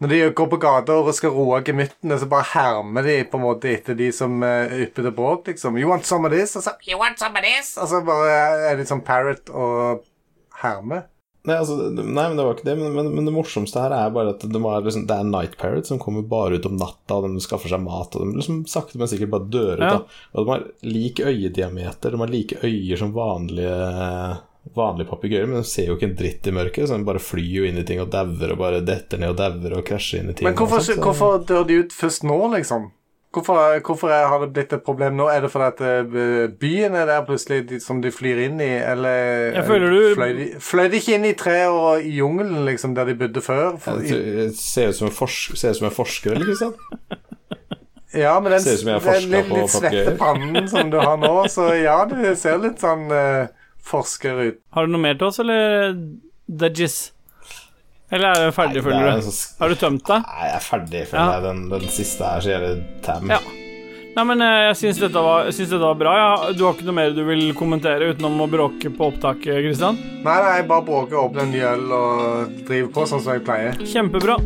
Når 0.00 0.08
de 0.14 0.18
går 0.32 0.46
på 0.54 0.56
gata 0.62 0.94
og 0.96 1.10
skal 1.12 1.34
roe 1.36 1.58
gemyttene, 1.66 2.16
så 2.16 2.24
bare 2.30 2.46
hermer 2.54 3.04
de 3.04 3.18
på 3.28 3.36
en 3.36 3.42
måte 3.44 3.68
etter 3.68 3.98
de 3.98 4.06
som 4.16 4.38
uh, 4.40 4.70
ypper 4.80 5.04
til 5.04 5.12
bråk, 5.18 5.50
liksom. 5.50 5.76
You 5.76 5.90
want 5.90 6.06
some 6.08 6.24
of 6.24 6.32
this? 6.32 6.54
Og 6.56 6.64
så, 6.64 6.72
you 6.88 6.96
want 6.96 7.20
some 7.20 7.36
of 7.36 7.44
this? 7.44 7.74
Og 7.76 7.90
så 7.90 8.00
bare 8.06 8.38
er 8.70 8.78
de 8.80 8.86
sånn 8.88 9.02
parrot 9.04 9.52
og 9.52 10.00
hermer. 10.62 11.04
Nei, 11.48 11.54
altså, 11.56 11.76
nei, 11.96 12.24
men 12.28 12.36
det 12.36 12.44
var 12.44 12.54
ikke 12.58 12.66
det. 12.68 12.74
Men, 12.76 12.92
men, 12.92 13.06
men 13.16 13.24
det 13.24 13.32
morsomste 13.32 13.80
her 13.80 13.94
er 13.96 14.10
bare 14.12 14.34
at 14.34 14.42
de 14.44 14.60
har 14.60 14.82
liksom, 14.84 15.06
det 15.08 15.16
er 15.16 15.24
night 15.24 15.54
parrot 15.56 15.88
som 15.88 15.98
kommer 16.02 16.26
bare 16.28 16.58
ut 16.60 16.66
om 16.68 16.76
natta, 16.76 17.16
og 17.16 17.30
de 17.32 17.40
skaffer 17.40 17.72
seg 17.72 17.80
mat, 17.80 18.12
og 18.18 18.26
de 18.28 18.36
liksom 18.42 18.58
sakte, 18.68 18.98
men 19.00 19.08
sikkert 19.08 19.32
bare 19.32 19.48
dør 19.48 19.80
ut. 19.80 19.86
Ja. 19.86 19.94
Da. 19.96 20.20
Og 20.34 20.44
de 20.44 20.52
har 20.52 20.66
lik 20.84 21.22
øyediameter, 21.24 22.12
de 22.12 22.20
har 22.20 22.34
like 22.36 22.60
øyer 22.62 23.00
som 23.00 23.16
vanlige 23.16 23.74
Vanlige 24.76 25.08
papegøyer, 25.08 25.46
men 25.48 25.62
de 25.62 25.66
ser 25.66 25.86
jo 25.88 25.94
ikke 25.96 26.10
en 26.10 26.16
dritt 26.18 26.46
i 26.46 26.52
mørket, 26.52 26.84
så 26.90 26.98
de 27.00 27.06
bare 27.08 27.18
flyr 27.24 27.54
jo 27.62 27.62
inn 27.64 27.78
i 27.80 27.84
ting 27.88 27.98
og 28.02 28.10
dauer 28.12 28.52
og 28.52 28.58
bare 28.60 28.82
detter 28.84 29.18
ned 29.18 29.32
og 29.32 29.38
dauer 29.38 29.78
og 29.78 29.86
krasjer 29.88 30.20
inn 30.20 30.28
i 30.30 30.34
ting. 30.36 30.44
Men 30.50 30.54
hvorfor, 30.58 30.84
sånt, 30.84 31.00
så- 31.00 31.06
hvorfor 31.06 31.38
dør 31.48 31.64
de 31.66 31.78
ut 31.80 31.94
først 31.96 32.26
nå, 32.28 32.36
liksom? 32.52 32.90
Hvorfor, 33.30 33.78
hvorfor 33.86 34.10
er, 34.10 34.24
har 34.26 34.40
det 34.42 34.48
blitt 34.56 34.72
et 34.74 34.82
problem 34.82 35.14
nå? 35.14 35.28
Er 35.30 35.44
det 35.44 35.52
fordi 35.52 35.66
at 35.70 35.80
eh, 35.86 36.48
byen 36.58 36.96
er 36.98 37.04
der 37.06 37.20
plutselig 37.28 37.60
de, 37.68 37.76
som 37.80 38.00
de 38.02 38.10
flyr 38.10 38.40
inn 38.48 38.58
i, 38.58 38.72
eller 38.82 39.54
Jeg 39.54 39.66
føler 39.68 39.90
du- 39.94 40.14
fløy, 40.18 40.32
de, 40.38 40.46
fløy 40.58 40.88
de 40.90 40.98
ikke 40.98 41.14
inn 41.14 41.26
i 41.28 41.32
treet 41.38 41.68
og 41.70 42.02
i 42.02 42.10
jungelen, 42.16 42.64
liksom, 42.66 42.96
der 42.98 43.06
de 43.06 43.14
bodde 43.20 43.40
før? 43.40 43.76
For, 43.78 44.02
Jeg 44.02 44.18
jeg 44.40 44.50
Ser 44.58 44.88
ut 44.90 44.98
som 44.98 45.06
en, 45.06 45.14
forsk 45.14 45.54
som 45.62 45.86
en 45.86 45.94
forsker, 45.94 46.34
eller, 46.34 46.50
Kristian? 46.50 46.74
ja, 48.24 48.34
men 48.40 48.52
den, 48.52 48.66
den 48.66 49.30
litt, 49.30 49.48
på 49.52 49.60
litt 49.60 49.74
svette 49.76 50.16
pannen 50.18 50.66
som 50.74 50.90
du 50.90 50.98
har 50.98 51.22
nå, 51.22 51.32
så 51.54 51.70
ja, 51.78 52.00
du 52.10 52.18
ser 52.34 52.58
litt 52.66 52.82
sånn 52.82 53.06
uh, 53.14 53.46
forsker 53.78 54.42
ut. 54.42 54.60
Har 54.74 54.90
du 54.90 54.96
noe 54.96 55.06
mer 55.06 55.14
til 55.14 55.30
oss, 55.30 55.38
eller 55.38 55.94
Dudgies? 56.50 57.12
Eller 58.10 58.28
er 58.34 58.46
du 58.50 58.52
ferdig, 58.56 58.74
Det 58.74 58.80
er 58.82 58.88
føler 58.90 59.20
du? 59.20 59.30
Så... 59.30 59.54
Har 59.60 59.68
du 59.70 59.74
tømt 59.78 60.04
deg? 60.08 60.24
Nei, 60.26 60.46
jeg 60.48 60.54
er 60.56 60.64
ferdig, 60.66 61.02
føler 61.12 61.22
Ja. 61.22 61.32
jeg. 61.36 61.42
Den, 61.46 61.60
den 61.70 61.88
siste 61.94 62.24
her, 62.26 62.40
så 62.42 62.50
gjør 62.54 62.64
det 62.66 63.02
tam. 63.06 63.30
Ja. 63.30 63.38
Nei, 64.16 64.24
men 64.26 64.42
eh, 64.42 64.56
jeg 64.66 64.76
syns 64.80 64.98
dette, 64.98 65.22
var- 65.22 65.46
dette 65.54 65.78
var 65.78 65.94
bra. 66.00 66.16
Ja. 66.18 66.52
Du 66.58 66.64
har 66.66 66.74
ikke 66.74 66.88
noe 66.88 66.96
mer 66.98 67.14
du 67.14 67.22
vil 67.28 67.44
kommentere 67.54 68.10
utenom 68.10 68.40
å 68.42 68.48
bråke 68.50 68.90
på 68.90 69.12
opptaket, 69.12 69.62
Kristian? 69.62 69.94
Nei, 70.26 70.34
nei, 70.42 70.56
jeg 70.58 70.66
bare 70.72 70.82
bråker, 70.90 71.20
opp 71.22 71.38
en 71.38 71.54
ny 71.54 71.62
øl 71.62 71.86
og 71.94 72.58
driver 72.66 72.90
på 72.98 73.06
sånn 73.12 73.22
som 73.22 73.36
jeg 73.38 73.46
pleier. 73.46 73.78
Kjempebra. 73.94 74.40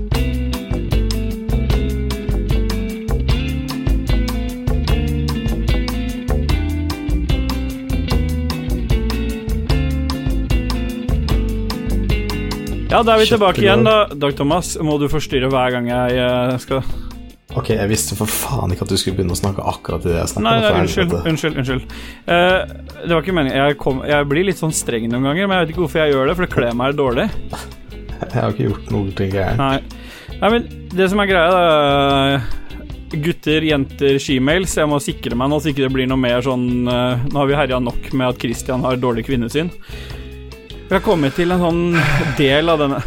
Ja, 12.94 13.00
da 13.02 13.16
er 13.16 13.24
vi 13.24 13.26
tilbake 13.26 13.58
igjen, 13.58 13.80
da. 13.82 14.06
Dag 14.14 14.36
Thomas, 14.38 14.76
må 14.78 14.94
du 15.02 15.08
forstyrre 15.10 15.48
hver 15.50 15.72
gang 15.74 15.88
jeg 15.90 16.18
eh, 16.22 16.52
skal 16.62 16.84
Ok, 17.58 17.72
jeg 17.74 17.90
visste 17.90 18.14
for 18.14 18.30
faen 18.30 18.70
ikke 18.70 18.86
at 18.86 18.92
du 18.92 18.98
skulle 19.00 19.18
begynne 19.18 19.34
å 19.34 19.38
snakke 19.38 19.64
akkurat 19.66 20.06
i 20.06 20.12
det 20.12 20.20
jeg 20.20 20.30
snakket 20.30 20.46
Nei, 20.46 20.68
om. 20.68 20.78
unnskyld. 20.84 21.16
Unnskyld. 21.32 21.58
unnskyld 21.58 21.96
uh, 22.30 22.62
Det 23.00 23.10
var 23.10 23.24
ikke 23.24 23.34
meningen. 23.34 23.58
Jeg, 23.58 23.78
kom, 23.82 23.98
jeg 24.06 24.28
blir 24.30 24.46
litt 24.46 24.62
sånn 24.62 24.74
streng 24.74 25.08
noen 25.10 25.26
ganger, 25.26 25.50
men 25.50 25.58
jeg 25.58 25.66
vet 25.66 25.74
ikke 25.74 25.82
hvorfor 25.82 26.04
jeg 26.04 26.14
gjør 26.14 26.30
det, 26.30 26.38
for 26.38 26.46
det 26.46 26.54
kler 26.54 26.78
meg 26.78 26.98
dårlig. 26.98 27.28
Jeg 28.24 28.40
har 28.40 28.54
ikke 28.54 28.68
gjort 28.68 28.92
noe 28.94 29.26
gærent. 29.34 29.58
Nei. 29.58 30.38
Nei, 30.38 30.48
men 30.54 30.68
det 30.94 31.08
som 31.10 31.20
er 31.20 31.28
greia, 31.28 31.50
da 31.52 33.18
Gutter, 33.26 33.66
jenter, 33.68 34.18
shemales. 34.22 34.78
Jeg 34.78 34.90
må 34.90 35.02
sikre 35.02 35.36
meg 35.38 35.50
nå 35.50 35.58
så 35.60 35.70
ikke 35.70 35.84
det 35.84 35.92
blir 35.98 36.08
noe 36.10 36.18
mer 36.18 36.46
sånn 36.46 36.86
uh, 36.86 37.26
Nå 37.26 37.42
har 37.42 37.50
vi 37.50 37.58
herja 37.58 37.82
nok 37.82 38.12
med 38.14 38.30
at 38.30 38.38
Christian 38.42 38.86
har 38.86 39.02
dårlig 39.02 39.26
kvinnesyn. 39.26 39.74
Vi 40.84 40.92
har 40.92 41.00
kommet 41.00 41.32
til 41.32 41.48
en 41.54 41.62
sånn 41.62 41.84
del 42.36 42.68
av 42.68 42.82
denne 42.82 42.98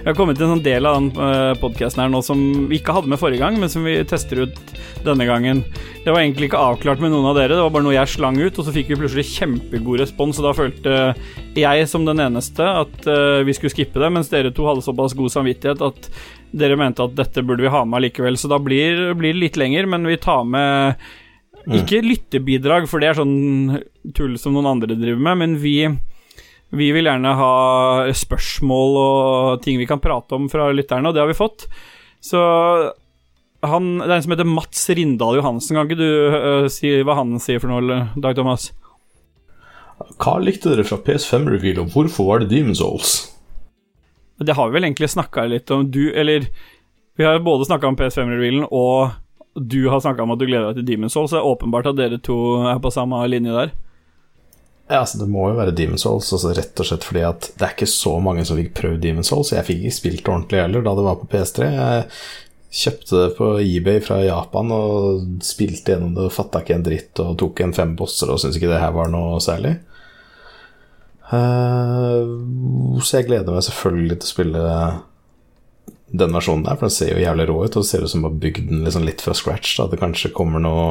Vi 0.00 0.08
har 0.08 0.16
kommet 0.18 0.40
til 0.40 0.48
en 0.48 0.56
sånn 0.56 0.64
del 0.64 0.88
av 0.88 0.96
den 0.96 1.10
uh, 1.14 1.52
podkasten 1.60 2.02
her 2.02 2.10
nå 2.10 2.18
som 2.26 2.40
vi 2.66 2.80
ikke 2.80 2.96
hadde 2.96 3.12
med 3.12 3.20
forrige 3.20 3.44
gang, 3.44 3.58
men 3.60 3.70
som 3.70 3.84
vi 3.86 3.94
tester 4.08 4.42
ut 4.42 4.58
denne 5.04 5.26
gangen. 5.28 5.60
Det 6.02 6.10
var 6.10 6.22
egentlig 6.22 6.48
ikke 6.48 6.62
avklart 6.64 7.02
med 7.04 7.12
noen 7.12 7.28
av 7.30 7.36
dere, 7.38 7.54
det 7.54 7.62
var 7.62 7.74
bare 7.76 7.86
noe 7.86 7.94
jeg 7.94 8.10
slang 8.14 8.40
ut, 8.40 8.58
og 8.58 8.66
så 8.66 8.74
fikk 8.74 8.90
vi 8.90 8.98
plutselig 9.04 9.26
kjempegod 9.28 10.00
respons, 10.02 10.40
og 10.40 10.48
da 10.48 10.54
følte 10.56 10.98
jeg 11.56 11.86
som 11.92 12.08
den 12.08 12.24
eneste 12.24 12.64
at 12.64 13.08
eh, 13.12 13.44
vi 13.46 13.54
skulle 13.56 13.74
skippe 13.74 14.00
det, 14.00 14.10
mens 14.16 14.32
dere 14.32 14.52
to 14.56 14.66
hadde 14.68 14.84
såpass 14.84 15.14
god 15.16 15.34
samvittighet 15.36 15.84
at 15.84 16.10
dere 16.56 16.80
mente 16.80 17.04
at 17.04 17.16
dette 17.20 17.44
burde 17.44 17.64
vi 17.64 17.72
ha 17.72 17.84
med 17.84 18.06
likevel. 18.06 18.40
Så 18.40 18.48
da 18.50 18.56
blir, 18.60 19.12
blir 19.20 19.36
det 19.36 19.44
litt 19.44 19.60
lenger, 19.60 19.88
men 19.94 20.08
vi 20.08 20.16
tar 20.20 20.48
med 20.48 21.00
ikke 21.76 22.00
lyttebidrag, 22.04 22.88
for 22.88 23.00
det 23.00 23.12
er 23.12 23.20
sånn 23.20 23.82
tull 24.16 24.40
som 24.40 24.56
noen 24.56 24.72
andre 24.72 24.96
driver 24.96 25.20
med, 25.28 25.44
men 25.44 25.60
vi 25.60 25.76
vi 26.70 26.90
vil 26.94 27.08
gjerne 27.08 27.32
ha 27.34 27.52
spørsmål 28.14 28.98
og 29.00 29.62
ting 29.64 29.78
vi 29.80 29.88
kan 29.90 30.02
prate 30.02 30.36
om 30.36 30.46
fra 30.50 30.68
lytterne, 30.74 31.10
og 31.10 31.16
det 31.16 31.22
har 31.24 31.30
vi 31.30 31.38
fått. 31.38 31.66
Så 32.22 32.40
han, 33.66 33.88
det 33.98 34.08
er 34.08 34.16
en 34.16 34.24
som 34.24 34.34
heter 34.34 34.48
Mats 34.48 34.84
Rindal 34.94 35.40
Johansen. 35.40 35.76
Kan 35.76 35.88
ikke 35.88 36.00
du 36.00 36.36
uh, 36.36 36.68
si 36.72 36.94
hva 37.04 37.18
han 37.18 37.34
sier 37.42 37.60
for 37.62 37.72
noe, 37.72 38.04
Dag 38.22 38.38
Thomas? 38.38 38.70
Hva 40.20 40.38
likte 40.40 40.72
dere 40.72 40.86
fra 40.86 41.00
PS5-reveal, 41.04 41.82
og 41.82 41.92
hvorfor 41.92 42.28
var 42.28 42.42
det 42.42 42.52
Demon's 42.54 42.80
Souls? 42.80 43.18
Det 44.40 44.56
har 44.56 44.70
vi 44.70 44.78
vel 44.78 44.86
egentlig 44.88 45.10
snakka 45.12 45.44
litt 45.50 45.70
om. 45.74 45.84
Du, 45.92 46.06
eller 46.16 46.46
Vi 47.18 47.26
har 47.26 47.42
både 47.44 47.66
snakka 47.68 47.90
om 47.90 47.98
PS5-revealen, 47.98 48.64
og 48.72 49.10
du 49.60 49.90
har 49.90 50.00
snakka 50.00 50.24
om 50.24 50.32
at 50.32 50.40
du 50.40 50.46
gleder 50.46 50.70
deg 50.70 50.80
til 50.80 50.94
Demon's 50.94 51.12
Souls. 51.12 51.34
Det 51.34 51.42
er 51.42 51.50
åpenbart 51.50 51.90
at 51.90 51.98
dere 51.98 52.22
to 52.22 52.38
er 52.70 52.80
på 52.80 52.94
samme 52.94 53.20
linje 53.28 53.52
der. 53.52 53.74
Ja, 54.90 55.04
altså 55.04 55.20
Det 55.20 55.28
må 55.30 55.44
jo 55.46 55.58
være 55.60 55.74
Demon's 55.76 56.02
Souls, 56.02 56.32
altså 56.34 56.50
rett 56.56 56.80
og 56.82 56.88
slett 56.88 57.04
fordi 57.06 57.20
at 57.22 57.50
det 57.54 57.66
er 57.66 57.74
ikke 57.76 57.86
så 57.86 58.16
mange 58.22 58.42
som 58.46 58.58
fikk 58.58 58.72
prøvd 58.74 59.04
Demon's 59.04 59.30
Souls. 59.30 59.52
Jeg 59.54 59.66
fikk 59.68 59.84
ikke 59.84 59.98
spilt 60.00 60.30
ordentlig 60.32 60.64
heller 60.64 60.82
da 60.82 60.94
det 60.98 61.04
var 61.06 61.20
på 61.20 61.28
PS3. 61.30 61.68
Jeg 61.76 62.08
kjøpte 62.80 63.20
det 63.20 63.28
på 63.36 63.50
eBay 63.62 64.00
fra 64.02 64.18
Japan 64.24 64.72
og 64.74 65.44
spilte 65.46 65.94
gjennom 65.94 66.16
det, 66.16 66.26
fatta 66.34 66.62
ikke 66.64 66.74
en 66.78 66.86
dritt 66.86 67.22
og 67.22 67.36
tok 67.38 67.62
en 67.62 67.76
fem 67.76 67.94
bosser 67.98 68.30
og 68.30 68.42
syntes 68.42 68.58
ikke 68.58 68.72
det 68.72 68.82
her 68.82 68.96
var 68.96 69.12
noe 69.14 69.38
særlig. 69.42 69.76
Eh, 71.30 72.34
så 72.98 73.20
jeg 73.20 73.28
gleder 73.30 73.54
meg 73.54 73.66
selvfølgelig 73.66 74.18
til 74.18 74.26
å 74.26 74.32
spille 74.34 74.64
den 76.10 76.34
versjonen 76.34 76.66
der, 76.66 76.74
for 76.74 76.88
den 76.88 76.96
ser 76.96 77.12
jo 77.14 77.22
jævlig 77.22 77.46
rå 77.46 77.60
ut, 77.62 77.76
og 77.76 77.84
det 77.84 77.88
ser 77.92 78.02
ut 78.02 78.10
som 78.10 78.26
å 78.26 78.30
ha 78.30 78.42
bygd 78.42 78.66
den 78.72 78.82
liksom 78.86 79.06
litt 79.06 79.22
fra 79.22 79.34
scratch. 79.38 79.76
Da. 79.78 79.86
Det 79.90 80.02
kanskje 80.02 80.34
kommer 80.34 80.62
noe 80.62 80.90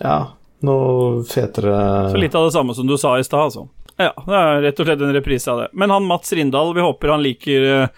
Ja, 0.00 0.35
noe 0.64 1.24
fetere 1.28 2.10
Så 2.12 2.20
litt 2.20 2.34
av 2.34 2.46
det 2.46 2.54
samme 2.54 2.74
som 2.74 2.86
du 2.88 2.96
sa 3.00 3.18
i 3.18 3.24
stad, 3.26 3.50
altså. 3.50 3.66
Ja, 3.96 4.12
det 4.26 4.36
er 4.36 4.62
rett 4.66 4.80
og 4.80 4.88
slett 4.88 5.02
en 5.04 5.16
reprise 5.16 5.50
av 5.52 5.64
det. 5.64 5.68
Men 5.72 5.92
han 5.92 6.04
Mats 6.08 6.32
Rindal, 6.36 6.74
vi 6.76 6.84
håper 6.84 7.14
han 7.14 7.24
liker 7.24 7.88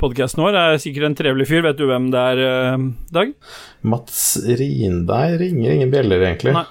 podkasten 0.00 0.42
vår. 0.44 0.56
Er 0.56 0.80
sikkert 0.80 1.08
en 1.08 1.16
trevlig 1.18 1.46
fyr. 1.50 1.62
Vet 1.66 1.78
du 1.78 1.86
hvem 1.88 2.10
det 2.12 2.22
er, 2.32 2.40
eh, 2.44 2.86
Dag? 3.14 3.34
Mats 3.82 4.38
Rindal 4.44 5.38
ringer 5.40 5.76
ingen 5.76 5.92
bjeller, 5.92 6.24
egentlig. 6.24 6.54
Nei. 6.56 6.64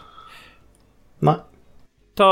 Nei. 1.23 1.38
Ta 2.18 2.30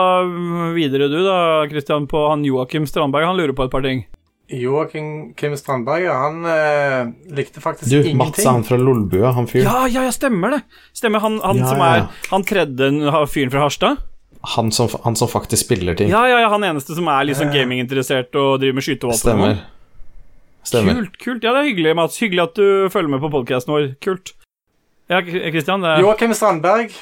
videre 0.76 1.10
du, 1.10 1.22
da, 1.26 1.68
Christian, 1.70 2.08
på 2.10 2.28
han 2.30 2.46
Joakim 2.46 2.86
Strandberg. 2.90 3.26
Han 3.26 3.38
lurer 3.38 3.56
på 3.58 3.66
et 3.66 3.74
par 3.74 3.86
ting. 3.86 4.06
Joakim 4.52 5.34
Kim 5.40 5.56
Strandberg, 5.58 6.08
han 6.12 6.46
eh, 6.46 7.12
likte 7.38 7.62
faktisk 7.64 7.90
Du, 7.90 7.98
ingenting. 8.02 8.18
Mats 8.20 8.40
er 8.44 8.50
han 8.52 8.64
fra 8.68 8.78
Lolbua, 8.78 9.32
han 9.38 9.48
fyren. 9.48 9.68
Ja, 9.68 9.88
ja, 9.88 10.06
ja, 10.08 10.12
stemmer 10.16 10.58
det! 10.58 10.62
Stemmer. 10.98 11.24
Han, 11.24 11.40
han 11.44 11.62
Ja, 11.62 11.68
som 11.70 11.82
ja, 11.84 11.90
er 11.92 12.02
ja. 12.02 12.08
Han 12.34 12.44
tredje 12.48 12.90
fyren 13.32 13.54
fra 13.54 13.66
Harstad? 13.66 14.02
Han, 14.56 14.72
som, 14.74 14.90
han 15.04 15.16
som 15.16 15.30
faktisk 15.30 15.68
spiller 15.68 15.96
ting. 15.96 16.10
Ja, 16.10 16.24
ja, 16.28 16.40
ja, 16.42 16.50
han 16.50 16.64
eneste 16.66 16.96
som 16.98 17.08
er 17.14 17.28
liksom 17.30 17.52
gaminginteressert 17.54 18.34
og 18.42 18.56
driver 18.64 18.80
med 18.80 18.88
skytevåpen. 18.88 19.22
Stemmer. 19.22 19.56
sånn. 19.60 19.78
Stemmer. 20.72 20.98
Kult, 21.00 21.18
kult. 21.22 21.46
Ja, 21.46 21.54
det 21.56 21.62
er 21.62 21.70
hyggelig, 21.70 21.96
Mats. 21.98 22.18
Hyggelig 22.22 22.44
at 22.50 22.58
du 22.58 22.90
følger 22.94 23.14
med 23.16 23.22
på 23.22 23.30
podkasten 23.34 23.74
vår. 23.74 23.88
Kult. 24.02 24.34
Ja, 25.12 25.20
Kristian, 25.26 25.84
det 25.84 25.90
er 25.96 26.04
Joakim 26.06 26.34
Strandberg, 26.38 26.94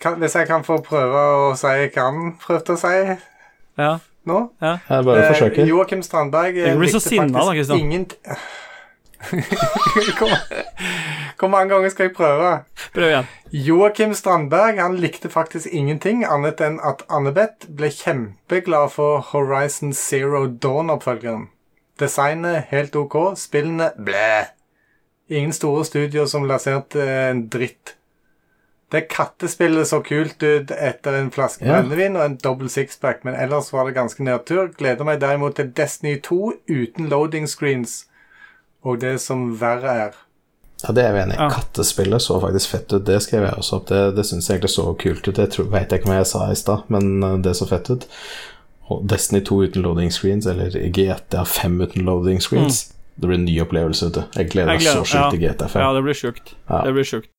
kan, 0.00 0.14
hvis 0.22 0.36
jeg 0.38 0.48
kan 0.48 0.62
få 0.64 0.78
prøve 0.84 1.22
å 1.36 1.48
si 1.58 1.72
hva 1.92 2.06
han 2.08 2.30
prøvde 2.40 2.76
å 2.76 2.80
si 2.80 2.94
ja. 3.76 3.90
Nå 4.26 4.38
Jeg 4.60 5.04
bare 5.04 5.18
Eh, 5.22 5.30
forsøker. 5.32 5.66
Joakim 5.66 6.02
Strandberg 6.02 6.56
Jeg 6.56 6.76
blir 6.78 6.88
så 6.92 6.98
likte 7.00 7.08
sinna 7.08 7.38
da, 7.44 7.52
Kristian. 7.52 7.78
ingen- 7.78 8.10
Hvor 10.18 10.28
hvor 11.38 11.48
mange 11.48 11.68
ganger 11.74 11.88
skal 11.88 12.04
jeg 12.08 12.14
prøve? 12.16 12.50
Prøv 12.94 13.04
igjen. 13.08 13.26
Joakim 13.52 14.14
Strandberg 14.14 14.78
han 14.80 14.96
likte 15.00 15.28
faktisk 15.32 15.66
ingenting 15.72 16.24
annet 16.24 16.60
enn 16.60 16.78
at 16.84 17.02
Annebeth 17.10 17.68
ble 17.76 17.90
kjempeglad 17.92 18.90
for 18.94 19.20
Horizon 19.32 19.92
Zero 19.92 20.46
Dawn-oppfølgeren. 20.46 21.48
Designet 22.00 22.64
helt 22.70 22.96
ok, 22.96 23.16
spillene 23.40 23.90
blæ. 24.04 24.44
Ingen 25.30 25.52
store 25.52 25.84
studier 25.84 26.26
som 26.30 26.44
lanserte 26.46 27.02
en 27.30 27.46
dritt. 27.48 27.96
Det 28.94 29.08
kattespillet 29.10 29.88
så 29.90 29.98
kult 30.06 30.42
ut 30.42 30.70
etter 30.70 31.16
en 31.18 31.30
flaske 31.34 31.64
Ja. 31.66 31.80
brennevin 31.80 32.16
og 32.16 32.24
en 32.24 32.36
dobbel 32.38 32.68
sixpack, 32.70 33.24
men 33.24 33.34
ellers 33.34 33.72
var 33.72 33.84
det 33.88 33.94
ganske 33.96 34.22
nedtur. 34.22 34.68
Gleder 34.78 35.04
meg 35.04 35.18
derimot 35.20 35.56
til 35.56 35.72
Destiny 35.74 36.20
2 36.22 36.52
uten 36.70 37.08
loading 37.10 37.48
screens 37.50 38.04
og 38.84 39.00
det 39.00 39.20
som 39.20 39.48
verre 39.58 39.96
er. 40.06 40.12
Ja, 40.84 40.92
det 40.92 41.04
er 41.04 41.12
vi 41.16 41.18
enig 41.24 41.34
i. 41.34 41.40
Ja. 41.40 41.48
Kattespillet 41.50 42.22
så 42.22 42.36
faktisk 42.40 42.70
fett 42.70 42.92
ut. 42.92 43.04
Det 43.06 43.16
skrev 43.24 43.42
jeg 43.48 43.54
også 43.58 43.76
opp. 43.80 43.86
Det, 43.88 44.00
det 44.16 44.26
syns 44.28 44.46
jeg 44.48 44.58
egentlig 44.58 44.70
så 44.70 44.84
kult 45.00 45.28
ut. 45.28 45.34
Det 45.36 45.50
tror- 45.50 45.70
vet 45.72 45.90
jeg 45.90 46.00
ikke 46.00 46.10
om 46.10 46.16
jeg 46.16 46.26
sa 46.26 46.50
i 46.52 46.54
stad, 46.54 46.82
men 46.88 47.24
uh, 47.24 47.38
det 47.42 47.56
så 47.56 47.66
fett 47.66 47.90
ut. 47.90 48.06
Og 48.88 49.02
Destiny 49.08 49.40
2 49.44 49.62
uten 49.64 49.82
loading 49.82 50.12
screens, 50.12 50.46
eller 50.46 50.70
GTA 50.94 51.42
5 51.44 51.80
uten 51.80 52.04
loading 52.04 52.40
screens. 52.40 52.92
Det 53.16 53.26
blir 53.26 53.38
en 53.38 53.44
ny 53.48 53.60
opplevelse, 53.64 54.06
vet 54.06 54.14
du. 54.14 54.22
Jeg 54.36 54.50
gleder 54.52 54.66
meg 54.76 54.82
så 54.84 55.02
sjukt 55.02 55.32
til 55.34 55.40
GTA 55.40 55.66
5. 55.72 55.80
Ja, 55.82 55.92
det 55.96 56.02
blir 56.04 56.14
sjukt. 56.14 56.54
Ja. 56.70 56.82
Det 56.84 56.92
blir 56.94 57.04
sjukt. 57.08 57.30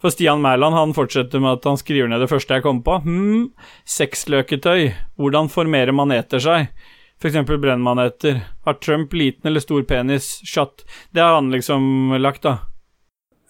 For 0.00 0.12
Stian 0.14 0.40
Mæland 0.40 0.74
han 0.74 0.94
fortsetter 0.96 1.42
med 1.42 1.58
at 1.58 1.68
han 1.68 1.76
skriver 1.76 2.08
ned 2.08 2.22
det 2.22 2.30
første 2.30 2.56
jeg 2.56 2.64
kom 2.64 2.80
på. 2.84 2.96
Hm, 3.04 3.50
sexløketøy. 3.84 4.94
Hvordan 5.20 5.50
formerer 5.52 5.92
maneter 5.92 6.40
seg? 6.40 6.70
Eksempel 7.20 7.58
brennmaneter. 7.60 8.40
Har 8.64 8.72
Trump 8.80 9.12
liten 9.12 9.46
eller 9.46 9.60
stor 9.60 9.82
penis? 9.82 10.40
Shot. 10.44 10.86
Det 11.12 11.20
har 11.20 11.34
han 11.34 11.50
liksom 11.52 12.16
lagt, 12.16 12.42
da. 12.42 12.56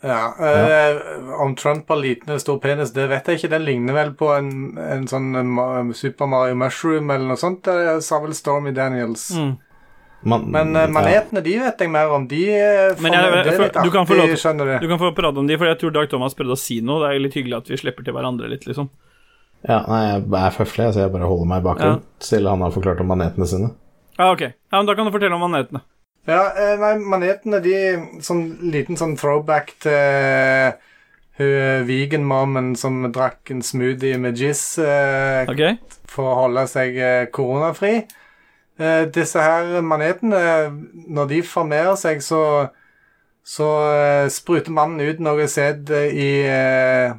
Ja, 0.03 0.35
øh, 0.41 1.41
Om 1.41 1.57
Trump 1.57 1.89
har 1.89 1.97
liten 1.97 2.29
eller 2.29 2.39
stor 2.39 2.59
penis, 2.59 2.91
det 2.91 3.09
vet 3.09 3.29
jeg 3.29 3.39
ikke. 3.39 3.53
Den 3.53 3.65
ligner 3.65 3.95
vel 3.95 4.15
på 4.17 4.33
en, 4.35 4.79
en 4.81 5.07
sånn 5.07 5.35
en 5.37 5.95
Super 5.95 6.27
Mario 6.27 6.57
Mushroom 6.59 7.11
eller 7.11 7.31
noe 7.31 7.39
sånt. 7.39 7.63
Det 7.69 8.01
sa 8.03 8.19
vel 8.25 8.35
Stormy 8.35 8.73
Daniels. 8.75 9.29
Mm. 9.37 9.53
Man, 10.23 10.51
Men 10.53 10.75
eh, 10.77 10.83
ja. 10.85 10.89
manetene, 10.93 11.41
de 11.43 11.55
vet 11.63 11.79
jeg 11.81 11.91
mer 11.91 12.11
om. 12.13 12.27
De 12.29 12.41
eh, 12.53 12.95
Men 13.01 13.13
jeg- 13.13 13.45
det 13.45 13.55
er 13.55 13.57
for- 13.73 13.85
du 13.85 13.91
kan 13.91 14.07
få 14.07 14.15
lov 14.19 14.81
Du 14.81 14.89
kan 14.89 14.99
få 14.99 15.15
prate 15.17 15.39
om 15.39 15.47
de, 15.47 15.57
for 15.57 15.65
jeg 15.67 15.79
tror 15.79 15.93
Dag 15.93 16.11
Thomas 16.11 16.35
prøvde 16.35 16.53
å 16.53 16.59
si 16.59 16.81
noe. 16.81 17.01
Det 17.01 17.15
er 17.17 17.21
litt 17.25 17.35
hyggelig 17.35 17.57
at 17.57 17.69
vi 17.69 17.77
slipper 17.77 18.05
til 18.05 18.13
hverandre 18.13 18.49
litt, 18.51 18.67
liksom. 18.67 18.91
Ja, 19.69 19.85
nei, 19.89 20.03
jeg 20.21 20.25
er 20.33 20.51
føflig, 20.57 20.93
så 20.93 21.01
jeg 21.05 21.13
bare 21.13 21.27
holder 21.29 21.47
meg 21.47 21.63
i 21.63 21.67
bakgrunnen 21.69 22.01
Ja. 22.01 22.21
til 22.21 22.47
han 22.49 22.61
har 22.61 22.71
forklart 22.71 23.01
om 23.01 23.09
manetene 23.09 23.47
sine. 23.47 23.71
Ja, 24.19 24.31
ok. 24.33 24.41
Ja, 24.41 24.53
men 24.79 24.87
Da 24.87 24.95
kan 24.95 25.07
du 25.07 25.11
fortelle 25.13 25.33
om 25.35 25.41
manetene. 25.41 25.81
Ja, 26.29 26.51
eh, 26.57 26.77
nei, 26.77 26.95
manetene, 26.99 27.63
de 27.63 28.21
Sånn 28.21 28.59
liten 28.71 28.97
sånn 28.97 29.17
throwback 29.19 29.73
til 29.81 29.93
uh, 29.93 30.73
hun 31.39 31.87
vegan-mommen 31.89 32.77
som 32.77 33.11
drakk 33.11 33.51
en 33.51 33.63
smoothie 33.63 34.19
med 34.21 34.37
jizz 34.37 34.79
eh, 34.85 35.47
Ok? 35.49 35.79
for 36.07 36.25
å 36.29 36.35
holde 36.43 36.67
seg 36.69 36.97
eh, 36.99 37.27
koronafri. 37.33 38.05
Eh, 38.81 39.05
disse 39.13 39.43
her 39.45 39.81
manetene, 39.85 40.41
når 41.13 41.27
de 41.35 41.41
formerer 41.45 41.99
seg, 42.01 42.23
så, 42.25 42.43
så 43.45 43.69
eh, 43.93 44.29
spruter 44.33 44.73
mannen 44.73 45.03
ut 45.05 45.21
noe 45.21 45.49
sæd 45.53 45.91
i, 45.93 46.31
eh, 46.49 47.13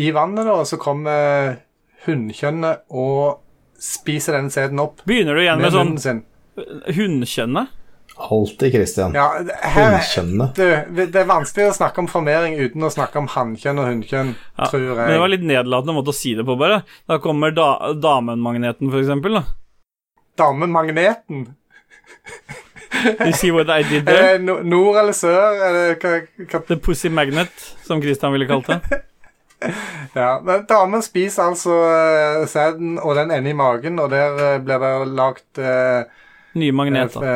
i 0.00 0.12
vannet, 0.16 0.46
da, 0.48 0.56
og 0.62 0.68
så 0.70 0.78
kommer 0.80 1.58
hunnkjønnet 2.06 2.86
og 2.88 3.42
spiser 3.78 4.38
den 4.38 4.48
sæden 4.50 4.80
opp 4.82 5.02
Begynner 5.06 5.36
du 5.36 5.42
igjen 5.42 5.60
med 5.60 5.74
med 5.74 6.00
sånn 6.00 6.22
hunnkjønnet? 6.96 7.74
Alltid 8.18 8.72
Christian. 8.74 9.12
Ja, 9.14 9.28
Hunnkjønnet. 9.76 10.56
det 10.58 11.20
er 11.20 11.28
vanskelig 11.28 11.68
å 11.68 11.74
snakke 11.76 12.02
om 12.02 12.08
formering 12.10 12.56
uten 12.58 12.82
å 12.82 12.90
snakke 12.90 13.20
om 13.20 13.28
hannkjønn 13.30 13.78
og 13.78 13.86
hunnkjønn, 13.86 14.32
Ja, 14.58 14.66
tror 14.72 14.82
jeg. 14.88 14.96
Men 14.98 15.12
det 15.14 15.20
var 15.22 15.30
litt 15.30 15.44
nedlatende 15.46 15.94
måte 15.94 16.10
å 16.10 16.16
si 16.18 16.32
det 16.34 16.42
på, 16.48 16.56
bare. 16.58 16.80
Da 17.06 17.20
kommer 17.22 17.54
da 17.54 17.92
damenmagneten, 17.94 18.90
for 18.90 18.98
eksempel. 18.98 19.38
da. 19.38 19.44
Damemagneten. 20.38 21.46
You 23.20 23.32
see 23.32 23.50
what 23.52 23.68
I 23.70 23.82
did 23.82 24.06
there? 24.06 24.34
Eh, 24.34 24.40
no- 24.40 24.62
nord 24.62 24.96
eller 25.02 25.12
sør? 25.12 25.60
Eller 25.68 26.64
The 26.66 26.76
pussy 26.76 27.08
magnet, 27.08 27.52
som 27.84 28.02
Christian 28.02 28.32
ville 28.32 28.48
kalt 28.48 28.66
det. 28.66 28.80
Ja, 30.14 30.40
men 30.44 30.62
Damen 30.70 31.02
spiser 31.02 31.48
altså 31.50 31.74
uh, 31.74 32.44
sæden, 32.46 32.92
og 33.02 33.16
den 33.18 33.32
ender 33.34 33.50
i 33.50 33.56
magen, 33.58 33.98
og 33.98 34.12
der 34.12 34.36
uh, 34.38 34.60
blir 34.62 34.78
det 34.78 35.08
lagt 35.18 35.58
uh, 35.58 36.06
Nye 36.54 36.72
magneter. 36.72 37.26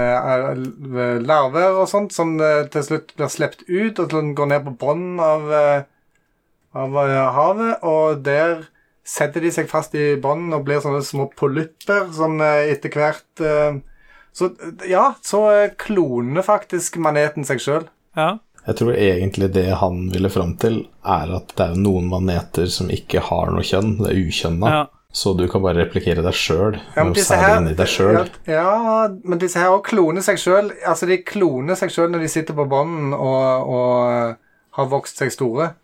larver 1.27 1.81
og 1.83 1.89
sånt, 1.91 2.15
som 2.15 2.37
til 2.73 2.85
slutt 2.87 3.11
blir 3.19 3.29
sluppet 3.31 3.67
ut, 3.67 3.99
og 3.99 4.07
til 4.09 4.19
den 4.21 4.31
går 4.39 4.49
ned 4.53 4.65
på 4.65 4.77
bunnen 4.81 5.19
av, 5.21 5.51
av 6.75 6.97
havet, 7.37 7.75
og 7.83 8.23
der 8.25 8.65
setter 9.05 9.43
de 9.43 9.51
seg 9.55 9.71
fast 9.71 9.95
i 9.99 10.15
bånd 10.23 10.55
og 10.55 10.65
blir 10.67 10.83
sånne 10.83 11.03
små 11.07 11.29
polypper 11.39 12.13
som 12.15 12.39
eh, 12.43 12.71
etter 12.73 12.93
hvert 12.95 13.43
eh, 13.43 13.81
Så 14.33 14.53
ja, 14.89 15.13
så 15.27 15.43
eh, 15.51 15.75
kloner 15.79 16.47
faktisk 16.47 16.97
maneten 17.03 17.45
seg 17.45 17.61
sjøl. 17.61 17.87
Ja. 18.17 18.39
Jeg 18.63 18.79
tror 18.79 18.95
egentlig 18.95 19.51
det 19.57 19.67
han 19.81 20.07
ville 20.13 20.31
fram 20.31 20.55
til, 20.63 20.85
er 21.03 21.33
at 21.35 21.51
det 21.59 21.65
er 21.67 21.81
noen 21.83 22.07
maneter 22.09 22.71
som 22.71 22.93
ikke 22.95 23.25
har 23.27 23.51
noe 23.51 23.67
kjønn. 23.67 23.97
Det 24.05 24.13
er 24.13 24.21
ukjønna. 24.23 24.75
ja. 24.79 24.83
Så 25.13 25.35
du 25.37 25.43
kan 25.49 25.61
bare 25.61 25.83
replikere 25.83 26.23
deg 26.25 26.33
sjøl. 26.33 26.79
Ja, 26.97 27.05
deg 27.05 27.89
sjøl. 27.91 28.31
ja, 28.49 29.09
men 29.29 29.41
disse 29.43 29.61
her 29.61 29.75
òg 29.75 29.83
kloner 29.85 30.25
seg 30.25 30.41
sjøl. 30.41 30.71
Altså, 30.89 31.05
de 31.11 31.19
kloner 31.21 31.77
seg 31.77 31.93
sjøl 31.93 32.09
når 32.15 32.25
de 32.25 32.31
sitter 32.33 32.57
på 32.57 32.65
bånden 32.65 33.13
og, 33.13 33.69
og 33.69 34.79
har 34.79 34.89
vokst 34.89 35.21
seg 35.21 35.35
store. 35.35 35.75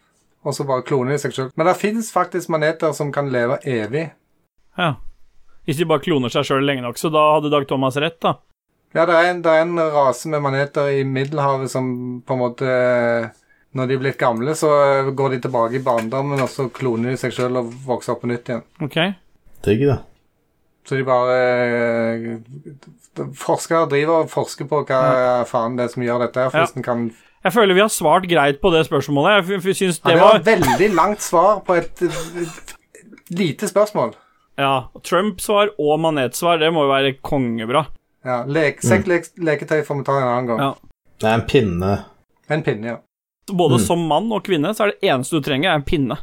Og 0.49 0.55
så 0.57 0.65
bare 0.65 0.85
kloner 0.89 1.13
de 1.13 1.19
seg 1.21 1.35
sjøl. 1.37 1.51
Men 1.61 1.69
det 1.69 1.75
fins 1.77 2.09
faktisk 2.15 2.49
maneter 2.55 2.95
som 2.97 3.11
kan 3.13 3.29
leve 3.35 3.61
evig. 3.69 4.07
ja. 4.79 4.95
Hvis 5.69 5.77
de 5.77 5.85
bare 5.85 6.01
kloner 6.01 6.33
seg 6.33 6.47
sjøl 6.49 6.63
lenge 6.65 6.81
nok, 6.81 6.97
så 6.97 7.11
da 7.13 7.21
hadde 7.35 7.51
Dag 7.53 7.67
Thomas 7.69 7.99
rett, 8.01 8.17
da. 8.25 8.31
Ja, 8.97 9.03
det 9.05 9.13
er, 9.19 9.27
en, 9.35 9.43
det 9.45 9.53
er 9.53 9.67
en 9.67 9.77
rase 9.93 10.31
med 10.33 10.41
maneter 10.41 10.87
i 10.97 11.03
Middelhavet 11.05 11.69
som 11.69 11.91
på 12.25 12.33
en 12.33 12.41
måte 12.41 12.65
Når 13.77 13.91
de 13.91 13.95
er 13.99 14.01
blitt 14.01 14.17
gamle, 14.17 14.55
så 14.57 14.71
går 15.13 15.35
de 15.35 15.41
tilbake 15.45 15.77
i 15.77 15.83
barndommen, 15.85 16.41
og 16.41 16.49
så 16.49 16.71
kloner 16.73 17.13
de 17.13 17.21
seg 17.21 17.35
sjøl 17.37 17.61
og 17.61 17.69
vokser 17.85 18.15
opp 18.15 18.23
på 18.25 18.31
nytt 18.33 18.49
igjen. 18.49 18.65
Ok? 18.81 18.97
Digg, 19.69 19.85
det. 19.91 19.99
Så 20.89 20.97
de 20.97 21.05
bare 21.05 21.37
eh, 21.37 23.29
Forskere 23.37 23.85
driver 23.93 24.23
og 24.25 24.31
forsker 24.33 24.69
på 24.71 24.81
hva 24.89 25.45
faen 25.53 25.77
det 25.77 25.85
er 25.85 25.93
som 25.93 26.07
gjør 26.07 26.25
dette. 26.25 26.41
her, 26.47 26.51
for 26.55 26.65
Ja. 26.65 26.73
den 26.75 26.83
kan 26.87 27.11
Jeg 27.45 27.53
føler 27.55 27.75
vi 27.75 27.81
har 27.85 27.89
svart 27.93 28.25
greit 28.29 28.61
på 28.61 28.71
det 28.75 28.85
spørsmålet. 28.89 29.37
Jeg 29.39 29.61
f- 29.61 29.65
det, 29.69 29.81
ja, 29.81 30.15
det 30.15 30.21
var 30.21 30.37
et 30.41 30.49
veldig 30.49 30.89
langt 30.95 31.23
svar 31.23 31.61
på 31.67 31.77
et 31.79 32.03
lite 33.31 33.69
spørsmål. 33.69 34.15
Ja. 34.59 34.89
Trump-svar 35.07 35.71
og 35.79 36.01
manetsvar, 36.03 36.59
det 36.59 36.73
må 36.75 36.87
jo 36.87 36.91
være 36.93 37.13
kongebra. 37.23 37.85
Ja, 38.27 38.41
lek, 38.45 38.81
Sekk 38.83 39.07
lek, 39.07 39.29
leketøy 39.39 39.85
får 39.87 40.01
vi 40.01 40.07
ta 40.09 40.17
en 40.19 40.27
annen 40.29 40.49
gang. 40.51 40.59
Ja. 40.65 40.73
Det 41.19 41.29
er 41.31 41.35
en 41.39 41.47
pinne. 41.47 41.93
En 42.51 42.63
pinne, 42.67 42.87
ja. 42.95 42.97
Både 43.49 43.79
Mm. 43.79 43.85
som 43.87 44.03
mann 44.09 44.33
og 44.33 44.43
kvinne 44.45 44.75
så 44.75 44.85
er 44.85 44.91
det 44.93 45.09
eneste 45.09 45.39
du 45.39 45.41
trenger, 45.47 45.71
er 45.71 45.75
en 45.79 45.83
pinne. 45.87 46.19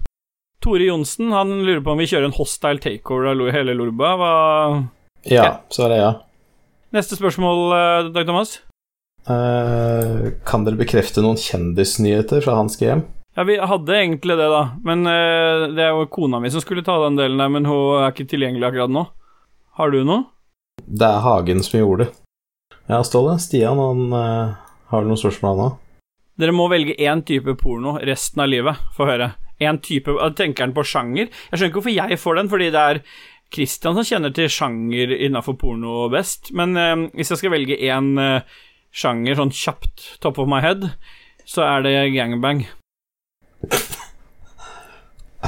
Tore 0.62 0.84
Johnsen 0.86 1.32
han 1.32 1.48
lurer 1.66 1.82
på 1.82 1.92
om 1.92 1.98
vi 1.98 2.06
kjører 2.06 2.26
en 2.26 2.36
hostile 2.38 2.80
takeover 2.80 3.32
av 3.32 3.52
hele 3.54 3.74
Lorba. 3.74 4.16
Hva 4.18 4.90
Ja, 5.26 5.60
så 5.70 5.86
er 5.86 5.90
det 5.90 5.98
ja. 5.98 6.14
Neste 6.94 7.16
spørsmål, 7.18 7.74
eh, 7.74 8.12
Dag 8.14 8.26
Thomas? 8.26 8.60
Eh, 9.26 10.32
kan 10.46 10.66
dere 10.66 10.78
bekrefte 10.78 11.24
noen 11.26 11.40
kjendisnyheter 11.42 12.44
fra 12.46 12.60
Hans 12.60 12.78
GM? 12.78 13.02
Ja, 13.36 13.44
vi 13.44 13.58
hadde 13.58 13.96
egentlig 13.98 14.38
det, 14.38 14.50
da. 14.52 14.62
Men 14.86 15.02
uh, 15.10 15.66
det 15.76 15.82
er 15.84 15.96
jo 15.98 16.06
kona 16.14 16.40
mi 16.40 16.52
som 16.54 16.62
skulle 16.64 16.86
ta 16.86 16.96
den 17.02 17.18
delen 17.20 17.42
der, 17.42 17.50
men 17.52 17.66
hun 17.68 17.98
er 18.00 18.14
ikke 18.14 18.28
tilgjengelig 18.32 18.70
akkurat 18.70 18.94
nå. 18.96 19.04
Har 19.76 19.92
du 19.92 20.04
noe? 20.08 20.28
Det 20.86 21.08
er 21.10 21.24
Hagen 21.26 21.64
som 21.66 21.82
gjorde 21.82 22.06
det. 22.06 22.12
Ja, 22.88 23.02
Ståle. 23.04 23.36
Stian, 23.42 23.82
han 23.82 24.14
uh, 24.14 24.54
har 24.92 25.02
vel 25.02 25.10
noen 25.10 25.20
spørsmål, 25.20 25.58
han 25.58 25.66
òg? 25.66 25.82
Dere 26.40 26.56
må 26.56 26.68
velge 26.72 26.96
én 27.00 27.24
type 27.28 27.58
porno 27.60 27.96
resten 28.08 28.44
av 28.46 28.52
livet. 28.52 28.88
Få 28.96 29.08
høre. 29.10 29.34
Én 29.64 29.80
type 29.84 30.12
Tenker 30.36 30.68
han 30.68 30.76
på 30.76 30.84
sjanger? 30.86 31.32
Jeg 31.32 31.58
skjønner 31.58 31.72
ikke 31.72 31.82
hvorfor 31.82 31.96
jeg 31.96 32.20
får 32.22 32.40
den, 32.40 32.52
fordi 32.52 32.70
det 32.76 32.84
er 32.92 33.02
Christian 33.56 33.96
som 33.98 34.08
kjenner 34.08 34.36
til 34.36 34.52
sjanger 34.52 35.16
innafor 35.16 35.56
porno 35.60 36.06
best. 36.12 36.52
Men 36.56 36.76
hvis 37.16 37.32
jeg 37.32 37.40
skal 37.40 37.56
velge 37.56 37.80
én 37.80 38.12
sjanger 38.96 39.36
sånn 39.42 39.52
kjapt, 39.56 40.06
top 40.24 40.40
of 40.40 40.48
my 40.52 40.62
head, 40.64 40.86
så 41.46 41.66
er 41.68 41.84
det 41.86 41.96
gangbang. 42.16 42.64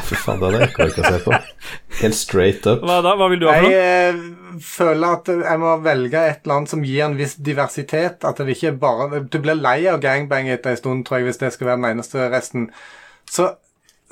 Fy 0.07 0.13
faen, 0.21 0.37
det 0.37 0.45
hadde 0.45 0.59
jeg 0.61 0.69
ikke 0.69 0.83
orka 0.85 1.09
se 1.09 1.19
på. 1.25 1.37
Helt 2.03 2.15
straight 2.17 2.67
up. 2.69 2.83
Hva 2.85 2.99
da? 3.01 3.15
Hva 3.17 3.27
vil 3.31 3.39
du 3.41 3.47
ha 3.49 3.55
for 3.57 3.65
Jeg 3.65 3.71
noe? 3.73 4.19
eh, 4.51 4.59
føler 4.61 5.15
at 5.17 5.31
jeg 5.33 5.61
må 5.63 5.71
velge 5.81 6.21
et 6.21 6.43
eller 6.45 6.55
annet 6.59 6.69
som 6.73 6.83
gir 6.85 7.01
en 7.07 7.15
viss 7.17 7.33
diversitet. 7.47 8.27
At 8.27 8.37
det 8.37 8.53
ikke 8.53 8.75
bare 8.77 9.23
Du 9.25 9.39
blir 9.41 9.57
lei 9.57 9.79
av 9.89 9.97
gangbang 10.03 10.51
etter 10.53 10.75
en 10.75 10.77
stund, 10.77 11.05
tror 11.07 11.17
jeg, 11.23 11.31
hvis 11.31 11.41
det 11.41 11.49
skal 11.55 11.71
være 11.71 11.81
den 11.81 11.89
eneste 11.95 12.27
resten. 12.29 12.67
Så, 13.25 13.49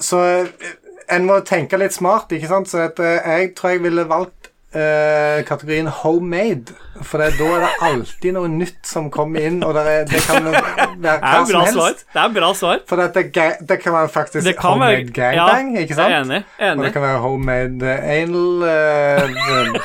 så 0.02 0.24
eh, 0.26 0.74
en 1.14 1.30
må 1.30 1.38
tenke 1.46 1.78
litt 1.78 1.94
smart, 1.94 2.34
ikke 2.34 2.50
sant? 2.50 2.72
Så 2.72 2.82
at, 2.88 3.00
eh, 3.06 3.22
jeg 3.22 3.54
tror 3.60 3.76
jeg 3.76 3.86
ville 3.86 4.08
valgt 4.10 4.50
eh, 4.76 5.44
kategorien 5.48 5.88
homemade. 5.88 6.74
For 7.04 7.20
det, 7.20 7.34
da 7.40 7.48
er 7.58 7.64
det 7.66 7.72
alltid 7.90 8.36
noe 8.36 8.48
nytt 8.52 8.88
som 8.88 9.10
kommer 9.12 9.44
inn, 9.48 9.58
og 9.68 9.74
det, 9.76 9.84
er, 9.92 10.06
det 10.08 10.22
kan 10.24 10.46
være 10.48 10.62
hva 11.02 11.42
som 11.42 11.50
svar. 11.50 11.66
helst. 11.68 12.06
Det 12.14 12.22
er 12.22 12.34
bra 12.38 12.52
svar. 12.56 12.80
For 12.88 13.02
det, 13.02 13.24
det 13.70 13.78
kan 13.84 13.96
være 13.98 14.12
faktisk 14.14 14.46
Det 14.48 14.56
kan 14.60 14.80
være 14.80 15.02
homemade 15.02 15.16
gangbang, 15.18 15.74
ja, 15.76 15.84
ikke 15.84 15.98
sant? 15.98 16.14
Jeg 16.14 16.22
er 16.22 16.26
enig. 16.30 16.80
Og 16.80 16.86
det 16.86 16.94
kan 16.96 17.06
være 17.08 17.22
homemade 17.26 17.94
eh, 17.96 18.12
anal 18.22 18.68
eh, 18.72 19.80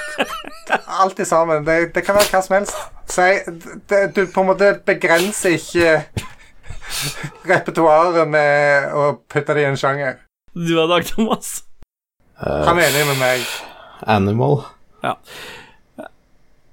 Alt 1.03 1.19
i 1.19 1.27
sammen. 1.27 1.67
Det, 1.67 1.79
det 1.95 2.05
kan 2.07 2.15
være 2.19 2.31
hva 2.31 2.43
som 2.47 2.59
helst. 2.61 2.77
Så 3.11 3.23
jeg, 3.27 3.57
det, 3.91 4.03
du 4.17 4.27
på 4.35 4.45
en 4.45 4.53
måte 4.53 4.75
begrenser 4.87 5.57
ikke 5.59 5.97
repertoaret 7.51 8.29
med 8.31 8.91
å 8.95 9.09
putte 9.31 9.55
det 9.57 9.65
i 9.65 9.71
en 9.71 9.79
sjanger. 9.79 10.21
Du 10.55 10.77
er 10.83 10.91
Dag 10.91 11.07
Thomas. 11.07 11.63
Han 12.41 12.79
er 12.79 12.89
enig 12.89 13.07
med 13.13 13.19
meg. 13.21 13.49
Animal. 14.07 14.63
Ja. 15.03 15.15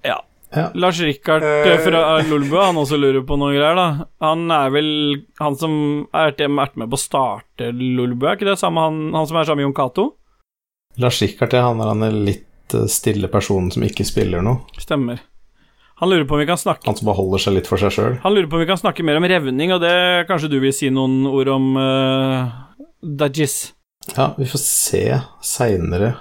Ja. 0.03 0.17
Ja. 0.55 0.69
Lars 0.73 0.99
Rikard 1.03 1.43
Eh. 1.43 1.67
eh, 1.73 1.77
fra 1.83 2.21
Lolbø, 2.23 2.59
han 2.61 2.77
også 2.79 2.97
lurer 2.99 3.23
på 3.27 3.35
noe 3.39 3.51
greier, 3.55 3.75
da. 3.75 4.07
Han 4.23 4.45
er 4.51 4.69
vel 4.71 4.91
han 5.39 5.55
som 5.59 5.73
er 6.15 6.31
vært 6.37 6.77
med 6.79 6.89
på 6.89 6.95
å 6.95 7.01
starte 7.01 7.71
Lolbø, 7.75 8.29
er 8.31 8.37
ikke 8.39 8.47
det 8.51 8.59
samme 8.59 8.79
han, 8.85 9.01
han 9.13 9.27
som 9.27 9.37
er 9.37 9.43
sammen 9.49 9.63
med 9.65 9.67
Jon 9.69 9.77
Cato? 9.81 10.05
Lars 10.97 11.19
Rikard, 11.21 11.53
ja, 11.53 11.65
han 11.67 11.81
er 11.83 11.91
han 11.91 12.03
en 12.07 12.21
litt 12.25 12.73
eh, 12.73 12.87
stille 12.87 13.27
personen 13.27 13.71
som 13.75 13.83
ikke 13.83 14.05
spiller 14.07 14.41
noe. 14.45 14.63
Stemmer. 14.79 15.19
Han 15.99 16.11
lurer 16.11 16.27
på 16.29 16.35
om 16.37 16.39
vi 16.43 16.45
kan 16.45 16.59
snakke 16.61 16.85
Han 16.85 16.95
som 16.95 17.07
bare 17.09 17.17
holder 17.17 17.41
seg 17.41 17.55
litt 17.55 17.67
for 17.67 17.81
seg 17.81 17.89
sjøl. 17.95 18.17
Han 18.21 18.33
lurer 18.35 18.47
på 18.51 18.59
om 18.59 18.61
vi 18.61 18.67
kan 18.69 18.77
snakke 18.77 19.03
mer 19.03 19.17
om 19.17 19.25
revning, 19.25 19.71
og 19.73 19.81
det 19.81 20.27
kanskje 20.29 20.49
du 20.51 20.59
vil 20.61 20.73
si 20.75 20.91
noen 20.93 21.23
ord 21.25 21.49
om, 21.49 21.71
uh, 21.75 22.51
Dajis? 23.01 23.73
Ja, 24.15 24.29
vi 24.37 24.45
får 24.45 24.61
se 24.61 25.01
seinere. 25.43 26.13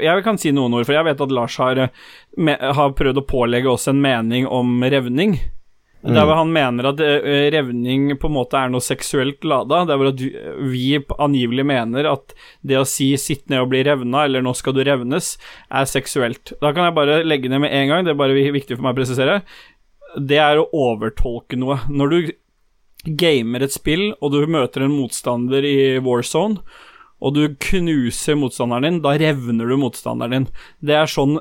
Jeg 0.00 0.24
kan 0.24 0.38
si 0.40 0.52
noen 0.54 0.74
ord, 0.78 0.86
for 0.88 0.96
jeg 0.96 1.06
vet 1.08 1.24
at 1.24 1.34
Lars 1.34 1.56
har, 1.60 1.82
har 2.78 2.94
prøvd 2.98 3.20
å 3.20 3.26
pålegge 3.28 3.72
oss 3.72 3.88
en 3.90 4.00
mening 4.02 4.46
om 4.48 4.80
revning. 4.82 5.36
Mm. 6.02 6.16
Der 6.16 6.24
hvor 6.26 6.34
han 6.34 6.50
mener 6.50 6.88
at 6.88 7.00
eh, 7.04 7.46
revning 7.54 8.08
på 8.18 8.26
en 8.26 8.34
måte 8.34 8.58
er 8.58 8.70
noe 8.72 8.82
seksuelt 8.82 9.44
lada. 9.46 9.84
Der 9.86 10.00
hvor 10.00 10.10
at 10.10 10.22
vi 10.72 10.96
angivelig 11.22 11.66
mener 11.68 12.08
at 12.10 12.34
det 12.66 12.80
å 12.80 12.88
si 12.88 13.12
'sitt 13.14 13.46
ned 13.52 13.62
og 13.62 13.70
bli 13.70 13.84
revna', 13.86 14.24
eller 14.26 14.42
'nå 14.42 14.54
skal 14.58 14.74
du 14.74 14.82
revnes', 14.82 15.36
er 15.70 15.86
seksuelt. 15.86 16.54
Da 16.58 16.72
kan 16.72 16.88
jeg 16.88 16.98
bare 16.98 17.22
legge 17.22 17.48
ned 17.48 17.62
med 17.62 17.70
en 17.72 17.88
gang, 17.88 18.04
det 18.04 18.16
er 18.16 18.22
bare 18.22 18.34
viktig 18.34 18.76
for 18.76 18.82
meg 18.82 18.96
å 18.96 18.98
presisere. 18.98 19.42
Det 20.18 20.40
er 20.42 20.58
å 20.58 20.68
overtolke 20.74 21.56
noe. 21.56 21.78
Når 21.88 22.10
du 22.10 22.32
gamer 23.06 23.62
et 23.62 23.72
spill, 23.72 24.12
og 24.20 24.32
du 24.32 24.46
møter 24.46 24.82
en 24.82 24.94
motstander 24.94 25.62
i 25.62 25.98
Warzone, 26.02 26.62
og 27.22 27.34
du 27.36 27.42
knuser 27.62 28.34
motstanderen 28.38 28.86
din, 28.88 29.00
da 29.04 29.12
revner 29.20 29.68
du 29.70 29.76
motstanderen 29.78 30.32
din. 30.34 30.46
Det 30.82 30.96
er 30.98 31.10
sånn 31.10 31.38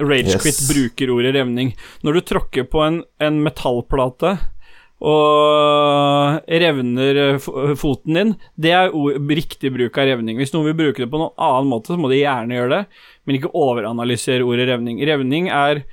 Ragequit 0.00 0.54
Yes. 0.56 0.68
bruker 0.72 1.12
ordet 1.12 1.34
revning. 1.36 1.74
Når 2.02 2.18
du 2.18 2.20
tråkker 2.32 2.64
på 2.72 2.80
en, 2.86 3.02
en 3.20 3.42
metallplate 3.44 4.38
og 4.98 6.40
revner 6.50 7.38
foten 7.78 8.16
din, 8.18 8.32
det 8.58 8.72
er 8.74 8.90
riktig 9.30 9.70
bruk 9.74 9.98
av 10.00 10.08
revning. 10.10 10.40
Hvis 10.40 10.52
noen 10.54 10.70
vil 10.70 10.78
bruke 10.80 11.04
det 11.04 11.10
på 11.12 11.20
noen 11.20 11.36
annen 11.38 11.70
måte, 11.70 11.92
så 11.94 12.00
må 12.00 12.10
de 12.10 12.22
gjerne 12.22 12.56
gjøre 12.58 12.72
det, 12.74 12.80
men 13.28 13.38
ikke 13.38 13.52
overanalysere 13.54 14.46
ordet 14.46 14.66
revning. 14.72 14.98
Revning 15.06 15.50
er 15.54 15.84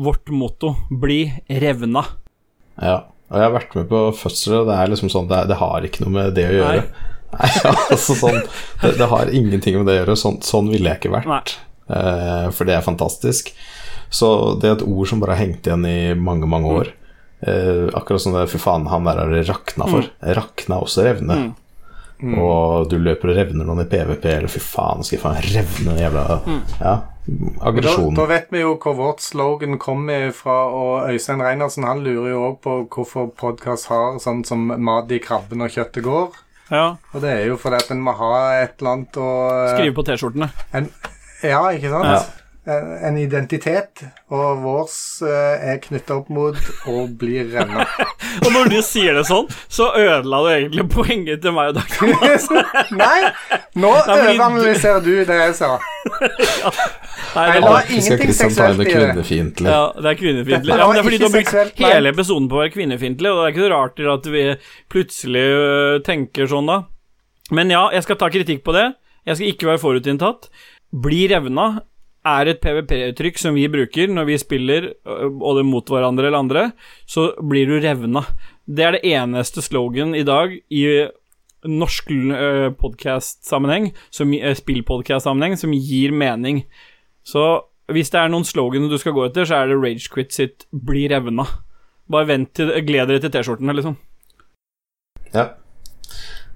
vårt 0.00 0.28
motto. 0.32 0.74
Bli 0.90 1.22
revna. 1.62 2.04
Ja. 2.80 2.98
Og 3.30 3.38
jeg 3.38 3.46
har 3.46 3.52
vært 3.54 3.74
med 3.78 3.86
på 3.92 3.98
fødsler, 4.18 4.64
og 4.64 4.68
det 4.72 4.74
er 4.74 4.88
liksom 4.90 5.10
sånn 5.12 5.28
Det, 5.30 5.36
det 5.52 5.56
har 5.60 5.84
ikke 5.86 6.02
noe 6.02 6.14
med 6.16 6.32
det 6.34 6.48
å 6.48 6.54
gjøre. 6.56 6.80
Nei, 6.82 7.18
altså 7.90 8.16
sånn 8.18 8.40
det, 8.82 8.94
det 8.98 9.06
har 9.10 9.30
ingenting 9.34 9.78
med 9.78 9.86
det 9.86 9.98
å 9.98 10.00
gjøre. 10.02 10.16
Sånn, 10.18 10.40
sånn 10.44 10.70
ville 10.72 10.90
jeg 10.90 11.02
ikke 11.02 11.14
vært. 11.14 11.30
Nei. 11.30 11.42
Eh, 11.90 12.48
for 12.54 12.68
det 12.68 12.76
er 12.78 12.86
fantastisk. 12.86 13.52
Så 14.10 14.30
det 14.60 14.68
er 14.68 14.76
et 14.78 14.86
ord 14.86 15.06
som 15.08 15.22
bare 15.22 15.36
har 15.38 15.44
hengt 15.46 15.66
igjen 15.66 15.86
i 15.86 16.14
mange, 16.18 16.48
mange 16.50 16.74
år. 16.80 16.92
Eh, 17.46 17.86
akkurat 17.96 18.20
som 18.20 18.34
det 18.34 18.48
Fy 18.52 18.58
faen, 18.60 18.88
han 18.90 19.06
der 19.08 19.22
har 19.22 19.30
det 19.32 19.46
rakna 19.48 19.86
for. 19.88 20.10
Rakna 20.40 20.80
også 20.82 21.06
revne. 21.06 21.38
Mm. 22.20 22.34
Og 22.36 22.90
du 22.90 22.98
løper 23.00 23.30
og 23.32 23.38
revner 23.38 23.64
noen 23.64 23.80
i 23.80 23.88
PVP, 23.88 24.26
eller 24.28 24.50
fy 24.52 24.60
faen, 24.60 25.00
skal 25.06 25.16
jeg 25.16 25.22
faen 25.22 25.38
revne 25.54 25.94
den 25.94 26.02
jævla 26.02 26.24
Ja, 26.82 26.98
Da, 27.30 27.68
aggresjon. 27.70 28.14
da 28.18 28.26
vet 28.28 28.50
vi 28.52 28.60
jo 28.60 28.74
hvor 28.82 28.96
vårt 28.98 29.22
slogan 29.24 29.78
kommer 29.80 30.28
fra, 30.36 30.58
og 30.68 31.08
Øystein 31.08 31.40
Reinersen 31.40 31.86
han 31.88 32.02
lurer 32.04 32.28
jo 32.32 32.42
òg 32.50 32.58
på 32.64 32.74
hvorfor 32.92 33.30
podkast 33.40 33.88
har 33.88 34.18
sånn 34.20 34.42
som 34.44 34.66
mat 34.68 35.08
i 35.12 35.20
krabben 35.22 35.64
og 35.64 35.72
kjøttet 35.72 36.04
går. 36.04 36.36
Ja. 36.70 36.84
Og 37.12 37.22
det 37.24 37.30
er 37.34 37.46
jo 37.50 37.56
fordi 37.60 37.80
at 37.82 37.90
en 37.94 38.02
må 38.04 38.14
ha 38.18 38.34
et 38.60 38.76
eller 38.78 38.92
annet 38.96 39.16
å 39.18 39.30
Skrive 39.74 39.96
på 39.96 40.04
T-skjortene. 40.06 40.50
Ja, 41.42 41.64
ikke 41.74 41.90
sant? 41.90 42.12
Ja. 42.12 42.20
En, 42.70 42.90
en 43.08 43.16
identitet, 43.16 44.02
og 44.28 44.60
vårs 44.60 44.96
eh, 45.24 45.62
er 45.72 45.78
knytta 45.80 46.18
opp 46.20 46.28
mot 46.30 46.58
å 46.92 47.06
bli 47.08 47.40
renna. 47.48 47.86
Og 48.44 48.50
når 48.52 48.68
du 48.70 48.76
sier 48.84 49.16
det 49.16 49.24
sånn, 49.26 49.48
så 49.72 49.88
ødela 49.96 50.42
du 50.44 50.48
egentlig 50.52 50.84
poenget 50.92 51.40
til 51.42 51.56
meg 51.56 51.72
og 51.72 51.78
Dag 51.80 51.94
Thomas. 51.96 52.46
Nei, 53.00 53.32
nå 53.80 53.94
Nei, 53.96 54.18
overanalyserer 54.18 55.00
du 55.02 55.14
det 55.24 55.40
jeg 55.40 55.56
sa. 55.56 55.72
Nei, 56.20 57.44
Nei, 57.46 57.50
det 57.54 57.60
var, 57.62 57.90
ingenting 57.90 58.32
seksuelt 58.34 58.80
i 58.82 58.86
det. 58.90 59.66
ja, 59.70 59.82
det 59.94 60.08
er 60.10 60.16
kvinnefiendtlig. 60.18 60.72
Ja, 60.74 60.86
men 60.86 60.96
det 60.96 61.02
er 61.02 61.06
fordi 61.06 61.20
du 61.20 61.26
har 61.26 61.34
brukt 61.36 61.82
hele 61.84 62.12
episoden 62.14 62.48
på 62.50 62.58
å 62.58 62.62
være 62.64 62.72
kvinnefiendtlig, 62.74 63.30
og 63.30 63.38
det 63.38 63.44
er 63.44 63.54
ikke 63.54 63.66
så 63.66 63.70
rart 63.74 64.02
at 64.14 64.26
vi 64.32 64.42
plutselig 64.92 65.44
øh, 65.60 66.00
tenker 66.06 66.50
sånn, 66.50 66.70
da. 66.70 66.80
Men 67.54 67.70
ja, 67.72 67.84
jeg 67.94 68.06
skal 68.06 68.18
ta 68.18 68.30
kritikk 68.32 68.64
på 68.66 68.74
det. 68.76 68.88
Jeg 69.28 69.38
skal 69.38 69.52
ikke 69.52 69.70
være 69.70 69.82
forutinntatt. 69.82 70.50
Bli 70.90 71.22
revna 71.30 71.68
er 72.26 72.50
et 72.50 72.60
PVP-uttrykk 72.60 73.38
som 73.40 73.56
vi 73.56 73.68
bruker 73.72 74.10
når 74.12 74.28
vi 74.28 74.40
spiller, 74.40 74.88
både 75.04 75.40
og 75.40 75.60
det 75.60 75.66
mot 75.68 75.92
hverandre 75.92 76.28
eller 76.28 76.42
andre, 76.42 76.64
så 77.08 77.30
blir 77.40 77.70
du 77.70 77.78
revna. 77.80 78.24
Det 78.66 78.86
er 78.86 78.96
det 78.96 79.06
eneste 79.14 79.64
slogan 79.64 80.14
i 80.14 80.26
dag 80.26 80.52
i 80.52 80.84
norsk 81.64 82.10
uh, 82.10 82.70
podkast-sammenheng, 82.80 83.92
som- 84.10 84.32
eh, 84.32 84.54
spillpodkast-sammenheng, 84.54 85.56
som 85.58 85.72
gir 85.72 86.12
mening. 86.12 86.64
Så 87.24 87.62
hvis 87.90 88.10
det 88.10 88.20
er 88.20 88.28
noen 88.28 88.44
slogan 88.44 88.88
du 88.88 88.96
skal 88.98 89.12
gå 89.12 89.26
etter, 89.26 89.44
så 89.44 89.60
er 89.62 89.68
det 89.68 89.80
Ragequit 89.82 90.32
sitt 90.32 90.66
'Bli 90.72 91.08
revna'. 91.08 91.46
Bare 92.08 92.26
vent 92.26 92.54
til 92.54 92.70
Gled 92.86 93.06
dere 93.08 93.20
til 93.20 93.30
T-skjortene, 93.30 93.74
liksom. 93.74 93.96
Ja. 95.34 95.50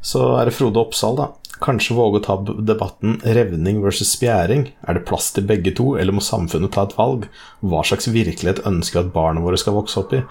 Så 0.03 0.41
er 0.41 0.45
det 0.47 0.55
Frode 0.55 0.77
Oppsal, 0.81 1.17
da. 1.17 1.29
Kanskje 1.63 1.95
våge 1.95 2.19
å 2.19 2.25
ta 2.25 2.35
debatten 2.67 3.21
revning 3.23 3.79
versus 3.85 4.11
spjæring. 4.17 4.65
Er 4.89 4.97
det 4.99 5.05
plass 5.07 5.29
til 5.37 5.45
begge 5.47 5.71
to, 5.79 5.93
eller 5.97 6.13
må 6.17 6.21
samfunnet 6.25 6.73
ta 6.75 6.83
et 6.89 6.97
valg? 6.99 7.29
Hva 7.63 7.85
slags 7.87 8.09
virkelighet 8.11 8.65
ønsker 8.67 8.99
vi 8.99 9.07
at 9.07 9.13
barna 9.15 9.41
våre 9.45 9.57
skal 9.61 9.77
vokse 9.77 10.01
opp 10.03 10.13
i? 10.19 10.23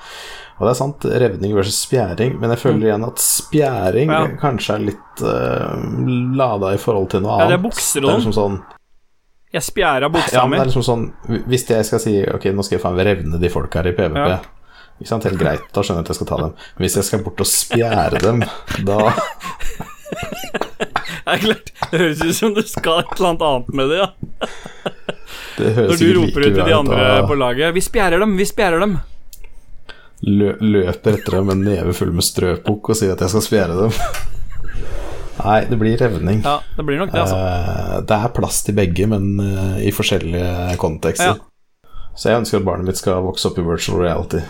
Og 0.60 0.68
det 0.68 0.74
er 0.74 0.78
sant, 0.82 1.06
revning 1.24 1.56
versus 1.56 1.80
spjæring, 1.88 2.36
men 2.42 2.52
jeg 2.54 2.60
føler 2.62 2.90
igjen 2.90 3.08
at 3.08 3.24
spjæring 3.24 4.12
Ja. 4.12 4.20
kanskje 4.42 4.76
er 4.76 4.84
litt 4.92 5.24
uh, 5.24 5.74
lada 6.38 6.74
i 6.76 6.78
forhold 6.78 7.10
til 7.16 7.24
noe 7.24 7.38
Ja, 7.40 7.46
annet. 7.48 7.54
det 7.56 7.60
er 7.60 7.64
bukser 7.70 8.04
og 8.04 8.10
Det 8.10 8.14
er 8.14 8.20
sånn. 8.20 8.28
liksom 8.28 8.38
sånn 8.38 8.60
Jeg 9.54 9.62
spjæra 9.70 10.10
buksa 10.14 10.34
ja, 10.38 10.46
mi. 10.48 10.58
liksom 10.60 10.84
sånn 10.86 11.08
Hvis 11.48 11.66
jeg 11.70 11.86
skal 11.86 12.00
si 12.04 12.14
Ok, 12.36 12.46
nå 12.54 12.64
skal 12.66 12.78
jeg 12.78 12.84
faen 12.84 13.02
revne 13.06 13.40
de 13.42 13.50
folka 13.54 13.82
her 13.82 13.90
i 13.92 13.96
PVP 13.98 14.18
Ja. 14.30 14.40
Ikke 15.02 15.10
sant, 15.10 15.24
helt 15.26 15.40
greit, 15.42 15.66
da 15.74 15.82
skjønner 15.82 16.04
jeg 16.04 16.06
at 16.06 16.14
jeg 16.14 16.20
skal 16.22 16.28
ta 16.30 16.38
dem 16.44 16.54
Men 16.54 16.86
hvis 16.86 16.96
jeg 17.02 17.04
skal 17.10 17.24
bort 17.26 17.42
og 17.42 17.50
spjære 17.50 18.22
dem 18.22 18.44
Da 18.86 19.00
Det 21.28 21.34
er 21.34 21.40
klart, 21.40 21.70
det 21.92 22.00
høres 22.00 22.22
ut 22.24 22.36
som 22.36 22.54
du 22.54 22.62
skal 22.68 23.00
et 23.04 23.14
eller 23.16 23.30
annet 23.30 23.44
annet 23.48 23.74
med 23.80 23.90
det, 23.90 23.98
ja. 24.02 24.10
Det 25.58 25.70
høres 25.78 25.92
Når 25.94 26.02
du 26.02 26.20
roper 26.20 26.42
ut 26.48 26.56
til 26.58 26.66
de 26.68 26.74
andre 26.76 26.98
da 27.08 27.26
på 27.30 27.36
laget 27.40 27.74
'Vi 27.76 27.82
spjærer 27.82 28.20
dem, 28.20 28.36
vi 28.38 28.46
spjærer 28.46 28.80
dem'. 28.84 28.98
lø 30.24 30.54
Løper 30.60 31.18
etter 31.18 31.32
dem 31.38 31.46
med 31.46 31.56
en 31.58 31.64
neve 31.68 31.94
full 31.94 32.12
med 32.16 32.24
strøpukk 32.24 32.90
Og 32.90 32.96
sier 32.96 33.14
at 33.14 33.20
jeg 33.22 33.30
skal 33.34 33.42
spjære 33.48 33.76
dem 33.82 33.92
Nei, 35.44 35.66
det 35.66 35.78
blir 35.82 35.98
revning 35.98 36.44
Ja, 36.46 36.60
det 36.78 36.86
blir 36.86 37.00
nok 37.02 37.12
det, 37.12 37.20
altså. 37.24 37.36
Eh, 37.40 38.02
Det 38.08 38.18
er 38.20 38.34
plass 38.36 38.62
til 38.64 38.76
begge, 38.78 39.08
men 39.10 39.40
eh, 39.40 39.88
i 39.88 39.92
forskjellige 39.92 40.78
kontekster 40.78 41.40
Så 42.16 42.30
jeg 42.30 42.40
ønsker 42.44 42.60
at 42.62 42.66
barnet 42.68 42.86
mitt 42.88 42.98
skal 43.02 43.24
vokse 43.26 43.48
opp 43.50 43.58
i 43.60 43.66
virtual 43.66 44.00
reality 44.04 44.44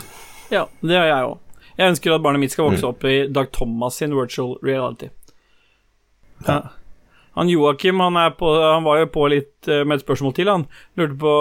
Ja, 0.51 0.65
det 0.83 0.93
gjør 0.97 1.07
jeg 1.09 1.23
òg. 1.31 1.37
Jeg 1.79 1.89
ønsker 1.89 2.13
at 2.15 2.21
barnet 2.21 2.39
mitt 2.43 2.51
skal 2.53 2.65
Mm. 2.67 2.71
vokse 2.75 2.85
opp 2.91 3.03
i 3.09 3.15
Dag 3.33 3.47
Thomas 3.51 3.95
sin 3.97 4.11
virtual 4.13 4.57
reality. 4.61 5.07
Ja. 6.47 6.61
Han 7.33 7.49
Joakim 7.49 7.99
han, 7.99 8.17
på, 8.37 8.49
han 8.61 8.85
var 8.85 8.99
jo 9.01 9.11
på 9.13 9.27
litt 9.33 9.69
eh, 9.69 9.81
med 9.87 9.97
et 9.97 10.05
spørsmål 10.05 10.35
til. 10.37 10.51
Han 10.53 10.67
lurte 10.99 11.17
på 11.23 11.37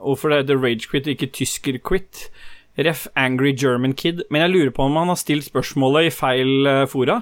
hvorfor 0.00 0.32
det 0.32 0.40
heter 0.42 0.62
Ragequit 0.62 1.06
og 1.06 1.14
ikke 1.14 1.30
Tyskerquit. 1.38 2.24
Ref. 2.80 3.06
Angry 3.18 3.52
German 3.54 3.94
Kid. 3.94 4.24
Men 4.30 4.46
jeg 4.46 4.54
lurer 4.54 4.72
på 4.74 4.86
om 4.86 4.96
han 4.98 5.12
har 5.12 5.20
stilt 5.20 5.46
spørsmålet 5.46 6.08
i 6.08 6.14
feil 6.14 6.66
eh, 6.66 6.86
fora. 6.90 7.20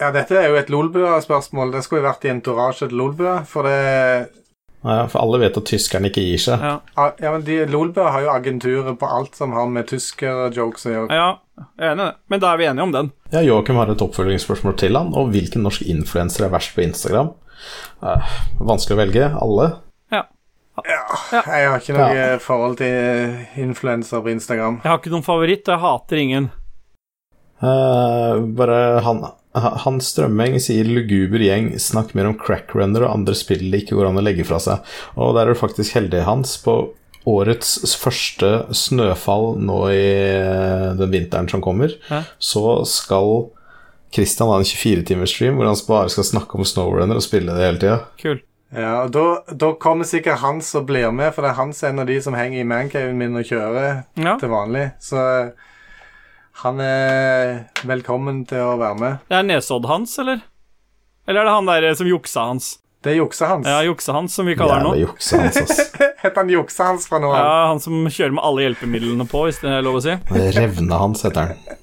Ja, 0.00 0.08
dette 0.12 0.36
er 0.40 0.48
jo 0.48 0.56
et 0.56 0.70
Lolbua-spørsmål. 0.72 1.74
Det 1.74 1.82
skulle 1.84 2.02
jo 2.02 2.08
vært 2.08 2.24
i 2.24 2.32
entourage 2.32 2.80
til 2.80 2.96
Lolbua, 2.96 3.42
for 3.48 3.68
det 3.68 4.41
for 4.82 5.18
alle 5.22 5.38
vet 5.38 5.56
at 5.60 5.66
tyskerne 5.68 6.08
ikke 6.10 6.24
gir 6.26 6.40
seg 6.42 6.58
Ja, 6.60 6.72
Ah, 6.98 7.12
Ja, 7.22 7.30
men 7.32 7.44
de, 7.46 7.60
Lolbø 7.70 8.02
har 8.10 8.24
jo 8.24 8.30
agenturer 8.32 8.96
på 8.98 9.06
alt 9.06 9.36
som 9.38 9.52
har 9.54 9.68
med 9.70 9.86
tyskerjokes 9.90 10.86
å 10.88 10.94
gjøre. 10.96 11.14
ja 11.14 11.28
jeg 11.78 11.86
er 11.86 11.92
enig 11.92 12.02
i 12.02 12.08
det. 12.08 12.16
Men 12.32 12.40
da 12.42 12.48
er 12.52 12.58
vi 12.58 12.64
enige 12.66 12.82
om 12.88 12.92
den. 12.92 13.10
Ja, 13.30 13.40
Joakim 13.44 13.76
har 13.76 13.90
et 13.92 14.00
oppfølgingsspørsmål 14.02 14.74
til 14.80 14.96
han 14.96 15.10
Og 15.14 15.28
hvilken 15.34 15.62
norsk 15.62 15.82
influenser 15.86 16.46
er 16.46 16.50
verst 16.54 16.72
på 16.74 16.82
Instagram? 16.82 17.28
Uh, 18.02 18.32
vanskelig 18.58 18.96
å 18.96 19.00
velge, 19.02 19.28
alle 19.38 19.66
Ja. 20.10 20.22
ja. 20.88 21.02
Jeg 21.30 21.68
har 21.68 21.78
ikke 21.78 21.94
noe 21.98 22.24
forhold 22.42 22.78
til 22.80 23.36
influenser 23.62 24.24
på 24.24 24.32
Instagram. 24.32 24.80
Jeg 24.82 24.90
har 24.90 24.98
ikke 24.98 25.12
noen 25.12 25.22
favoritt, 25.28 25.68
og 25.68 25.76
jeg 25.76 25.84
hater 25.84 26.22
ingen. 26.24 26.50
Uh, 27.62 28.40
bare 28.58 28.80
han 29.06 29.22
Hans 29.54 30.06
Strømmeng 30.14 30.56
sier 30.64 30.84
luguber 30.88 31.42
gjeng, 31.44 31.72
snakk 31.78 32.14
mer 32.16 32.30
om 32.30 32.36
crackrunner 32.40 33.04
og 33.04 33.12
andre 33.18 33.34
spill 33.36 33.66
det 33.72 33.82
ikke 33.84 33.98
går 33.98 34.08
an 34.08 34.20
å 34.20 34.24
legge 34.24 34.46
fra 34.48 34.58
seg. 34.62 34.80
Og 35.20 35.34
der 35.36 35.46
er 35.50 35.52
du 35.52 35.60
faktisk 35.60 35.92
heldig, 35.98 36.22
Hans. 36.24 36.54
På 36.64 36.94
årets 37.28 37.76
første 38.00 38.48
snøfall 38.74 39.52
nå 39.62 39.80
i 39.94 40.06
eh, 40.34 40.88
den 40.98 41.12
vinteren 41.12 41.46
som 41.52 41.60
kommer, 41.62 41.92
Hæ? 42.08 42.22
så 42.42 42.80
skal 42.88 43.50
Christian 44.12 44.50
ha 44.50 44.56
en 44.58 44.66
24-timers-stream 44.66 45.54
hvor 45.60 45.68
han 45.70 45.78
bare 45.88 46.10
skal 46.12 46.26
snakke 46.26 46.58
om 46.58 46.66
snowrunner 46.66 47.16
og 47.20 47.24
spille 47.24 47.54
det 47.54 47.62
hele 47.68 47.78
tida. 47.80 48.00
Kul. 48.20 48.40
Ja, 48.72 49.04
da, 49.12 49.22
da 49.52 49.68
kommer 49.76 50.08
sikkert 50.08 50.40
Hans 50.40 50.70
og 50.78 50.86
blir 50.88 51.10
med, 51.12 51.30
for 51.36 51.44
det 51.44 51.50
er 51.52 51.58
Hans 51.60 51.82
en 51.84 52.00
av 52.00 52.06
de 52.08 52.16
som 52.24 52.32
henger 52.36 52.62
i 52.62 52.66
mancaven 52.68 53.18
min 53.20 53.36
og 53.36 53.44
kjører 53.44 54.02
Ja. 54.16 54.38
til 54.40 54.48
vanlig. 54.52 54.86
Så 55.04 55.20
han 56.62 56.80
er 56.84 57.64
velkommen 57.88 58.44
til 58.48 58.62
å 58.62 58.76
være 58.80 58.98
med. 59.00 59.18
Det 59.28 59.38
er 59.40 59.46
Nesodd 59.48 59.86
hans, 59.90 60.14
eller? 60.22 60.40
Eller 61.26 61.42
er 61.42 61.48
det 61.50 61.54
han 61.56 61.68
der 61.70 61.88
eh, 61.90 61.94
som 61.98 62.08
juksa 62.10 62.48
hans? 62.50 62.70
Det 63.02 63.12
er 63.12 63.18
juksa 63.18 63.48
hans. 63.50 63.66
Ja, 63.66 63.80
juksa 63.82 64.14
hans, 64.14 64.34
som 64.38 64.46
vi 64.46 64.54
kaller 64.58 64.78
han 64.78 64.86
nå. 64.86 64.92
Juksa 65.00 65.40
hans, 65.42 65.56
ass. 65.58 65.80
Heter 66.22 66.38
han 66.44 66.50
juksa 66.54 66.86
hans 66.92 67.08
fra 67.10 67.18
nå 67.22 67.32
av? 67.34 67.38
Ja, 67.42 67.54
han 67.72 67.80
som 67.82 67.96
kjører 68.06 68.36
med 68.36 68.44
alle 68.46 68.62
hjelpemidlene 68.68 69.26
på, 69.30 69.44
hvis 69.48 69.58
det 69.64 69.72
er 69.74 69.82
lov 69.86 69.98
å 69.98 70.02
si. 70.04 70.14
Revne 70.58 71.00
hans, 71.02 71.24
heter 71.26 71.50
han. 71.50 71.78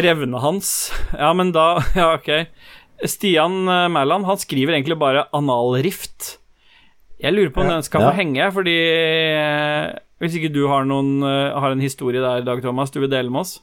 Revne 0.00 0.40
hans. 0.40 0.70
Ja, 1.12 1.32
men 1.36 1.52
da 1.52 1.66
Ja, 1.98 2.14
ok. 2.16 2.30
Stian 3.08 3.62
eh, 3.68 3.86
Mæland, 3.92 4.24
han 4.28 4.40
skriver 4.40 4.76
egentlig 4.76 4.96
bare 5.00 5.26
analrift. 5.36 6.38
Jeg 7.20 7.34
lurer 7.36 7.52
på 7.52 7.60
om 7.60 7.68
Ja. 7.68 7.76
den 7.78 7.84
skal 7.84 8.00
Ja. 8.04 8.10
få 8.10 8.16
henge, 8.16 8.48
fordi 8.56 8.76
eh, 8.80 9.98
Hvis 10.20 10.36
ikke 10.36 10.52
du 10.52 10.66
har, 10.68 10.84
noen, 10.84 11.22
eh, 11.24 11.56
har 11.56 11.72
en 11.72 11.80
historie 11.80 12.20
der, 12.20 12.44
Dag 12.44 12.60
Thomas, 12.60 12.92
du 12.92 13.00
vil 13.00 13.10
dele 13.10 13.32
med 13.32 13.40
oss? 13.40 13.60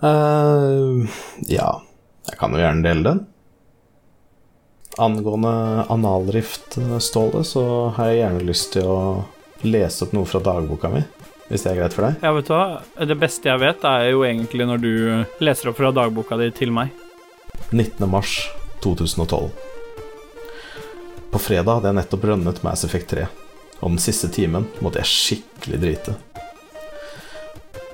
Uh, 0.00 1.04
ja, 1.50 1.82
jeg 2.30 2.38
kan 2.40 2.54
jo 2.54 2.62
gjerne 2.62 2.86
dele 2.86 3.04
den. 3.04 3.20
Angående 4.98 5.84
analrift, 5.92 6.78
eh, 6.80 6.96
Ståle, 6.98 7.44
så 7.44 7.92
har 7.96 8.08
jeg 8.08 8.22
gjerne 8.22 8.46
lyst 8.48 8.72
til 8.72 8.88
å 8.88 9.00
lese 9.68 10.06
opp 10.06 10.14
noe 10.16 10.26
fra 10.26 10.40
dagboka 10.40 10.90
mi, 10.90 11.02
hvis 11.50 11.66
det 11.66 11.72
er 11.72 11.80
greit 11.82 11.96
for 11.96 12.06
deg. 12.08 12.24
Ja, 12.24 12.32
vet 12.32 12.48
du 12.48 12.54
hva? 12.54 12.64
Det 13.10 13.18
beste 13.20 13.50
jeg 13.50 13.62
vet, 13.62 13.84
er 13.84 14.06
jo 14.14 14.24
egentlig 14.26 14.68
når 14.70 14.80
du 14.80 14.92
leser 15.44 15.70
opp 15.70 15.76
fra 15.76 15.92
dagboka 15.92 16.38
di 16.40 16.48
til 16.56 16.72
meg. 16.72 16.94
19. 17.68 18.08
mars 18.08 18.38
2012. 18.80 19.50
På 21.28 21.42
fredag 21.42 21.78
hadde 21.78 21.92
jeg 21.92 21.98
nettopp 22.00 22.26
rønnet 22.30 22.64
Mass 22.64 22.86
Effect 22.88 23.12
3, 23.12 23.26
og 23.78 23.92
den 23.92 24.00
siste 24.02 24.30
timen 24.32 24.66
måtte 24.82 25.02
jeg 25.02 25.12
skikkelig 25.12 25.80
drite. 25.82 26.16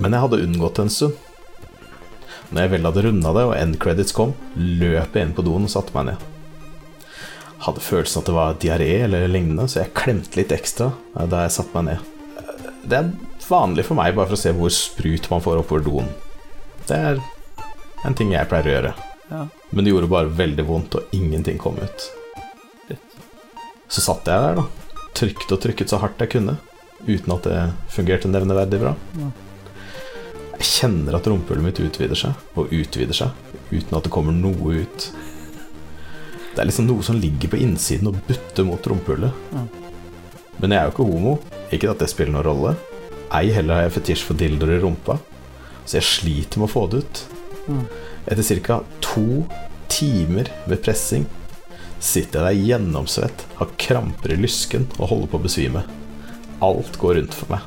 Men 0.01 0.15
jeg 0.15 0.25
hadde 0.25 0.41
unngått 0.43 0.79
det 0.79 0.85
en 0.85 0.93
stund. 0.93 1.19
Når 2.49 2.61
jeg 2.61 2.71
vel 2.75 2.87
hadde 2.87 3.03
runda 3.05 3.33
det 3.35 3.43
og 3.47 3.55
end 3.57 3.77
credits 3.81 4.15
kom, 4.15 4.33
løp 4.55 5.15
jeg 5.15 5.27
inn 5.27 5.35
på 5.37 5.45
doen 5.45 5.65
og 5.65 5.71
satte 5.71 5.95
meg 5.95 6.11
ned. 6.11 6.25
Hadde 7.65 7.81
følelsen 7.81 8.21
at 8.21 8.29
det 8.29 8.35
var 8.35 8.59
diaré 8.61 8.91
eller 9.05 9.29
lignende, 9.31 9.65
så 9.71 9.81
jeg 9.81 9.95
klemte 9.97 10.37
litt 10.37 10.53
ekstra 10.53 10.91
eh, 11.15 11.25
da 11.31 11.45
jeg 11.45 11.55
satte 11.55 11.79
meg 11.79 11.87
ned. 11.89 12.11
Det 12.85 12.99
er 12.99 13.09
vanlig 13.47 13.87
for 13.87 13.97
meg 13.97 14.13
bare 14.17 14.29
for 14.29 14.37
å 14.37 14.41
se 14.43 14.53
hvor 14.53 14.73
sprut 14.73 15.29
man 15.31 15.41
får 15.41 15.63
oppover 15.63 15.85
doen. 15.87 16.11
Det 16.85 16.97
er 16.97 17.21
en 18.05 18.17
ting 18.17 18.35
jeg 18.35 18.49
pleier 18.51 18.69
å 18.69 18.75
gjøre. 18.75 18.93
Ja. 19.31 19.41
Men 19.71 19.85
det 19.85 19.95
gjorde 19.95 20.11
bare 20.11 20.37
veldig 20.37 20.65
vondt, 20.67 20.99
og 20.99 21.15
ingenting 21.17 21.57
kom 21.61 21.79
ut. 21.81 22.09
Så 23.89 24.03
satt 24.05 24.29
jeg 24.29 24.41
der, 24.43 24.61
da. 24.61 24.84
Trykte 25.15 25.55
og 25.55 25.61
trykket 25.63 25.91
så 25.91 25.99
hardt 26.01 26.19
jeg 26.23 26.33
kunne, 26.35 26.57
uten 27.07 27.33
at 27.35 27.45
det 27.47 27.59
fungerte 27.93 28.31
nevneverdig 28.31 28.81
bra. 28.81 28.95
Jeg 30.55 30.67
kjenner 30.67 31.17
at 31.17 31.27
rumpehullet 31.27 31.63
mitt 31.65 31.79
utvider 31.83 32.19
seg, 32.19 32.41
og 32.55 32.71
utvider 32.75 33.15
seg, 33.15 33.35
uten 33.71 33.97
at 33.97 34.07
det 34.07 34.11
kommer 34.13 34.35
noe 34.35 34.81
ut. 34.83 35.07
Det 36.55 36.63
er 36.63 36.69
liksom 36.69 36.87
noe 36.87 37.03
som 37.03 37.17
ligger 37.19 37.51
på 37.51 37.59
innsiden 37.59 38.11
og 38.11 38.19
butter 38.27 38.67
mot 38.67 38.87
rumpehullet. 38.87 39.31
Men 40.61 40.71
jeg 40.71 40.79
er 40.79 40.87
jo 40.87 40.93
ikke 40.93 41.07
homo, 41.09 41.37
ikke 41.75 41.91
at 41.91 42.03
det 42.03 42.11
spiller 42.11 42.37
noen 42.37 42.47
rolle. 42.47 42.75
Ei 43.35 43.49
heller 43.51 43.75
har 43.75 43.87
jeg 43.87 43.95
fetisj 43.97 44.23
for 44.27 44.39
dildoer 44.39 44.77
i 44.77 44.83
rumpa, 44.83 45.17
så 45.83 45.97
jeg 45.99 46.07
sliter 46.07 46.61
med 46.61 46.69
å 46.69 46.71
få 46.71 46.85
det 46.91 47.03
ut. 47.03 47.23
Etter 48.31 48.61
ca. 48.63 48.79
to 49.03 49.43
timer 49.91 50.47
med 50.69 50.81
pressing 50.83 51.27
sitter 52.05 52.45
jeg 52.45 52.45
der 52.59 52.67
gjennomsvett, 52.69 53.45
har 53.59 53.77
kramper 53.81 54.33
i 54.33 54.39
lysken 54.39 54.85
og 54.99 55.09
holder 55.11 55.31
på 55.31 55.39
å 55.39 55.45
besvime. 55.45 55.85
Alt 56.63 56.99
går 57.01 57.19
rundt 57.19 57.37
for 57.37 57.51
meg. 57.55 57.65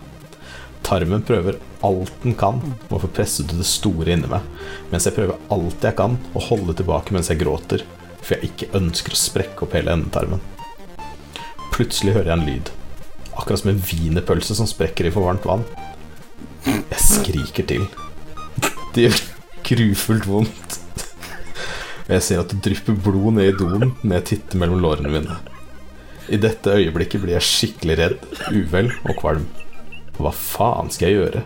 Tarmen 0.86 1.24
prøver 1.26 1.58
alt 1.84 2.12
den 2.22 2.36
kan 2.38 2.60
å 2.88 3.00
få 3.02 3.10
presset 3.12 3.50
ut 3.50 3.58
det 3.58 3.66
store 3.68 4.14
inni 4.14 4.30
meg, 4.30 4.44
mens 4.92 5.08
jeg 5.08 5.16
prøver 5.18 5.40
alt 5.52 5.84
jeg 5.84 5.98
kan 5.98 6.16
å 6.32 6.44
holde 6.48 6.76
tilbake 6.78 7.14
mens 7.14 7.28
jeg 7.32 7.42
gråter, 7.42 7.84
for 8.22 8.36
jeg 8.36 8.52
ikke 8.52 8.70
ønsker 8.78 9.14
å 9.14 9.20
sprekke 9.20 9.66
opp 9.66 9.76
hele 9.76 9.94
endetarmen. 9.98 10.40
Plutselig 11.74 12.16
hører 12.16 12.32
jeg 12.32 12.38
en 12.38 12.48
lyd, 12.48 12.72
akkurat 13.34 13.62
som 13.62 13.72
en 13.74 13.84
wienerpølse 13.90 14.56
som 14.58 14.70
sprekker 14.70 15.10
i 15.10 15.14
for 15.14 15.28
varmt 15.28 15.46
vann. 15.48 15.66
Jeg 16.64 17.02
skriker 17.04 17.68
til. 17.68 17.86
Det 18.94 19.08
gjør 19.08 19.20
grufullt 19.68 20.26
vondt. 20.30 20.78
Og 22.08 22.14
jeg 22.16 22.24
ser 22.24 22.40
at 22.40 22.52
det 22.52 22.62
drypper 22.64 22.96
blod 23.04 23.36
ned 23.36 23.50
i 23.52 23.56
doen 23.56 23.92
når 24.00 24.14
jeg 24.16 24.26
titter 24.32 24.60
mellom 24.62 24.80
lårene 24.80 25.12
mine. 25.12 25.38
I 26.32 26.40
dette 26.40 26.72
øyeblikket 26.72 27.20
blir 27.22 27.36
jeg 27.36 27.44
skikkelig 27.44 27.96
redd, 28.00 28.24
uvel 28.48 28.90
og 29.04 29.14
kvalm. 29.20 29.46
Hva 30.16 30.32
faen 30.34 30.88
skal 30.92 31.08
jeg 31.08 31.20
gjøre? 31.20 31.44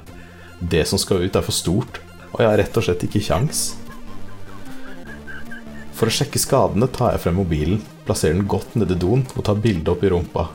Det 0.63 0.87
som 0.87 0.99
skal 1.03 1.27
ut, 1.27 1.37
er 1.37 1.45
for 1.45 1.55
stort, 1.55 1.99
og 2.33 2.41
jeg 2.41 2.51
har 2.51 2.59
rett 2.63 2.79
og 2.79 2.87
slett 2.87 3.03
ikke 3.07 3.23
kjangs. 3.27 3.63
For 5.99 6.11
å 6.11 6.15
sjekke 6.15 6.41
skadene 6.41 6.89
tar 6.91 7.17
jeg 7.17 7.25
frem 7.27 7.37
mobilen, 7.43 7.83
plasserer 8.07 8.39
den 8.39 8.49
godt 8.51 8.79
nedi 8.79 8.97
doen 8.99 9.27
og 9.35 9.45
tar 9.47 9.59
bilde 9.63 9.93
opp 9.93 10.03
i 10.07 10.11
rumpa. 10.11 10.49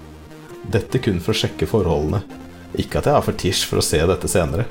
Dette 0.67 0.99
kun 1.03 1.21
for 1.23 1.35
å 1.35 1.39
sjekke 1.43 1.67
forholdene. 1.69 2.23
Ikke 2.79 2.99
at 2.99 3.07
jeg 3.07 3.15
har 3.15 3.27
fetisj 3.27 3.67
for 3.69 3.79
å 3.79 3.85
se 3.85 3.99
dette 4.07 4.31
senere. 4.31 4.65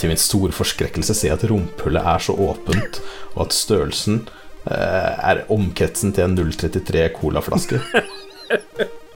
Til 0.00 0.10
min 0.10 0.20
store 0.20 0.54
forskrekkelse 0.56 1.14
ser 1.14 1.32
jeg 1.32 1.38
at 1.40 1.48
rumpehullet 1.50 2.08
er 2.14 2.24
så 2.24 2.34
åpent, 2.34 3.02
og 3.34 3.46
at 3.46 3.56
størrelsen 3.56 4.24
eh, 4.70 5.12
er 5.32 5.44
omkretsen 5.52 6.14
til 6.16 6.26
en 6.26 6.36
033 6.38 7.08
colaflaske. 7.18 7.82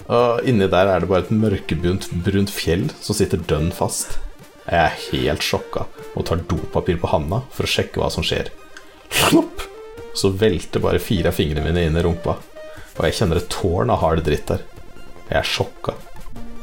Og 0.07 0.47
inni 0.47 0.69
der 0.71 0.87
er 0.87 1.03
det 1.03 1.09
bare 1.11 1.25
et 1.25 1.35
mørkebrunt 1.35 2.07
brunt 2.23 2.53
fjell 2.55 2.87
som 3.03 3.17
sitter 3.19 3.43
dønn 3.51 3.73
fast. 3.75 4.21
Jeg 4.67 4.79
er 4.79 5.01
helt 5.11 5.43
sjokka 5.47 5.87
og 6.15 6.27
tar 6.27 6.43
dopapir 6.51 6.99
på 7.03 7.11
handa 7.11 7.41
for 7.55 7.67
å 7.67 7.71
sjekke 7.71 8.01
hva 8.03 8.11
som 8.15 8.27
skjer. 8.27 8.53
Slopp! 9.11 9.65
Så 10.17 10.31
velter 10.39 10.81
bare 10.81 11.03
fire 11.03 11.33
av 11.33 11.37
fingrene 11.37 11.67
mine 11.67 11.83
inn 11.87 11.99
i 11.99 12.03
rumpa, 12.07 12.39
og 12.97 13.03
jeg 13.05 13.19
kjenner 13.19 13.43
et 13.43 13.51
tårn 13.53 13.91
av 13.93 14.01
hard 14.01 14.23
dritt 14.25 14.47
der. 14.49 14.63
Jeg 15.27 15.37
er 15.43 15.51
sjokka. 15.51 15.93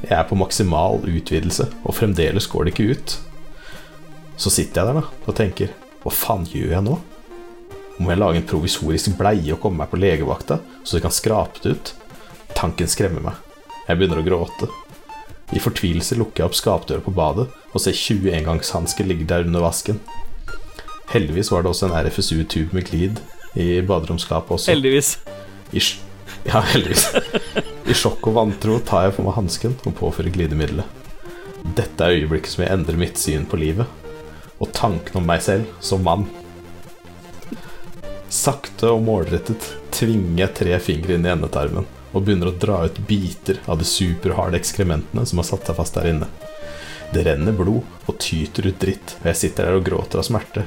Jeg 0.01 0.15
er 0.17 0.25
på 0.27 0.39
maksimal 0.39 1.03
utvidelse, 1.05 1.67
og 1.83 1.95
fremdeles 1.99 2.47
går 2.49 2.65
det 2.65 2.73
ikke 2.73 2.95
ut. 2.95 3.15
Så 4.43 4.51
sitter 4.51 4.81
jeg 4.81 4.89
der 4.89 4.99
da 4.99 5.29
og 5.31 5.35
tenker 5.37 5.71
hva 6.03 6.11
faen 6.11 6.43
gjør 6.49 6.73
jeg 6.75 6.83
nå? 6.83 6.97
Må 8.03 8.09
jeg 8.11 8.19
lage 8.19 8.41
en 8.41 8.47
provisorisk 8.49 9.13
bleie 9.15 9.53
og 9.53 9.61
komme 9.63 9.79
meg 9.79 9.91
på 9.91 9.99
legevakta, 10.01 10.57
så 10.83 10.97
de 10.97 11.03
kan 11.05 11.13
skrape 11.15 11.61
det 11.63 11.77
ut? 11.77 11.91
Tanken 12.57 12.89
skremmer 12.91 13.23
meg. 13.23 13.37
Jeg 13.87 13.99
begynner 13.99 14.19
å 14.19 14.25
gråte. 14.25 14.67
I 15.55 15.61
fortvilelse 15.63 16.17
lukker 16.19 16.43
jeg 16.43 16.49
opp 16.49 16.57
skapdøra 16.59 17.05
på 17.05 17.13
badet 17.15 17.47
og 17.71 17.79
ser 17.79 17.95
20 17.95 18.35
engangshansker 18.41 19.07
ligge 19.07 19.29
der 19.29 19.47
under 19.47 19.63
vasken. 19.63 20.01
Heldigvis 21.13 21.53
var 21.53 21.63
det 21.63 21.71
også 21.71 21.87
en 21.87 21.95
RFSU-tube 22.03 22.75
med 22.75 22.89
glid 22.89 23.23
i 23.55 23.79
baderomsskapet 23.85 24.57
også. 24.57 24.73
Heldigvis. 24.73 25.15
I 25.71 25.79
ja, 26.49 26.59
heldigvis. 26.73 27.07
I 27.87 27.95
sjokk 27.95 28.27
og 28.27 28.39
vantro 28.41 28.81
tar 28.83 29.07
jeg 29.07 29.15
på 29.15 29.23
meg 29.23 29.37
hansken 29.39 29.79
og 29.85 29.95
påfører 30.01 30.35
glidemiddelet. 30.35 31.03
Dette 31.77 32.03
er 32.03 32.17
øyeblikket 32.17 32.51
som 32.51 32.65
jeg 32.65 32.75
endrer 32.75 32.99
mitt 32.99 33.21
syn 33.21 33.45
på 33.47 33.61
livet, 33.61 33.87
og 34.63 34.71
tanken 34.75 35.19
om 35.19 35.27
meg 35.27 35.43
selv 35.43 35.67
som 35.83 36.05
mann. 36.05 36.25
Sakte 38.33 38.89
og 38.89 39.03
målrettet 39.05 39.67
tvinger 39.93 40.45
jeg 40.45 40.55
tre 40.57 40.79
fingre 40.81 41.17
inn 41.17 41.27
i 41.27 41.33
endetarmen 41.33 41.85
og 42.13 42.23
begynner 42.23 42.49
å 42.49 42.57
dra 42.61 42.79
ut 42.85 42.97
biter 43.09 43.59
av 43.69 43.81
de 43.81 43.87
superharde 43.87 44.57
ekskrementene 44.59 45.25
som 45.25 45.41
har 45.41 45.49
satt 45.49 45.67
seg 45.67 45.77
fast 45.77 45.97
der 45.97 46.09
inne. 46.13 46.29
Det 47.13 47.25
renner 47.27 47.53
blod 47.53 48.09
og 48.09 48.17
tyter 48.21 48.69
ut 48.69 48.79
dritt, 48.81 49.15
og 49.21 49.29
jeg 49.29 49.39
sitter 49.41 49.67
der 49.67 49.77
og 49.77 49.85
gråter 49.85 50.21
av 50.21 50.25
smerte. 50.25 50.65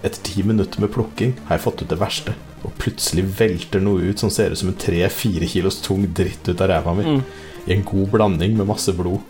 Etter 0.00 0.22
ti 0.24 0.44
minutter 0.46 0.82
med 0.82 0.92
plukking 0.94 1.34
har 1.48 1.58
jeg 1.58 1.64
fått 1.64 1.82
ut 1.82 1.90
det 1.90 1.98
verste, 2.00 2.34
og 2.62 2.76
plutselig 2.80 3.26
velter 3.38 3.82
noe 3.82 4.10
ut 4.10 4.22
som 4.22 4.30
ser 4.32 4.54
ut 4.54 4.60
som 4.60 4.70
en 4.70 4.78
tre-fire 4.78 5.48
kilos 5.50 5.80
tung 5.84 6.06
dritt 6.16 6.46
ut 6.48 6.60
av 6.60 6.70
ræva 6.70 6.94
mi. 6.96 7.18
I 7.66 7.74
en 7.76 7.84
god 7.86 8.14
blanding 8.14 8.56
med 8.56 8.70
masse 8.70 8.94
blod. 8.96 9.20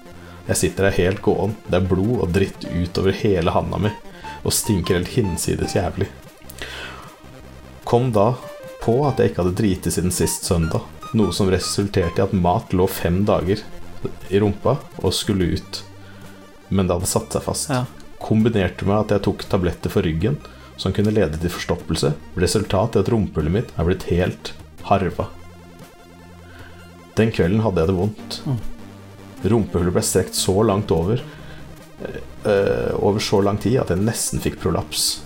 Jeg 0.49 0.57
sitter 0.57 0.89
der 0.89 0.97
helt 0.97 1.23
gåen. 1.25 1.57
Det 1.67 1.79
er 1.79 1.91
blod 1.91 2.25
og 2.25 2.33
dritt 2.35 2.65
utover 2.71 3.15
hele 3.21 3.53
handa 3.55 3.81
mi, 3.83 3.93
og 4.43 4.55
stinker 4.55 4.99
helt 4.99 5.13
hinsides 5.15 5.77
jævlig. 5.77 6.09
Kom 7.85 8.13
da 8.15 8.33
på 8.81 8.97
at 9.09 9.21
jeg 9.21 9.31
ikke 9.31 9.43
hadde 9.43 9.59
driti 9.59 9.93
siden 9.93 10.15
sist 10.15 10.47
søndag, 10.49 10.87
noe 11.17 11.35
som 11.37 11.51
resulterte 11.53 12.23
i 12.23 12.25
at 12.25 12.37
mat 12.37 12.73
lå 12.77 12.87
fem 12.91 13.23
dager 13.29 13.63
i 14.31 14.41
rumpa 14.41 14.77
og 15.03 15.15
skulle 15.15 15.51
ut, 15.57 15.83
men 16.71 16.87
det 16.87 16.97
hadde 16.97 17.11
satt 17.11 17.35
seg 17.35 17.45
fast. 17.45 17.73
Ja. 17.73 17.85
Kombinerte 18.21 18.87
med 18.89 19.05
at 19.05 19.17
jeg 19.17 19.25
tok 19.27 19.45
tabletter 19.51 19.93
for 19.93 20.07
ryggen, 20.07 20.39
som 20.81 20.95
kunne 20.97 21.13
lede 21.13 21.37
til 21.41 21.53
forstoppelse, 21.53 22.15
Resultatet 22.41 23.01
er 23.01 23.05
at 23.05 23.13
rumpehullet 23.13 23.53
mitt 23.53 23.73
er 23.77 23.89
blitt 23.89 24.07
helt 24.09 24.55
harva. 24.89 25.29
Den 27.19 27.33
kvelden 27.35 27.61
hadde 27.65 27.83
jeg 27.83 27.91
det 27.91 27.99
vondt. 27.99 28.39
Rumpehullet 29.43 29.95
ble 29.95 30.03
strekt 30.05 30.37
så 30.37 30.55
langt 30.67 30.91
over 30.93 31.23
uh, 32.45 32.95
over 33.05 33.19
så 33.19 33.41
lang 33.41 33.59
tid 33.61 33.81
at 33.81 33.93
jeg 33.93 34.03
nesten 34.03 34.43
fikk 34.43 34.61
prolaps. 34.63 35.21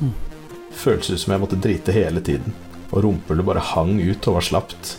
Føltes 0.75 1.11
ut 1.11 1.23
som 1.25 1.35
jeg 1.35 1.43
måtte 1.43 1.61
drite 1.63 1.95
hele 1.95 2.23
tiden, 2.25 2.55
og 2.91 3.05
rumpehullet 3.07 3.47
bare 3.47 3.65
hang 3.75 3.97
ut 4.03 4.29
og 4.29 4.39
var 4.39 4.47
slapt. 4.49 4.95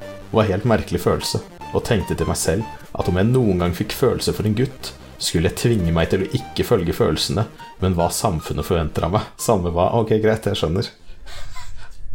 Det 0.00 0.34
var 0.34 0.44
en 0.44 0.52
helt 0.52 0.68
merkelig 0.68 1.00
følelse, 1.04 1.40
og 1.72 1.84
tenkte 1.86 2.16
til 2.18 2.28
meg 2.28 2.38
selv 2.40 2.66
at 2.96 3.08
om 3.10 3.18
jeg 3.18 3.28
noen 3.28 3.60
gang 3.62 3.74
fikk 3.76 3.94
følelse 3.94 4.34
for 4.34 4.48
en 4.48 4.56
gutt, 4.56 4.92
skulle 5.22 5.48
jeg 5.48 5.58
tvinge 5.60 5.92
meg 5.96 6.10
til 6.12 6.24
å 6.24 6.30
ikke 6.36 6.64
følge 6.66 6.94
følelsene, 6.96 7.46
men 7.80 7.96
hva 7.96 8.08
samfunnet 8.12 8.66
forventer 8.66 9.06
av 9.06 9.14
meg. 9.16 9.28
Samme 9.40 9.72
hva. 9.72 9.90
Ok, 9.96 10.16
greit, 10.20 10.48
jeg 10.48 10.58
skjønner. 10.60 10.88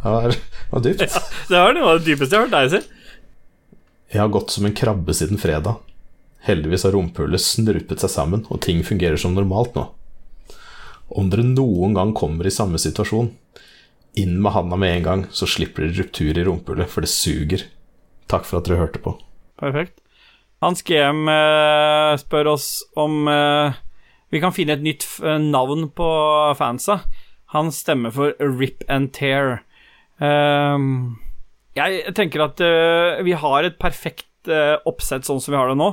Det 0.02 0.10
var, 0.10 0.36
var 0.70 0.82
dypt. 0.82 1.16
Det 1.48 1.58
var 1.58 1.74
noe 1.76 1.94
av 1.94 2.00
det 2.00 2.10
dypeste 2.10 2.34
jeg 2.34 2.40
har 2.40 2.48
hørt 2.48 2.54
deg 2.54 2.70
si. 2.72 2.80
Jeg 4.12 4.20
har 4.20 4.30
gått 4.34 4.54
som 4.54 4.66
en 4.68 4.74
krabbe 4.76 5.14
siden 5.16 5.40
fredag. 5.40 5.78
Heldigvis 6.46 6.86
har 6.86 6.94
rumpehullet 6.96 7.42
snurpet 7.42 8.02
seg 8.02 8.10
sammen, 8.10 8.46
og 8.50 8.62
ting 8.64 8.82
fungerer 8.86 9.20
som 9.20 9.36
normalt 9.36 9.76
nå. 9.78 9.86
Om 11.12 11.28
dere 11.30 11.44
noen 11.46 11.94
gang 11.94 12.14
kommer 12.16 12.48
i 12.48 12.54
samme 12.54 12.80
situasjon, 12.82 13.30
inn 14.18 14.38
med 14.42 14.54
handa 14.56 14.78
med 14.80 14.96
en 14.96 15.06
gang, 15.06 15.24
så 15.30 15.48
slipper 15.48 15.86
dere 15.86 16.02
ruptur 16.02 16.38
i 16.38 16.46
rumpehullet, 16.46 16.90
for 16.90 17.04
det 17.04 17.12
suger. 17.12 17.66
Takk 18.32 18.48
for 18.48 18.60
at 18.60 18.68
dere 18.68 18.80
hørte 18.82 19.02
på. 19.02 19.14
Perfekt. 19.60 19.98
Hans 20.62 20.84
GM 20.86 21.26
eh, 21.30 22.12
spør 22.22 22.52
oss 22.54 22.68
om 22.98 23.26
eh, 23.30 23.80
vi 24.32 24.40
kan 24.40 24.54
finne 24.54 24.78
et 24.78 24.84
nytt 24.84 25.04
f 25.04 25.18
navn 25.20 25.90
på 25.92 26.08
fansa. 26.56 27.02
Han 27.52 27.68
stemmer 27.74 28.14
for 28.14 28.32
Rip 28.40 28.80
and 28.88 29.10
Tear. 29.12 29.58
Ehm, 30.24 31.18
jeg 31.76 32.14
tenker 32.16 32.46
at 32.46 32.62
eh, 32.64 33.20
vi 33.26 33.34
har 33.36 33.68
et 33.68 33.76
perfekt 33.80 34.48
eh, 34.48 34.78
oppsett 34.88 35.28
sånn 35.28 35.42
som 35.42 35.52
vi 35.52 35.60
har 35.60 35.68
det 35.68 35.76
nå. 35.76 35.90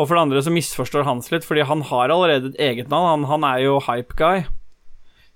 Og 0.00 0.08
for 0.08 0.16
det 0.16 0.22
andre 0.22 0.40
så 0.44 0.52
misforstår 0.54 1.04
Hans 1.04 1.28
litt, 1.32 1.44
fordi 1.44 1.66
han 1.68 1.84
har 1.90 2.08
allerede 2.08 2.54
et 2.54 2.62
eget 2.70 2.88
navn. 2.88 3.26
Han, 3.26 3.28
han 3.28 3.44
er 3.50 3.66
jo 3.66 3.76
hype 3.84 4.16
guy. 4.16 4.46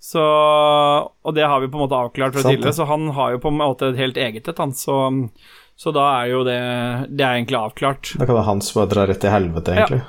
Så, 0.00 0.20
og 0.20 1.36
det 1.36 1.44
har 1.48 1.60
vi 1.60 1.68
på 1.68 1.78
en 1.78 1.84
måte 1.86 1.96
avklart 1.96 2.36
fra 2.36 2.44
tidligere, 2.44 2.74
så 2.76 2.84
han 2.88 3.06
har 3.16 3.34
jo 3.34 3.42
på 3.44 3.52
en 3.52 3.60
måte 3.60 3.88
et 3.92 4.00
helt 4.00 4.18
eget 4.20 4.48
et, 4.48 4.60
han. 4.60 4.72
Så, 4.76 4.96
så 5.80 5.92
da 5.96 6.08
er 6.20 6.32
jo 6.32 6.42
det 6.44 6.58
Det 7.08 7.24
er 7.24 7.38
egentlig 7.38 7.60
avklart. 7.60 8.14
Da 8.20 8.26
kan 8.28 8.36
det 8.36 8.48
Hans 8.48 8.72
bare 8.76 8.92
dra 8.92 9.06
rett 9.08 9.22
til 9.24 9.32
helvete, 9.32 9.76
egentlig. 9.76 10.02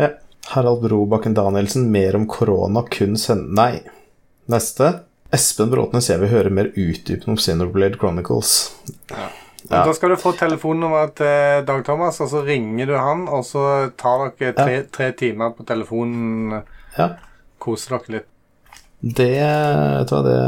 Ja. 0.00 0.10
Harald 0.50 0.82
Brobakken 0.82 1.36
Danielsen, 1.36 1.90
mer 1.92 2.16
om 2.16 2.26
korona, 2.28 2.82
kun 2.90 3.16
send... 3.20 3.52
Nei. 3.56 3.82
Neste. 4.50 4.92
Espen 5.30 5.70
Bråtnes, 5.70 6.08
jeg 6.10 6.18
vil 6.24 6.32
høre 6.32 6.50
mer 6.50 6.72
utdypende 6.74 7.36
om 7.36 7.38
Xenoblade 7.38 8.00
Chronicles. 8.00 8.54
Ja. 9.12 9.28
Da 9.68 9.92
skal 9.96 10.14
du 10.14 10.20
få 10.20 10.32
telefonnummeret 10.38 11.16
til 11.20 11.64
Dag 11.68 11.84
Thomas, 11.84 12.20
og 12.24 12.30
så 12.32 12.42
ringer 12.46 12.88
du 12.88 12.96
han, 12.96 13.26
og 13.28 13.44
så 13.44 13.64
tar 14.00 14.30
dere 14.38 14.56
tre, 14.56 14.76
tre 14.92 15.10
timer 15.18 15.52
på 15.56 15.66
telefonen. 15.68 16.62
Ja. 16.96 17.12
Koser 17.60 17.98
dere 17.98 18.16
litt. 18.16 18.28
Det, 19.00 19.32
vet 19.32 20.10
du 20.10 20.14
hva, 20.14 20.22
det, 20.26 20.40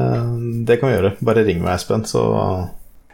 det 0.68 0.78
kan 0.80 0.90
vi 0.90 0.96
gjøre. 0.96 1.14
Bare 1.24 1.44
ring 1.46 1.62
meg, 1.64 1.78
Espen, 1.78 2.04
så 2.08 2.22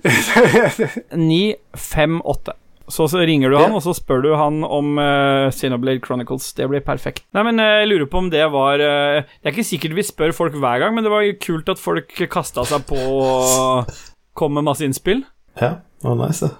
958. 1.15 2.57
Så, 2.89 3.05
så 3.12 3.20
ringer 3.20 3.53
du 3.53 3.59
han, 3.59 3.75
og 3.77 3.83
så 3.85 3.93
spør 3.93 4.23
du 4.25 4.31
han 4.39 4.62
om 4.65 4.97
uh, 4.97 5.53
Xenoblade 5.53 6.01
Chronicles. 6.05 6.47
Det 6.57 6.66
blir 6.70 6.81
perfekt. 6.85 7.27
Nei, 7.37 7.45
men 7.51 7.61
eh, 7.61 7.83
jeg 7.83 7.91
lurer 7.91 8.09
på 8.09 8.23
om 8.23 8.31
det 8.33 8.47
var 8.49 8.81
uh, 8.81 9.19
Det 9.29 9.51
er 9.51 9.53
ikke 9.53 9.66
sikkert 9.69 9.99
vi 9.99 10.07
spør 10.09 10.33
folk 10.37 10.57
hver 10.57 10.81
gang, 10.81 10.95
men 10.97 11.05
det 11.05 11.12
var 11.12 11.27
kult 11.45 11.69
at 11.69 11.83
folk 11.83 12.15
kasta 12.33 12.65
seg 12.66 12.87
på 12.89 12.97
og 12.97 13.93
kom 14.39 14.57
med 14.57 14.65
masse 14.70 14.89
innspill. 14.89 15.20
Ja, 15.61 15.77
det 16.03 16.09
var 16.09 16.27
nice, 16.27 16.51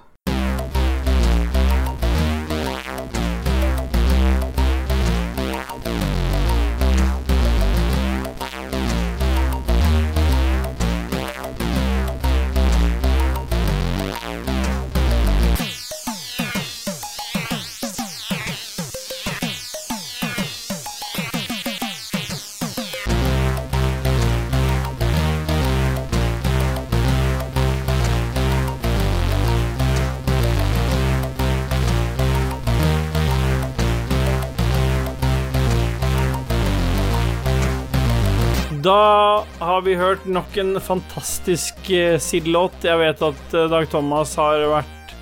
vi 39.89 39.97
hørt 39.97 40.27
nok 40.29 40.57
en 40.61 40.77
fantastisk 40.85 41.89
uh, 41.89 42.19
Sid-låt. 42.21 42.85
Jeg 42.85 43.01
vet 43.01 43.23
at 43.25 43.55
eh, 43.57 43.69
Dag 43.73 43.89
Thomas 43.89 44.35
har 44.37 44.65
vært 44.69 45.15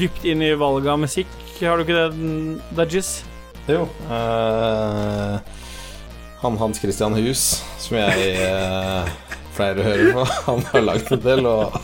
dypt 0.00 0.24
inn 0.28 0.44
i 0.44 0.54
valget 0.56 0.92
av 0.94 1.00
musikk. 1.02 1.32
Har 1.60 1.76
du 1.76 1.84
ikke 1.84 1.98
det, 1.98 2.60
Dajis? 2.78 3.10
Jo. 3.68 3.84
Uh, 4.08 5.36
han 6.40 6.56
Hans 6.60 6.80
Christian 6.80 7.16
Hus, 7.18 7.60
som 7.82 7.98
jeg 8.00 8.34
uh, 8.40 9.08
pleier 9.58 9.80
å 9.82 9.88
høre 9.90 10.12
på, 10.16 10.28
han 10.48 10.64
har 10.72 10.86
lagd 10.86 11.12
en 11.12 11.24
del, 11.26 11.50
og, 11.50 11.76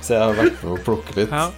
så 0.00 0.18
jeg 0.18 0.24
har 0.26 0.40
vært 0.42 0.66
med 0.66 0.74
å 0.76 0.82
plukke 0.84 1.20
litt. 1.22 1.32
Ja. 1.32 1.48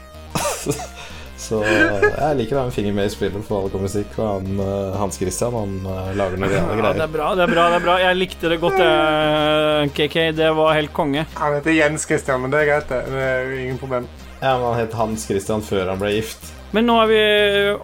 Så 1.36 1.60
jeg 1.62 2.36
liker 2.38 2.56
å 2.56 2.62
ha 2.62 2.68
en 2.70 2.74
finger 2.74 2.94
med 2.96 3.10
i 3.10 3.12
spillet 3.12 3.44
for 3.44 3.66
alle 3.66 3.80
musikk, 3.82 4.14
og 4.16 4.28
han, 4.38 4.60
eh, 4.64 4.96
Hans 4.96 5.18
Christian 5.20 5.52
han 5.52 5.74
eh, 5.84 6.12
lager 6.16 6.40
noen 6.40 6.52
greier. 6.54 6.80
Ja, 6.80 6.92
det 6.96 7.04
er 7.04 7.12
bra, 7.12 7.30
det 7.36 7.44
er 7.44 7.52
bra. 7.52 7.66
det 7.72 7.80
er 7.80 7.84
bra 7.84 7.96
Jeg 8.00 8.18
likte 8.20 8.52
det 8.52 8.60
godt, 8.62 8.80
jeg, 8.80 9.90
KK. 9.96 10.16
Det 10.40 10.52
var 10.56 10.76
helt 10.78 10.94
konge. 10.96 11.26
Han 11.36 11.58
heter 11.58 11.76
Jens 11.76 12.08
Christian, 12.08 12.40
men 12.44 12.54
det 12.54 12.64
er 12.64 12.70
greit, 12.72 12.88
det. 12.88 13.02
Det 13.12 13.26
er 13.34 13.56
ingen 13.66 13.80
problem. 13.82 14.08
Ja, 14.40 14.56
men 14.58 14.66
Han 14.68 14.78
het 14.80 14.96
Hans 14.96 15.26
Christian 15.28 15.64
før 15.64 15.92
han 15.92 16.00
ble 16.00 16.14
gift. 16.16 16.52
Men 16.74 16.88
nå 16.88 16.96
er 17.00 17.08
vi 17.08 17.20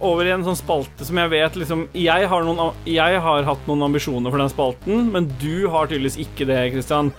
over 0.05 0.27
i 0.27 0.33
en 0.35 0.43
sånn 0.45 0.59
spalte 0.59 1.05
som 1.07 1.17
jeg 1.17 1.31
vet 1.31 1.55
liksom 1.57 1.85
Jeg 1.97 2.27
har, 2.29 2.43
noen, 2.45 2.75
jeg 2.85 3.21
har 3.23 3.47
hatt 3.47 3.69
noen 3.69 3.87
ambisjoner 3.87 4.33
for 4.33 4.41
den 4.43 4.51
spalten, 4.51 5.07
men 5.13 5.29
du 5.41 5.69
har 5.73 5.89
tydeligvis 5.89 6.19
ikke 6.25 6.45
det, 6.49 6.59
Christian. 6.75 7.13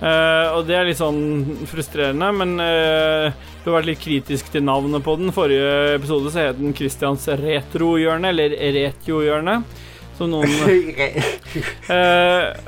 Eh, 0.00 0.46
og 0.56 0.64
det 0.64 0.78
er 0.78 0.86
litt 0.88 1.00
sånn 1.00 1.66
frustrerende, 1.68 2.30
men 2.32 2.54
uh, 2.56 3.28
du 3.60 3.68
har 3.68 3.76
vært 3.80 3.90
litt 3.90 4.00
kritisk 4.00 4.48
til 4.52 4.62
navnet 4.64 5.04
på 5.04 5.16
den. 5.20 5.32
Forrige 5.36 5.96
episode 5.98 6.30
så 6.32 6.38
het 6.46 6.60
den 6.60 6.76
Christians 6.76 7.28
retrohjørne, 7.28 8.28
eller 8.32 8.48
retiohjørne, 8.78 9.54
Som 10.16 10.30
noen 10.32 10.48
uh, 10.48 10.52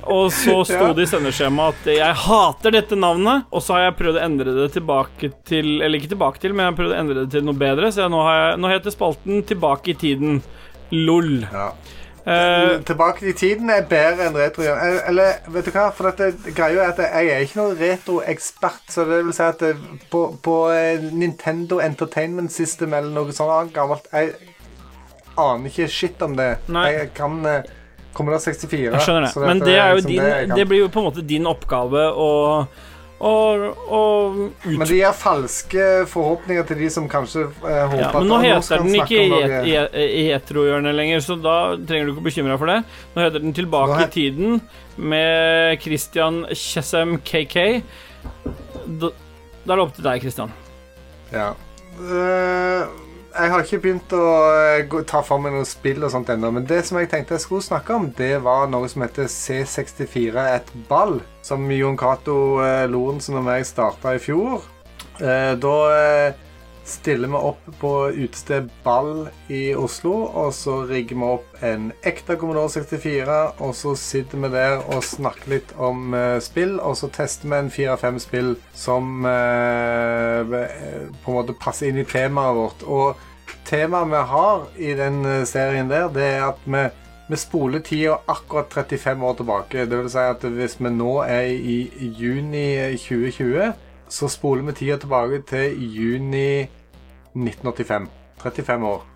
og 0.17 0.27
så 0.33 0.65
sto 0.69 0.87
det 0.97 1.05
i 1.07 1.11
sendeskjemaet 1.11 1.75
at 1.81 1.87
jeg 1.97 2.21
hater 2.27 2.71
dette 2.77 2.97
navnet, 3.01 3.39
og 3.49 3.61
så 3.65 3.71
har 3.79 3.83
jeg 3.87 3.99
prøvd 4.03 4.17
å 4.21 4.27
endre 4.27 4.51
det 4.57 4.69
tilbake 4.77 5.27
til 5.49 5.67
Eller 5.81 5.97
ikke 6.01 6.13
tilbake 6.13 6.39
til, 6.43 6.53
men 6.53 6.63
jeg 6.67 6.73
har 6.73 6.81
prøvd 6.83 6.95
å 6.95 7.01
endre 7.01 7.21
det 7.23 7.31
til 7.33 7.43
noe 7.49 7.63
bedre, 7.65 7.87
så 7.93 7.99
jeg, 8.05 8.13
nå, 8.13 8.21
har 8.29 8.37
jeg, 8.43 8.61
nå 8.61 8.67
heter 8.77 8.97
spalten 8.97 9.35
Tilbake 9.49 9.87
i 9.95 10.01
tiden. 10.05 10.31
LOL. 10.93 11.35
Ja. 11.49 11.69
Eh, 12.23 12.81
Tilbake 12.87 13.25
til 13.25 13.35
tiden 13.35 13.71
er 13.75 13.83
bedre 13.91 14.29
enn 14.29 14.37
retro. 14.39 14.63
Eller, 14.63 15.03
eller, 15.11 15.41
vet 15.51 15.67
du 15.67 15.73
hva? 15.75 15.89
For 15.97 16.11
dette, 16.11 16.55
greia 16.55 16.87
er 16.87 16.93
at 16.93 17.03
jeg 17.03 17.35
er 17.35 17.45
ikke 17.47 17.61
noen 17.61 17.77
retroekspert. 17.81 18.87
Så 18.95 19.07
det 19.09 19.21
vil 19.27 19.37
si 19.37 19.45
at 19.47 19.63
det, 19.65 19.75
på, 20.13 20.25
på 20.43 20.57
eh, 20.75 21.03
Nintendo 21.11 21.83
Entertainment 21.83 22.55
System 22.55 22.95
eller 22.95 23.11
noe 23.15 23.35
sånt 23.35 23.75
gammelt 23.75 24.07
Jeg 24.13 24.35
aner 25.41 25.71
ikke 25.71 25.91
shit 25.91 26.23
om 26.23 26.37
det. 26.39 26.55
Nei. 26.73 26.89
Jeg 26.95 27.15
kan 27.17 27.41
Kommer 27.43 27.63
Commodore 28.13 28.41
64. 28.45 28.93
jeg 28.93 29.01
skjønner 29.07 29.25
det. 29.25 29.33
så 29.33 29.41
Men 29.41 29.61
det 29.63 29.77
er 29.77 29.89
jo 29.89 30.01
liksom 30.01 30.11
din 30.11 30.23
det. 30.23 30.57
Det 30.57 30.67
blir 30.69 30.83
jo 30.83 30.89
på 30.93 31.01
en 31.01 31.07
måte 31.09 31.23
din 31.25 31.49
oppgave 31.49 32.11
å 32.13 32.31
og 33.23 34.39
ut... 34.65 34.65
Men 34.67 34.83
det 34.89 34.97
gir 34.99 35.15
falske 35.15 35.85
forhåpninger 36.11 36.65
til 36.67 36.81
de 36.83 36.89
som 36.91 37.05
kanskje 37.11 37.45
eh, 37.47 37.85
håper 37.93 38.01
Ja, 38.01 38.09
at 38.09 38.17
men 38.19 38.31
nå 38.33 38.39
«Å, 38.41 38.43
heter 38.43 38.83
den 38.83 38.97
ikke 38.99 39.21
i 39.21 39.29
heter 39.31 39.95
et- 39.95 40.17
heterohjørnet 40.33 40.97
lenger, 40.99 41.23
så 41.23 41.37
da 41.39 41.55
trenger 41.79 42.09
du 42.09 42.13
ikke 42.17 42.25
å 42.25 42.27
bekymre 42.27 42.55
deg 42.57 42.63
for 42.65 42.73
det. 42.73 42.79
Nå 43.15 43.23
heter 43.27 43.45
den 43.45 43.55
Tilbake 43.61 44.01
i 44.03 44.11
tiden 44.17 44.59
med 44.99 45.79
Christian 45.85 46.43
Chessem 46.51 47.15
KK. 47.23 47.57
Da, 49.03 49.13
da 49.13 49.73
er 49.73 49.77
det 49.79 49.85
opp 49.87 49.95
til 49.97 50.09
deg, 50.09 50.25
Christian. 50.27 50.51
Ja. 51.33 51.53
Eh, 52.03 52.83
jeg 53.33 53.53
har 53.53 53.65
ikke 53.65 53.81
begynt 53.85 54.13
å 54.17 54.27
eh, 54.53 54.95
ta 55.09 55.23
for 55.25 55.43
meg 55.43 55.55
noen 55.55 55.69
spill 55.69 56.05
og 56.05 56.13
sånt 56.13 56.31
ennå, 56.33 56.51
men 56.55 56.67
det 56.69 56.83
som 56.87 56.99
jeg 57.01 57.11
tenkte 57.13 57.37
jeg 57.37 57.45
skulle 57.47 57.65
snakke 57.65 57.97
om, 57.97 58.11
det 58.19 58.35
var 58.45 58.69
noe 58.71 58.91
som 58.93 59.05
heter 59.05 59.31
C64 59.31 60.47
et 60.59 60.73
ball, 60.91 61.19
som 61.45 61.65
Jon 61.73 61.99
Cato 61.99 62.37
uh, 62.61 62.85
Lorentzen 62.91 63.41
og 63.41 63.47
meg 63.49 63.67
starta 63.67 64.15
i 64.17 64.23
fjor. 64.23 64.63
Eh, 65.21 65.53
da 65.61 65.75
eh, 65.97 66.41
stiller 66.93 67.31
vi 67.33 67.39
opp 67.39 67.69
på 67.81 67.93
utested 68.13 68.69
Ball 68.85 69.27
i 69.49 69.75
Oslo, 69.79 70.13
og 70.29 70.53
så 70.55 70.83
rigger 70.89 71.19
vi 71.19 71.29
opp 71.35 71.65
en 71.65 71.91
ekte 72.07 72.37
Commodore 72.41 72.71
64, 72.75 73.39
og 73.65 73.75
så 73.79 73.95
sitter 73.99 74.45
vi 74.45 74.53
der 74.53 74.79
og 74.85 75.05
snakker 75.07 75.55
litt 75.57 75.75
om 75.81 76.15
uh, 76.15 76.39
spill, 76.45 76.79
og 76.81 76.97
så 77.01 77.11
tester 77.15 77.51
vi 77.51 77.59
en 77.59 77.73
fire-fem 77.73 78.21
spill 78.23 78.55
som 78.77 79.27
uh, 79.27 80.43
på 80.47 81.33
en 81.33 81.39
måte 81.39 81.57
passer 81.61 81.91
inn 81.91 82.03
i 82.03 82.09
temaet 82.09 82.59
vårt. 82.61 82.85
Og 82.87 83.63
temaet 83.69 84.13
vi 84.13 84.25
har 84.35 84.67
i 84.77 84.97
den 84.99 85.23
serien 85.49 85.91
der, 85.91 86.11
det 86.13 86.29
er 86.37 86.51
at 86.53 86.67
vi 86.67 86.91
vi 87.33 87.37
spoler 87.39 87.81
tida 87.81 88.19
akkurat 88.29 88.73
35 88.75 89.23
år 89.25 89.35
tilbake. 89.39 89.85
Det 89.89 89.99
vil 89.99 90.11
si 90.13 90.21
at 90.21 90.43
hvis 90.45 90.75
vi 90.83 90.91
nå 90.93 91.13
er 91.25 91.47
i 91.49 92.11
juni 92.19 92.67
2020, 93.01 93.71
så 94.13 94.29
spoler 94.29 94.67
vi 94.67 94.75
tida 94.77 94.99
tilbake 95.01 95.39
til 95.49 95.79
juni 95.97 96.67
1985. 97.35 98.11
35 98.43 98.87
år. 98.89 99.09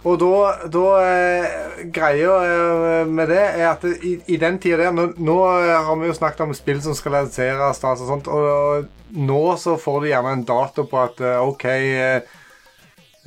Og 0.00 0.16
da, 0.16 0.36
da 0.72 0.84
eh, 1.04 1.80
Greia 1.92 2.36
eh, 2.40 3.08
med 3.08 3.28
det 3.28 3.40
er 3.42 3.66
at 3.68 3.84
i, 3.84 4.14
i 4.32 4.38
den 4.40 4.56
tida 4.62 4.78
der 4.86 4.94
nå, 4.96 5.10
nå 5.20 5.36
eh, 5.58 5.74
har 5.76 5.98
vi 6.00 6.08
jo 6.08 6.16
snakket 6.16 6.46
om 6.46 6.54
spill 6.56 6.80
som 6.80 6.96
skal 6.96 7.18
lanseres 7.18 7.82
og 7.84 8.06
sånt, 8.08 8.30
og 8.32 8.88
nå 9.12 9.42
så 9.60 9.76
får 9.80 10.00
du 10.00 10.08
gjerne 10.08 10.32
en 10.38 10.46
dato 10.48 10.86
på 10.88 11.02
at 11.02 11.20
eh, 11.20 11.42
OK 11.44 11.66
eh, 11.68 12.24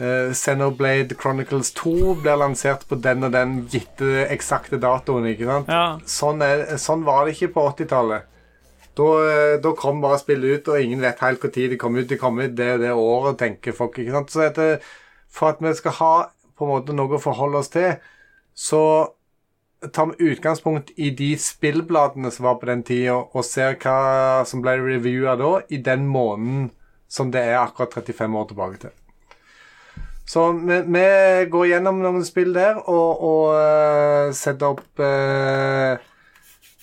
eh, 0.01 0.33
Xenoblade 0.33 1.13
Chronicles 1.19 1.69
2 1.77 2.17
blir 2.23 2.41
lansert 2.41 2.87
på 2.89 2.97
den 2.97 3.29
og 3.29 3.37
den 3.37 3.59
gitte 3.69 4.25
eksakte 4.33 4.81
datoen. 4.81 5.29
ikke 5.29 5.49
sant? 5.51 5.69
Ja. 5.69 5.85
Sånn, 6.09 6.41
er, 6.41 6.65
sånn 6.81 7.05
var 7.05 7.27
det 7.27 7.37
ikke 7.37 7.53
på 7.53 7.69
80-tallet. 7.69 8.32
Da, 8.97 9.07
eh, 9.25 9.55
da 9.61 9.71
kom 9.77 10.01
bare 10.03 10.19
spillet 10.21 10.59
ut, 10.59 10.69
og 10.69 10.81
ingen 10.81 11.01
vet 11.01 11.21
helt 11.23 11.43
når 11.43 11.69
de 11.71 11.79
kom 11.81 11.97
ut. 11.97 12.09
De 12.09 12.17
kom 12.17 12.39
ut 12.39 12.55
det 12.55 12.77
det 12.81 12.93
året, 12.93 13.39
tenker 13.39 13.73
folk. 13.73 13.97
ikke 13.97 14.11
sant? 14.11 14.31
Så 14.31 14.49
det, 14.55 14.81
For 15.29 15.49
at 15.49 15.61
vi 15.61 15.73
skal 15.73 15.91
ha 15.91 16.13
på 16.57 16.65
en 16.65 16.69
måte 16.69 16.93
noe 16.93 17.17
å 17.17 17.21
forholde 17.21 17.57
oss 17.57 17.71
til, 17.73 17.95
så 18.53 19.09
tar 19.91 20.11
vi 20.11 20.31
utgangspunkt 20.31 20.91
i 20.95 21.09
de 21.09 21.33
spillbladene 21.37 22.31
som 22.31 22.45
var 22.45 22.59
på 22.61 22.69
den 22.69 22.83
tida, 22.83 23.17
og 23.33 23.45
ser 23.45 23.75
hva 23.81 24.45
som 24.45 24.61
ble 24.61 24.77
reviewa 24.77 25.35
da, 25.35 25.53
i 25.69 25.77
den 25.77 26.05
måneden 26.07 26.69
som 27.09 27.31
det 27.31 27.41
er 27.41 27.63
akkurat 27.63 27.93
35 27.93 28.37
år 28.37 28.45
tilbake 28.51 28.77
til. 28.85 28.93
Så 30.25 30.51
vi, 30.55 30.79
vi 30.87 31.05
går 31.51 31.67
gjennom 31.73 31.99
noen 31.99 32.23
spill 32.25 32.53
der, 32.55 32.79
og, 32.87 33.25
og 33.27 33.45
uh, 33.57 34.31
setter 34.37 34.71
opp 34.71 35.01
uh, 35.03 35.99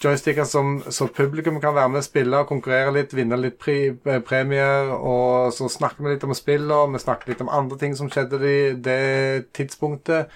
joysticker 0.01 0.45
som 0.49 0.79
så 0.89 1.07
publikum 1.13 1.61
kan 1.61 1.75
være 1.77 1.93
med 1.93 2.01
og 2.01 2.07
spille 2.07 2.41
og 2.41 2.49
konkurrere 2.49 2.95
litt, 2.95 3.13
vinne 3.17 3.37
litt 3.41 3.59
pri, 3.61 3.93
eh, 4.07 4.21
premier. 4.25 4.95
Og 4.97 5.53
så 5.53 5.69
snakker 5.69 6.05
vi 6.05 6.15
litt 6.15 6.25
om 6.25 6.35
spillene, 6.37 6.93
vi 6.95 7.03
snakker 7.03 7.33
litt 7.33 7.45
om 7.45 7.53
andre 7.53 7.79
ting 7.79 7.97
som 7.97 8.11
skjedde 8.11 8.41
i 8.41 8.73
det 8.75 9.53
tidspunktet. 9.57 10.33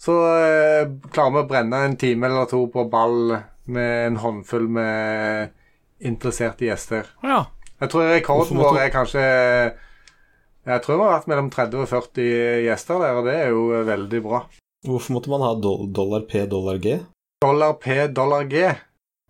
Så 0.00 0.18
eh, 0.36 0.90
klarer 1.14 1.36
vi 1.36 1.42
å 1.44 1.48
brenne 1.48 1.84
en 1.86 1.96
time 1.96 2.26
eller 2.26 2.50
to 2.50 2.66
på 2.72 2.86
ball 2.90 3.36
med 3.64 4.06
en 4.06 4.16
håndfull 4.20 4.68
med 4.68 5.54
interesserte 6.04 6.66
gjester. 6.68 7.06
ja. 7.22 7.44
Jeg 7.82 7.90
tror 7.90 8.06
rekorden 8.06 8.60
vår 8.62 8.76
er 8.78 8.90
kanskje 8.94 9.22
Jeg 10.64 10.82
tror 10.84 10.94
vi 10.94 11.02
har 11.02 11.16
vært 11.16 11.26
mellom 11.28 11.48
30 11.52 11.82
og 11.82 11.88
40 11.90 12.28
gjester 12.64 13.02
der, 13.02 13.18
og 13.18 13.26
det 13.26 13.34
er 13.34 13.50
jo 13.50 13.64
veldig 13.84 14.20
bra. 14.24 14.44
Hvorfor 14.86 15.16
måtte 15.16 15.32
man 15.32 15.44
ha 15.44 15.50
dollar 15.58 16.24
P, 16.30 16.46
dollar 16.48 16.78
G? 16.80 16.94
Dollar 17.44 17.76
P, 17.82 18.06
dollar 18.16 18.48
G. 18.48 18.64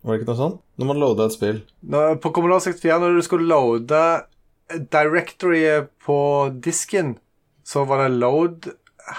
Var 0.05 0.13
det 0.13 0.21
ikke 0.21 0.29
noe 0.31 0.39
sånt? 0.39 0.61
Når 0.79 0.87
man 0.87 0.99
loada 1.01 1.27
et 1.27 1.35
spill. 1.35 1.59
Når, 1.91 2.17
på 2.23 2.31
Kommunal 2.35 2.61
64, 2.63 2.99
når 3.01 3.17
du 3.17 3.23
skulle 3.25 3.49
loade 3.49 4.01
directoryet 4.91 5.89
på 6.05 6.17
disken, 6.63 7.15
så 7.65 7.83
var 7.89 8.03
det 8.05 8.19
load 8.21 8.69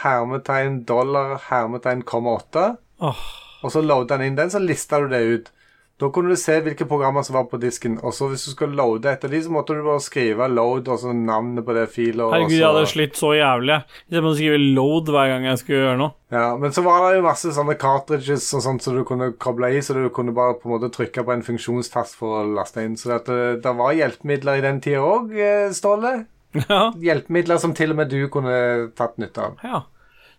hermetegn 0.03 0.81
dollar 0.89 1.37
hermetegn 1.49 2.05
komma 2.09 2.39
åtte. 2.41 2.65
Åh. 3.05 3.27
Og 3.65 3.73
så 3.75 3.83
loada 3.83 4.17
den 4.17 4.31
inn 4.31 4.39
den, 4.39 4.53
så 4.53 4.63
lista 4.63 5.01
du 5.03 5.11
det 5.13 5.23
ut. 5.27 5.53
Da 5.97 6.11
kunne 6.13 6.29
du 6.29 6.37
se 6.37 6.59
hvilke 6.61 6.85
programmer 6.85 7.25
som 7.25 7.39
var 7.39 7.47
på 7.49 7.57
disken. 7.57 7.95
Og 8.05 8.13
så 8.13 8.27
hvis 8.29 8.43
du 8.45 8.51
skulle 8.53 8.77
loade 8.77 9.09
etter 9.09 9.31
de, 9.33 9.39
så 9.41 9.49
måtte 9.55 9.73
du 9.73 9.79
bare 9.87 10.03
skrive 10.05 10.45
load 10.53 10.91
og 10.93 10.99
så 11.01 11.15
navnet 11.17 11.65
på 11.65 11.73
det 11.73 11.87
filet. 11.95 12.21
Herregud, 12.35 12.51
så- 12.53 12.59
jeg 12.59 12.67
hadde 12.69 12.91
slitt 12.91 13.17
så 13.17 13.31
jævlig. 13.33 13.79
Jeg 14.13 14.23
måtte 14.27 14.37
skrive 14.37 14.59
load 14.77 15.09
hver 15.15 15.31
gang 15.33 15.45
jeg 15.49 15.59
skulle 15.63 15.81
gjøre 15.87 15.99
noe. 16.03 16.13
Ja, 16.37 16.57
Men 16.61 16.71
så 16.77 16.83
var 16.85 17.01
det 17.09 17.17
jo 17.17 17.23
masse 17.25 17.49
sånne 17.57 17.79
cartridges 17.81 18.53
og 18.53 18.61
sånt 18.67 18.83
som 18.83 18.95
du 18.95 19.05
kunne 19.05 19.33
koble 19.39 19.73
i, 19.73 19.81
så 19.81 19.95
du 19.95 20.09
kunne 20.11 20.35
bare 20.35 20.59
på 20.61 20.67
en 20.69 20.75
måte 20.77 20.93
trykke 20.93 21.25
på 21.25 21.33
en 21.33 21.43
funksjonstast 21.43 22.15
for 22.21 22.43
å 22.43 22.55
laste 22.55 22.85
inn. 22.85 22.97
Så 23.01 23.17
det, 23.25 23.63
det 23.63 23.73
var 23.77 23.95
hjelpemidler 23.97 24.59
i 24.59 24.61
den 24.69 24.81
tida 24.85 25.01
òg, 25.01 25.33
Ståle. 25.73 26.27
Ja. 26.69 26.91
Hjelpemidler 26.93 27.59
som 27.59 27.73
til 27.75 27.91
og 27.93 27.97
med 27.97 28.09
du 28.11 28.29
kunne 28.29 28.93
tatt 28.97 29.17
nytte 29.17 29.39
av. 29.49 29.57
ja. 29.65 29.83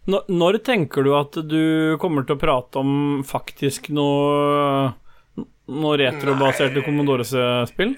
Når, 0.07 0.21
når 0.29 0.57
tenker 0.63 1.03
du 1.03 1.11
at 1.17 1.31
du 1.49 1.97
kommer 1.99 2.23
til 2.25 2.37
å 2.37 2.39
prate 2.39 2.77
om 2.79 3.23
faktisk 3.27 3.89
noe 3.91 4.93
Noe 5.67 5.97
retrobaserte 5.99 6.83
Commodore-spill? 6.85 7.95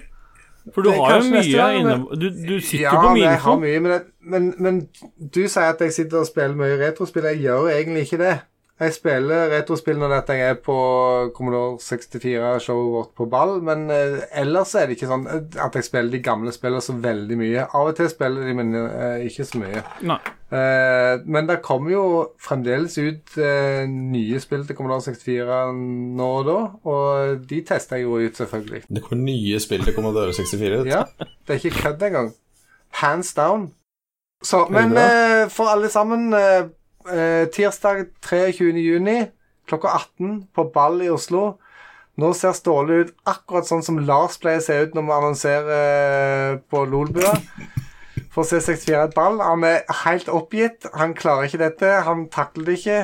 For 0.74 0.84
du 0.84 0.90
har 0.92 1.16
jo 1.16 1.30
mye 1.30 1.44
gang, 1.48 1.78
inne 1.80 1.94
Du, 2.20 2.26
du 2.28 2.56
sitter 2.60 2.84
ja, 2.84 2.92
på 2.92 3.14
mye 3.14 3.24
jeg 3.24 3.40
har 3.44 3.60
mye, 3.62 3.80
men, 3.80 4.02
men, 4.20 4.48
men 4.60 4.80
du 5.16 5.40
sier 5.46 5.70
at 5.70 5.80
jeg 5.80 5.94
sitter 5.96 6.20
og 6.20 6.28
spiller 6.28 6.58
mye 6.58 6.76
retrospill. 6.80 7.28
Jeg 7.32 7.40
gjør 7.46 7.70
egentlig 7.72 8.04
ikke 8.06 8.20
det. 8.20 8.34
Jeg 8.80 8.94
spiller 8.96 9.50
retrospill 9.52 9.98
når 10.00 10.14
dette 10.14 10.34
er 10.40 10.54
på 10.64 10.74
Commodore 11.36 11.76
64-showet 11.84 12.92
vårt 12.94 13.10
på 13.18 13.26
ball, 13.28 13.58
men 13.64 13.90
eh, 13.92 14.22
ellers 14.40 14.72
er 14.78 14.88
det 14.88 14.96
ikke 14.96 15.10
sånn 15.10 15.26
at 15.28 15.76
jeg 15.76 15.84
spiller 15.84 16.14
de 16.14 16.22
gamle 16.24 16.54
spillene 16.54 16.80
så 16.84 16.94
veldig 16.96 17.36
mye. 17.36 17.66
Av 17.76 17.90
og 17.90 17.98
til 17.98 18.08
spiller 18.08 18.48
de, 18.48 18.54
men 18.56 18.72
eh, 18.80 19.26
ikke 19.28 19.44
så 19.50 19.60
mye. 19.60 19.84
Nei. 20.08 20.16
Eh, 20.50 21.20
men 21.28 21.50
det 21.50 21.58
kommer 21.66 21.92
jo 21.92 22.06
fremdeles 22.40 22.96
ut 22.96 23.36
eh, 23.36 23.84
nye 23.84 24.40
spill 24.40 24.64
til 24.64 24.80
Commodore 24.80 25.04
64 25.10 25.60
nå 25.76 26.32
og 26.40 26.48
da, 26.48 26.58
og 26.88 27.44
de 27.52 27.60
tester 27.68 28.00
jeg 28.00 28.08
jo 28.08 28.16
ut, 28.16 28.40
selvfølgelig. 28.40 28.82
Det 28.88 29.04
kommer 29.04 29.24
nye 29.28 29.60
spill 29.60 29.84
til 29.84 29.98
Commodore 29.98 30.32
64. 30.40 30.82
Ja, 30.88 31.04
det 31.20 31.58
er 31.58 31.60
ikke 31.60 31.84
kødd 31.84 32.08
engang. 32.08 32.32
Hands 33.04 33.36
down. 33.36 33.74
Så, 34.40 34.64
men 34.72 34.96
eh, 34.96 35.50
for 35.52 35.68
alle 35.68 35.92
sammen 35.92 36.32
eh, 37.12 37.44
Tirsdag 37.52 38.06
23. 38.26 38.72
juni 38.80 39.18
klokka 39.70 39.88
18 39.88 40.46
på 40.54 40.64
Ball 40.74 41.02
i 41.02 41.10
Oslo. 41.10 41.58
Nå 42.20 42.32
ser 42.36 42.56
Ståle 42.56 43.04
ut 43.04 43.12
akkurat 43.30 43.68
sånn 43.68 43.84
som 43.86 44.00
Lars 44.04 44.36
pleier 44.42 44.60
å 44.60 44.64
se 44.64 44.76
ut 44.82 44.96
når 44.96 45.06
vi 45.06 45.14
annonserer 45.16 45.70
eh, 45.76 46.58
på 46.70 46.82
Lolbua. 46.90 47.36
For 48.34 48.46
C64 48.46 48.92
er 48.94 49.06
et 49.08 49.16
ball. 49.16 49.40
Han 49.42 49.64
er 49.66 49.80
helt 50.04 50.28
oppgitt. 50.30 50.86
Han 50.98 51.16
klarer 51.18 51.48
ikke 51.48 51.62
dette. 51.62 51.94
Han 52.06 52.28
takler 52.30 52.68
det 52.68 52.76
ikke. 52.80 52.98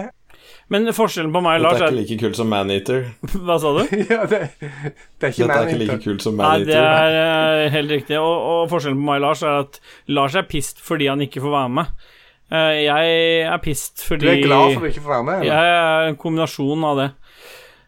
Men 0.70 0.86
forskjellen 0.94 1.32
på 1.34 1.42
meg 1.42 1.60
og 1.60 1.64
Lars 1.64 1.80
er 1.80 1.86
er 1.86 1.94
ikke 1.94 2.00
like 2.02 2.18
kult 2.20 2.38
som 2.38 2.50
Maneater. 2.50 3.08
Hva 3.46 3.56
sa 3.62 3.72
du? 3.76 3.82
ja, 4.12 4.26
det, 4.30 4.42
det 4.58 5.30
er 5.30 5.32
ikke 5.32 5.46
Dette 5.46 5.58
er 5.58 5.70
ikke 5.70 5.80
like 5.82 5.98
kult 6.02 6.26
som 6.26 6.38
Nei, 6.38 6.58
det 6.66 6.78
er 6.78 7.16
eh, 7.22 7.70
helt 7.74 7.94
riktig. 7.94 8.18
Og, 8.18 8.36
og 8.50 8.60
forskjellen 8.74 9.00
på 9.00 9.08
meg 9.08 9.22
og 9.22 9.26
Lars 9.28 9.46
er 9.46 9.62
at 9.64 9.80
Lars 10.10 10.38
er 10.38 10.46
pissed 10.50 10.82
fordi 10.82 11.10
han 11.10 11.22
ikke 11.24 11.42
får 11.46 11.54
være 11.56 11.74
med. 11.80 12.06
Eh, 12.47 12.85
jeg 12.86 13.14
er 13.43 13.56
pissed 13.59 14.05
Du 14.20 14.28
er 14.31 14.43
glad 14.44 14.77
for 14.77 14.78
at 14.78 14.82
du 14.85 14.90
ikke 14.93 15.02
får 15.02 15.14
være 15.16 15.24
med? 15.24 15.40
eller? 15.40 15.52
Jeg 15.52 15.78
er 16.05 16.10
en 16.12 16.18
kombinasjon 16.20 16.85
av 16.86 17.01
det. 17.01 17.09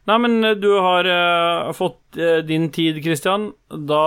Nei, 0.08 0.16
men 0.24 0.38
eh, 0.44 0.56
du 0.56 0.70
har 0.80 1.04
uh, 1.04 1.72
fått 1.76 2.18
uh, 2.18 2.40
din 2.48 2.70
tid, 2.72 3.02
Christian. 3.04 3.50
Da 3.68 4.00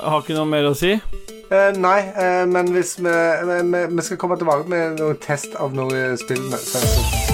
har 0.00 0.22
ikke 0.22 0.38
noe 0.38 0.48
mer 0.48 0.70
å 0.70 0.74
si. 0.78 0.94
Uh, 1.52 1.70
nei, 1.76 2.00
men 2.50 2.72
hvis 2.72 2.96
vi, 2.98 3.12
vi, 3.12 3.60
vi- 3.84 4.06
skal 4.08 4.18
komme 4.18 4.40
tilbake 4.40 4.66
med 4.72 4.98
noe 4.98 5.20
test 5.22 5.54
av 5.60 5.76
noen 5.76 6.16
spill. 6.18 6.48
senere. 6.56 7.33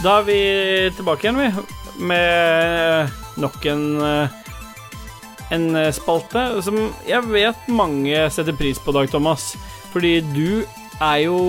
Da 0.00 0.18
er 0.20 0.24
vi 0.28 0.36
tilbake 0.96 1.26
igjen, 1.28 1.40
vi, 1.40 2.04
med 2.08 3.10
nok 3.40 3.66
en 3.68 3.82
eh, 4.04 4.36
en 5.52 5.66
eh, 5.76 5.90
spalte 5.92 6.44
som 6.64 6.76
jeg 7.08 7.26
vet 7.28 7.68
mange 7.74 8.22
setter 8.32 8.54
pris 8.56 8.78
på, 8.80 8.94
Dag 8.96 9.10
Thomas. 9.12 9.50
Fordi 9.92 10.20
du 10.32 10.62
er 11.02 11.16
jo 11.26 11.40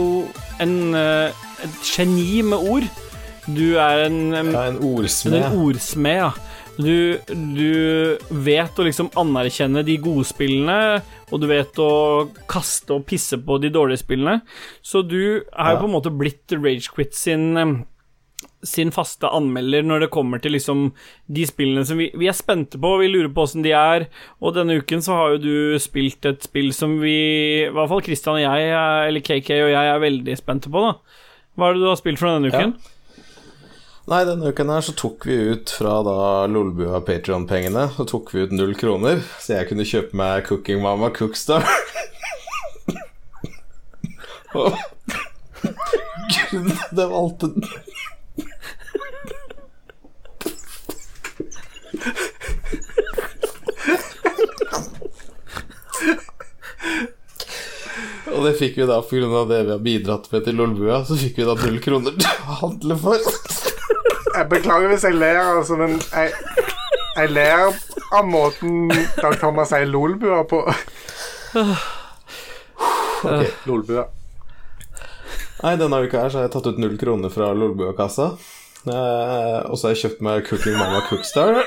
en, 0.63 0.75
eh, 0.97 1.43
et 1.63 1.81
geni 1.93 2.41
med 2.43 2.57
ord. 2.73 2.87
Du 3.47 3.77
er 3.81 4.07
en, 4.07 4.19
Ja, 4.33 4.41
en 4.41 4.55
en 4.55 4.81
ordsmed. 4.83 5.47
ordsmed, 5.55 6.17
ja. 6.25 6.31
Du, 6.81 7.19
du 7.27 8.17
vet 8.31 8.79
å 8.79 8.85
liksom 8.87 9.11
anerkjenne 9.19 9.83
de 9.85 9.97
gode 10.01 10.25
spillene, 10.25 11.01
og 11.29 11.41
du 11.43 11.47
vet 11.51 11.77
å 11.83 11.89
kaste 12.49 12.95
og 12.95 13.05
pisse 13.09 13.37
på 13.37 13.59
de 13.61 13.69
dårlige 13.69 14.01
spillene. 14.01 14.39
Så 14.81 15.03
du 15.07 15.19
er 15.21 15.41
jo 15.43 15.75
Ja. 15.75 15.79
på 15.79 15.85
en 15.87 15.93
måte 15.95 16.11
blitt 16.17 16.51
Ragequit 16.51 17.13
sin 17.13 17.85
sin 18.67 18.91
faste 18.93 19.29
anmelder 19.33 19.81
når 19.87 20.03
det 20.05 20.09
kommer 20.13 20.41
til 20.43 20.53
liksom 20.53 20.91
de 21.33 21.45
spillene 21.49 21.85
som 21.87 21.97
vi, 21.97 22.09
vi 22.17 22.27
er 22.29 22.35
spente 22.37 22.77
på, 22.81 22.91
vi 23.01 23.07
lurer 23.09 23.31
på 23.33 23.45
åssen 23.47 23.63
de 23.65 23.71
er. 23.75 24.05
Og 24.41 24.53
denne 24.57 24.77
uken 24.81 25.01
så 25.01 25.17
har 25.17 25.35
jo 25.35 25.41
du 25.43 25.79
spilt 25.81 26.25
et 26.29 26.43
spill 26.45 26.69
som 26.77 26.99
vi, 27.01 27.15
i 27.65 27.73
hvert 27.73 27.89
fall 27.91 28.03
Christian 28.05 28.37
og 28.37 28.43
jeg, 28.45 28.69
er- 28.71 29.07
eller 29.09 29.23
KK 29.25 29.49
og 29.65 29.71
jeg, 29.73 29.91
er 29.95 30.03
veldig 30.05 30.37
spente 30.39 30.69
på, 30.73 30.83
da. 30.87 30.95
Hva 31.57 31.69
er 31.69 31.73
det 31.77 31.81
du 31.83 31.89
har 31.91 31.99
spilt 31.99 32.21
for 32.21 32.29
denne 32.31 32.51
uken? 32.53 32.75
Nei, 34.11 34.23
denne 34.27 34.49
uken 34.51 34.69
her 34.73 34.81
så 34.83 34.93
tok 34.97 35.25
vi 35.29 35.35
ut 35.53 35.69
fra 35.77 35.99
da 36.03 36.15
Lolbua 36.49 36.97
Patreon-pengene 37.05 37.83
Så 37.93 38.03
tok 38.09 38.31
vi 38.33 38.41
ut 38.47 38.51
null 38.55 38.73
kroner, 38.75 39.21
så 39.39 39.53
jeg 39.59 39.67
kunne 39.69 39.85
kjøpe 39.87 40.17
meg 40.17 40.47
Cooking 40.49 40.81
Mama 40.83 41.11
Cookstar. 41.15 41.61
Og 44.57 44.73
grunnen 45.61 46.73
til 46.75 46.89
at 46.89 46.97
jeg 46.99 47.11
valgte 47.13 47.47
Og 58.41 58.47
det 58.47 58.55
fikk 58.57 58.79
vi 58.79 58.85
da 58.89 58.95
pga. 59.05 59.43
det 59.45 59.57
vi 59.67 59.71
har 59.71 59.81
bidratt 59.85 60.23
med 60.31 60.45
til 60.47 60.55
Lolbua, 60.57 61.03
så 61.05 61.13
fikk 61.13 61.35
vi 61.37 61.45
da 61.45 61.53
null 61.59 61.77
kroner 61.83 62.15
til 62.17 62.39
å 62.49 62.55
handle 62.63 62.95
for. 62.97 63.27
Jeg 64.31 64.47
beklager 64.49 64.89
hvis 64.89 65.05
jeg 65.05 65.17
ler, 65.19 65.37
altså, 65.43 65.77
men 65.77 65.99
jeg, 66.01 66.31
jeg 67.19 67.29
ler 67.35 67.67
av 68.17 68.25
måten 68.25 68.89
Dag 69.19 69.35
Thomas 69.43 69.69
sier 69.69 69.85
Lolbua 69.85 70.41
på. 70.49 70.63
Ok, 73.21 73.45
Lolbua. 73.69 74.07
Nei, 75.61 75.75
denne 75.77 76.01
uka 76.01 76.23
her 76.23 76.33
så 76.33 76.41
har 76.41 76.47
jeg 76.47 76.55
tatt 76.55 76.71
ut 76.71 76.81
null 76.81 76.97
kroner 76.97 77.29
fra 77.29 77.51
Lolbua-kassa. 77.53 78.31
Eh, 78.89 79.59
og 79.69 79.77
så 79.77 79.85
har 79.85 79.93
jeg 79.93 80.01
kjøpt 80.07 80.25
meg 80.25 80.47
Cooking 80.49 80.79
Mama 80.79 81.03
Cookstar. 81.11 81.61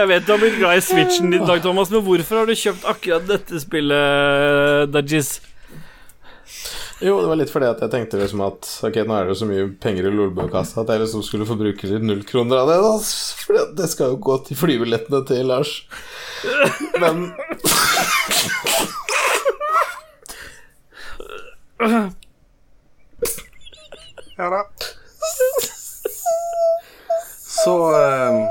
Jeg 0.00 0.08
vet 0.08 0.24
du 0.24 0.30
har 0.32 0.40
blitt 0.40 0.56
glad 0.56 0.78
i 0.78 0.80
Switchen 0.80 1.28
din, 1.32 1.42
Dag 1.44 1.60
Thomas, 1.60 1.90
men 1.92 2.00
hvorfor 2.06 2.40
har 2.40 2.46
du 2.48 2.54
kjøpt 2.56 2.86
akkurat 2.88 3.26
dette 3.28 3.58
spillet, 3.60 4.88
Dajis? 4.94 5.28
Jo, 7.04 7.18
det 7.20 7.28
var 7.28 7.36
litt 7.40 7.52
fordi 7.52 7.68
at 7.68 7.80
jeg 7.80 7.92
tenkte 7.92 8.18
liksom 8.20 8.42
at 8.44 8.66
Ok, 8.84 8.96
nå 9.08 9.14
er 9.16 9.24
det 9.28 9.32
jo 9.32 9.38
så 9.40 9.46
mye 9.48 9.66
penger 9.80 10.08
i 10.08 10.12
Lolbua-kassa 10.12 10.82
at 10.82 10.90
jeg 10.92 11.00
liksom 11.00 11.22
skulle 11.24 11.46
få 11.48 11.56
bruke 11.60 11.88
litt 11.88 12.04
null 12.04 12.20
kroner 12.28 12.60
av 12.60 12.68
det. 12.68 12.78
da 12.84 12.90
For 13.44 13.60
det 13.78 13.88
skal 13.92 14.14
jo 14.14 14.18
gå 14.24 14.36
til 14.48 14.58
flybillettene 14.60 15.20
til 15.28 15.48
Lars. 15.48 15.72
Men 17.00 17.30
Ja 24.40 24.48
da. 24.48 24.64
Så 27.60 27.74
ehm, 27.96 28.42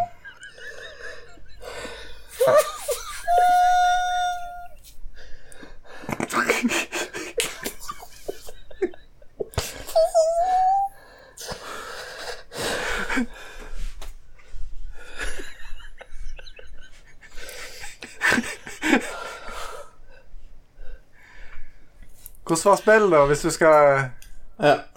Hvordan 22.49 22.71
var 22.71 22.75
spillet, 22.75 23.11
da, 23.11 23.25
hvis 23.25 23.41
du 23.41 23.49
skal 23.49 24.09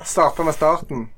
starte 0.04 0.44
med 0.44 0.52
starten? 0.52 1.12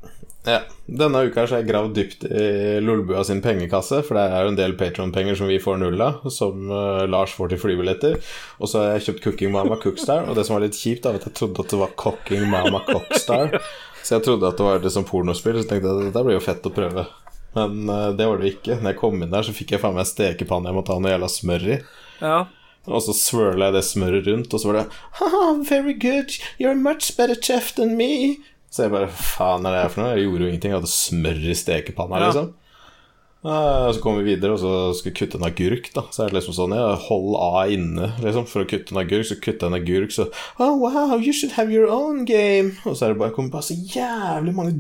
Ja. 0.45 0.61
Denne 0.85 1.23
uka 1.25 1.41
har 1.41 1.53
jeg 1.57 1.69
gravd 1.71 1.95
dypt 1.97 2.27
i 2.29 2.47
Lolbua 2.85 3.23
sin 3.25 3.41
pengekasse, 3.45 4.03
for 4.05 4.19
det 4.19 4.25
er 4.29 4.45
jo 4.45 4.53
en 4.53 4.59
del 4.59 4.75
Patron-penger 4.77 5.39
som 5.41 5.49
vi 5.49 5.57
får 5.63 5.79
null 5.81 6.03
av, 6.05 6.27
som 6.33 6.69
uh, 6.69 7.07
Lars 7.09 7.33
får 7.33 7.55
til 7.55 7.63
flybilletter. 7.63 8.19
Og 8.61 8.69
så 8.69 8.83
har 8.83 8.93
jeg 8.95 9.07
kjøpt 9.07 9.25
Cooking 9.25 9.55
Mama 9.55 9.79
Cookstar, 9.81 10.29
og 10.29 10.37
det 10.37 10.45
som 10.45 10.59
var 10.59 10.67
litt 10.67 10.77
kjipt, 10.77 11.09
var 11.09 11.17
at 11.17 11.25
jeg 11.31 11.37
trodde 11.41 11.65
at 11.65 11.73
det 11.73 11.81
var 11.81 11.95
Cooking 12.05 12.45
Mama 12.53 12.83
Cockstar. 12.85 13.57
Så 14.05 14.19
jeg 14.19 14.27
trodde 14.27 14.51
at 14.51 14.61
det 14.61 14.67
var 14.67 14.83
liksom 14.85 15.07
pornospill, 15.09 15.63
så 15.63 15.69
tenkte 15.71 15.89
jeg 15.89 15.97
at 15.97 16.11
dette 16.11 16.25
blir 16.27 16.37
jo 16.37 16.45
fett 16.45 16.69
å 16.69 16.75
prøve. 16.77 17.07
Men 17.57 17.89
uh, 17.89 18.11
det 18.13 18.29
var 18.29 18.37
det 18.37 18.51
jo 18.51 18.57
ikke. 18.59 18.77
Når 18.83 18.93
jeg 18.93 19.01
kom 19.01 19.25
inn 19.25 19.33
der, 19.33 19.47
så 19.47 19.57
fikk 19.57 19.73
jeg 19.73 19.81
faen 19.81 19.97
meg 19.97 20.11
stekepanne 20.11 20.69
jeg 20.69 20.77
må 20.77 20.85
ta 20.85 20.99
noe 21.01 21.15
jævla 21.15 21.33
smør 21.33 21.65
i. 21.71 21.81
Ja. 22.21 22.39
Og 22.85 23.01
så 23.01 23.15
swirla 23.17 23.71
jeg 23.71 23.79
det 23.79 23.87
smøret 23.89 24.27
rundt, 24.29 24.53
og 24.53 24.61
så 24.61 24.69
var 24.69 24.83
det 24.83 24.89
Haha, 25.17 25.55
very 25.65 25.95
good, 25.97 26.37
you're 26.61 26.77
a 26.77 26.77
much 26.77 27.17
better 27.17 27.35
chef 27.35 27.73
than 27.79 27.97
me. 27.97 28.45
Så 28.75 28.83
jeg 28.89 28.91
bare 28.95 29.07
Faen, 29.15 29.63
er 29.69 29.75
det 29.77 29.83
her 29.85 29.93
for 29.95 30.03
noe? 30.03 30.15
Jeg 30.19 30.27
gjorde 30.27 30.43
jo 30.47 30.51
ingenting. 30.51 30.73
Jeg 30.75 30.81
hadde 30.81 30.91
smør 30.91 31.43
i 31.53 31.55
stekepanna, 31.55 32.19
Ja. 32.19 32.29
liksom. 32.33 32.49
Eh, 33.45 33.93
Så 33.93 34.01
kom 34.03 34.17
vi 34.19 34.25
videre, 34.35 34.55
og 34.57 34.59
så 34.59 34.73
skulle 34.97 35.13
jeg 35.15 35.19
kutte 35.21 35.39
en 35.39 35.47
agurk, 35.47 35.91
da. 35.95 36.03
Så 36.11 36.25
er 36.25 36.31
det 36.33 36.39
liksom 36.41 36.57
sånn, 36.57 36.75
ja, 36.75 36.97
hold 36.97 37.37
A 37.39 37.67
inne, 37.71 38.09
liksom, 38.25 38.47
for 38.49 38.65
å 38.65 38.69
kutte 38.69 38.91
en 38.97 39.03
agurk. 39.05 39.27
Så 39.29 39.37
kutter 39.39 39.69
jeg 39.69 39.71
en 39.71 39.79
agurk, 39.79 40.11
så 40.17 40.27
Oh, 40.59 40.75
wow, 40.81 41.17
you 41.19 41.33
should 41.33 41.53
have 41.53 41.71
your 41.71 41.87
own 41.87 42.25
game. 42.25 42.73
Og 42.85 42.97
så 42.97 43.05
er 43.07 43.09
det 43.15 43.19
bare, 43.21 43.31
kommer 43.37 43.51
bare 43.53 43.63
så 43.69 43.77
jævlig 43.79 44.55
mange 44.57 44.75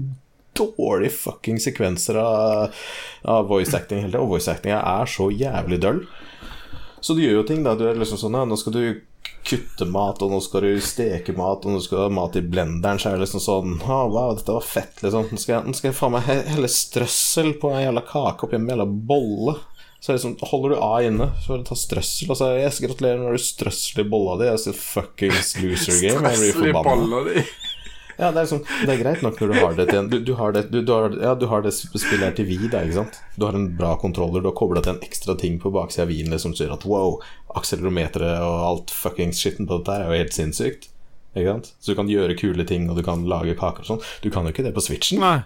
dårlige 0.57 1.11
fucking 1.13 1.59
sekvenser 1.59 2.17
av, 2.17 2.73
av 3.25 3.47
voice 3.49 3.75
acting 3.75 4.01
hele 4.01 4.11
tida. 4.13 4.23
Og 4.23 4.29
voice 4.35 4.49
actinga 4.49 4.81
er 4.83 5.07
så 5.07 5.29
jævlig 5.31 5.81
døll. 5.83 6.07
Så 7.05 7.15
du 7.15 7.21
gjør 7.23 7.43
jo 7.43 7.47
ting, 7.47 7.63
da. 7.63 7.75
Du 7.77 7.85
er 7.87 7.95
liksom 8.01 8.17
sånn 8.19 8.33
ja, 8.39 8.45
Nå 8.49 8.57
skal 8.59 8.73
du 8.73 9.01
kutte 9.45 9.87
mat, 9.91 10.23
og 10.25 10.31
nå 10.33 10.39
skal 10.45 10.65
du 10.67 10.81
steke 10.85 11.35
mat, 11.37 11.65
og 11.67 11.75
nå 11.77 11.83
skal 11.85 11.99
du 11.99 12.03
ha 12.07 12.13
mat 12.17 12.39
i 12.41 12.43
blenderen, 12.45 12.99
så 13.01 13.11
er 13.11 13.19
det 13.19 13.27
liksom 13.27 13.43
sånn 13.45 13.77
Å, 13.85 14.01
wow, 14.13 14.33
dette 14.39 14.57
var 14.57 14.65
fett, 14.67 15.03
liksom. 15.05 15.29
Nå 15.31 15.41
skal 15.43 15.55
jeg, 15.59 15.67
nå 15.69 15.77
skal 15.79 15.91
jeg 15.91 15.99
faen 15.99 16.15
meg 16.17 16.27
he- 16.29 16.45
helle 16.55 16.71
strøssel 16.73 17.55
på 17.63 17.71
en 17.75 17.85
jævla 17.85 18.03
kake 18.09 18.47
oppi 18.49 18.59
en 18.61 18.69
jævla 18.73 18.87
bolle. 18.89 19.57
Så 20.05 20.19
sånn, 20.21 20.35
holder 20.51 20.75
du 20.75 20.81
A 20.85 20.95
inne, 21.07 21.31
så 21.41 21.55
får 21.55 21.61
du 21.63 21.69
ta 21.71 21.77
strøssel, 21.81 22.29
og 22.29 22.37
så 22.37 22.51
det, 22.53 22.65
yes, 22.67 22.81
gratulerer, 22.85 23.21
nå 23.23 23.31
har 23.31 23.39
du 23.39 23.41
strøssel 23.41 24.03
i 24.03 24.09
bolla 24.13 24.35
di. 24.43 24.51
Altså, 24.53 24.75
fuckings 24.77 25.55
loser 25.63 25.97
game. 26.03 26.33
Jeg 26.35 26.43
blir 26.43 26.59
forbanna. 26.61 27.23
Ja, 28.19 28.31
det 28.31 28.45
er, 28.45 28.49
sånn, 28.51 28.63
det 28.85 28.95
er 28.95 29.01
greit 29.01 29.23
nok 29.25 29.41
når 29.41 29.51
du 29.51 29.57
har 29.59 29.77
det 29.79 29.87
til 29.91 29.99
en 29.99 30.11
Du, 30.13 30.19
du 30.23 30.33
har 30.39 30.55
det, 30.55 30.65
du, 30.71 30.81
du 30.87 30.93
har, 30.95 31.15
ja, 31.19 31.35
du 31.39 31.47
har 31.51 31.65
det 31.65 31.73
spillet 31.75 32.23
her 32.23 32.37
til 32.37 32.49
Wii, 32.49 32.71
da, 32.73 32.85
ikke 32.87 33.01
sant? 33.01 33.19
Du 33.35 33.47
har 33.49 33.59
en 33.59 33.69
bra 33.79 33.95
kontroller, 34.01 34.45
du 34.45 34.51
har 34.51 34.57
kobla 34.59 34.85
til 34.85 34.95
en 34.95 35.03
ekstra 35.07 35.37
ting 35.41 35.59
på 35.63 35.73
baksida 35.75 36.07
av 36.07 36.13
Wien 36.13 36.31
liksom, 36.31 36.55
som 36.55 36.59
sier 36.61 36.75
at 36.75 36.87
wow, 36.89 37.19
akselerometeret 37.59 38.45
og 38.45 38.67
alt 38.69 38.95
fuckings 38.95 39.43
skitten 39.43 39.67
på 39.71 39.81
dette 39.81 39.97
her 39.97 40.07
er 40.07 40.13
jo 40.13 40.23
helt 40.25 40.37
sinnssykt. 40.37 40.91
Ikke 41.35 41.51
sant? 41.51 41.73
Så 41.83 41.93
du 41.93 41.99
kan 41.99 42.11
gjøre 42.11 42.37
kule 42.39 42.67
ting, 42.69 42.87
og 42.91 42.99
du 42.99 43.03
kan 43.07 43.27
lage 43.27 43.57
kaker 43.59 43.83
og 43.83 43.89
sånn. 43.89 44.03
Du 44.23 44.31
kan 44.31 44.47
jo 44.47 44.55
ikke 44.55 44.67
det 44.67 44.75
på 44.77 44.85
Switchen. 44.85 45.23
Nei. 45.23 45.41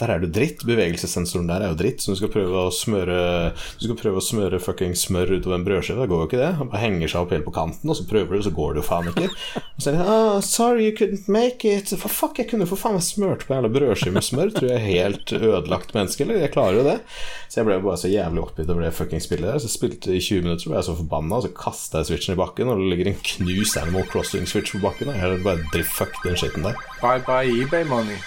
Der 0.00 0.10
er 0.10 0.18
du 0.18 0.26
dritt. 0.26 0.64
Bevegelsessensoren 0.66 1.46
der 1.46 1.62
er 1.62 1.70
jo 1.70 1.78
dritt. 1.78 2.02
Så 2.02 2.14
du 2.14 2.18
skal 2.18 2.32
prøve 2.32 2.64
å 2.66 2.72
smøre 2.74 3.18
Du 3.54 3.84
skal 3.86 3.98
prøve 3.98 4.18
å 4.18 4.24
smøre 4.24 4.58
fucking 4.62 4.96
smør 4.98 5.36
utover 5.36 5.58
en 5.58 5.66
brødskive. 5.66 6.02
Det 6.02 6.10
går 6.10 6.22
jo 6.22 6.28
ikke 6.30 6.40
det. 6.40 6.50
Han 6.58 6.70
bare 6.72 6.82
henger 6.82 7.12
seg 7.12 7.22
opp 7.22 7.34
helt 7.36 7.46
på 7.46 7.54
kanten, 7.54 7.92
og 7.92 7.98
så 7.98 8.06
prøver 8.10 8.34
du, 8.34 8.42
så 8.46 8.54
går 8.54 8.74
det 8.74 8.82
jo 8.82 8.86
faen 8.88 9.10
ikke. 9.12 9.28
Og 9.60 9.84
så 9.84 9.92
er 9.92 9.96
det 9.98 10.08
oh, 10.16 10.40
'Sorry 10.42 10.88
you 10.88 10.96
couldn't 10.98 11.30
make 11.30 11.62
it'. 11.70 11.94
For 11.94 12.10
fuck, 12.10 12.38
jeg 12.42 12.50
kunne 12.50 12.66
for 12.66 12.80
faen 12.80 12.98
meg 12.98 13.06
smurt 13.06 13.46
på 13.46 13.54
en 13.54 13.60
jævla 13.60 13.72
brødskive 13.76 14.18
med 14.18 14.26
smør. 14.26 14.52
Tror 14.56 14.68
jeg 14.72 14.80
er 14.80 14.88
helt 14.88 15.32
ødelagt 15.38 15.94
menneske, 15.94 16.26
eller? 16.26 16.42
Jeg 16.42 16.54
klarer 16.56 16.80
jo 16.80 16.84
det. 16.90 16.98
Så 17.48 17.60
jeg 17.60 17.70
ble 17.70 17.78
jo 17.78 17.86
bare 17.86 18.02
så 18.02 18.10
jævlig 18.10 18.42
oppgitt 18.42 18.74
over 18.74 18.82
det 18.82 18.94
fucking 18.98 19.22
spillet 19.22 19.46
der. 19.46 19.62
Så 19.62 19.70
jeg 19.70 19.76
spilte 19.78 20.10
i 20.10 20.20
20 20.20 20.42
minutter, 20.42 20.64
så 20.64 20.72
ble 20.72 20.78
jeg 20.80 20.88
så 20.90 20.98
forbanna, 21.04 21.38
og 21.38 21.46
så 21.46 21.54
kasta 21.54 22.02
jeg 22.02 22.10
switchen 22.10 22.34
i 22.34 22.42
bakken, 22.42 22.70
og 22.72 22.82
det 22.82 22.90
ligger 22.90 23.12
en 23.12 23.24
knust 23.30 23.78
Animal 23.78 24.10
Crossing-switch 24.10 24.74
på 24.74 24.82
bakken. 24.82 25.14
Og 25.14 25.22
jeg 25.22 25.44
bare 25.46 25.86
fuck 25.86 26.18
den 26.26 26.34
skitten 26.34 26.66
der. 26.66 26.74
Bye 26.98 27.22
bye 27.22 27.46
eBay 27.46 27.86
money. 27.86 28.18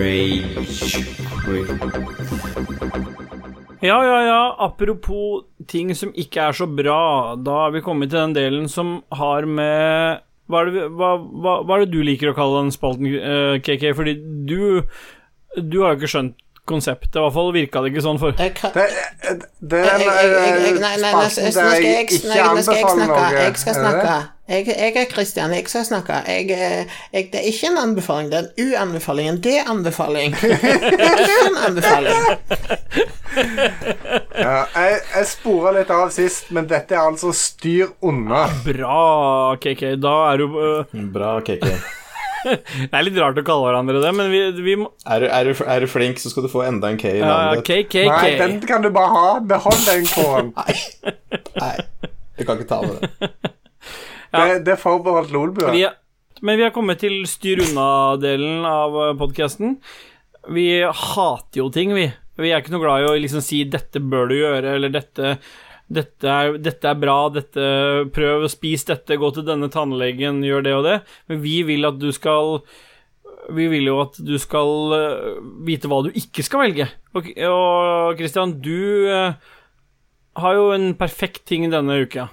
Rage. 0.00 0.89
Ja, 3.80 3.96
ja, 4.04 4.18
ja. 4.26 4.40
Apropos 4.60 5.46
ting 5.70 5.94
som 5.96 6.12
ikke 6.12 6.48
er 6.50 6.56
så 6.56 6.66
bra. 6.68 7.36
Da 7.40 7.62
har 7.64 7.72
vi 7.74 7.80
kommet 7.84 8.10
til 8.12 8.20
den 8.20 8.36
delen 8.36 8.68
som 8.68 8.98
har 9.16 9.46
med 9.48 10.20
Hva 10.50 10.60
er 10.64 10.70
det, 10.74 10.84
hva, 10.98 11.14
hva, 11.16 11.52
hva 11.62 11.76
er 11.76 11.84
det 11.86 11.94
du 11.94 12.00
liker 12.04 12.32
å 12.32 12.36
kalle 12.36 12.64
den 12.64 12.74
spalten, 12.74 13.06
eh, 13.06 13.56
KK? 13.62 13.92
Fordi 13.96 14.16
du 14.50 14.82
Du 15.56 15.80
har 15.82 15.94
jo 15.94 16.00
ikke 16.00 16.10
skjønt 16.12 16.36
konseptet. 16.70 17.16
I 17.16 17.22
hvert 17.24 17.36
fall 17.36 17.52
virka 17.54 17.82
det 17.84 17.92
ikke 17.92 18.04
sånn 18.06 18.20
for 18.22 18.34
Jeg 18.38 18.54
kan, 18.58 18.74
Det, 18.74 18.86
det 19.60 19.80
er 19.84 20.04
jeg, 20.04 20.74
den 20.78 20.84
eh, 20.86 21.00
spalten 21.02 21.54
skal 21.54 21.72
der 21.72 21.84
jeg, 21.84 22.06
ikke 22.08 22.44
anbefaler 22.44 22.94
snakke. 22.94 23.08
noe. 23.10 23.32
Jeg 23.36 23.58
skal 23.60 23.76
snakke. 23.80 24.18
Jeg, 24.50 24.66
jeg 24.66 24.96
er 24.98 25.06
Kristian, 25.12 25.52
jeg 25.54 25.68
skal 25.70 25.84
snakke. 25.86 26.22
Jeg, 26.26 26.48
eh, 26.50 26.96
jeg, 27.14 27.28
det 27.30 27.38
er 27.42 27.46
ikke 27.52 27.70
en 27.70 27.78
anbefaling, 27.84 28.32
det 28.32 28.40
er 28.40 28.48
en 28.48 28.72
uanbefaling. 28.72 29.28
En 29.30 29.38
D-anbefaling. 29.44 30.34
en 31.46 31.60
anbefaling. 31.68 32.18
Ja, 33.30 34.64
jeg, 34.74 34.96
jeg 35.14 35.26
spora 35.30 35.70
litt 35.76 35.90
av 35.94 36.08
sist, 36.14 36.48
men 36.54 36.66
dette 36.70 36.96
er 36.96 37.04
altså 37.04 37.30
styr 37.36 37.92
unna. 38.02 38.48
Bra, 38.66 39.54
KK. 39.62 39.84
Da 40.02 40.16
er 40.32 40.42
du 40.42 40.58
uh... 40.58 41.00
Bra, 41.14 41.36
KK. 41.46 41.99
Det 42.44 42.88
er 42.96 43.04
litt 43.04 43.18
rart 43.20 43.38
å 43.40 43.44
kalle 43.46 43.68
hverandre 43.68 44.00
det, 44.02 44.10
men 44.16 44.30
vi, 44.32 44.40
vi 44.64 44.76
må 44.80 44.90
Er 45.04 45.24
du, 45.24 45.26
er, 45.28 45.50
du, 45.50 45.64
er 45.64 45.84
du 45.84 45.88
flink, 45.90 46.20
så 46.22 46.32
skal 46.32 46.46
du 46.46 46.50
få 46.52 46.64
enda 46.66 46.90
en 46.90 46.98
K 47.00 47.10
i 47.12 47.20
ja, 47.20 47.28
navnet 47.28 47.64
K, 47.66 47.82
K. 47.90 48.04
Nei, 48.08 48.30
den 48.40 48.58
kan 48.68 48.84
du 48.84 48.90
bare 48.94 49.10
ha. 49.14 49.32
Behold 49.52 49.82
den 49.86 50.06
K-en. 50.08 50.52
Nei, 51.62 51.74
jeg 52.40 52.48
kan 52.48 52.60
ikke 52.60 52.70
ta 52.70 52.82
med 52.86 53.00
det. 53.00 53.10
Ja. 54.30 54.44
Det, 54.46 54.60
det 54.62 54.72
er 54.76 54.78
forbeholdt 54.78 55.32
Lolbua. 55.34 55.72
Er, 55.74 55.96
men 56.46 56.54
vi 56.54 56.62
har 56.62 56.70
kommet 56.70 57.00
til 57.02 57.16
styr 57.26 57.64
unna-delen 57.64 58.62
av 58.62 58.94
podkasten. 59.18 59.72
Vi 60.54 60.66
hater 60.86 61.58
jo 61.58 61.66
ting, 61.74 61.90
vi. 61.96 62.04
Vi 62.40 62.52
er 62.52 62.62
ikke 62.62 62.72
noe 62.76 62.84
glad 62.84 63.02
i 63.02 63.08
å 63.08 63.16
liksom 63.18 63.42
si 63.44 63.64
'dette 63.66 63.98
bør 64.00 64.30
du 64.30 64.36
gjøre', 64.38 64.76
eller 64.78 64.92
'dette, 64.94 65.34
dette, 65.90 66.26
er, 66.26 66.58
'dette 66.58 66.86
er 66.86 66.98
bra', 66.98 67.32
dette, 67.34 67.64
'prøv 68.14 68.46
å 68.46 68.50
spise 68.50 68.92
dette', 68.92 69.18
'gå 69.18 69.32
til 69.34 69.46
denne 69.46 69.70
tannlegen', 69.72 70.44
gjør 70.46 70.62
det 70.62 70.74
og 70.76 70.84
det. 70.86 71.00
Men 71.28 71.42
vi 71.42 71.62
vil 71.66 71.84
at 71.86 71.98
du 71.98 72.10
skal 72.12 72.60
Vi 73.50 73.66
vil 73.66 73.88
jo 73.88 73.96
at 73.98 74.18
du 74.22 74.36
skal 74.38 74.92
eh, 74.94 75.38
vite 75.66 75.88
hva 75.88 76.04
du 76.04 76.10
ikke 76.14 76.44
skal 76.44 76.60
velge. 76.60 76.86
Og, 77.16 77.24
og 77.48 78.20
Christian, 78.20 78.52
du 78.62 79.08
eh, 79.10 79.32
har 80.36 80.54
jo 80.54 80.68
en 80.70 80.92
perfekt 80.94 81.46
ting 81.48 81.64
denne 81.72 81.96
uka. 82.04 82.28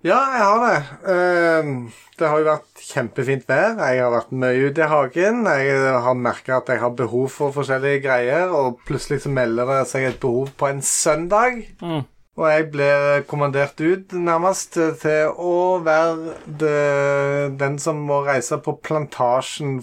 Ja, 0.00 0.16
jeg 0.32 0.44
har 0.46 0.62
det. 0.64 0.76
Ehm, 1.12 1.72
det 2.16 2.28
har 2.30 2.40
jo 2.40 2.46
vært 2.46 2.84
kjempefint 2.86 3.44
vær. 3.50 3.74
Jeg 3.76 4.00
har 4.00 4.14
vært 4.14 4.30
mye 4.32 4.70
ute 4.70 4.80
i 4.80 4.88
hagen. 4.88 5.42
Jeg 5.44 5.98
har 6.06 6.16
merka 6.16 6.56
at 6.56 6.72
jeg 6.72 6.80
har 6.80 6.94
behov 6.96 7.26
for 7.34 7.52
forskjellige 7.52 8.00
greier, 8.06 8.48
og 8.48 8.80
plutselig 8.88 9.26
så 9.26 9.32
melder 9.34 9.68
det 9.68 9.82
seg 9.90 10.08
et 10.08 10.22
behov 10.22 10.54
på 10.56 10.70
en 10.70 10.80
søndag. 10.80 11.60
Mm. 11.84 12.06
Og 12.38 12.46
jeg 12.46 12.66
blir 12.70 13.24
kommandert 13.28 13.80
ut 13.82 14.12
nærmest 14.14 14.78
til 15.02 15.32
å 15.34 15.78
være 15.82 16.36
det, 16.46 17.56
den 17.60 17.78
som 17.82 18.04
må 18.06 18.20
reise 18.28 18.60
på 18.62 18.76
plantasjen, 18.86 19.80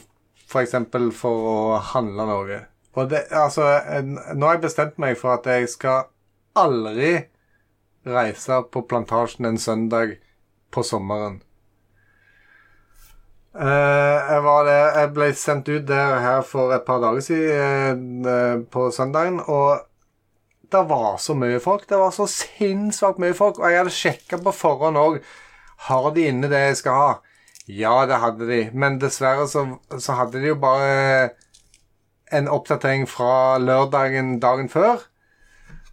f.eks. 0.47 0.77
For, 0.91 1.09
for 1.11 1.49
å 1.51 1.57
handle 1.91 2.27
noe. 2.29 2.59
Og 2.97 3.09
det, 3.11 3.25
altså, 3.35 3.67
nå 4.33 4.47
har 4.47 4.57
jeg 4.57 4.63
bestemt 4.63 4.95
meg 5.01 5.19
for 5.19 5.35
at 5.35 5.49
jeg 5.51 5.67
skal 5.69 6.07
aldri 6.57 7.27
reise 8.07 8.61
på 8.71 8.81
plantasjen 8.89 9.51
en 9.51 9.59
søndag 9.61 10.15
på 10.73 10.83
sommeren. 10.87 11.41
Eh, 13.57 14.17
jeg, 14.31 14.41
var 14.45 14.65
der, 14.65 14.87
jeg 15.01 15.11
ble 15.13 15.27
sendt 15.37 15.69
ut 15.69 15.85
der 15.89 16.19
her 16.21 16.41
for 16.45 16.73
et 16.75 16.85
par 16.87 17.01
dager 17.01 17.23
siden 17.25 18.25
eh, 18.25 18.57
på 18.71 18.87
søndagen, 18.93 19.39
og 19.45 19.83
det 20.71 20.83
var 20.89 21.17
så 21.21 21.35
mye 21.37 21.59
folk. 21.63 21.87
Det 21.89 21.99
var 21.99 22.13
så 22.15 22.27
sinnssykt 22.31 23.21
mye 23.23 23.35
folk. 23.37 23.59
Og 23.61 23.71
jeg 23.71 23.81
hadde 23.81 23.95
sjekka 23.95 24.39
på 24.43 24.53
forhånd 24.55 24.99
òg. 24.99 25.19
Har 25.87 26.11
de 26.15 26.27
inne 26.29 26.49
det 26.51 26.63
jeg 26.63 26.79
skal 26.81 27.01
ha? 27.01 27.09
Ja, 27.67 28.05
det 28.07 28.21
hadde 28.23 28.47
de. 28.47 28.61
Men 28.73 28.99
dessverre 29.01 29.47
så, 29.51 29.65
så 29.99 30.15
hadde 30.19 30.41
de 30.41 30.53
jo 30.53 30.59
bare 30.59 31.35
en 32.31 32.49
oppdatering 32.51 33.07
fra 33.09 33.57
lørdagen 33.61 34.37
dagen 34.43 34.69
før. 34.71 35.05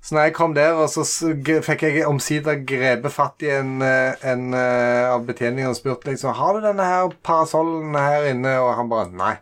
Så 0.05 0.15
når 0.15 0.27
jeg 0.27 0.35
kom 0.37 0.53
der, 0.55 0.75
og 0.77 0.91
så 0.93 1.05
fikk 1.65 1.87
jeg 1.87 2.05
omsider 2.05 2.59
grepet 2.69 3.15
fatt 3.15 3.41
i 3.47 3.49
en, 3.55 3.79
eh, 3.81 4.27
en 4.29 4.51
eh, 4.53 5.07
av 5.09 5.25
betjeningene 5.25 5.71
og 5.73 5.79
spurte 5.79 6.11
liksom 6.11 6.35
Har 6.37 6.59
du 6.59 6.67
denne 6.67 6.85
her 6.85 7.15
parasollen 7.25 7.97
her 7.97 8.29
inne? 8.29 8.59
Og 8.61 8.75
han 8.77 8.91
bare 8.91 9.09
Nei. 9.17 9.37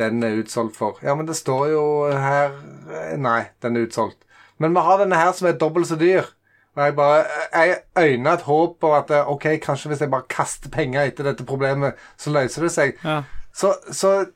Den 0.00 0.24
er 0.24 0.40
utsolgt 0.40 0.78
for. 0.80 0.98
Ja, 1.04 1.14
men 1.14 1.28
det 1.28 1.36
står 1.38 1.70
jo 1.74 1.84
her 2.10 2.54
eh, 2.88 3.16
Nei, 3.20 3.50
den 3.62 3.76
er 3.76 3.86
utsolgt. 3.86 4.18
Men 4.60 4.76
vi 4.76 4.84
har 4.84 5.00
denne 5.00 5.18
her 5.20 5.32
som 5.36 5.48
er 5.48 5.58
dobbelt 5.60 5.88
så 5.90 5.98
dyr. 6.00 6.28
Og 6.76 6.82
jeg 6.84 6.96
bare 6.96 7.24
Jeg 7.52 7.78
øyna 7.98 8.34
et 8.36 8.46
håp 8.46 8.78
på 8.80 8.94
at 8.96 9.10
eh, 9.10 9.28
OK, 9.28 9.46
kanskje 9.62 9.92
hvis 9.92 10.00
jeg 10.04 10.12
bare 10.12 10.28
kaster 10.30 10.72
penger 10.72 11.08
etter 11.08 11.26
dette 11.28 11.44
problemet, 11.46 11.98
så 12.16 12.32
løser 12.32 12.66
det 12.66 12.72
seg. 12.74 12.98
Ja. 13.04 13.22
Så, 13.52 13.74
så 13.92 14.30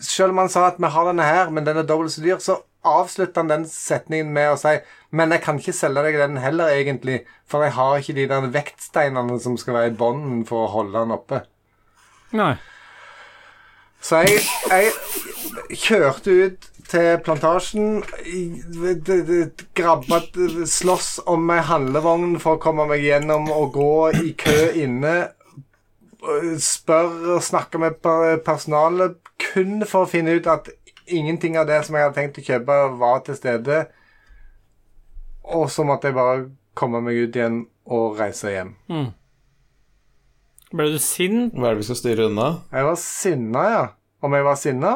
selv 0.00 0.32
om 0.32 0.38
han 0.44 0.48
sa 0.52 0.66
at 0.70 0.80
vi 0.80 0.88
har 0.88 1.08
denne 1.08 1.26
her, 1.26 1.50
men 1.50 1.66
den 1.66 1.76
er 1.76 1.88
dobbelt 1.88 2.12
så 2.12 2.24
dyr, 2.24 2.38
så 2.40 2.60
avslutter 2.86 3.42
han 3.42 3.50
den 3.50 3.66
setningen 3.68 4.32
med 4.32 4.54
å 4.54 4.58
si 4.60 4.78
Men 5.12 5.34
jeg 5.34 5.42
kan 5.44 5.58
ikke 5.58 5.74
selge 5.74 6.04
deg 6.06 6.18
den 6.20 6.38
heller, 6.40 6.70
egentlig, 6.70 7.24
for 7.50 7.66
jeg 7.66 7.74
har 7.76 7.98
ikke 7.98 8.14
de 8.16 8.26
der 8.30 8.52
vektsteinene 8.54 9.40
som 9.42 9.56
skal 9.58 9.74
være 9.74 9.90
i 9.90 9.96
bånden 9.98 10.44
for 10.46 10.64
å 10.64 10.70
holde 10.70 10.94
den 10.94 11.16
oppe. 11.16 11.42
Nei. 12.30 12.54
Så 14.00 14.22
jeg, 14.24 14.40
jeg 14.70 15.78
kjørte 15.78 16.36
ut 16.44 16.70
til 16.90 17.18
plantasjen, 17.22 18.00
grabba 19.78 20.20
Slåss 20.66 21.10
om 21.30 21.52
ei 21.54 21.60
handlevogn 21.68 22.38
for 22.42 22.56
å 22.56 22.62
komme 22.62 22.88
meg 22.90 23.04
gjennom 23.04 23.50
og 23.54 23.76
gå 23.76 23.92
i 24.24 24.32
kø 24.40 24.56
inne. 24.80 25.14
Spør 26.60 27.36
og 27.36 27.44
snakke 27.44 27.80
med 27.80 28.00
personalet 28.44 29.16
kun 29.40 29.84
for 29.88 30.04
å 30.04 30.10
finne 30.10 30.34
ut 30.36 30.48
at 30.50 30.72
ingenting 31.10 31.56
av 31.58 31.68
det 31.70 31.80
som 31.86 31.96
jeg 31.96 32.08
hadde 32.08 32.18
tenkt 32.18 32.40
å 32.42 32.46
kjøpe, 32.46 32.80
var 33.00 33.22
til 33.26 33.38
stede. 33.38 33.84
Og 35.50 35.70
så 35.72 35.86
måtte 35.86 36.10
jeg 36.10 36.18
bare 36.18 36.50
komme 36.78 37.00
meg 37.04 37.18
ut 37.24 37.36
igjen 37.36 37.64
og 37.90 38.18
reise 38.20 38.52
hjem. 38.52 38.74
Ble 40.70 40.86
du 40.92 40.98
sint? 41.02 41.54
Hva 41.56 41.66
er 41.70 41.74
det 41.74 41.80
vi 41.82 41.86
skal 41.88 41.98
styre 41.98 42.26
unna? 42.30 42.48
Jeg 42.70 42.84
var 42.86 42.98
sinna, 43.00 43.62
ja. 43.74 43.84
Om 44.22 44.34
jeg 44.36 44.44
var 44.46 44.56
sinna? 44.60 44.92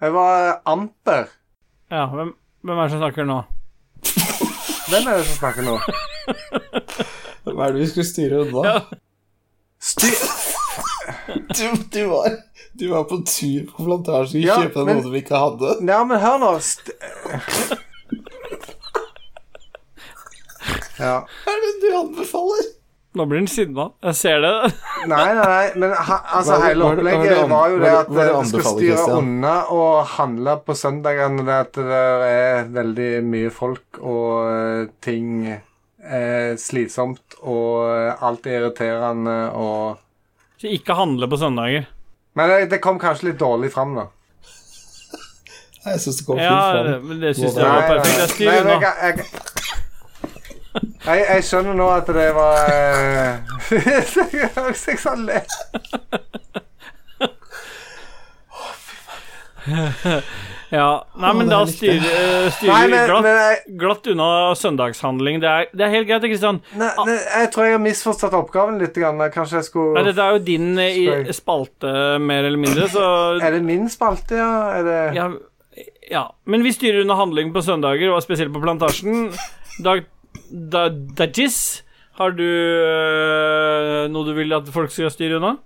Jeg 0.00 0.10
var 0.14 0.60
amper. 0.70 1.24
Ja, 1.92 2.06
hvem, 2.12 2.30
hvem 2.64 2.78
er 2.78 2.82
det 2.88 2.92
som 2.94 3.02
snakker 3.02 3.24
nå? 3.28 3.38
Hvem 4.88 5.04
er 5.04 5.18
det 5.18 5.24
som 5.28 5.36
snakker 5.42 5.62
nå? 5.66 5.74
Hva 7.48 7.66
er 7.66 7.74
det 7.74 7.80
vi 7.82 7.88
skulle 7.90 8.08
styre 8.08 8.38
unna? 8.46 8.62
Ja. 8.64 8.78
Styr... 9.84 10.16
Du, 11.28 11.64
du, 11.92 12.00
var, 12.08 12.24
du 12.78 12.86
var 12.92 13.04
på 13.10 13.18
tur 13.28 13.66
på 13.68 13.84
plantasjen 13.84 14.40
og 14.40 14.46
Ja, 14.46 14.56
kjøpte 14.62 14.84
men- 14.88 14.96
noe 15.02 15.10
du 15.12 15.16
ikke 15.20 15.36
hadde. 15.42 15.68
Ja, 15.88 16.00
men 16.08 16.20
hør 16.22 16.38
nå. 16.40 16.50
St 16.64 16.88
ja. 20.98 21.14
Hva 21.44 21.52
er 21.52 21.60
det 21.66 21.72
du 21.84 21.88
anbefaler? 22.00 22.64
Nå 23.18 23.24
blir 23.26 23.40
han 23.42 23.48
sinna. 23.50 23.88
Jeg 24.06 24.14
ser 24.14 24.42
det. 24.44 24.50
Nei, 25.10 25.24
nei, 25.34 25.46
nei, 25.50 25.68
men 25.80 25.94
ha, 25.94 26.18
altså, 26.38 26.58
hele 26.62 26.86
opplegget 26.86 27.40
var 27.50 27.72
jo 27.72 27.78
det 27.82 27.90
at 27.96 28.10
du 28.12 28.18
skal 28.50 28.66
styre 28.66 28.94
Christian? 28.94 29.16
unna 29.18 29.54
og 29.74 29.94
handle 30.14 30.54
på 30.66 30.76
søndagene. 30.78 31.42
Det 31.48 31.56
at 31.64 31.80
det 31.80 32.02
er 32.28 32.68
veldig 32.76 33.08
mye 33.26 33.50
folk 33.54 33.98
og 33.98 34.30
eh, 34.52 34.84
ting 35.02 35.48
er 35.48 36.54
slitsomt 36.62 37.38
og 37.42 37.88
eh, 37.90 38.24
alt 38.28 38.46
er 38.46 38.60
irriterende 38.60 39.36
og 39.58 39.98
Så 40.62 40.70
ikke 40.78 40.94
handle 40.98 41.28
på 41.30 41.40
søndager. 41.42 41.88
Men 42.38 42.52
det, 42.52 42.60
det 42.70 42.82
kom 42.84 42.98
kanskje 43.02 43.32
litt 43.32 43.40
dårlig 43.42 43.72
fram, 43.74 43.98
da. 43.98 44.06
Jeg 45.88 46.04
syns 46.04 46.20
det 46.22 46.26
kom 46.26 46.38
fint 46.38 46.50
fram. 46.54 46.90
fram. 46.92 47.06
men 47.10 47.22
det 47.22 47.34
syns 47.38 47.56
jeg 47.58 47.66
var 47.66 47.86
perfekt. 47.90 48.18
Jeg 48.22 48.34
styrer 48.36 48.66
unna. 48.66 49.57
Jeg, 50.74 51.22
jeg, 51.22 51.44
skjønner 51.48 51.78
nå 51.78 51.86
at 51.90 52.10
det 52.12 52.28
var 52.36 52.56
eh, 52.72 53.38
Jeg 54.88 54.98
sa 55.00 55.14
le. 55.18 55.40
Ja, 60.68 60.88
Nei, 61.16 61.30
men 61.32 61.48
da 61.48 61.62
er 61.64 61.70
styrer, 61.72 62.48
styr, 62.52 62.68
vi 62.68 62.98
glatt, 63.08 63.68
glatt 63.80 64.08
unna 64.12 64.28
søndagshandling. 64.58 65.40
Det 65.40 65.48
er, 65.48 65.70
det 65.72 65.86
er 65.86 65.94
helt 65.94 66.08
greit, 66.10 66.26
Kristian. 66.28 66.60
nei, 66.76 66.90
nei, 67.08 67.14
jeg 67.16 67.50
tror 67.54 67.68
jeg 67.68 67.76
har 67.78 67.82
misforstått 67.84 68.36
oppgaven 68.36 68.76
litt. 68.82 68.92
Grann. 68.98 69.20
Kanskje 69.32 69.60
jeg 69.60 69.68
skulle 69.68 69.94
Nei, 69.96 70.04
Dette 70.08 70.24
er 70.24 70.36
jo 70.36 70.42
din 70.44 70.68
eh, 70.82 70.98
i 71.30 71.36
spalte, 71.36 71.92
mer 72.20 72.48
eller 72.48 72.60
mindre, 72.60 72.88
så 72.92 73.04
Er 73.44 73.56
det 73.56 73.62
min 73.64 73.88
spalte, 73.92 74.36
ja? 74.40 74.52
Er 74.76 74.86
det 74.86 75.00
ja, 75.16 75.28
ja. 76.10 76.24
Men 76.44 76.66
vi 76.66 76.74
styrer 76.74 77.04
unna 77.04 77.16
handling 77.20 77.52
på 77.54 77.64
søndager, 77.64 78.12
og 78.12 78.24
spesielt 78.24 78.52
på 78.52 78.62
Plantasjen. 78.64 79.30
Dag, 79.84 80.04
da, 80.04 80.17
Dajis, 80.48 81.82
har 82.18 82.34
du 82.34 82.44
øh, 82.44 84.04
noe 84.10 84.26
du 84.26 84.34
vil 84.36 84.54
at 84.56 84.68
folk 84.74 84.92
skal 84.94 85.12
styre 85.12 85.38
unna? 85.38 85.56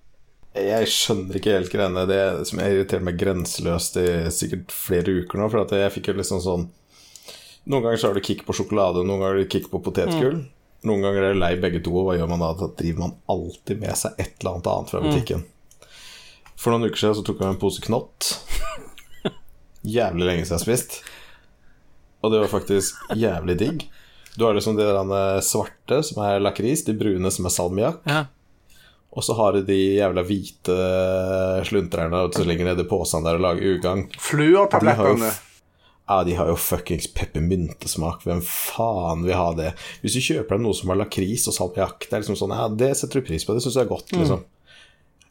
Jeg 0.52 0.88
skjønner 0.92 1.38
ikke 1.38 1.54
helt 1.54 1.72
greiene. 1.72 2.04
Det 2.08 2.22
som 2.50 2.60
jeg 2.60 2.74
irriterer 2.74 3.04
meg 3.06 3.20
grenseløst 3.20 3.96
i 4.02 4.08
sikkert 4.34 4.74
flere 4.74 5.14
uker 5.22 5.40
nå. 5.40 5.48
For 5.52 5.78
jeg 5.80 5.94
fikk 5.94 6.10
jo 6.12 6.18
liksom 6.18 6.42
sånn 6.44 6.68
Noen 7.62 7.84
ganger 7.84 8.00
så 8.02 8.08
har 8.10 8.18
du 8.18 8.26
kick 8.26 8.40
på 8.42 8.56
sjokolade, 8.58 9.04
noen 9.06 9.20
ganger 9.20 9.36
har 9.36 9.44
du 9.44 9.50
kick 9.52 9.68
på 9.70 9.78
potetgull. 9.86 10.40
Noen 10.82 11.04
ganger 11.04 11.28
er 11.28 11.36
du 11.36 11.38
lei 11.38 11.52
begge 11.62 11.78
to, 11.86 11.92
og 11.94 12.08
hva 12.08 12.16
gjør 12.18 12.32
man 12.32 12.42
da? 12.42 12.48
Da 12.58 12.66
driver 12.74 13.04
man 13.04 13.12
alltid 13.30 13.78
med 13.78 13.94
seg 14.00 14.18
et 14.18 14.32
eller 14.40 14.56
annet 14.56 14.70
annet 14.72 14.90
fra 14.90 15.02
butikken. 15.04 15.44
For 16.58 16.74
noen 16.74 16.90
uker 16.90 16.98
siden 16.98 17.20
så 17.20 17.22
tok 17.28 17.38
jeg 17.38 17.54
en 17.54 17.60
pose 17.62 17.84
knott. 17.86 18.32
Jævlig 19.96 20.26
lenge 20.26 20.42
siden 20.42 20.56
jeg 20.56 20.58
har 20.58 20.64
spist. 20.66 20.98
Og 22.22 22.34
det 22.34 22.42
var 22.42 22.50
faktisk 22.50 23.14
jævlig 23.18 23.56
digg. 23.62 23.86
Du 24.36 24.44
har 24.46 24.54
liksom 24.56 24.76
de 24.78 24.84
der 24.86 24.96
eh, 25.18 25.40
svarte, 25.44 25.98
som 26.06 26.22
er 26.24 26.40
lakris, 26.40 26.84
de 26.86 26.94
brune, 26.96 27.30
som 27.34 27.48
er 27.48 27.52
salmiakk. 27.52 28.00
Ja. 28.08 28.22
Og 29.12 29.24
så 29.26 29.34
har 29.36 29.52
du 29.58 29.66
de 29.68 29.76
jævla 29.98 30.22
hvite 30.24 30.76
sluntrerne 31.68 32.22
som 32.32 32.46
ligger 32.48 32.70
nedi 32.70 32.86
posen 32.88 33.26
der 33.26 33.36
og 33.36 33.42
lager 33.44 33.74
ugagn. 33.74 34.06
De 34.08 34.16
har 34.16 34.22
jo, 34.22 34.22
Fluortablettene. 34.30 35.32
ja, 36.08 36.16
de 36.24 36.36
har 36.38 36.48
jo 36.48 36.54
fuckings 36.56 37.10
peppermyntesmak. 37.12 38.24
Hvem 38.24 38.40
faen 38.46 39.26
vil 39.26 39.36
ha 39.36 39.50
det? 39.58 39.74
Hvis 40.00 40.16
du 40.16 40.24
kjøper 40.24 40.56
deg 40.56 40.64
noe 40.64 40.78
som 40.78 40.94
har 40.94 41.02
lakris 41.02 41.44
og 41.52 41.58
salmiakk, 41.58 42.08
det 42.08 42.16
er 42.16 42.24
liksom 42.24 42.40
sånn 42.40 42.56
Ja, 42.56 42.70
det 42.72 42.94
setter 43.02 43.20
du 43.20 43.28
pris 43.28 43.44
på. 43.44 43.52
Det 43.52 43.66
syns 43.66 43.76
jeg 43.76 43.84
er 43.84 43.92
godt, 43.92 44.16
liksom. 44.16 44.46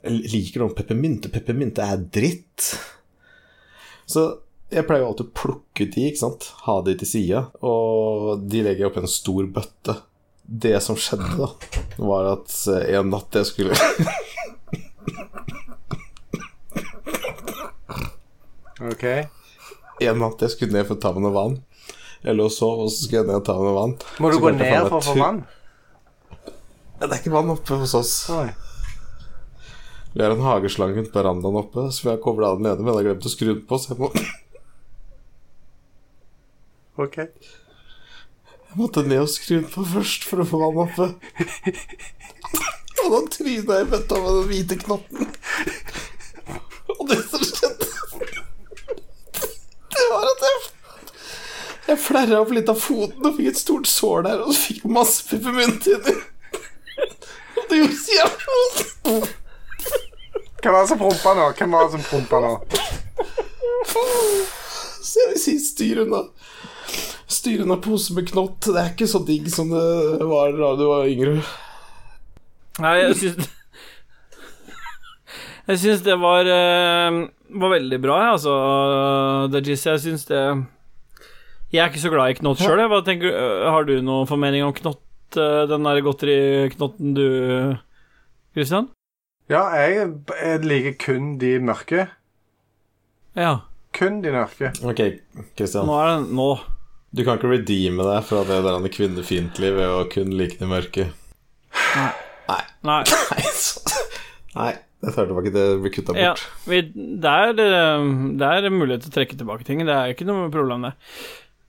Jeg 0.06 0.30
liker 0.30 0.62
noen 0.64 0.78
peppermynte. 0.78 1.34
Peppermynte 1.34 1.82
er 1.82 2.06
dritt. 2.14 2.70
Så 4.10 4.28
jeg 4.72 4.86
pleier 4.88 5.04
jo 5.04 5.10
alltid 5.12 5.28
å 5.28 5.36
plukke 5.36 5.86
de, 5.92 6.06
ikke 6.08 6.22
sant. 6.22 6.48
Ha 6.66 6.78
de 6.86 6.96
til 7.02 7.10
sida. 7.10 7.42
Og 7.68 8.46
de 8.48 8.64
legger 8.64 8.86
jeg 8.86 8.92
oppi 8.92 9.04
en 9.04 9.12
stor 9.12 9.48
bøtte. 9.58 9.98
Det 10.42 10.74
som 10.84 10.98
skjedde, 11.00 11.28
da, 11.38 11.50
var 12.02 12.30
at 12.34 12.54
eh, 12.72 12.96
en 12.98 13.12
natt 13.14 13.36
jeg 13.38 13.48
skulle 13.48 13.76
Ok. 18.82 19.06
En 20.02 20.18
natt 20.20 20.42
jeg 20.42 20.52
skulle 20.56 20.74
ned 20.74 20.88
for 20.90 20.98
å 20.98 21.02
ta 21.04 21.12
meg 21.14 21.24
noe 21.28 21.36
vann. 21.36 21.60
Jeg 22.26 22.38
lå 22.38 22.48
og 22.50 22.54
sov, 22.54 22.82
og 22.84 22.90
så 22.90 23.06
skulle 23.06 23.22
jeg 23.22 23.30
ned 23.30 23.40
og 23.40 23.46
ta 23.48 23.56
meg 23.58 23.68
noe 23.70 23.78
vann. 23.78 23.96
Må 24.24 24.32
du 24.34 24.40
gå 24.42 24.52
ned 24.56 24.88
for 24.88 24.98
å 24.98 25.06
få 25.06 25.16
vann? 25.20 25.44
Ja, 26.98 27.06
Det 27.06 27.14
er 27.14 27.20
ikke 27.22 27.34
vann 27.34 27.54
oppe 27.54 27.80
hos 27.82 27.96
oss. 27.98 28.14
Oi. 28.34 28.50
Vi 30.14 30.24
har 30.24 30.34
en 30.34 30.44
hageslange 30.44 30.98
rundt 30.98 31.16
verandaen 31.16 31.58
oppe, 31.62 31.88
så 31.94 32.04
vi 32.04 32.12
har 32.12 32.20
kobla 32.24 32.56
den 32.58 32.66
nede, 32.68 32.82
men 32.84 32.92
jeg 32.92 33.00
har 33.00 33.08
glemt 33.12 33.30
å 33.30 33.32
skru 33.32 33.54
den 33.54 33.64
på, 33.70 33.80
så 33.80 33.94
jeg, 33.94 34.02
må, 34.02 34.10
Ok. 37.02 37.18
jeg 37.18 38.78
måtte 38.78 39.02
ned 39.04 39.24
og 39.24 39.30
skru 39.32 39.56
den 39.58 39.70
på 39.72 39.84
først 39.90 40.28
for 40.30 40.44
å 40.44 40.48
få 40.48 40.60
vann 40.62 40.82
oppe. 40.84 41.08
Og 43.02 43.08
da 43.10 43.22
tryna 43.34 43.80
jeg 43.80 43.88
i 43.88 43.90
bøtta 43.90 44.20
med 44.22 44.36
den 44.38 44.50
hvite 44.52 44.78
knotten. 44.84 45.32
Og 46.94 47.02
det 47.10 47.18
som 47.32 47.42
skjedde, 47.42 47.88
det 49.96 50.06
var 50.12 50.30
at 50.30 50.46
jeg 50.46 50.60
Jeg 51.88 52.00
flerra 52.00 52.38
opp 52.44 52.54
litt 52.56 52.70
av 52.72 52.78
foten 52.80 53.26
og 53.28 53.36
fikk 53.36 53.50
et 53.50 53.60
stort 53.60 53.90
sår 53.90 54.22
der, 54.28 54.44
og 54.46 54.54
så 54.54 54.62
fikk 54.68 54.86
jeg 54.86 54.94
masse 54.96 55.26
peppermynt 55.28 55.90
inni. 55.92 56.14
Og 57.58 57.66
det 57.68 57.80
gjorde 57.82 57.98
så 57.98 58.16
jævlig 58.16 58.46
vondt. 58.54 59.34
Hvem 60.62 60.76
var 60.78 60.86
det 60.86 60.92
som 60.94 61.02
prompa 61.02 61.34
nå? 61.36 61.50
Hvem 61.58 61.76
var 61.76 61.90
det 61.90 61.98
som 61.98 62.06
prompa 62.06 62.38
nå? 62.46 62.54
Så 65.02 65.20
jeg 65.20 65.32
vil 65.34 65.42
si 65.42 65.58
styr 65.66 66.04
unna 66.06 66.22
Styr 67.32 67.62
unna 67.64 67.78
pose 67.80 68.12
med 68.18 68.28
knott. 68.32 68.60
Det 68.68 68.76
er 68.82 68.90
ikke 68.92 69.08
så 69.08 69.22
digg 69.28 69.48
som 69.54 69.70
det 69.72 70.28
var 70.28 70.52
da 70.58 70.72
du 70.80 70.84
var 70.90 71.08
yngre. 71.08 71.38
Nei, 72.82 72.94
jeg 73.06 73.16
syns 73.20 73.50
Jeg 75.70 75.78
syns 75.82 76.02
det 76.06 76.16
var 76.20 76.48
eh, 76.50 77.18
Var 77.62 77.74
veldig 77.76 78.00
bra, 78.04 78.16
jeg, 78.24 78.32
altså. 78.38 78.54
Dajis, 79.54 79.84
jeg 79.86 80.02
syns 80.06 80.24
det 80.30 80.40
Jeg 81.72 81.84
er 81.84 81.92
ikke 81.92 82.02
så 82.04 82.12
glad 82.14 82.32
i 82.34 82.38
knott 82.40 82.60
sjøl, 82.64 82.80
jeg. 82.82 82.90
Hva 82.92 83.02
tenker? 83.08 83.36
Har 83.72 83.88
du 83.88 83.94
noen 84.04 84.28
formening 84.30 84.66
om 84.68 84.74
knott? 84.76 85.04
eh, 85.40 85.62
Den 85.72 85.86
der 85.88 86.02
godteriknotten 86.04 87.14
du 87.16 87.28
Christian? 88.56 88.90
Ja, 89.52 89.66
jeg, 89.76 90.10
jeg 90.40 90.64
liker 90.64 90.94
kun 91.00 91.34
de 91.40 91.54
mørke. 91.64 92.06
Ja. 93.36 93.54
Kun 93.96 94.20
de 94.24 94.32
mørke. 94.32 94.72
Ok, 94.88 95.02
Christian. 95.60 95.88
Nå 95.88 95.96
er 96.00 96.12
det 96.12 96.36
Nå. 96.40 96.50
Du 97.12 97.24
kan 97.28 97.36
ikke 97.40 97.52
redeeme 97.52 98.06
deg 98.08 98.24
fra 98.24 98.44
det 98.48 98.62
der 98.64 98.86
kvinnefiendtlige 98.96 99.76
ved 99.76 99.90
å 99.92 100.06
kun 100.12 100.32
like 100.40 100.56
det 100.62 100.70
mørke. 100.72 101.10
Nei. 101.98 102.12
Nei, 102.52 102.62
Nei. 102.88 103.02
Nei, 104.58 104.72
jeg 105.04 105.14
tar 105.16 105.28
tilbake. 105.28 105.52
Det 105.54 105.66
blir 105.84 105.94
kutta 105.96 106.16
Ja, 106.16 106.32
bort. 106.34 106.46
vi, 106.68 106.82
det, 106.92 107.32
er, 107.32 107.52
eh, 107.60 108.08
det 108.40 108.48
er 108.48 108.74
mulighet 108.74 109.06
til 109.06 109.12
å 109.12 109.16
trekke 109.20 109.38
tilbake 109.40 109.68
ting. 109.68 109.84
Det 109.88 109.96
er 109.96 110.16
ikke 110.16 110.28
noe 110.28 110.50
problem, 110.54 110.88
det. 110.88 110.94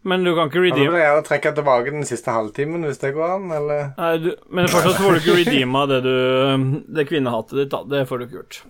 Men 0.02 0.24
du 0.26 0.32
kan 0.34 0.48
ikke 0.50 0.62
Da 0.66 0.78
vil 0.78 0.98
jeg 0.98 1.04
gjerne 1.06 1.26
trekke 1.28 1.52
tilbake 1.54 1.92
den 1.94 2.06
siste 2.08 2.32
halvtimen, 2.34 2.86
hvis 2.88 2.98
det 2.98 3.12
går 3.14 3.36
an, 3.36 3.50
eller 3.54 3.92
Nei, 3.98 4.14
du, 4.18 4.32
Men 4.50 4.66
fortsatt 4.70 4.98
får 4.98 5.14
du 5.14 5.20
ikke 5.20 5.36
redeema 5.44 5.84
det, 5.90 6.00
du, 6.02 6.16
det 6.90 7.06
kvinnehatet 7.10 7.60
ditt. 7.60 7.70
da 7.70 7.82
Det 7.86 8.06
får 8.10 8.18
du 8.18 8.26
ikke 8.26 8.40
gjort. 8.40 8.62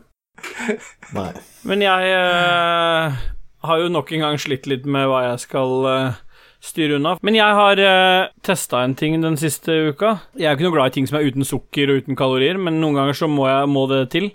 Nei. 1.17 1.31
Men 1.69 1.85
jeg 1.85 2.13
eh, 2.19 3.23
har 3.69 3.81
jo 3.81 3.89
nok 3.93 4.13
en 4.13 4.27
gang 4.27 4.41
slitt 4.43 4.69
litt 4.69 4.85
med 4.85 5.09
hva 5.09 5.23
jeg 5.31 5.41
skal 5.47 5.89
eh, 5.89 6.21
styre 6.63 6.99
unna. 6.99 7.17
Men 7.27 7.37
jeg 7.37 7.59
har 7.59 7.83
uh, 7.83 8.33
testa 8.47 8.83
en 8.87 8.97
ting 8.99 9.19
den 9.23 9.39
siste 9.41 9.75
uka. 9.93 10.17
Jeg 10.39 10.51
er 10.51 10.59
ikke 10.59 10.69
noe 10.69 10.77
glad 10.77 10.93
i 10.93 10.99
ting 10.99 11.09
som 11.11 11.19
er 11.19 11.29
uten 11.29 11.47
sukker 11.47 11.91
og 11.91 12.03
uten 12.03 12.19
kalorier, 12.19 12.61
men 12.61 12.81
noen 12.83 13.01
ganger 13.01 13.19
så 13.19 13.31
må, 13.31 13.49
jeg, 13.51 13.71
må 13.73 13.87
det 13.91 14.05
til. 14.15 14.31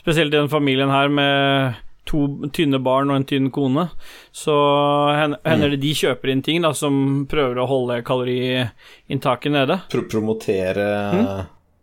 Spesielt 0.00 0.34
i 0.34 0.38
den 0.38 0.52
familien 0.52 0.92
her 0.92 1.12
med 1.12 1.80
to 2.08 2.24
tynne 2.56 2.80
barn 2.82 3.12
og 3.12 3.20
en 3.20 3.26
tynn 3.28 3.50
kone. 3.54 3.86
Så 4.34 4.54
hender 5.14 5.72
det 5.72 5.80
de 5.82 5.94
kjøper 5.96 6.32
inn 6.32 6.42
ting 6.44 6.64
da 6.64 6.72
som 6.76 7.24
prøver 7.30 7.60
å 7.60 7.68
holde 7.70 8.00
kaloriinntaket 8.06 9.54
nede. 9.54 9.80
Pro 9.92 10.04
promotere 10.10 10.90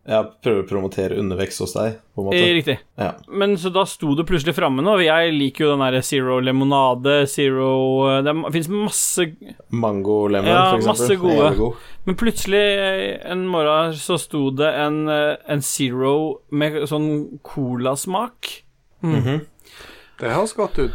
Ja, 0.08 0.22
prøver 0.24 0.62
å 0.64 0.68
promotere 0.70 1.18
undervekst 1.20 1.60
hos 1.60 1.74
deg, 1.76 1.98
på 2.16 2.22
en 2.24 2.28
Eh, 2.28 2.40
måte. 2.40 2.54
Riktig. 2.56 2.76
Ja. 2.98 3.10
Men 3.28 3.58
så 3.60 3.68
da 3.76 3.84
sto 3.84 4.14
det 4.16 4.24
plutselig 4.30 4.54
framme 4.56 4.80
nå. 4.82 4.94
Jeg 5.04 5.34
liker 5.36 5.66
jo 5.66 5.72
den 5.74 5.84
derre 5.84 6.00
Zero 6.02 6.38
lemonade, 6.40 7.28
Zero 7.28 8.08
eh, 8.08 8.22
Det 8.24 8.34
fins 8.54 8.70
masse 8.72 9.26
Mango 9.70 10.28
lemon, 10.32 10.48
Ja, 10.48 10.72
for 10.72 10.78
eksempel. 10.80 10.88
masse 10.88 11.16
gode. 11.20 11.50
God. 11.58 11.74
Men 12.06 12.16
plutselig 12.16 12.64
eh, 12.80 13.32
en 13.34 13.44
morgen 13.52 13.92
så 14.00 14.16
sto 14.18 14.46
det 14.56 14.72
en, 14.80 15.02
eh, 15.12 15.36
en 15.50 15.62
Zero 15.62 16.16
med 16.52 16.80
sånn 16.88 17.40
colasmak. 17.44 18.64
Det 19.04 20.32
høres 20.34 20.56
godt 20.58 20.80
ut. 20.80 20.92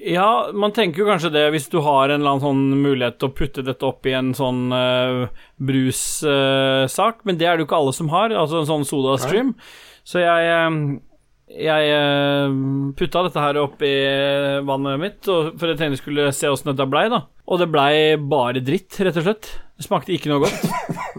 Ja, 0.00 0.48
man 0.56 0.72
tenker 0.72 1.02
jo 1.02 1.08
kanskje 1.10 1.32
det 1.34 1.42
hvis 1.52 1.68
du 1.68 1.76
har 1.84 2.08
en 2.08 2.22
eller 2.22 2.36
annen 2.36 2.44
sånn 2.44 2.80
mulighet 2.80 3.18
til 3.20 3.28
å 3.28 3.34
putte 3.36 3.64
dette 3.66 3.84
opp 3.84 4.06
i 4.08 4.14
en 4.16 4.30
sånn 4.36 4.72
uh, 4.72 5.28
brussak, 5.60 7.20
men 7.28 7.36
det 7.40 7.48
er 7.48 7.58
det 7.58 7.66
jo 7.66 7.68
ikke 7.68 7.80
alle 7.82 7.92
som 7.96 8.08
har, 8.14 8.32
altså 8.32 8.62
en 8.62 8.70
sånn 8.70 8.88
sodastream. 8.88 9.52
Så 10.08 10.22
jeg 10.22 10.48
eh, 10.48 10.78
jeg 11.50 11.90
eh, 11.90 12.52
putta 12.96 13.24
dette 13.26 13.42
her 13.42 13.58
opp 13.58 13.82
i 13.82 13.94
vannet 14.66 15.00
mitt, 15.02 15.20
og 15.28 15.56
for 15.58 15.70
jeg 15.70 15.80
tenkte 15.80 15.98
jeg 15.98 16.02
skulle 16.04 16.28
se 16.34 16.50
åssen 16.50 16.70
dette 16.70 16.86
blei, 16.90 17.08
da. 17.10 17.24
Og 17.50 17.58
det 17.58 17.68
blei 17.72 18.14
bare 18.16 18.62
dritt, 18.62 18.94
rett 19.02 19.18
og 19.18 19.26
slett. 19.26 19.50
Det 19.74 19.86
smakte 19.86 20.14
ikke 20.14 20.30
noe 20.32 20.46
godt. 20.46 20.64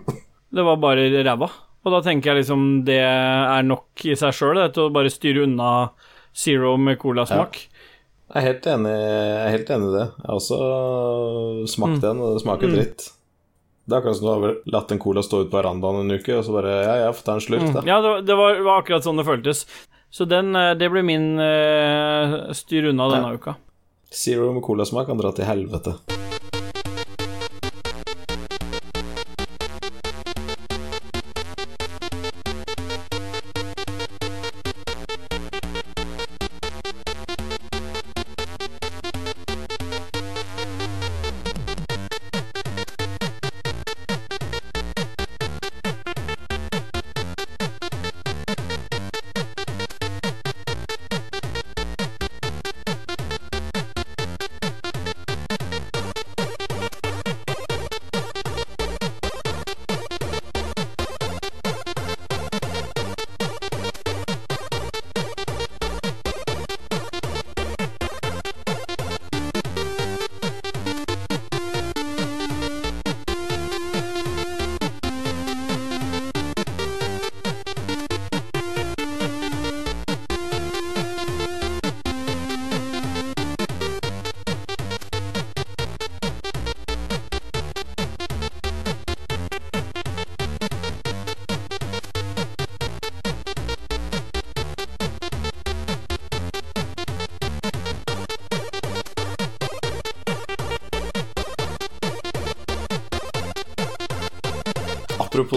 Det 0.51 0.63
var 0.67 0.81
bare 0.83 1.05
ræva. 1.23 1.47
Og 1.81 1.93
da 1.93 2.01
tenker 2.03 2.31
jeg 2.31 2.41
liksom 2.41 2.63
det 2.83 2.99
er 2.99 3.63
nok 3.63 4.03
i 4.03 4.17
seg 4.19 4.33
sjøl, 4.35 4.59
til 4.75 4.89
å 4.89 4.91
bare 4.93 5.11
styre 5.11 5.45
unna 5.45 5.69
Zero 6.35 6.73
med 6.79 6.99
colasmak. 6.99 7.55
Jeg 8.31 8.39
er 8.39 8.45
helt 8.47 8.67
enig, 8.71 8.91
er 8.91 9.49
helt 9.51 9.69
enig 9.75 9.87
i 9.89 9.95
det. 9.97 10.05
Jeg 10.21 10.27
har 10.29 10.37
også 10.39 11.67
smakt 11.67 11.97
Mm. 11.97 12.01
den, 12.05 12.19
og 12.23 12.33
det 12.37 12.43
smaker 12.45 12.71
dritt. 12.71 13.09
Det 13.87 13.91
er 13.95 13.99
akkurat 13.99 14.15
som 14.15 14.25
du 14.27 14.31
har 14.47 14.55
latt 14.71 14.91
en 14.93 14.99
cola 14.99 15.21
stå 15.25 15.41
ute 15.41 15.49
på 15.51 15.57
verandaen 15.59 15.99
en 16.05 16.11
uke, 16.15 16.37
og 16.37 16.45
så 16.45 16.53
bare 16.53 16.75
Ja, 16.85 16.95
ja, 17.05 17.11
få 17.11 17.23
ta 17.25 17.33
en 17.33 17.41
slurk, 17.43 17.73
da. 17.73 17.81
Ja, 17.85 17.99
det, 17.99 18.07
var- 18.07 18.21
det 18.21 18.35
var, 18.63 18.81
akkurat 18.81 19.03
sånn 19.03 19.17
det 19.17 19.25
føltes. 19.25 19.65
Så 20.11 20.25
den, 20.27 20.55
eh, 20.55 20.73
det 20.75 20.89
blir 20.91 21.03
min 21.03 21.39
uh, 21.39 22.51
styr 22.53 22.89
unna 22.89 23.09
denne 23.09 23.33
uka. 23.35 23.55
Zero 24.11 24.51
med 24.53 24.63
colasmak 24.63 25.07
kan 25.07 25.17
dra 25.17 25.31
til 25.31 25.45
helvete. 25.45 25.95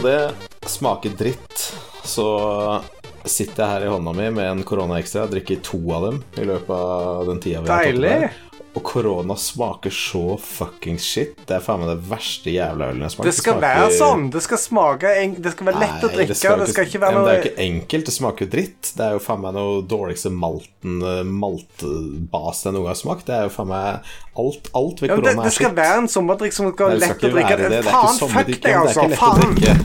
Det, 0.05 0.18
smaker 0.70 1.16
dritt, 1.18 1.64
så 2.05 2.28
sitter 3.24 3.62
jeg 3.62 3.70
her 3.72 3.86
i 3.86 3.93
hånda 3.93 4.12
mi 4.16 4.28
med 4.36 4.51
en 4.51 4.64
Corona 4.68 4.98
Extra. 5.01 5.24
Jeg 5.24 5.39
drikker 5.39 5.62
to 5.64 5.81
av 5.97 6.09
dem 6.10 6.18
i 6.36 6.44
løpet 6.48 6.74
av 6.76 7.24
den 7.31 7.40
tida 7.40 7.62
vi 7.64 7.72
har 7.72 7.89
tatt 7.89 8.02
det. 8.05 8.32
Og 8.74 8.82
korona 8.82 9.36
smaker 9.38 9.92
så 9.94 10.34
fuckings 10.42 11.05
shit. 11.06 11.36
Det 11.46 11.55
er 11.55 11.60
faen 11.62 11.78
meg 11.84 11.90
det 11.92 12.01
verste 12.10 12.51
jævla 12.51 12.88
ølen 12.90 13.05
jeg 13.06 13.12
smaker. 13.14 13.28
Det 13.30 13.34
skal 13.36 13.55
smaker- 13.55 13.78
være 13.78 13.90
sånn. 14.01 14.22
Det 14.34 14.40
skal 14.42 14.59
smake 14.59 15.06
en- 15.20 15.36
Det 15.44 15.51
skal 15.55 15.66
være 15.68 15.78
lett 15.84 16.02
å 16.02 16.09
drikke. 16.10 16.34
Det 16.34 16.38
skal, 16.74 16.84
ikke 16.88 17.01
være 17.05 17.14
noe... 17.14 17.20
men 17.20 17.28
Det 17.28 17.34
er 17.34 17.38
jo 17.38 17.44
ikke 17.52 17.62
enkelt. 17.68 18.05
Det 18.10 18.14
smaker 18.16 18.40
jo 18.46 18.51
dritt. 18.56 18.82
Det 18.98 19.05
er 19.06 19.12
jo 19.14 19.20
faen 19.22 19.40
meg 19.44 19.52
noe 19.55 19.78
dårligste 19.86 20.30
malten 20.34 20.98
eh, 21.06 21.22
maltbas 21.22 22.59
jeg 22.64 22.72
noen 22.74 22.82
gang 22.82 22.90
har 22.90 22.98
smakt. 22.98 23.26
Det 23.30 23.34
er 23.38 23.42
jo 23.46 23.52
faen 23.55 23.70
meg 23.70 24.02
alt, 24.42 24.66
alt 24.74 24.98
ved 25.05 25.09
ja, 25.09 25.14
korona 25.20 25.38
det, 25.38 25.46
det 25.46 25.55
skal 25.55 25.70
shit. 25.70 25.78
være 25.78 25.94
en 26.02 26.10
sommerdrikk 26.16 26.51
som 26.59 26.66
skal 26.74 26.86
være 26.90 26.98
lett 27.05 27.14
skal 27.14 27.30
å 27.30 27.32
drikke. 27.38 27.55
det. 27.62 27.70
Det 27.70 27.78
er 27.78 27.86
ikke 27.86 27.94
Faen, 27.94 28.18
fuck 28.34 28.51
deg, 28.51 28.59
det 28.59 28.74
altså. 28.74 29.06
ikke 29.06 29.22
Faen. 29.22 29.55
Ja. 29.62 29.78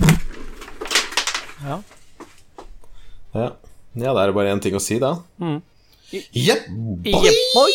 Ja. 3.35 3.51
ja, 3.93 4.09
da 4.15 4.23
er 4.23 4.27
det 4.31 4.35
bare 4.35 4.49
én 4.57 4.61
ting 4.65 4.73
å 4.73 4.81
si, 4.81 4.97
da. 4.97 5.13
Mm. 5.37 5.61
Jepp, 6.33 6.65
boy! 6.73 7.13
Yep, 7.21 7.37
boy! 7.53 7.69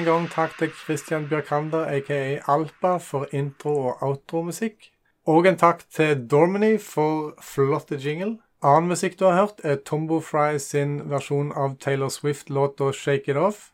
En 0.00 0.06
gang 0.06 0.28
takk 0.32 0.54
til 0.56 0.70
Christian 0.72 1.26
Bjørkander, 1.28 1.84
aka 1.84 2.38
Alpa, 2.48 2.96
for 2.96 3.26
intro- 3.32 3.88
og 3.90 4.02
outro-musikk. 4.02 4.86
Og 5.26 5.46
en 5.46 5.58
takk 5.60 5.82
til 5.92 6.22
Dormany 6.30 6.78
for 6.80 7.34
flotte 7.44 7.98
jingle. 8.00 8.38
Annen 8.62 8.88
musikk 8.88 9.18
du 9.20 9.24
har 9.24 9.36
hørt, 9.40 9.60
er 9.64 9.76
Tombo 9.84 10.20
Fry 10.20 10.56
sin 10.58 11.10
versjon 11.10 11.52
av 11.52 11.76
Taylor 11.80 12.08
Swift-låta 12.08 12.92
'Shake 12.92 13.28
It 13.28 13.36
Off'. 13.36 13.72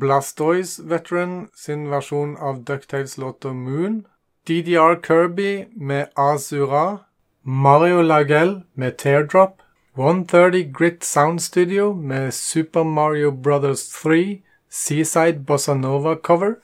Blastoise 0.00 0.88
Veteran 0.88 1.48
sin 1.54 1.90
versjon 1.90 2.36
av 2.36 2.64
Ducktales-låta 2.64 3.52
'Moon'. 3.52 4.04
DDR 4.48 4.96
Kirby 5.02 5.64
med 5.76 6.06
Azura. 6.16 6.96
Mario 7.44 8.02
Lagel 8.02 8.62
med 8.74 8.96
Teardrop. 8.96 9.62
130 9.96 10.72
Grit 10.72 11.04
Sound 11.04 11.40
Studio 11.40 11.92
med 11.92 12.32
Super 12.34 12.82
Mario 12.84 13.30
Brothers 13.30 13.88
3 13.88 14.42
Seaside 14.70 15.44
Bossa 15.46 15.74
Nova 15.74 16.16
cover. 16.16 16.58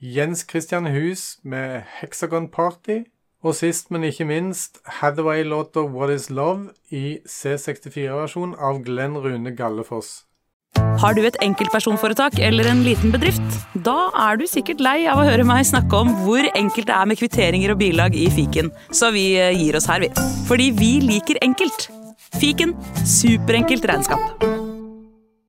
Jens 0.00 0.44
Christian 0.50 0.86
Hus 0.86 1.38
med 1.42 1.82
Hexagon 2.00 2.48
Party. 2.48 3.04
Og 3.44 3.54
sist, 3.54 3.90
men 3.90 4.04
ikke 4.04 4.26
minst, 4.26 4.80
Hathaway-låta 5.00 5.84
What 5.86 6.10
Is 6.10 6.30
Love 6.30 6.72
i 6.90 7.18
C64-versjon 7.28 8.56
av 8.58 8.80
Glenn 8.84 9.16
Rune 9.16 9.52
Gallefoss. 9.56 10.24
Har 11.00 11.14
du 11.14 11.22
et 11.28 11.36
enkeltpersonforetak 11.44 12.40
eller 12.42 12.68
en 12.70 12.82
liten 12.84 13.12
bedrift? 13.14 13.60
Da 13.86 14.08
er 14.26 14.40
du 14.40 14.46
sikkert 14.50 14.82
lei 14.84 14.98
av 15.08 15.20
å 15.20 15.28
høre 15.28 15.46
meg 15.46 15.68
snakke 15.68 16.00
om 16.00 16.12
hvor 16.24 16.48
enkelt 16.56 16.88
det 16.90 16.96
er 16.96 17.08
med 17.08 17.20
kvitteringer 17.20 17.76
og 17.76 17.80
bilag 17.84 18.16
i 18.18 18.26
fiken, 18.32 18.72
så 18.90 19.12
vi 19.14 19.28
eh, 19.38 19.54
gir 19.56 19.78
oss 19.78 19.88
her, 19.92 20.02
vi. 20.04 20.10
Fordi 20.48 20.72
vi 20.76 20.92
liker 21.04 21.40
enkelt. 21.44 21.90
Fiken 22.40 22.74
superenkelt 23.06 23.86
regnskap. 23.88 24.65